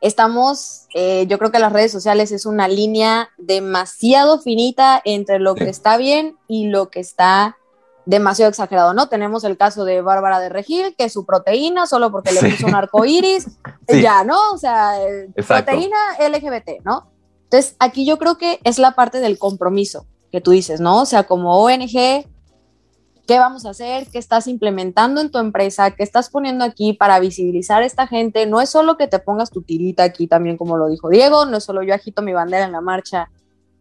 estamos, 0.01 0.87
eh, 0.95 1.27
yo 1.29 1.39
creo 1.39 1.51
que 1.51 1.59
las 1.59 1.73
redes 1.73 1.93
sociales 1.93 2.33
es 2.33 2.47
una 2.47 2.69
línea 2.69 3.31
demasiado 3.37 4.39
finita 4.39 5.01
entre 5.05 5.39
lo 5.39 5.55
sí. 5.55 5.65
que 5.65 5.71
está 5.71 5.97
bien 5.97 6.37
y 6.47 6.69
lo 6.69 6.91
que 6.91 7.01
está 7.01 7.57
demasiado 8.07 8.49
exagerado, 8.49 8.95
¿no? 8.95 9.09
Tenemos 9.11 9.45
el 9.45 9.59
caso 9.59 9.85
de 9.85 10.01
Bárbara 10.01 10.41
de 10.41 10.49
Regil, 10.49 10.95
que 10.97 11.11
su 11.11 11.27
proteína, 11.27 11.87
solo 11.87 12.11
porque 12.11 12.33
le 12.33 12.41
puso 12.41 12.67
un 12.67 12.75
arco 12.75 13.05
iris, 13.05 13.47
ya, 13.89 14.25
¿no? 14.25 14.53
O 14.53 14.57
sea, 14.57 14.95
Exacto. 15.37 15.67
proteína 15.67 15.97
LGBT, 16.19 16.83
¿no? 16.85 17.11
Entonces, 17.51 17.77
aquí 17.79 18.05
yo 18.05 18.19
creo 18.19 18.37
que 18.37 18.61
es 18.65 18.79
la 18.79 18.93
parte 18.93 19.21
del 19.21 19.39
compromiso 19.39 20.07
que 20.31 20.43
tú 20.43 20.51
dices, 20.51 20.81
¿no? 20.81 21.01
O 21.01 21.07
sea, 21.07 21.23
como 21.23 21.57
ONG, 21.63 22.27
¿qué 23.27 23.39
vamos 23.39 23.65
a 23.65 23.71
hacer? 23.71 24.07
¿Qué 24.09 24.19
estás 24.19 24.47
implementando 24.47 25.23
en 25.23 25.31
tu 25.31 25.39
empresa? 25.39 25.93
¿Qué 25.93 26.03
estás 26.03 26.29
poniendo 26.29 26.63
aquí 26.63 26.93
para 26.93 27.19
visibilizar 27.21 27.83
a 27.83 27.87
esta 27.87 28.07
gente? 28.07 28.45
No 28.45 28.61
es 28.61 28.69
solo 28.69 28.99
que 28.99 29.09
te 29.09 29.19
pongas 29.19 29.51
tu 29.51 29.63
tirita 29.63 30.03
aquí 30.03 30.27
también, 30.27 30.59
como 30.59 30.77
lo 30.77 30.89
dijo 30.89 31.09
Diego, 31.09 31.47
no 31.47 31.57
es 31.57 31.65
solo 31.65 31.83
yo 31.83 31.95
agito 31.95 32.21
mi 32.21 32.35
bandera 32.35 32.67
en 32.67 32.73
la 32.73 32.83
marcha 32.83 33.31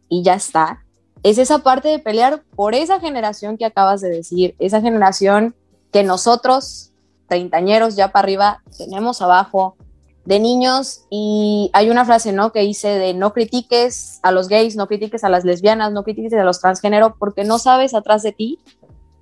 y 0.07 0.23
ya 0.23 0.35
está. 0.35 0.85
Es 1.23 1.37
esa 1.37 1.59
parte 1.59 1.89
de 1.89 1.99
pelear 1.99 2.43
por 2.55 2.73
esa 2.73 3.01
generación 3.01 3.57
que 3.57 3.65
acabas 3.65 3.99
de 3.99 4.09
decir, 4.09 4.55
esa 4.59 4.79
generación 4.79 5.55
que 5.91 6.03
nosotros, 6.03 6.93
treintañeros 7.27 7.97
ya 7.97 8.13
para 8.13 8.23
arriba, 8.23 8.63
tenemos 8.77 9.21
abajo, 9.21 9.75
de 10.27 10.41
niños 10.41 11.05
y 11.09 11.69
hay 11.71 11.89
una 11.89 12.03
frase, 12.03 12.33
¿no? 12.33 12.51
Que 12.51 12.59
dice 12.59 12.89
de 12.89 13.13
no 13.13 13.31
critiques 13.31 14.19
a 14.23 14.33
los 14.33 14.49
gays, 14.49 14.75
no 14.75 14.87
critiques 14.87 15.23
a 15.23 15.29
las 15.29 15.45
lesbianas, 15.45 15.93
no 15.93 16.03
critiques 16.03 16.33
a 16.33 16.43
los 16.43 16.59
transgénero 16.59 17.15
porque 17.17 17.45
no 17.45 17.59
sabes 17.59 17.93
atrás 17.93 18.23
de 18.23 18.33
ti 18.33 18.59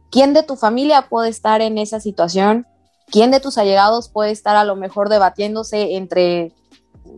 quién 0.10 0.34
de 0.34 0.42
tu 0.42 0.56
familia 0.56 1.08
puede 1.08 1.30
estar 1.30 1.62
en 1.62 1.78
esa 1.78 2.00
situación, 2.00 2.66
quién 3.12 3.30
de 3.30 3.40
tus 3.40 3.60
allegados 3.60 4.10
puede 4.10 4.32
estar 4.32 4.56
a 4.56 4.64
lo 4.64 4.76
mejor 4.76 5.10
debatiéndose 5.10 5.96
entre 5.96 6.54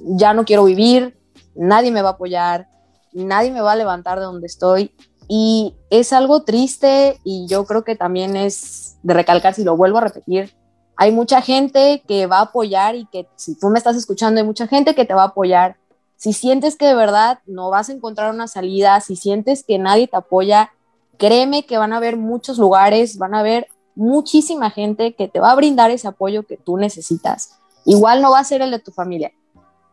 ya 0.04 0.34
no 0.34 0.44
quiero 0.44 0.66
vivir, 0.66 1.18
nadie 1.56 1.90
me 1.90 2.02
va 2.02 2.10
a 2.10 2.14
apoyar, 2.14 2.68
nadie 3.14 3.52
me 3.52 3.62
va 3.62 3.72
a 3.72 3.78
levantar 3.78 4.20
de 4.20 4.26
donde 4.26 4.48
estoy 4.48 4.92
y 5.30 5.76
es 5.90 6.12
algo 6.12 6.44
triste 6.44 7.22
y 7.24 7.48
yo 7.48 7.64
creo 7.64 7.86
que 7.86 7.96
también 7.96 8.36
es 8.36 8.98
de 9.04 9.14
recalcar, 9.14 9.54
si 9.54 9.64
lo 9.64 9.78
vuelvo 9.78 10.00
a 10.00 10.02
repetir, 10.02 10.54
hay 10.98 11.12
mucha 11.12 11.42
gente 11.42 12.04
que 12.08 12.26
va 12.26 12.40
a 12.40 12.42
apoyar 12.42 12.96
y 12.96 13.06
que 13.06 13.28
si 13.36 13.58
tú 13.58 13.70
me 13.70 13.78
estás 13.78 13.96
escuchando, 13.96 14.42
hay 14.42 14.46
mucha 14.46 14.68
gente 14.68 14.96
que 14.96 15.06
te 15.06 15.14
va 15.14 15.22
a 15.22 15.28
apoyar. 15.28 15.78
Si 16.16 16.34
sientes 16.34 16.76
que 16.76 16.88
de 16.88 16.96
verdad 16.96 17.40
no 17.46 17.70
vas 17.70 17.90
a 17.90 17.94
encontrar 17.94 18.34
una 18.34 18.48
salida, 18.48 19.00
si 19.00 19.16
sientes 19.16 19.64
que 19.64 19.78
nadie 19.78 20.08
te 20.08 20.18
apoya, 20.18 20.74
créeme 21.20 21.68
que 21.68 21.78
van 21.78 21.94
a 21.94 21.98
haber 21.98 22.18
muchos 22.18 22.58
lugares, 22.58 23.20
van 23.20 23.36
a 23.36 23.40
haber 23.40 23.68
muchísima 23.94 24.72
gente 24.72 25.14
que 25.14 25.28
te 25.28 25.40
va 25.40 25.52
a 25.52 25.56
brindar 25.56 25.92
ese 25.92 26.08
apoyo 26.08 26.48
que 26.48 26.58
tú 26.58 26.78
necesitas. 26.78 27.60
Igual 27.86 28.24
no 28.24 28.32
va 28.32 28.40
a 28.40 28.44
ser 28.44 28.64
el 28.64 28.72
de 28.72 28.80
tu 28.80 28.92
familia, 28.92 29.32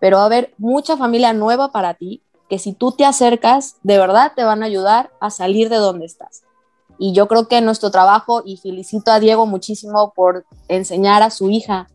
pero 0.00 0.16
va 0.16 0.22
a 0.22 0.26
haber 0.26 0.54
mucha 0.56 0.96
familia 0.96 1.34
nueva 1.34 1.70
para 1.70 1.92
ti 1.94 2.22
que 2.48 2.58
si 2.58 2.72
tú 2.72 2.92
te 2.92 3.04
acercas, 3.04 3.76
de 3.82 3.98
verdad 3.98 4.32
te 4.34 4.44
van 4.44 4.62
a 4.62 4.66
ayudar 4.66 5.10
a 5.20 5.28
salir 5.28 5.68
de 5.68 5.76
donde 5.76 6.06
estás. 6.06 6.43
Y 6.98 7.12
yo 7.12 7.28
creo 7.28 7.48
que 7.48 7.60
nuestro 7.60 7.90
trabajo, 7.90 8.42
y 8.44 8.56
felicito 8.56 9.10
a 9.10 9.20
Diego 9.20 9.46
muchísimo 9.46 10.12
por 10.14 10.44
enseñar 10.68 11.22
a 11.22 11.30
su 11.30 11.50
hija 11.50 11.88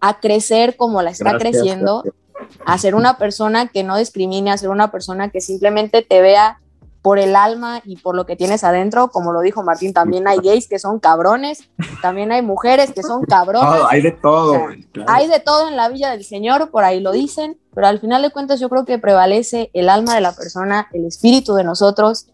a 0.00 0.20
crecer 0.20 0.76
como 0.76 1.02
la 1.02 1.10
está 1.10 1.32
Gracias, 1.32 1.50
creciendo, 1.52 2.02
gracias. 2.02 2.62
a 2.66 2.78
ser 2.78 2.94
una 2.94 3.18
persona 3.18 3.68
que 3.68 3.82
no 3.82 3.96
discrimine, 3.96 4.50
a 4.52 4.58
ser 4.58 4.70
una 4.70 4.90
persona 4.90 5.30
que 5.30 5.40
simplemente 5.40 6.02
te 6.02 6.20
vea 6.20 6.60
por 7.02 7.18
el 7.18 7.36
alma 7.36 7.80
y 7.84 7.96
por 7.96 8.14
lo 8.14 8.26
que 8.26 8.36
tienes 8.36 8.64
adentro, 8.64 9.08
como 9.08 9.32
lo 9.32 9.40
dijo 9.40 9.62
Martín, 9.62 9.92
también 9.92 10.26
hay 10.28 10.38
gays 10.38 10.68
que 10.68 10.78
son 10.78 10.98
cabrones, 10.98 11.70
también 12.02 12.32
hay 12.32 12.42
mujeres 12.42 12.92
que 12.92 13.02
son 13.02 13.24
cabronas, 13.24 13.78
Todo, 13.78 13.88
hay 13.88 14.02
de 14.02 14.12
todo, 14.12 14.50
O 14.50 14.54
sea, 14.54 14.64
güey, 14.64 14.82
claro. 14.84 15.10
hay 15.12 15.28
de 15.28 15.40
todo 15.40 15.68
en 15.68 15.76
la 15.76 15.88
Villa 15.88 16.10
del 16.10 16.24
Señor, 16.24 16.70
por 16.70 16.84
ahí 16.84 17.00
lo 17.00 17.12
dicen, 17.12 17.58
pero 17.72 17.86
al 17.86 18.00
final 18.00 18.22
de 18.22 18.30
cuentas 18.30 18.60
yo 18.60 18.68
creo 18.68 18.84
que 18.84 18.98
prevalece 18.98 19.70
el 19.74 19.88
alma 19.88 20.14
de 20.14 20.20
la 20.20 20.32
persona, 20.32 20.88
el 20.92 21.06
espíritu 21.06 21.54
de 21.54 21.64
nosotros 21.64 22.26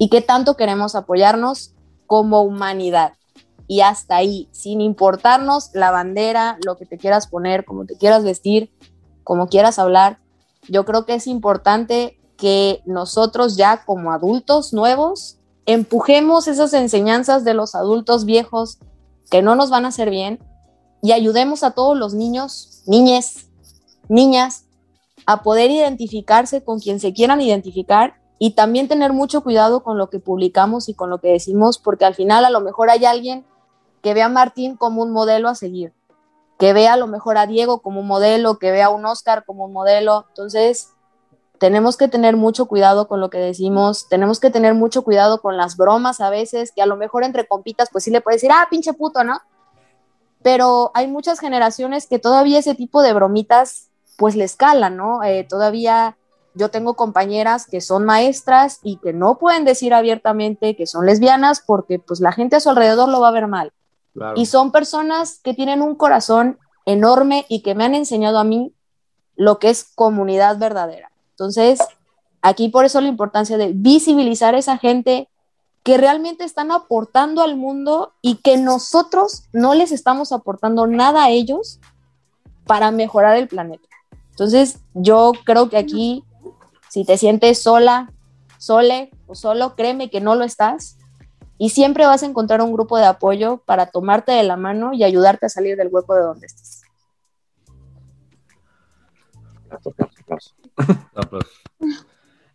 y 0.00 0.08
qué 0.08 0.22
tanto 0.22 0.56
queremos 0.56 0.94
apoyarnos 0.94 1.74
como 2.06 2.40
humanidad. 2.40 3.12
Y 3.68 3.82
hasta 3.82 4.16
ahí, 4.16 4.48
sin 4.50 4.80
importarnos 4.80 5.70
la 5.74 5.90
bandera, 5.90 6.56
lo 6.64 6.78
que 6.78 6.86
te 6.86 6.96
quieras 6.96 7.26
poner, 7.26 7.66
como 7.66 7.84
te 7.84 7.98
quieras 7.98 8.24
vestir, 8.24 8.72
como 9.24 9.48
quieras 9.48 9.78
hablar, 9.78 10.18
yo 10.68 10.86
creo 10.86 11.04
que 11.04 11.14
es 11.14 11.26
importante 11.26 12.18
que 12.38 12.80
nosotros 12.86 13.58
ya 13.58 13.84
como 13.84 14.10
adultos 14.10 14.72
nuevos 14.72 15.36
empujemos 15.66 16.48
esas 16.48 16.72
enseñanzas 16.72 17.44
de 17.44 17.52
los 17.52 17.74
adultos 17.74 18.24
viejos 18.24 18.78
que 19.30 19.42
no 19.42 19.54
nos 19.54 19.68
van 19.68 19.84
a 19.84 19.88
hacer 19.88 20.08
bien 20.08 20.42
y 21.02 21.12
ayudemos 21.12 21.62
a 21.62 21.72
todos 21.72 21.94
los 21.94 22.14
niños, 22.14 22.82
niñes, 22.86 23.50
niñas 24.08 24.64
a 25.26 25.42
poder 25.42 25.70
identificarse 25.70 26.64
con 26.64 26.80
quien 26.80 27.00
se 27.00 27.12
quieran 27.12 27.42
identificar 27.42 28.19
y 28.42 28.52
también 28.52 28.88
tener 28.88 29.12
mucho 29.12 29.42
cuidado 29.42 29.82
con 29.82 29.98
lo 29.98 30.08
que 30.08 30.18
publicamos 30.18 30.88
y 30.88 30.94
con 30.94 31.10
lo 31.10 31.20
que 31.20 31.28
decimos, 31.28 31.78
porque 31.78 32.06
al 32.06 32.14
final 32.14 32.46
a 32.46 32.50
lo 32.50 32.62
mejor 32.62 32.88
hay 32.88 33.04
alguien 33.04 33.44
que 34.02 34.14
ve 34.14 34.22
a 34.22 34.30
Martín 34.30 34.78
como 34.78 35.02
un 35.02 35.12
modelo 35.12 35.50
a 35.50 35.54
seguir, 35.54 35.92
que 36.58 36.72
vea 36.72 36.94
a 36.94 36.96
lo 36.96 37.06
mejor 37.06 37.36
a 37.36 37.46
Diego 37.46 37.82
como 37.82 38.00
un 38.00 38.06
modelo, 38.06 38.58
que 38.58 38.70
vea 38.70 38.86
a 38.86 38.90
un 38.90 39.04
Oscar 39.04 39.44
como 39.44 39.66
un 39.66 39.74
modelo. 39.74 40.24
Entonces, 40.30 40.88
tenemos 41.58 41.98
que 41.98 42.08
tener 42.08 42.38
mucho 42.38 42.64
cuidado 42.64 43.08
con 43.08 43.20
lo 43.20 43.28
que 43.28 43.36
decimos, 43.36 44.08
tenemos 44.08 44.40
que 44.40 44.48
tener 44.48 44.72
mucho 44.72 45.02
cuidado 45.02 45.42
con 45.42 45.58
las 45.58 45.76
bromas 45.76 46.22
a 46.22 46.30
veces, 46.30 46.72
que 46.72 46.80
a 46.80 46.86
lo 46.86 46.96
mejor 46.96 47.24
entre 47.24 47.46
compitas, 47.46 47.90
pues 47.92 48.04
sí 48.04 48.10
le 48.10 48.22
puedes 48.22 48.40
decir, 48.40 48.52
ah, 48.54 48.68
pinche 48.70 48.94
puto, 48.94 49.22
¿no? 49.22 49.38
Pero 50.42 50.92
hay 50.94 51.08
muchas 51.08 51.40
generaciones 51.40 52.06
que 52.06 52.18
todavía 52.18 52.58
ese 52.58 52.74
tipo 52.74 53.02
de 53.02 53.12
bromitas, 53.12 53.90
pues 54.16 54.34
le 54.34 54.44
escalan, 54.44 54.96
¿no? 54.96 55.22
Eh, 55.22 55.44
todavía 55.46 56.16
yo 56.54 56.70
tengo 56.70 56.94
compañeras 56.94 57.66
que 57.66 57.80
son 57.80 58.04
maestras 58.04 58.80
y 58.82 58.96
que 58.96 59.12
no 59.12 59.38
pueden 59.38 59.64
decir 59.64 59.94
abiertamente 59.94 60.76
que 60.76 60.86
son 60.86 61.06
lesbianas 61.06 61.62
porque 61.64 61.98
pues 61.98 62.20
la 62.20 62.32
gente 62.32 62.56
a 62.56 62.60
su 62.60 62.70
alrededor 62.70 63.08
lo 63.08 63.20
va 63.20 63.28
a 63.28 63.32
ver 63.32 63.46
mal. 63.46 63.72
Claro. 64.14 64.34
Y 64.36 64.46
son 64.46 64.72
personas 64.72 65.38
que 65.42 65.54
tienen 65.54 65.82
un 65.82 65.94
corazón 65.94 66.58
enorme 66.86 67.46
y 67.48 67.62
que 67.62 67.74
me 67.74 67.84
han 67.84 67.94
enseñado 67.94 68.38
a 68.38 68.44
mí 68.44 68.74
lo 69.36 69.58
que 69.58 69.70
es 69.70 69.84
comunidad 69.94 70.58
verdadera. 70.58 71.10
Entonces, 71.30 71.78
aquí 72.42 72.68
por 72.68 72.84
eso 72.84 73.00
la 73.00 73.08
importancia 73.08 73.56
de 73.56 73.72
visibilizar 73.74 74.54
a 74.54 74.58
esa 74.58 74.76
gente 74.78 75.28
que 75.82 75.96
realmente 75.96 76.44
están 76.44 76.72
aportando 76.72 77.42
al 77.42 77.56
mundo 77.56 78.12
y 78.20 78.36
que 78.36 78.56
nosotros 78.56 79.44
no 79.52 79.74
les 79.74 79.92
estamos 79.92 80.32
aportando 80.32 80.86
nada 80.86 81.24
a 81.24 81.30
ellos 81.30 81.80
para 82.66 82.90
mejorar 82.90 83.36
el 83.36 83.48
planeta. 83.48 83.88
Entonces, 84.30 84.78
yo 84.94 85.32
creo 85.44 85.68
que 85.68 85.78
aquí, 85.78 86.24
si 86.90 87.04
te 87.04 87.16
sientes 87.16 87.62
sola, 87.62 88.12
sole 88.58 89.10
o 89.26 89.34
solo, 89.34 89.74
créeme 89.74 90.10
que 90.10 90.20
no 90.20 90.34
lo 90.34 90.44
estás 90.44 90.98
y 91.56 91.70
siempre 91.70 92.06
vas 92.06 92.22
a 92.22 92.26
encontrar 92.26 92.60
un 92.60 92.72
grupo 92.72 92.98
de 92.98 93.06
apoyo 93.06 93.62
para 93.64 93.86
tomarte 93.86 94.32
de 94.32 94.42
la 94.42 94.56
mano 94.56 94.92
y 94.92 95.04
ayudarte 95.04 95.46
a 95.46 95.48
salir 95.48 95.76
del 95.76 95.88
hueco 95.90 96.14
de 96.14 96.22
donde 96.22 96.46
aplauso. 99.70 100.54
Aplausos. 101.14 101.62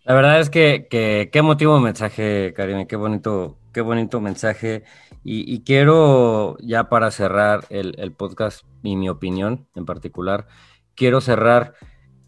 La 0.03 0.13
verdad 0.13 0.39
es 0.39 0.49
que, 0.49 0.88
qué 0.89 1.29
emotivo 1.33 1.79
mensaje, 1.79 2.53
Karina, 2.55 2.86
qué 2.86 2.95
bonito, 2.95 3.57
qué 3.73 3.81
bonito 3.81 4.21
mensaje. 4.21 4.83
Y, 5.23 5.63
quiero, 5.63 6.55
ya 6.59 6.88
para 6.89 7.09
cerrar 7.09 7.65
el, 7.69 8.11
podcast 8.11 8.63
y 8.83 8.95
mi 8.95 9.09
opinión 9.09 9.67
en 9.73 9.86
particular, 9.86 10.45
quiero 10.93 11.21
cerrar 11.21 11.73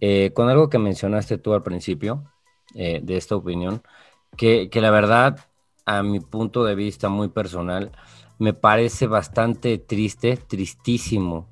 eh, 0.02 0.32
con 0.34 0.50
algo 0.50 0.70
que 0.70 0.80
mencionaste 0.80 1.38
tú 1.38 1.54
al 1.54 1.64
principio 1.64 2.24
eh, 2.76 3.00
de 3.04 3.18
esta 3.18 3.36
opinión, 3.36 3.82
que, 4.36 4.70
que 4.70 4.82
la 4.82 4.92
verdad, 4.92 5.40
a 5.86 6.04
mi 6.04 6.20
punto 6.20 6.64
de 6.64 6.76
vista 6.76 7.10
muy 7.10 7.30
personal, 7.30 7.92
me 8.40 8.54
parece 8.54 9.08
bastante 9.08 9.78
triste, 9.78 10.38
tristísimo 10.38 11.48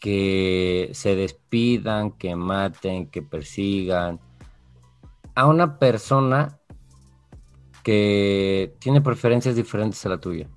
que 0.00 0.90
se 0.92 1.16
despidan, 1.16 2.12
que 2.12 2.36
maten, 2.36 3.06
que 3.08 3.22
persigan 3.22 4.20
a 5.34 5.46
una 5.46 5.78
persona 5.78 6.60
que 7.82 8.74
tiene 8.78 9.00
preferencias 9.00 9.56
diferentes 9.56 10.04
a 10.04 10.10
la 10.10 10.18
tuya. 10.18 10.48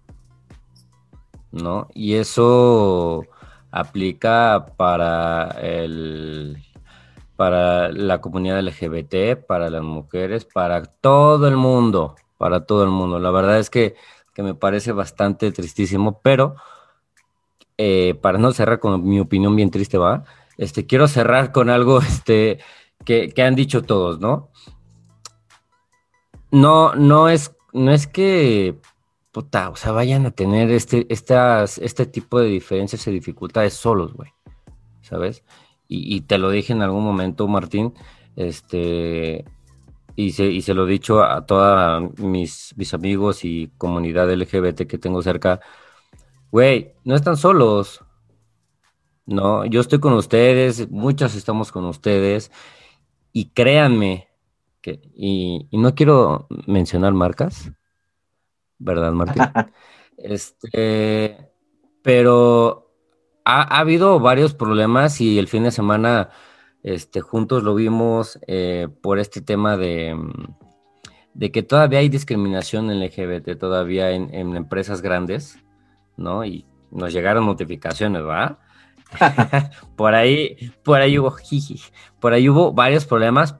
¿No? 1.51 1.87
Y 1.93 2.15
eso 2.15 3.23
aplica 3.71 4.73
para 4.77 5.49
el 5.61 6.57
para 7.37 7.89
la 7.89 8.19
comunidad 8.19 8.59
LGBT, 8.61 9.45
para 9.47 9.69
las 9.69 9.83
mujeres, 9.83 10.43
para 10.43 10.83
todo 10.83 11.47
el 11.47 11.55
mundo, 11.55 12.15
para 12.37 12.65
todo 12.65 12.83
el 12.83 12.89
mundo. 12.89 13.19
La 13.19 13.31
verdad 13.31 13.59
es 13.59 13.69
que, 13.69 13.95
que 14.33 14.43
me 14.43 14.55
parece 14.55 14.91
bastante 14.91 15.51
tristísimo, 15.51 16.19
pero 16.21 16.55
eh, 17.77 18.15
para 18.21 18.39
no 18.39 18.51
cerrar 18.51 18.79
con 18.79 19.07
mi 19.07 19.19
opinión 19.19 19.55
bien 19.55 19.69
triste, 19.69 19.99
va, 19.99 20.23
este, 20.57 20.87
quiero 20.87 21.07
cerrar 21.07 21.51
con 21.51 21.69
algo 21.69 21.99
este, 22.01 22.59
que, 23.05 23.29
que 23.29 23.43
han 23.43 23.55
dicho 23.55 23.83
todos, 23.83 24.19
¿no? 24.19 24.49
No, 26.49 26.95
no 26.95 27.29
es, 27.29 27.55
no 27.71 27.91
es 27.91 28.07
que, 28.07 28.79
puta, 29.31 29.69
o 29.69 29.75
sea, 29.75 29.91
vayan 29.91 30.25
a 30.25 30.31
tener 30.31 30.71
este, 30.71 31.05
estas, 31.09 31.77
este 31.77 32.07
tipo 32.07 32.39
de 32.39 32.47
diferencias 32.47 33.05
y 33.05 33.11
dificultades 33.11 33.75
solos, 33.75 34.13
güey, 34.13 34.33
¿sabes? 35.01 35.43
Y, 35.87 36.15
y, 36.15 36.21
te 36.21 36.37
lo 36.37 36.49
dije 36.49 36.73
en 36.73 36.81
algún 36.81 37.03
momento, 37.03 37.47
Martín, 37.47 37.93
este, 38.35 39.45
y 40.15 40.31
se, 40.31 40.45
y 40.45 40.61
se 40.61 40.73
lo 40.73 40.87
he 40.87 40.91
dicho 40.91 41.23
a 41.23 41.45
todos 41.45 42.17
mis, 42.19 42.73
mis 42.75 42.93
amigos 42.93 43.45
y 43.45 43.71
comunidad 43.77 44.31
LGBT 44.33 44.87
que 44.87 44.97
tengo 44.97 45.21
cerca, 45.21 45.61
güey, 46.51 46.93
no 47.03 47.15
están 47.15 47.37
solos. 47.37 48.03
No, 49.25 49.65
yo 49.65 49.81
estoy 49.81 49.99
con 49.99 50.13
ustedes, 50.13 50.89
muchas 50.89 51.35
estamos 51.35 51.71
con 51.71 51.85
ustedes 51.85 52.51
y 53.31 53.49
créanme 53.49 54.29
que, 54.81 55.01
y, 55.13 55.67
y 55.69 55.77
no 55.77 55.93
quiero 55.93 56.47
mencionar 56.65 57.13
marcas, 57.13 57.71
¿verdad, 58.79 59.11
Martín? 59.11 59.43
este, 60.17 61.51
pero 62.01 62.86
ha, 63.47 63.61
ha, 63.61 63.79
habido 63.79 64.19
varios 64.19 64.53
problemas 64.53 65.21
y 65.21 65.39
el 65.39 65.47
fin 65.47 65.63
de 65.63 65.71
semana 65.71 66.29
este, 66.83 67.21
juntos 67.21 67.63
lo 67.63 67.75
vimos 67.75 68.39
eh, 68.47 68.87
por 69.01 69.19
este 69.19 69.41
tema 69.41 69.77
de, 69.77 70.17
que 71.51 71.63
todavía 71.63 71.99
hay 71.99 72.09
discriminación 72.09 72.91
en 72.91 72.99
LGBT, 72.99 73.57
todavía 73.59 74.11
en, 74.11 74.55
empresas 74.55 75.01
grandes. 75.01 75.59
¿no? 76.17 76.45
Y 76.45 76.65
nos 76.91 77.13
llegaron 77.13 77.45
notificaciones, 77.45 78.23
¿verdad? 78.23 78.57
por 79.95 80.15
ahí, 80.15 80.71
por 80.83 81.01
ahí 81.01 81.17
hubo, 81.17 81.35
por 82.19 82.33
ahí 82.33 82.49
hubo 82.49 82.73
varios 82.73 83.05
problemas, 83.05 83.57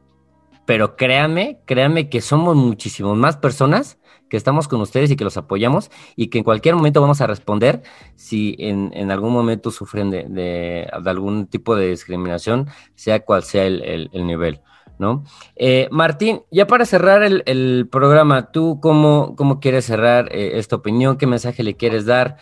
pero 0.66 0.96
créanme, 0.96 1.62
créanme 1.66 2.10
que 2.10 2.22
somos 2.22 2.56
muchísimos 2.56 3.18
más 3.18 3.38
personas 3.38 4.00
que 4.30 4.38
estamos 4.38 4.68
con 4.68 4.82
ustedes 4.82 5.12
y 5.12 5.16
que 5.16 5.24
los 5.24 5.38
apoyamos 5.38 5.90
y 6.16 6.28
que 6.28 6.40
en 6.40 6.44
cualquier 6.44 6.76
momento 6.76 7.02
vamos 7.02 7.22
a 7.22 7.28
responder 7.28 7.84
si 8.16 8.56
en, 8.60 8.92
en 8.94 9.12
algún 9.12 9.34
momento 9.34 9.72
sufren 9.72 10.10
de, 10.10 10.24
de, 10.24 10.88
de, 11.02 11.10
algún 11.10 11.48
tipo 11.48 11.76
de 11.76 11.90
discriminación, 11.90 12.68
sea 12.96 13.20
cual 13.22 13.44
sea 13.44 13.66
el, 13.66 13.84
el, 13.84 14.10
el 14.14 14.28
nivel. 14.28 14.62
¿no? 15.00 15.24
Eh, 15.56 15.88
Martín, 15.92 16.44
ya 16.52 16.68
para 16.68 16.86
cerrar 16.86 17.24
el, 17.24 17.44
el 17.46 17.88
programa, 17.92 18.52
¿tú 18.52 18.80
cómo, 18.82 19.36
cómo, 19.36 19.60
quieres 19.60 19.86
cerrar 19.86 20.30
eh, 20.32 20.58
esta 20.58 20.76
opinión? 20.76 21.18
¿Qué 21.18 21.28
mensaje 21.28 21.64
le 21.64 21.76
quieres 21.76 22.06
dar 22.06 22.38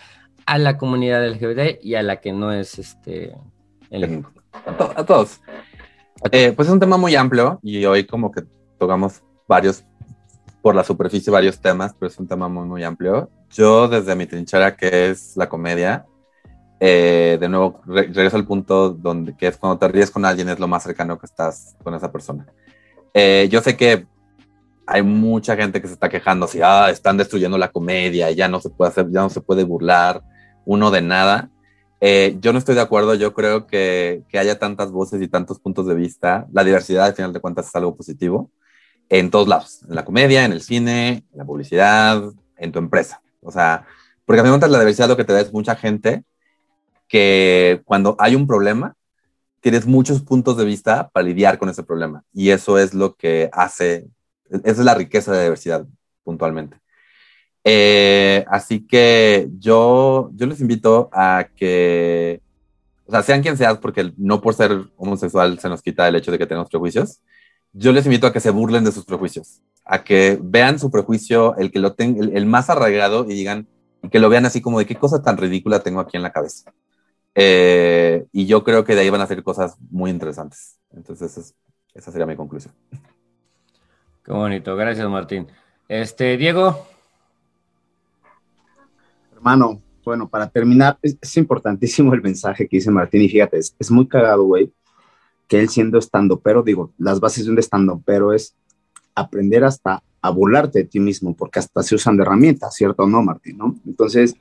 a 0.46 0.58
la 0.58 0.78
comunidad 0.78 1.28
LGBT 1.28 1.84
y 1.84 1.96
a 1.96 2.04
la 2.04 2.22
que 2.22 2.32
no 2.32 2.52
es 2.52 2.80
este 2.80 3.36
LGBT? 3.90 4.28
A, 4.66 4.78
to 4.78 4.92
a 4.96 5.06
todos. 5.06 5.42
Eh, 6.32 6.54
pues 6.56 6.68
es 6.68 6.74
un 6.74 6.80
tema 6.80 6.98
muy 6.98 7.16
amplio 7.16 7.60
y 7.62 7.86
hoy 7.86 8.06
como 8.06 8.32
que 8.32 8.44
tocamos 8.80 9.22
varios, 9.48 9.84
por 10.66 10.74
la 10.74 10.84
superficie, 10.84 11.32
varios 11.32 11.60
temas, 11.60 11.94
pero 11.94 12.12
es 12.12 12.18
un 12.18 12.28
tema 12.28 12.50
muy, 12.50 12.66
muy 12.66 12.84
amplio. 12.84 13.30
Yo 13.52 13.88
desde 13.88 14.16
mi 14.16 14.26
trinchera, 14.26 14.76
que 14.76 15.12
es 15.12 15.38
la 15.38 15.48
comedia, 15.48 16.08
eh, 16.80 17.38
de 17.40 17.48
nuevo, 17.48 17.82
regreso 17.86 18.36
al 18.36 18.48
punto 18.48 18.90
donde 18.90 19.38
que 19.38 19.46
es 19.46 19.58
cuando 19.58 19.78
te 19.78 19.88
ríes 19.88 20.10
con 20.10 20.26
alguien 20.26 20.50
es 20.50 20.58
lo 20.58 20.68
más 20.68 20.82
cercano 20.82 21.20
que 21.20 21.28
estás 21.28 21.76
con 21.84 21.94
esa 21.94 22.12
persona. 22.12 22.48
Eh, 23.14 23.48
yo 23.52 23.62
sé 23.62 23.78
que 23.78 24.08
hay 24.88 25.04
mucha 25.04 25.56
gente 25.56 25.80
que 25.80 25.88
se 25.88 25.94
está 25.94 26.10
quejando 26.10 26.48
así, 26.48 26.62
ah, 26.64 26.90
están 26.90 27.18
destruyendo 27.18 27.60
la 27.60 27.72
comedia, 27.72 28.32
ya 28.32 28.48
no 28.48 28.60
se 28.60 28.72
puede 28.72 28.90
hacer, 28.90 29.06
ya 29.12 29.22
no 29.22 29.30
se 29.30 29.42
puede 29.42 29.64
burlar 29.66 30.24
uno 30.66 30.90
de 30.90 31.04
nada. 31.04 31.52
Eh, 32.02 32.38
yo 32.42 32.54
no 32.54 32.58
estoy 32.58 32.74
de 32.74 32.82
acuerdo, 32.82 33.14
yo 33.14 33.36
creo 33.36 33.68
que, 33.68 34.24
que 34.30 34.40
haya 34.40 34.58
tantas 34.58 34.92
voces 34.92 35.22
y 35.22 35.28
tantos 35.28 35.60
puntos 35.60 35.86
de 35.86 35.94
vista, 35.94 36.48
la 36.52 36.64
diversidad 36.64 37.06
al 37.06 37.14
final 37.14 37.34
de 37.34 37.40
cuentas 37.40 37.68
es 37.68 37.76
algo 37.76 37.96
positivo 37.96 38.50
en 39.10 39.30
todos 39.30 39.48
lados, 39.48 39.82
en 39.88 39.96
la 39.96 40.06
comedia, 40.06 40.46
en 40.46 40.52
el 40.52 40.62
cine, 40.62 41.24
en 41.32 41.38
la 41.38 41.46
publicidad, 41.46 42.24
en 42.58 42.72
tu 42.72 42.80
empresa. 42.80 43.22
O 43.42 43.52
sea, 43.52 43.86
porque 44.26 44.42
a 44.42 44.44
mí 44.44 44.50
me 44.50 44.58
la 44.58 44.80
diversidad 44.80 45.08
lo 45.08 45.18
que 45.18 45.24
te 45.24 45.34
da 45.34 45.42
es 45.42 45.54
mucha 45.54 45.76
gente 45.76 46.24
que 47.08 47.82
cuando 47.86 48.16
hay 48.20 48.36
un 48.36 48.48
problema, 48.48 48.96
tienes 49.62 49.86
muchos 49.86 50.22
puntos 50.22 50.58
de 50.58 50.66
vista 50.66 51.10
para 51.10 51.26
lidiar 51.26 51.58
con 51.58 51.70
ese 51.70 51.84
problema. 51.84 52.24
Y 52.34 52.50
eso 52.50 52.78
es 52.78 52.94
lo 52.94 53.16
que 53.16 53.50
hace, 53.52 54.08
esa 54.50 54.62
es 54.64 54.78
la 54.80 54.96
riqueza 54.96 55.32
de 55.32 55.44
diversidad 55.44 55.86
puntualmente. 56.24 56.78
Eh, 57.64 58.46
así 58.48 58.86
que 58.86 59.50
yo, 59.58 60.30
yo 60.36 60.46
les 60.46 60.62
invito 60.62 61.10
a 61.12 61.48
que, 61.56 62.42
sean 63.24 63.42
quien 63.42 63.58
seas, 63.58 63.80
porque 63.80 64.14
no 64.18 64.40
por 64.40 64.54
ser 64.54 64.72
homosexual 64.98 65.58
se 65.58 65.68
nos 65.68 65.82
quita 65.82 66.08
el 66.08 66.16
hecho 66.16 66.32
de 66.32 66.38
que 66.38 66.46
tenemos 66.46 66.70
prejuicios. 66.70 67.22
Yo 67.78 67.92
les 67.92 68.06
invito 68.06 68.26
a 68.26 68.32
que 68.32 68.40
se 68.40 68.52
burlen 68.52 68.86
de 68.86 68.94
sus 68.94 69.04
prejuicios, 69.04 69.62
a 69.84 70.02
que 70.02 70.40
vean 70.42 70.80
su 70.80 70.90
prejuicio, 70.90 71.58
el 71.58 71.72
que 71.72 71.80
lo 71.80 71.94
tenga, 71.94 72.24
el, 72.24 72.46
más 72.46 72.70
arraigado 72.70 73.26
y 73.30 73.34
digan, 73.34 73.68
que 74.10 74.20
lo 74.20 74.30
vean 74.30 74.46
así 74.46 74.62
como 74.62 74.80
de 74.80 74.86
qué 74.86 74.96
cosa 74.96 75.22
tan 75.22 75.36
ridícula 75.36 75.82
tengo 75.82 76.00
aquí 76.00 76.16
en 76.16 76.24
la 76.24 76.32
cabeza. 76.32 76.72
Eh, 77.36 78.28
y 78.32 78.46
yo 78.46 78.64
creo 78.64 78.86
que 78.86 78.96
de 78.96 79.02
ahí 79.02 79.10
van 79.10 79.20
a 79.20 79.26
hacer 79.26 79.44
cosas 79.44 79.76
muy 79.92 80.10
interesantes. 80.10 80.80
Entonces, 80.94 81.54
esa 81.94 82.12
sería 82.14 82.26
mi 82.26 82.38
conclusión. 82.38 82.74
Qué 84.24 84.32
bonito, 84.32 84.74
gracias 84.78 85.10
Martín. 85.10 85.48
Este, 85.90 86.38
Diego. 86.38 86.88
Hermano, 89.34 89.82
bueno, 90.06 90.30
para 90.30 90.48
terminar, 90.48 90.98
es, 91.02 91.36
importantísimo 91.36 92.14
el 92.14 92.22
mensaje 92.22 92.70
que 92.70 92.78
dice 92.78 92.90
Martín 92.90 93.22
y 93.22 93.28
fíjate, 93.28 93.58
es, 93.58 93.76
es 93.78 93.92
muy 93.92 94.08
cagado, 94.08 94.46
güey, 94.46 94.72
que 95.48 95.60
él 95.60 95.70
siendo 95.70 95.98
estando, 95.98 96.40
pero 96.40 96.64
digo, 96.64 96.92
las 96.98 97.20
bases 97.20 97.46
de 97.46 97.52
un 97.52 97.60
estando, 97.60 98.02
pero 98.06 98.34
es 98.34 98.56
aprender 99.14 99.64
hasta 99.64 100.04
a 100.22 100.30
burlarte 100.30 100.80
de 100.80 100.86
ti 100.86 101.00
mismo, 101.00 101.36
porque 101.36 101.60
hasta 101.60 101.84
se 101.84 101.96
usan 101.96 102.18
de 102.18 102.24
herramientas, 102.24 102.74
¿cierto 102.74 103.04
o 103.04 103.08
no, 103.08 103.22
Martín? 103.22 103.58
¿no? 103.58 103.76
Entonces, 103.86 104.36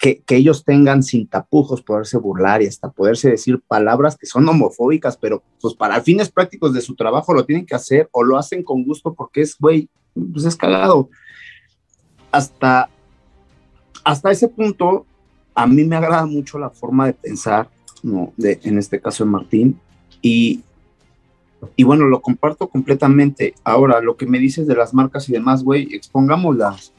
que, 0.00 0.22
ellos 0.28 0.64
tengan 0.64 1.02
sin 1.02 1.26
tapujos 1.26 1.82
poderse 1.82 2.16
burlar 2.16 2.62
y 2.62 2.66
hasta 2.66 2.90
poderse 2.90 3.28
decir 3.28 3.60
palabras 3.68 4.16
que 4.16 4.26
son 4.26 4.48
homofóbicas, 4.48 5.18
pero 5.18 5.42
pues 5.60 5.74
para 5.74 6.00
fines 6.00 6.30
prácticos 6.30 6.72
de 6.72 6.80
su 6.80 6.94
trabajo 6.94 7.34
lo 7.34 7.44
tienen 7.44 7.66
que 7.66 7.74
hacer 7.74 8.08
o 8.12 8.24
lo 8.24 8.38
hacen 8.38 8.62
con 8.62 8.82
gusto 8.84 9.12
porque 9.12 9.42
es, 9.42 9.56
güey, 9.58 9.90
pues 10.32 10.46
es 10.46 10.56
cagado. 10.56 11.10
Hasta, 12.32 12.88
hasta 14.02 14.30
ese 14.30 14.48
punto, 14.48 15.04
a 15.54 15.66
mí 15.66 15.84
me 15.84 15.96
agrada 15.96 16.24
mucho 16.24 16.58
la 16.58 16.70
forma 16.70 17.06
de 17.06 17.12
pensar, 17.12 17.68
¿no? 18.02 18.32
De, 18.38 18.58
en 18.62 18.78
este 18.78 19.02
caso 19.02 19.24
de 19.24 19.30
Martín, 19.30 19.78
y, 20.22 20.60
y 21.76 21.84
bueno, 21.84 22.06
lo 22.06 22.20
comparto 22.20 22.68
completamente. 22.68 23.54
Ahora, 23.64 24.00
lo 24.00 24.16
que 24.16 24.26
me 24.26 24.38
dices 24.38 24.66
de 24.66 24.76
las 24.76 24.94
marcas 24.94 25.28
y 25.28 25.32
demás, 25.32 25.62
güey, 25.62 25.94
expongámoslas, 25.94 26.92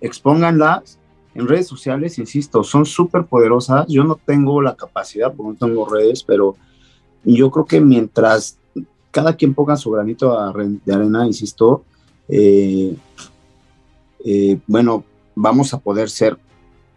expónganlas 0.00 0.98
en 1.34 1.48
redes 1.48 1.66
sociales, 1.66 2.18
insisto, 2.18 2.62
son 2.62 2.86
súper 2.86 3.24
poderosas. 3.24 3.86
Yo 3.88 4.04
no 4.04 4.16
tengo 4.16 4.62
la 4.62 4.76
capacidad, 4.76 5.32
porque 5.32 5.58
no 5.58 5.68
tengo 5.68 5.88
redes, 5.88 6.22
pero 6.22 6.56
yo 7.24 7.50
creo 7.50 7.64
que 7.64 7.80
mientras 7.80 8.58
cada 9.10 9.36
quien 9.36 9.54
ponga 9.54 9.76
su 9.76 9.90
granito 9.90 10.36
de 10.84 10.94
arena, 10.94 11.26
insisto, 11.26 11.84
eh, 12.28 12.96
eh, 14.24 14.58
bueno, 14.66 15.04
vamos 15.34 15.74
a 15.74 15.78
poder 15.78 16.08
ser 16.08 16.38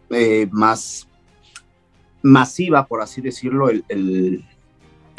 eh, 0.10 0.48
más 0.52 1.08
masiva, 2.22 2.86
por 2.86 3.02
así 3.02 3.22
decirlo, 3.22 3.70
el, 3.70 3.84
el, 3.90 4.46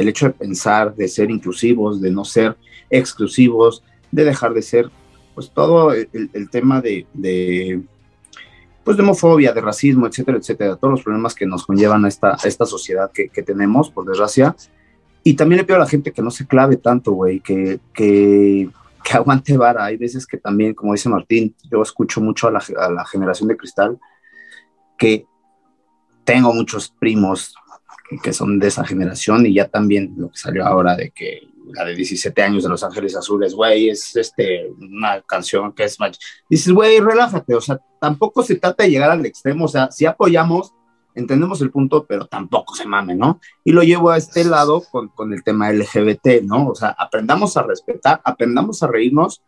hecho 0.06 0.26
de 0.26 0.32
pensar, 0.34 0.94
de 0.94 1.08
ser 1.08 1.30
inclusivos, 1.30 2.00
de 2.00 2.12
no 2.12 2.24
ser 2.24 2.56
exclusivos, 2.90 3.82
de 4.12 4.24
dejar 4.24 4.54
de 4.54 4.62
ser, 4.62 4.90
pues 5.34 5.50
todo 5.50 5.92
el, 5.92 6.50
tema 6.50 6.80
de 6.80 7.06
pues 8.88 8.96
de 8.96 9.02
homofobia, 9.02 9.52
de 9.52 9.60
racismo, 9.60 10.06
etcétera, 10.06 10.38
etcétera, 10.38 10.76
todos 10.76 10.92
los 10.92 11.02
problemas 11.02 11.34
que 11.34 11.44
nos 11.44 11.66
conllevan 11.66 12.06
a 12.06 12.08
esta, 12.08 12.38
esta 12.42 12.64
sociedad 12.64 13.10
que, 13.12 13.28
tenemos, 13.42 13.90
por 13.90 14.06
desgracia. 14.06 14.56
Y 15.22 15.34
también 15.34 15.58
le 15.58 15.64
pido 15.64 15.76
a 15.76 15.80
la 15.80 15.86
gente 15.86 16.10
que 16.10 16.22
no 16.22 16.30
se 16.30 16.46
clave 16.46 16.78
tanto, 16.78 17.12
güey, 17.12 17.40
que, 17.40 17.80
que, 17.92 18.70
que, 19.04 19.12
aguante 19.14 19.58
vara. 19.58 19.84
Hay 19.84 19.98
veces 19.98 20.26
que 20.26 20.38
también, 20.38 20.72
como 20.72 20.94
dice 20.94 21.10
Martín, 21.10 21.54
yo 21.70 21.82
escucho 21.82 22.22
mucho 22.22 22.48
a 22.48 22.50
la 22.50 23.04
generación 23.04 23.48
de 23.48 23.58
cristal, 23.58 23.98
que 24.96 25.26
tengo 26.24 26.54
muchos 26.54 26.88
primos 26.88 27.54
que 28.22 28.32
son 28.32 28.58
de 28.58 28.68
esa 28.68 28.84
generación 28.84 29.46
y 29.46 29.54
ya 29.54 29.68
también 29.68 30.14
lo 30.16 30.30
que 30.30 30.38
salió 30.38 30.64
ahora 30.64 30.96
de 30.96 31.10
que 31.10 31.48
la 31.74 31.84
de 31.84 31.94
17 31.94 32.42
años 32.42 32.62
de 32.62 32.70
Los 32.70 32.82
Ángeles 32.82 33.14
Azules, 33.16 33.54
güey, 33.54 33.90
es 33.90 34.16
este, 34.16 34.70
una 34.80 35.20
canción 35.22 35.72
que 35.72 35.84
es... 35.84 35.98
Dices, 36.48 36.72
güey, 36.72 37.00
relájate, 37.00 37.54
o 37.54 37.60
sea, 37.60 37.78
tampoco 38.00 38.42
se 38.42 38.56
trata 38.56 38.84
de 38.84 38.90
llegar 38.90 39.10
al 39.10 39.26
extremo, 39.26 39.66
o 39.66 39.68
sea, 39.68 39.90
si 39.90 40.06
apoyamos, 40.06 40.72
entendemos 41.14 41.60
el 41.60 41.70
punto, 41.70 42.06
pero 42.08 42.26
tampoco 42.26 42.74
se 42.74 42.86
mame, 42.86 43.14
¿no? 43.14 43.40
Y 43.64 43.72
lo 43.72 43.82
llevo 43.82 44.10
a 44.10 44.16
este 44.16 44.44
lado 44.44 44.82
con, 44.90 45.08
con 45.08 45.32
el 45.32 45.42
tema 45.42 45.70
LGBT, 45.70 46.42
¿no? 46.42 46.68
O 46.68 46.74
sea, 46.74 46.94
aprendamos 46.98 47.56
a 47.56 47.62
respetar, 47.62 48.20
aprendamos 48.24 48.82
a 48.82 48.86
reírnos, 48.86 49.42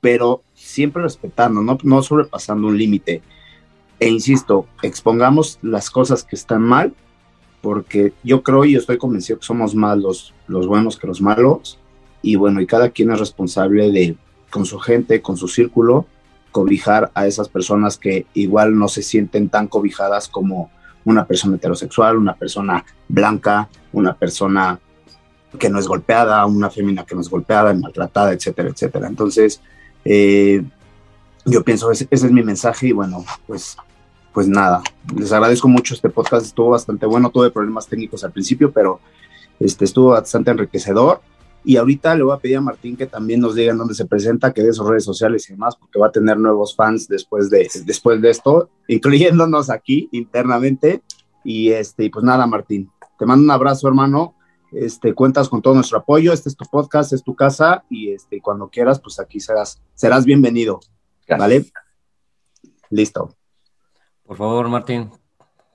pero 0.00 0.42
siempre 0.54 1.02
respetando, 1.02 1.62
no, 1.62 1.78
no 1.82 2.02
sobrepasando 2.02 2.68
un 2.68 2.78
límite. 2.78 3.22
E 4.00 4.08
insisto, 4.08 4.66
expongamos 4.82 5.58
las 5.62 5.90
cosas 5.90 6.24
que 6.24 6.36
están 6.36 6.62
mal 6.62 6.94
porque 7.60 8.12
yo 8.22 8.42
creo 8.42 8.64
y 8.64 8.76
estoy 8.76 8.98
convencido 8.98 9.38
que 9.38 9.46
somos 9.46 9.74
más 9.74 9.98
los, 9.98 10.32
buenos 10.46 10.96
que 10.96 11.06
los 11.06 11.20
malos, 11.20 11.78
y 12.22 12.36
bueno, 12.36 12.60
y 12.60 12.66
cada 12.66 12.90
quien 12.90 13.10
es 13.10 13.18
responsable 13.18 13.90
de, 13.90 14.16
con 14.50 14.66
su 14.66 14.78
gente, 14.78 15.22
con 15.22 15.36
su 15.36 15.48
círculo, 15.48 16.06
cobijar 16.52 17.10
a 17.14 17.26
esas 17.26 17.48
personas 17.48 17.96
que 17.96 18.26
igual 18.34 18.76
no 18.76 18.88
se 18.88 19.02
sienten 19.02 19.48
tan 19.48 19.68
cobijadas 19.68 20.28
como 20.28 20.70
una 21.04 21.26
persona 21.26 21.56
heterosexual, 21.56 22.16
una 22.16 22.34
persona 22.34 22.84
blanca, 23.08 23.68
una 23.92 24.14
persona 24.14 24.78
que 25.58 25.70
no 25.70 25.78
es 25.78 25.86
golpeada, 25.86 26.44
una 26.46 26.70
fémina 26.70 27.04
que 27.04 27.14
no 27.14 27.20
es 27.20 27.28
golpeada, 27.28 27.72
maltratada, 27.74 28.32
etcétera, 28.32 28.68
etcétera. 28.68 29.08
Entonces, 29.08 29.60
eh, 30.04 30.62
yo 31.44 31.64
pienso, 31.64 31.90
ese, 31.90 32.06
ese 32.10 32.26
es 32.26 32.32
mi 32.32 32.42
mensaje 32.42 32.88
y 32.88 32.92
bueno, 32.92 33.24
pues 33.46 33.76
pues 34.32 34.48
nada, 34.48 34.82
les 35.16 35.32
agradezco 35.32 35.68
mucho 35.68 35.94
este 35.94 36.08
podcast, 36.08 36.46
estuvo 36.46 36.70
bastante 36.70 37.06
bueno, 37.06 37.30
tuve 37.30 37.50
problemas 37.50 37.86
técnicos 37.86 38.22
al 38.24 38.32
principio, 38.32 38.72
pero 38.72 39.00
este, 39.58 39.84
estuvo 39.84 40.10
bastante 40.10 40.50
enriquecedor. 40.50 41.20
Y 41.62 41.76
ahorita 41.76 42.14
le 42.14 42.22
voy 42.22 42.34
a 42.34 42.38
pedir 42.38 42.56
a 42.56 42.62
Martín 42.62 42.96
que 42.96 43.06
también 43.06 43.40
nos 43.40 43.54
diga 43.54 43.74
dónde 43.74 43.94
se 43.94 44.06
presenta, 44.06 44.54
que 44.54 44.62
de 44.62 44.72
sus 44.72 44.88
redes 44.88 45.04
sociales 45.04 45.48
y 45.48 45.52
demás, 45.52 45.76
porque 45.76 45.98
va 45.98 46.06
a 46.06 46.12
tener 46.12 46.38
nuevos 46.38 46.74
fans 46.74 47.06
después 47.06 47.50
de, 47.50 47.68
después 47.84 48.22
de 48.22 48.30
esto, 48.30 48.70
incluyéndonos 48.88 49.68
aquí 49.68 50.08
internamente. 50.12 51.02
Y 51.44 51.70
este, 51.70 52.08
pues 52.08 52.24
nada, 52.24 52.46
Martín, 52.46 52.90
te 53.18 53.26
mando 53.26 53.44
un 53.44 53.50
abrazo, 53.50 53.88
hermano. 53.88 54.34
Este, 54.72 55.12
cuentas 55.14 55.48
con 55.50 55.60
todo 55.60 55.74
nuestro 55.74 55.98
apoyo. 55.98 56.32
Este 56.32 56.48
es 56.48 56.56
tu 56.56 56.64
podcast, 56.64 57.12
es 57.12 57.22
tu 57.22 57.34
casa, 57.34 57.84
y 57.90 58.12
este, 58.12 58.40
cuando 58.40 58.68
quieras, 58.68 58.98
pues 58.98 59.20
aquí 59.20 59.38
serás, 59.38 59.82
serás 59.94 60.24
bienvenido. 60.24 60.80
¿Vale? 61.28 61.66
Listo. 62.88 63.36
Por 64.30 64.36
favor, 64.36 64.68
Martín, 64.68 65.10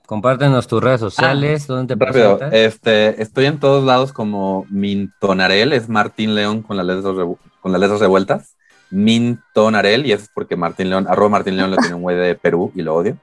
compártenos 0.06 0.66
tus 0.66 0.82
redes 0.82 0.98
sociales, 0.98 1.64
ah, 1.68 1.74
¿dónde 1.74 1.94
te 1.94 2.02
rápido, 2.02 2.40
Este, 2.50 3.20
estoy 3.20 3.44
en 3.44 3.60
todos 3.60 3.84
lados 3.84 4.14
como 4.14 4.64
Mintonarel, 4.70 5.74
es 5.74 5.90
Martín 5.90 6.34
León 6.34 6.62
con 6.62 6.78
las 6.78 6.86
letras, 6.86 7.14
con 7.60 7.72
las 7.72 7.78
letras 7.82 8.00
revueltas. 8.00 8.56
Mintonarel, 8.88 10.06
y 10.06 10.12
eso 10.12 10.24
es 10.24 10.30
porque 10.32 10.56
Martín 10.56 10.88
León, 10.88 11.06
arroba 11.06 11.28
Martín 11.28 11.58
León 11.58 11.70
lo 11.70 11.76
tiene 11.76 11.96
un 11.96 12.00
güey 12.00 12.16
de 12.16 12.34
Perú 12.34 12.72
y 12.74 12.80
lo 12.80 12.94
odio. 12.94 13.18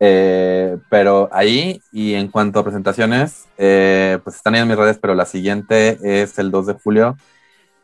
Eh, 0.00 0.76
pero 0.90 1.28
ahí, 1.30 1.80
y 1.92 2.14
en 2.14 2.26
cuanto 2.26 2.58
a 2.58 2.64
presentaciones, 2.64 3.44
eh, 3.58 4.18
pues 4.24 4.34
están 4.34 4.56
en 4.56 4.66
mis 4.66 4.76
redes, 4.76 4.98
pero 5.00 5.14
la 5.14 5.26
siguiente 5.26 5.96
es 6.02 6.40
el 6.40 6.50
2 6.50 6.66
de 6.66 6.72
julio 6.72 7.16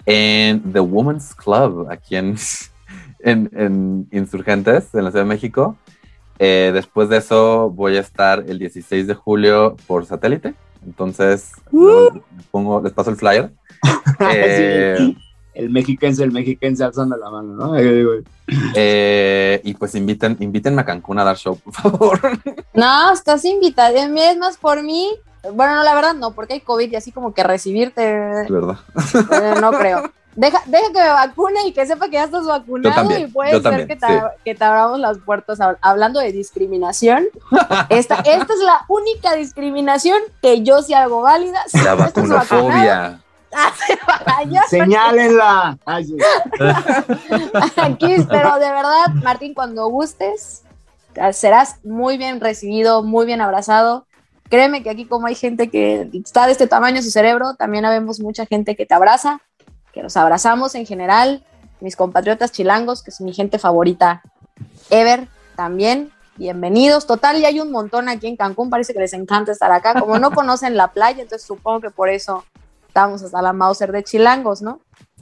en 0.04 0.72
The 0.72 0.80
Women's 0.80 1.32
Club, 1.36 1.86
aquí 1.88 2.16
en, 2.16 2.34
en, 3.20 3.48
en 3.54 4.08
Insurgentes, 4.10 4.92
en 4.94 5.04
la 5.04 5.12
Ciudad 5.12 5.24
de 5.24 5.28
México. 5.28 5.76
Eh, 6.44 6.72
después 6.74 7.08
de 7.08 7.18
eso 7.18 7.70
voy 7.70 7.96
a 7.96 8.00
estar 8.00 8.42
el 8.48 8.58
16 8.58 9.06
de 9.06 9.14
julio 9.14 9.76
por 9.86 10.06
satélite. 10.06 10.54
Entonces, 10.84 11.52
les, 11.70 12.46
pongo, 12.50 12.82
les 12.82 12.92
paso 12.92 13.10
el 13.10 13.16
flyer. 13.16 13.52
Eh, 14.34 15.14
el 15.54 15.70
mexiquense, 15.70 16.22
el 16.22 16.32
mexiquense 16.32 16.82
alzando 16.84 17.16
la 17.16 17.30
mano, 17.30 17.54
¿no? 17.54 17.76
Eh, 18.74 19.60
y 19.62 19.74
pues 19.74 19.94
inviten, 19.94 20.36
invítenme 20.40 20.82
a 20.82 20.84
Cancún 20.84 21.18
a 21.20 21.24
dar 21.24 21.36
show, 21.36 21.56
por 21.58 21.74
favor. 21.74 22.20
No, 22.74 23.12
estás 23.12 23.44
invitada. 23.44 23.90
Es 23.90 24.36
más, 24.36 24.56
por 24.56 24.82
mí, 24.82 25.10
bueno, 25.54 25.76
no, 25.76 25.84
la 25.84 25.94
verdad 25.94 26.14
no, 26.14 26.32
porque 26.32 26.54
hay 26.54 26.60
COVID 26.60 26.90
y 26.90 26.96
así 26.96 27.12
como 27.12 27.34
que 27.34 27.44
recibirte. 27.44 28.02
¿Verdad? 28.48 28.78
Eh, 29.14 29.60
no 29.60 29.70
creo. 29.70 30.10
Deja, 30.34 30.62
deja 30.66 30.92
que 30.92 30.98
me 30.98 31.08
vacune 31.10 31.66
y 31.66 31.72
que 31.72 31.86
sepa 31.86 32.06
que 32.06 32.12
ya 32.12 32.24
estás 32.24 32.46
vacunado 32.46 33.18
y 33.18 33.26
puede 33.26 33.60
ser 33.60 33.86
que, 33.86 33.96
te, 33.96 34.22
que 34.44 34.54
te 34.54 34.64
abramos 34.64 34.98
las 34.98 35.18
puertas. 35.18 35.58
Hablando 35.80 36.20
de 36.20 36.32
discriminación, 36.32 37.26
esta, 37.90 38.16
esta 38.16 38.52
es 38.52 38.60
la 38.60 38.84
única 38.88 39.34
discriminación 39.34 40.18
que 40.40 40.62
yo 40.62 40.82
sí 40.82 40.94
hago 40.94 41.20
válida. 41.22 41.60
la 41.84 41.94
vacunofobia. 41.94 43.22
Señálenla. 44.68 45.78
Aquí, 47.76 48.16
pero 48.28 48.54
de 48.58 48.70
verdad, 48.70 49.08
Martín, 49.22 49.54
cuando 49.54 49.88
gustes, 49.88 50.62
serás 51.32 51.84
muy 51.84 52.16
bien 52.16 52.40
recibido, 52.40 53.02
muy 53.02 53.26
bien 53.26 53.40
abrazado. 53.40 54.06
Créeme 54.48 54.82
que 54.82 54.90
aquí 54.90 55.06
como 55.06 55.26
hay 55.26 55.34
gente 55.34 55.70
que 55.70 56.10
está 56.12 56.44
de 56.44 56.52
este 56.52 56.66
tamaño 56.66 57.00
su 57.00 57.10
cerebro, 57.10 57.54
también 57.54 57.86
habemos 57.86 58.20
mucha 58.20 58.44
gente 58.44 58.76
que 58.76 58.84
te 58.84 58.92
abraza, 58.92 59.40
que 59.92 60.02
nos 60.02 60.16
abrazamos 60.16 60.74
en 60.74 60.86
general, 60.86 61.44
mis 61.80 61.96
compatriotas 61.96 62.52
chilangos, 62.52 63.02
que 63.02 63.10
es 63.10 63.20
mi 63.20 63.32
gente 63.32 63.58
favorita 63.58 64.22
ever, 64.90 65.28
también, 65.56 66.12
bienvenidos. 66.36 67.06
Total, 67.06 67.38
y 67.38 67.44
hay 67.44 67.60
un 67.60 67.70
montón 67.70 68.08
aquí 68.08 68.26
en 68.26 68.36
Cancún, 68.36 68.70
parece 68.70 68.92
que 68.92 69.00
les 69.00 69.12
encanta 69.12 69.52
estar 69.52 69.70
acá. 69.70 69.98
Como 70.00 70.18
no 70.18 70.30
conocen 70.34 70.76
la 70.76 70.88
playa, 70.88 71.22
entonces 71.22 71.46
supongo 71.46 71.80
que 71.80 71.90
por 71.90 72.08
eso 72.08 72.44
estamos 72.86 73.22
hasta 73.22 73.42
la 73.42 73.52
Mauser 73.52 73.92
de 73.92 74.04
Chilangos, 74.04 74.62
¿no? 74.62 74.80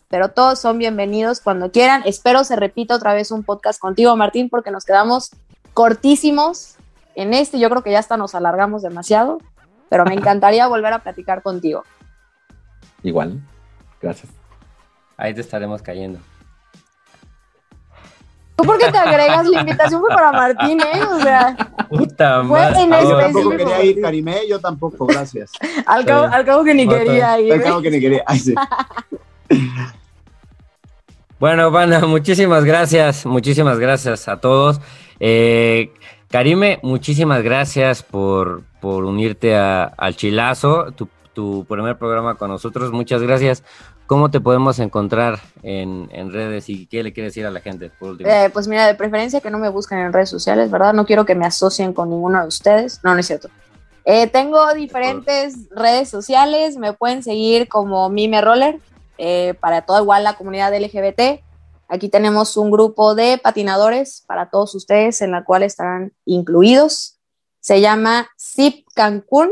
Pero 0.09 0.31
todos 0.31 0.59
son 0.59 0.79
bienvenidos 0.79 1.41
cuando 1.41 1.71
quieran. 1.71 2.03
Espero 2.05 2.43
se 2.43 2.57
repita 2.57 2.97
otra 2.97 3.15
vez 3.15 3.31
un 3.31 3.45
podcast 3.45 3.81
contigo, 3.81 4.17
Martín, 4.17 4.49
porque 4.51 4.73
nos 4.73 4.85
quedamos 4.85 5.31
cortísimos 5.73 6.75
en 7.15 7.33
este. 7.33 7.61
Yo 7.61 7.71
creo 7.71 7.83
que 7.83 7.93
ya 7.93 8.01
hasta 8.01 8.17
nos 8.17 8.35
alargamos 8.35 8.83
demasiado, 8.83 9.39
pero 9.89 10.05
me 10.05 10.15
encantaría 10.17 10.67
volver 10.67 10.93
a 10.93 10.99
platicar 10.99 11.43
contigo. 11.43 11.85
Igual, 13.03 13.41
gracias. 14.03 14.40
Ahí 15.21 15.35
te 15.35 15.43
estaremos 15.43 15.83
cayendo. 15.83 16.19
¿Tú 18.57 18.65
por 18.65 18.79
qué 18.79 18.91
te 18.91 18.99
agregas? 18.99 19.47
La 19.49 19.61
invitación 19.61 20.01
fue 20.01 20.09
para 20.11 20.33
Martín, 20.33 20.81
¿eh? 20.81 21.03
O 21.11 21.21
sea, 21.21 21.57
Puta 21.89 22.43
fue 22.45 22.61
en 22.69 22.91
Yo 22.91 23.17
tampoco 23.19 23.19
específico. 23.21 23.51
quería 23.57 23.85
ir, 23.85 24.01
Karimé, 24.01 24.49
yo 24.49 24.59
tampoco, 24.61 25.07
gracias. 25.07 25.51
Al 25.87 26.05
cabo, 26.05 26.25
al 26.27 26.45
cabo 26.45 26.65
que 26.65 26.75
ni 26.75 26.85
Bota. 26.87 26.99
quería 26.99 27.41
ir. 27.41 27.53
Al 27.53 27.63
cabo 27.63 27.81
que 27.83 27.91
ni 27.91 28.01
quería. 28.01 28.23
Ay, 28.27 28.39
sí. 28.39 28.55
Bueno, 31.39 31.71
banda, 31.71 32.01
muchísimas 32.07 32.65
gracias, 32.65 33.25
muchísimas 33.25 33.79
gracias 33.79 34.29
a 34.29 34.41
todos. 34.41 34.79
Eh, 35.21 35.91
Karime, 36.31 36.79
muchísimas 36.83 37.43
gracias 37.43 38.03
por, 38.03 38.63
por 38.81 39.05
unirte 39.07 39.57
a- 39.57 39.85
al 39.85 40.17
Chilazo, 40.17 40.93
tu, 40.93 41.09
tu 41.33 41.65
primer 41.65 41.97
programa 41.97 42.35
con 42.35 42.51
nosotros. 42.51 42.93
Muchas 42.93 43.23
gracias. 43.23 43.65
¿Cómo 44.11 44.29
te 44.29 44.41
podemos 44.41 44.81
encontrar 44.81 45.39
en, 45.63 46.09
en 46.11 46.33
redes 46.33 46.69
y 46.69 46.87
qué 46.87 47.05
le 47.05 47.13
quieres 47.13 47.33
decir 47.33 47.47
a 47.47 47.51
la 47.53 47.61
gente? 47.61 47.93
Por 47.97 48.11
último? 48.11 48.29
Eh, 48.29 48.51
pues 48.53 48.67
mira, 48.67 48.89
de 48.89 48.97
preferencia 48.97 49.41
que 49.41 49.53
no 49.53 49.59
me 49.61 49.69
busquen 49.69 49.99
en 49.99 50.13
redes 50.13 50.29
sociales, 50.29 50.69
¿verdad? 50.69 50.93
No 50.93 51.07
quiero 51.07 51.25
que 51.25 51.37
me 51.37 51.47
asocien 51.47 51.93
con 51.93 52.11
ninguno 52.11 52.41
de 52.43 52.49
ustedes. 52.49 52.99
No, 53.05 53.15
no 53.15 53.21
es 53.21 53.29
cierto. 53.29 53.51
Eh, 54.05 54.27
tengo 54.27 54.75
diferentes 54.75 55.71
redes 55.71 56.09
sociales, 56.09 56.77
me 56.77 56.93
pueden 56.93 57.23
seguir 57.23 57.69
como 57.69 58.09
Mime 58.09 58.41
Roller, 58.41 58.81
eh, 59.17 59.55
para 59.61 59.83
toda 59.83 60.01
igual 60.01 60.25
la 60.25 60.35
comunidad 60.35 60.77
LGBT. 60.77 61.45
Aquí 61.87 62.09
tenemos 62.09 62.57
un 62.57 62.73
grupo 62.73 63.15
de 63.15 63.39
patinadores 63.39 64.25
para 64.27 64.51
todos 64.51 64.75
ustedes 64.75 65.23
en 65.23 65.31
la 65.31 65.45
cual 65.45 65.63
estarán 65.63 66.13
incluidos. 66.25 67.21
Se 67.61 67.81
llama 67.81 68.29
Zip 68.37 68.89
Cancún. 68.93 69.51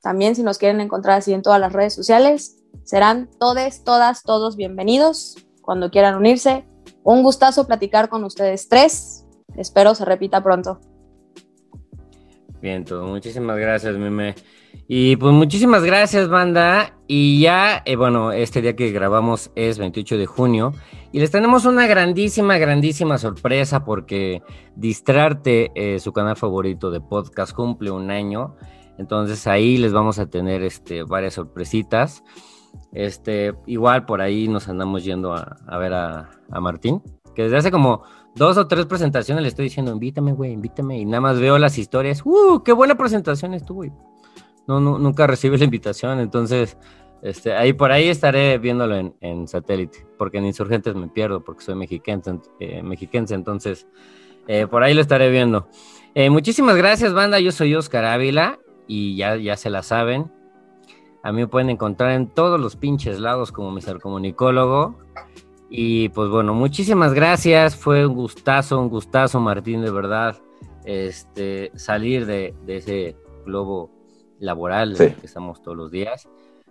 También 0.00 0.34
si 0.34 0.42
nos 0.42 0.56
quieren 0.56 0.80
encontrar 0.80 1.18
así 1.18 1.34
en 1.34 1.42
todas 1.42 1.60
las 1.60 1.74
redes 1.74 1.92
sociales, 1.92 2.57
serán 2.88 3.28
todes, 3.38 3.84
todas, 3.84 4.22
todos 4.22 4.56
bienvenidos 4.56 5.36
cuando 5.60 5.90
quieran 5.90 6.14
unirse. 6.14 6.64
Un 7.04 7.22
gustazo 7.22 7.66
platicar 7.66 8.08
con 8.08 8.24
ustedes 8.24 8.66
tres. 8.66 9.26
Espero 9.58 9.94
se 9.94 10.06
repita 10.06 10.42
pronto. 10.42 10.80
Bien, 12.62 12.86
todo. 12.86 13.06
Muchísimas 13.06 13.58
gracias, 13.58 13.94
Meme. 13.94 14.34
Y 14.86 15.16
pues 15.16 15.34
muchísimas 15.34 15.84
gracias, 15.84 16.30
banda. 16.30 16.96
Y 17.06 17.42
ya, 17.42 17.82
eh, 17.84 17.96
bueno, 17.96 18.32
este 18.32 18.62
día 18.62 18.74
que 18.74 18.90
grabamos 18.90 19.50
es 19.54 19.76
28 19.76 20.16
de 20.16 20.24
junio. 20.24 20.72
Y 21.12 21.20
les 21.20 21.30
tenemos 21.30 21.66
una 21.66 21.86
grandísima, 21.86 22.56
grandísima 22.56 23.18
sorpresa 23.18 23.84
porque 23.84 24.40
Distrarte, 24.76 25.72
eh, 25.74 25.98
su 25.98 26.14
canal 26.14 26.36
favorito 26.36 26.90
de 26.90 27.02
podcast, 27.02 27.52
cumple 27.52 27.90
un 27.90 28.10
año. 28.10 28.56
Entonces 28.96 29.46
ahí 29.46 29.76
les 29.76 29.92
vamos 29.92 30.18
a 30.18 30.30
tener 30.30 30.62
este, 30.62 31.02
varias 31.02 31.34
sorpresitas. 31.34 32.24
Este, 32.92 33.54
igual 33.66 34.06
por 34.06 34.20
ahí 34.20 34.48
nos 34.48 34.68
andamos 34.68 35.04
yendo 35.04 35.34
a, 35.34 35.78
ver 35.78 35.92
a, 35.92 36.30
Martín, 36.60 37.02
que 37.34 37.42
desde 37.42 37.58
hace 37.58 37.70
como 37.70 38.02
dos 38.34 38.56
o 38.56 38.66
tres 38.66 38.86
presentaciones 38.86 39.42
le 39.42 39.48
estoy 39.48 39.64
diciendo, 39.64 39.92
invítame, 39.92 40.32
güey, 40.32 40.52
invítame. 40.52 40.98
Y 40.98 41.04
nada 41.04 41.20
más 41.20 41.38
veo 41.38 41.58
las 41.58 41.78
historias. 41.78 42.22
¡Uh! 42.24 42.62
¡Qué 42.64 42.72
buena 42.72 42.96
presentación 42.96 43.54
estuvo! 43.54 43.84
No, 44.66 44.80
no, 44.80 44.98
nunca 44.98 45.26
recibí 45.26 45.56
la 45.56 45.64
invitación. 45.64 46.20
Entonces, 46.20 46.76
este, 47.22 47.54
ahí 47.54 47.72
por 47.72 47.90
ahí 47.90 48.08
estaré 48.08 48.58
viéndolo 48.58 48.96
en, 48.96 49.14
en 49.20 49.48
satélite. 49.48 50.06
Porque 50.16 50.38
en 50.38 50.46
Insurgentes 50.46 50.94
me 50.94 51.08
pierdo, 51.08 51.42
porque 51.44 51.64
soy 51.64 51.74
mexiquense, 51.74 52.30
eh, 52.60 52.82
entonces, 53.30 53.86
eh, 54.46 54.66
por 54.66 54.82
ahí 54.82 54.94
lo 54.94 55.00
estaré 55.00 55.30
viendo. 55.30 55.68
Eh, 56.14 56.30
muchísimas 56.30 56.76
gracias, 56.76 57.12
banda. 57.12 57.38
Yo 57.40 57.52
soy 57.52 57.74
Oscar 57.74 58.04
Ávila. 58.04 58.58
Y 58.86 59.16
ya, 59.16 59.36
ya 59.36 59.56
se 59.56 59.68
la 59.68 59.82
saben. 59.82 60.30
A 61.28 61.32
mí 61.32 61.42
me 61.42 61.46
pueden 61.46 61.68
encontrar 61.68 62.12
en 62.12 62.26
todos 62.28 62.58
los 62.58 62.74
pinches 62.74 63.20
lados 63.20 63.52
como 63.52 63.70
mi 63.70 63.82
comunicólogo. 63.82 64.96
Y 65.68 66.08
pues 66.08 66.30
bueno, 66.30 66.54
muchísimas 66.54 67.12
gracias. 67.12 67.76
Fue 67.76 68.06
un 68.06 68.14
gustazo, 68.14 68.80
un 68.80 68.88
gustazo, 68.88 69.38
Martín, 69.38 69.82
de 69.82 69.90
verdad. 69.90 70.40
Este, 70.86 71.70
salir 71.74 72.24
de, 72.24 72.54
de 72.64 72.76
ese 72.78 73.16
globo 73.44 73.90
laboral 74.40 74.96
Sí. 74.96 75.02
en 75.02 75.08
el 75.10 75.16
que 75.16 75.26
estamos 75.26 75.60
todos 75.60 75.76
los 75.76 75.90
días. 75.90 76.26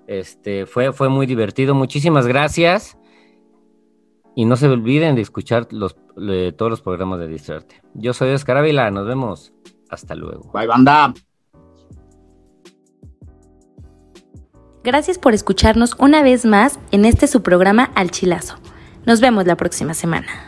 Este, 0.08 0.66
fue, 0.66 0.92
fue 0.92 1.08
muy 1.10 1.28
divertido. 1.28 1.76
Muchísimas 1.76 2.26
gracias. 2.26 2.98
Y 4.36 4.46
no 4.46 4.56
se 4.56 4.68
olviden 4.68 5.14
de 5.16 5.22
escuchar 5.22 5.68
los, 5.72 5.96
le- 6.16 6.52
todos 6.52 6.72
los 6.72 6.82
programas 6.82 7.20
de 7.20 7.28
Distrarte. 7.28 7.84
Yo 7.94 8.14
soy 8.14 8.32
Oscar 8.32 8.58
Ávila. 8.58 8.90
Nos 8.90 9.06
vemos. 9.06 9.54
Hasta 9.90 10.16
luego. 10.16 10.52
Bye, 10.52 10.66
banda. 10.66 11.14
Gracias 14.88 15.18
por 15.18 15.34
escucharnos 15.34 15.98
una 16.00 16.24
vez 16.24 16.46
más 16.46 16.80
en 16.94 17.04
este 17.04 17.28
su 17.28 17.44
programa 17.44 17.92
Al 17.94 18.10
Chilazo. 18.10 18.56
Nos 19.06 19.20
vemos 19.20 19.46
la 19.46 19.58
próxima 19.58 19.94
semana. 19.94 20.47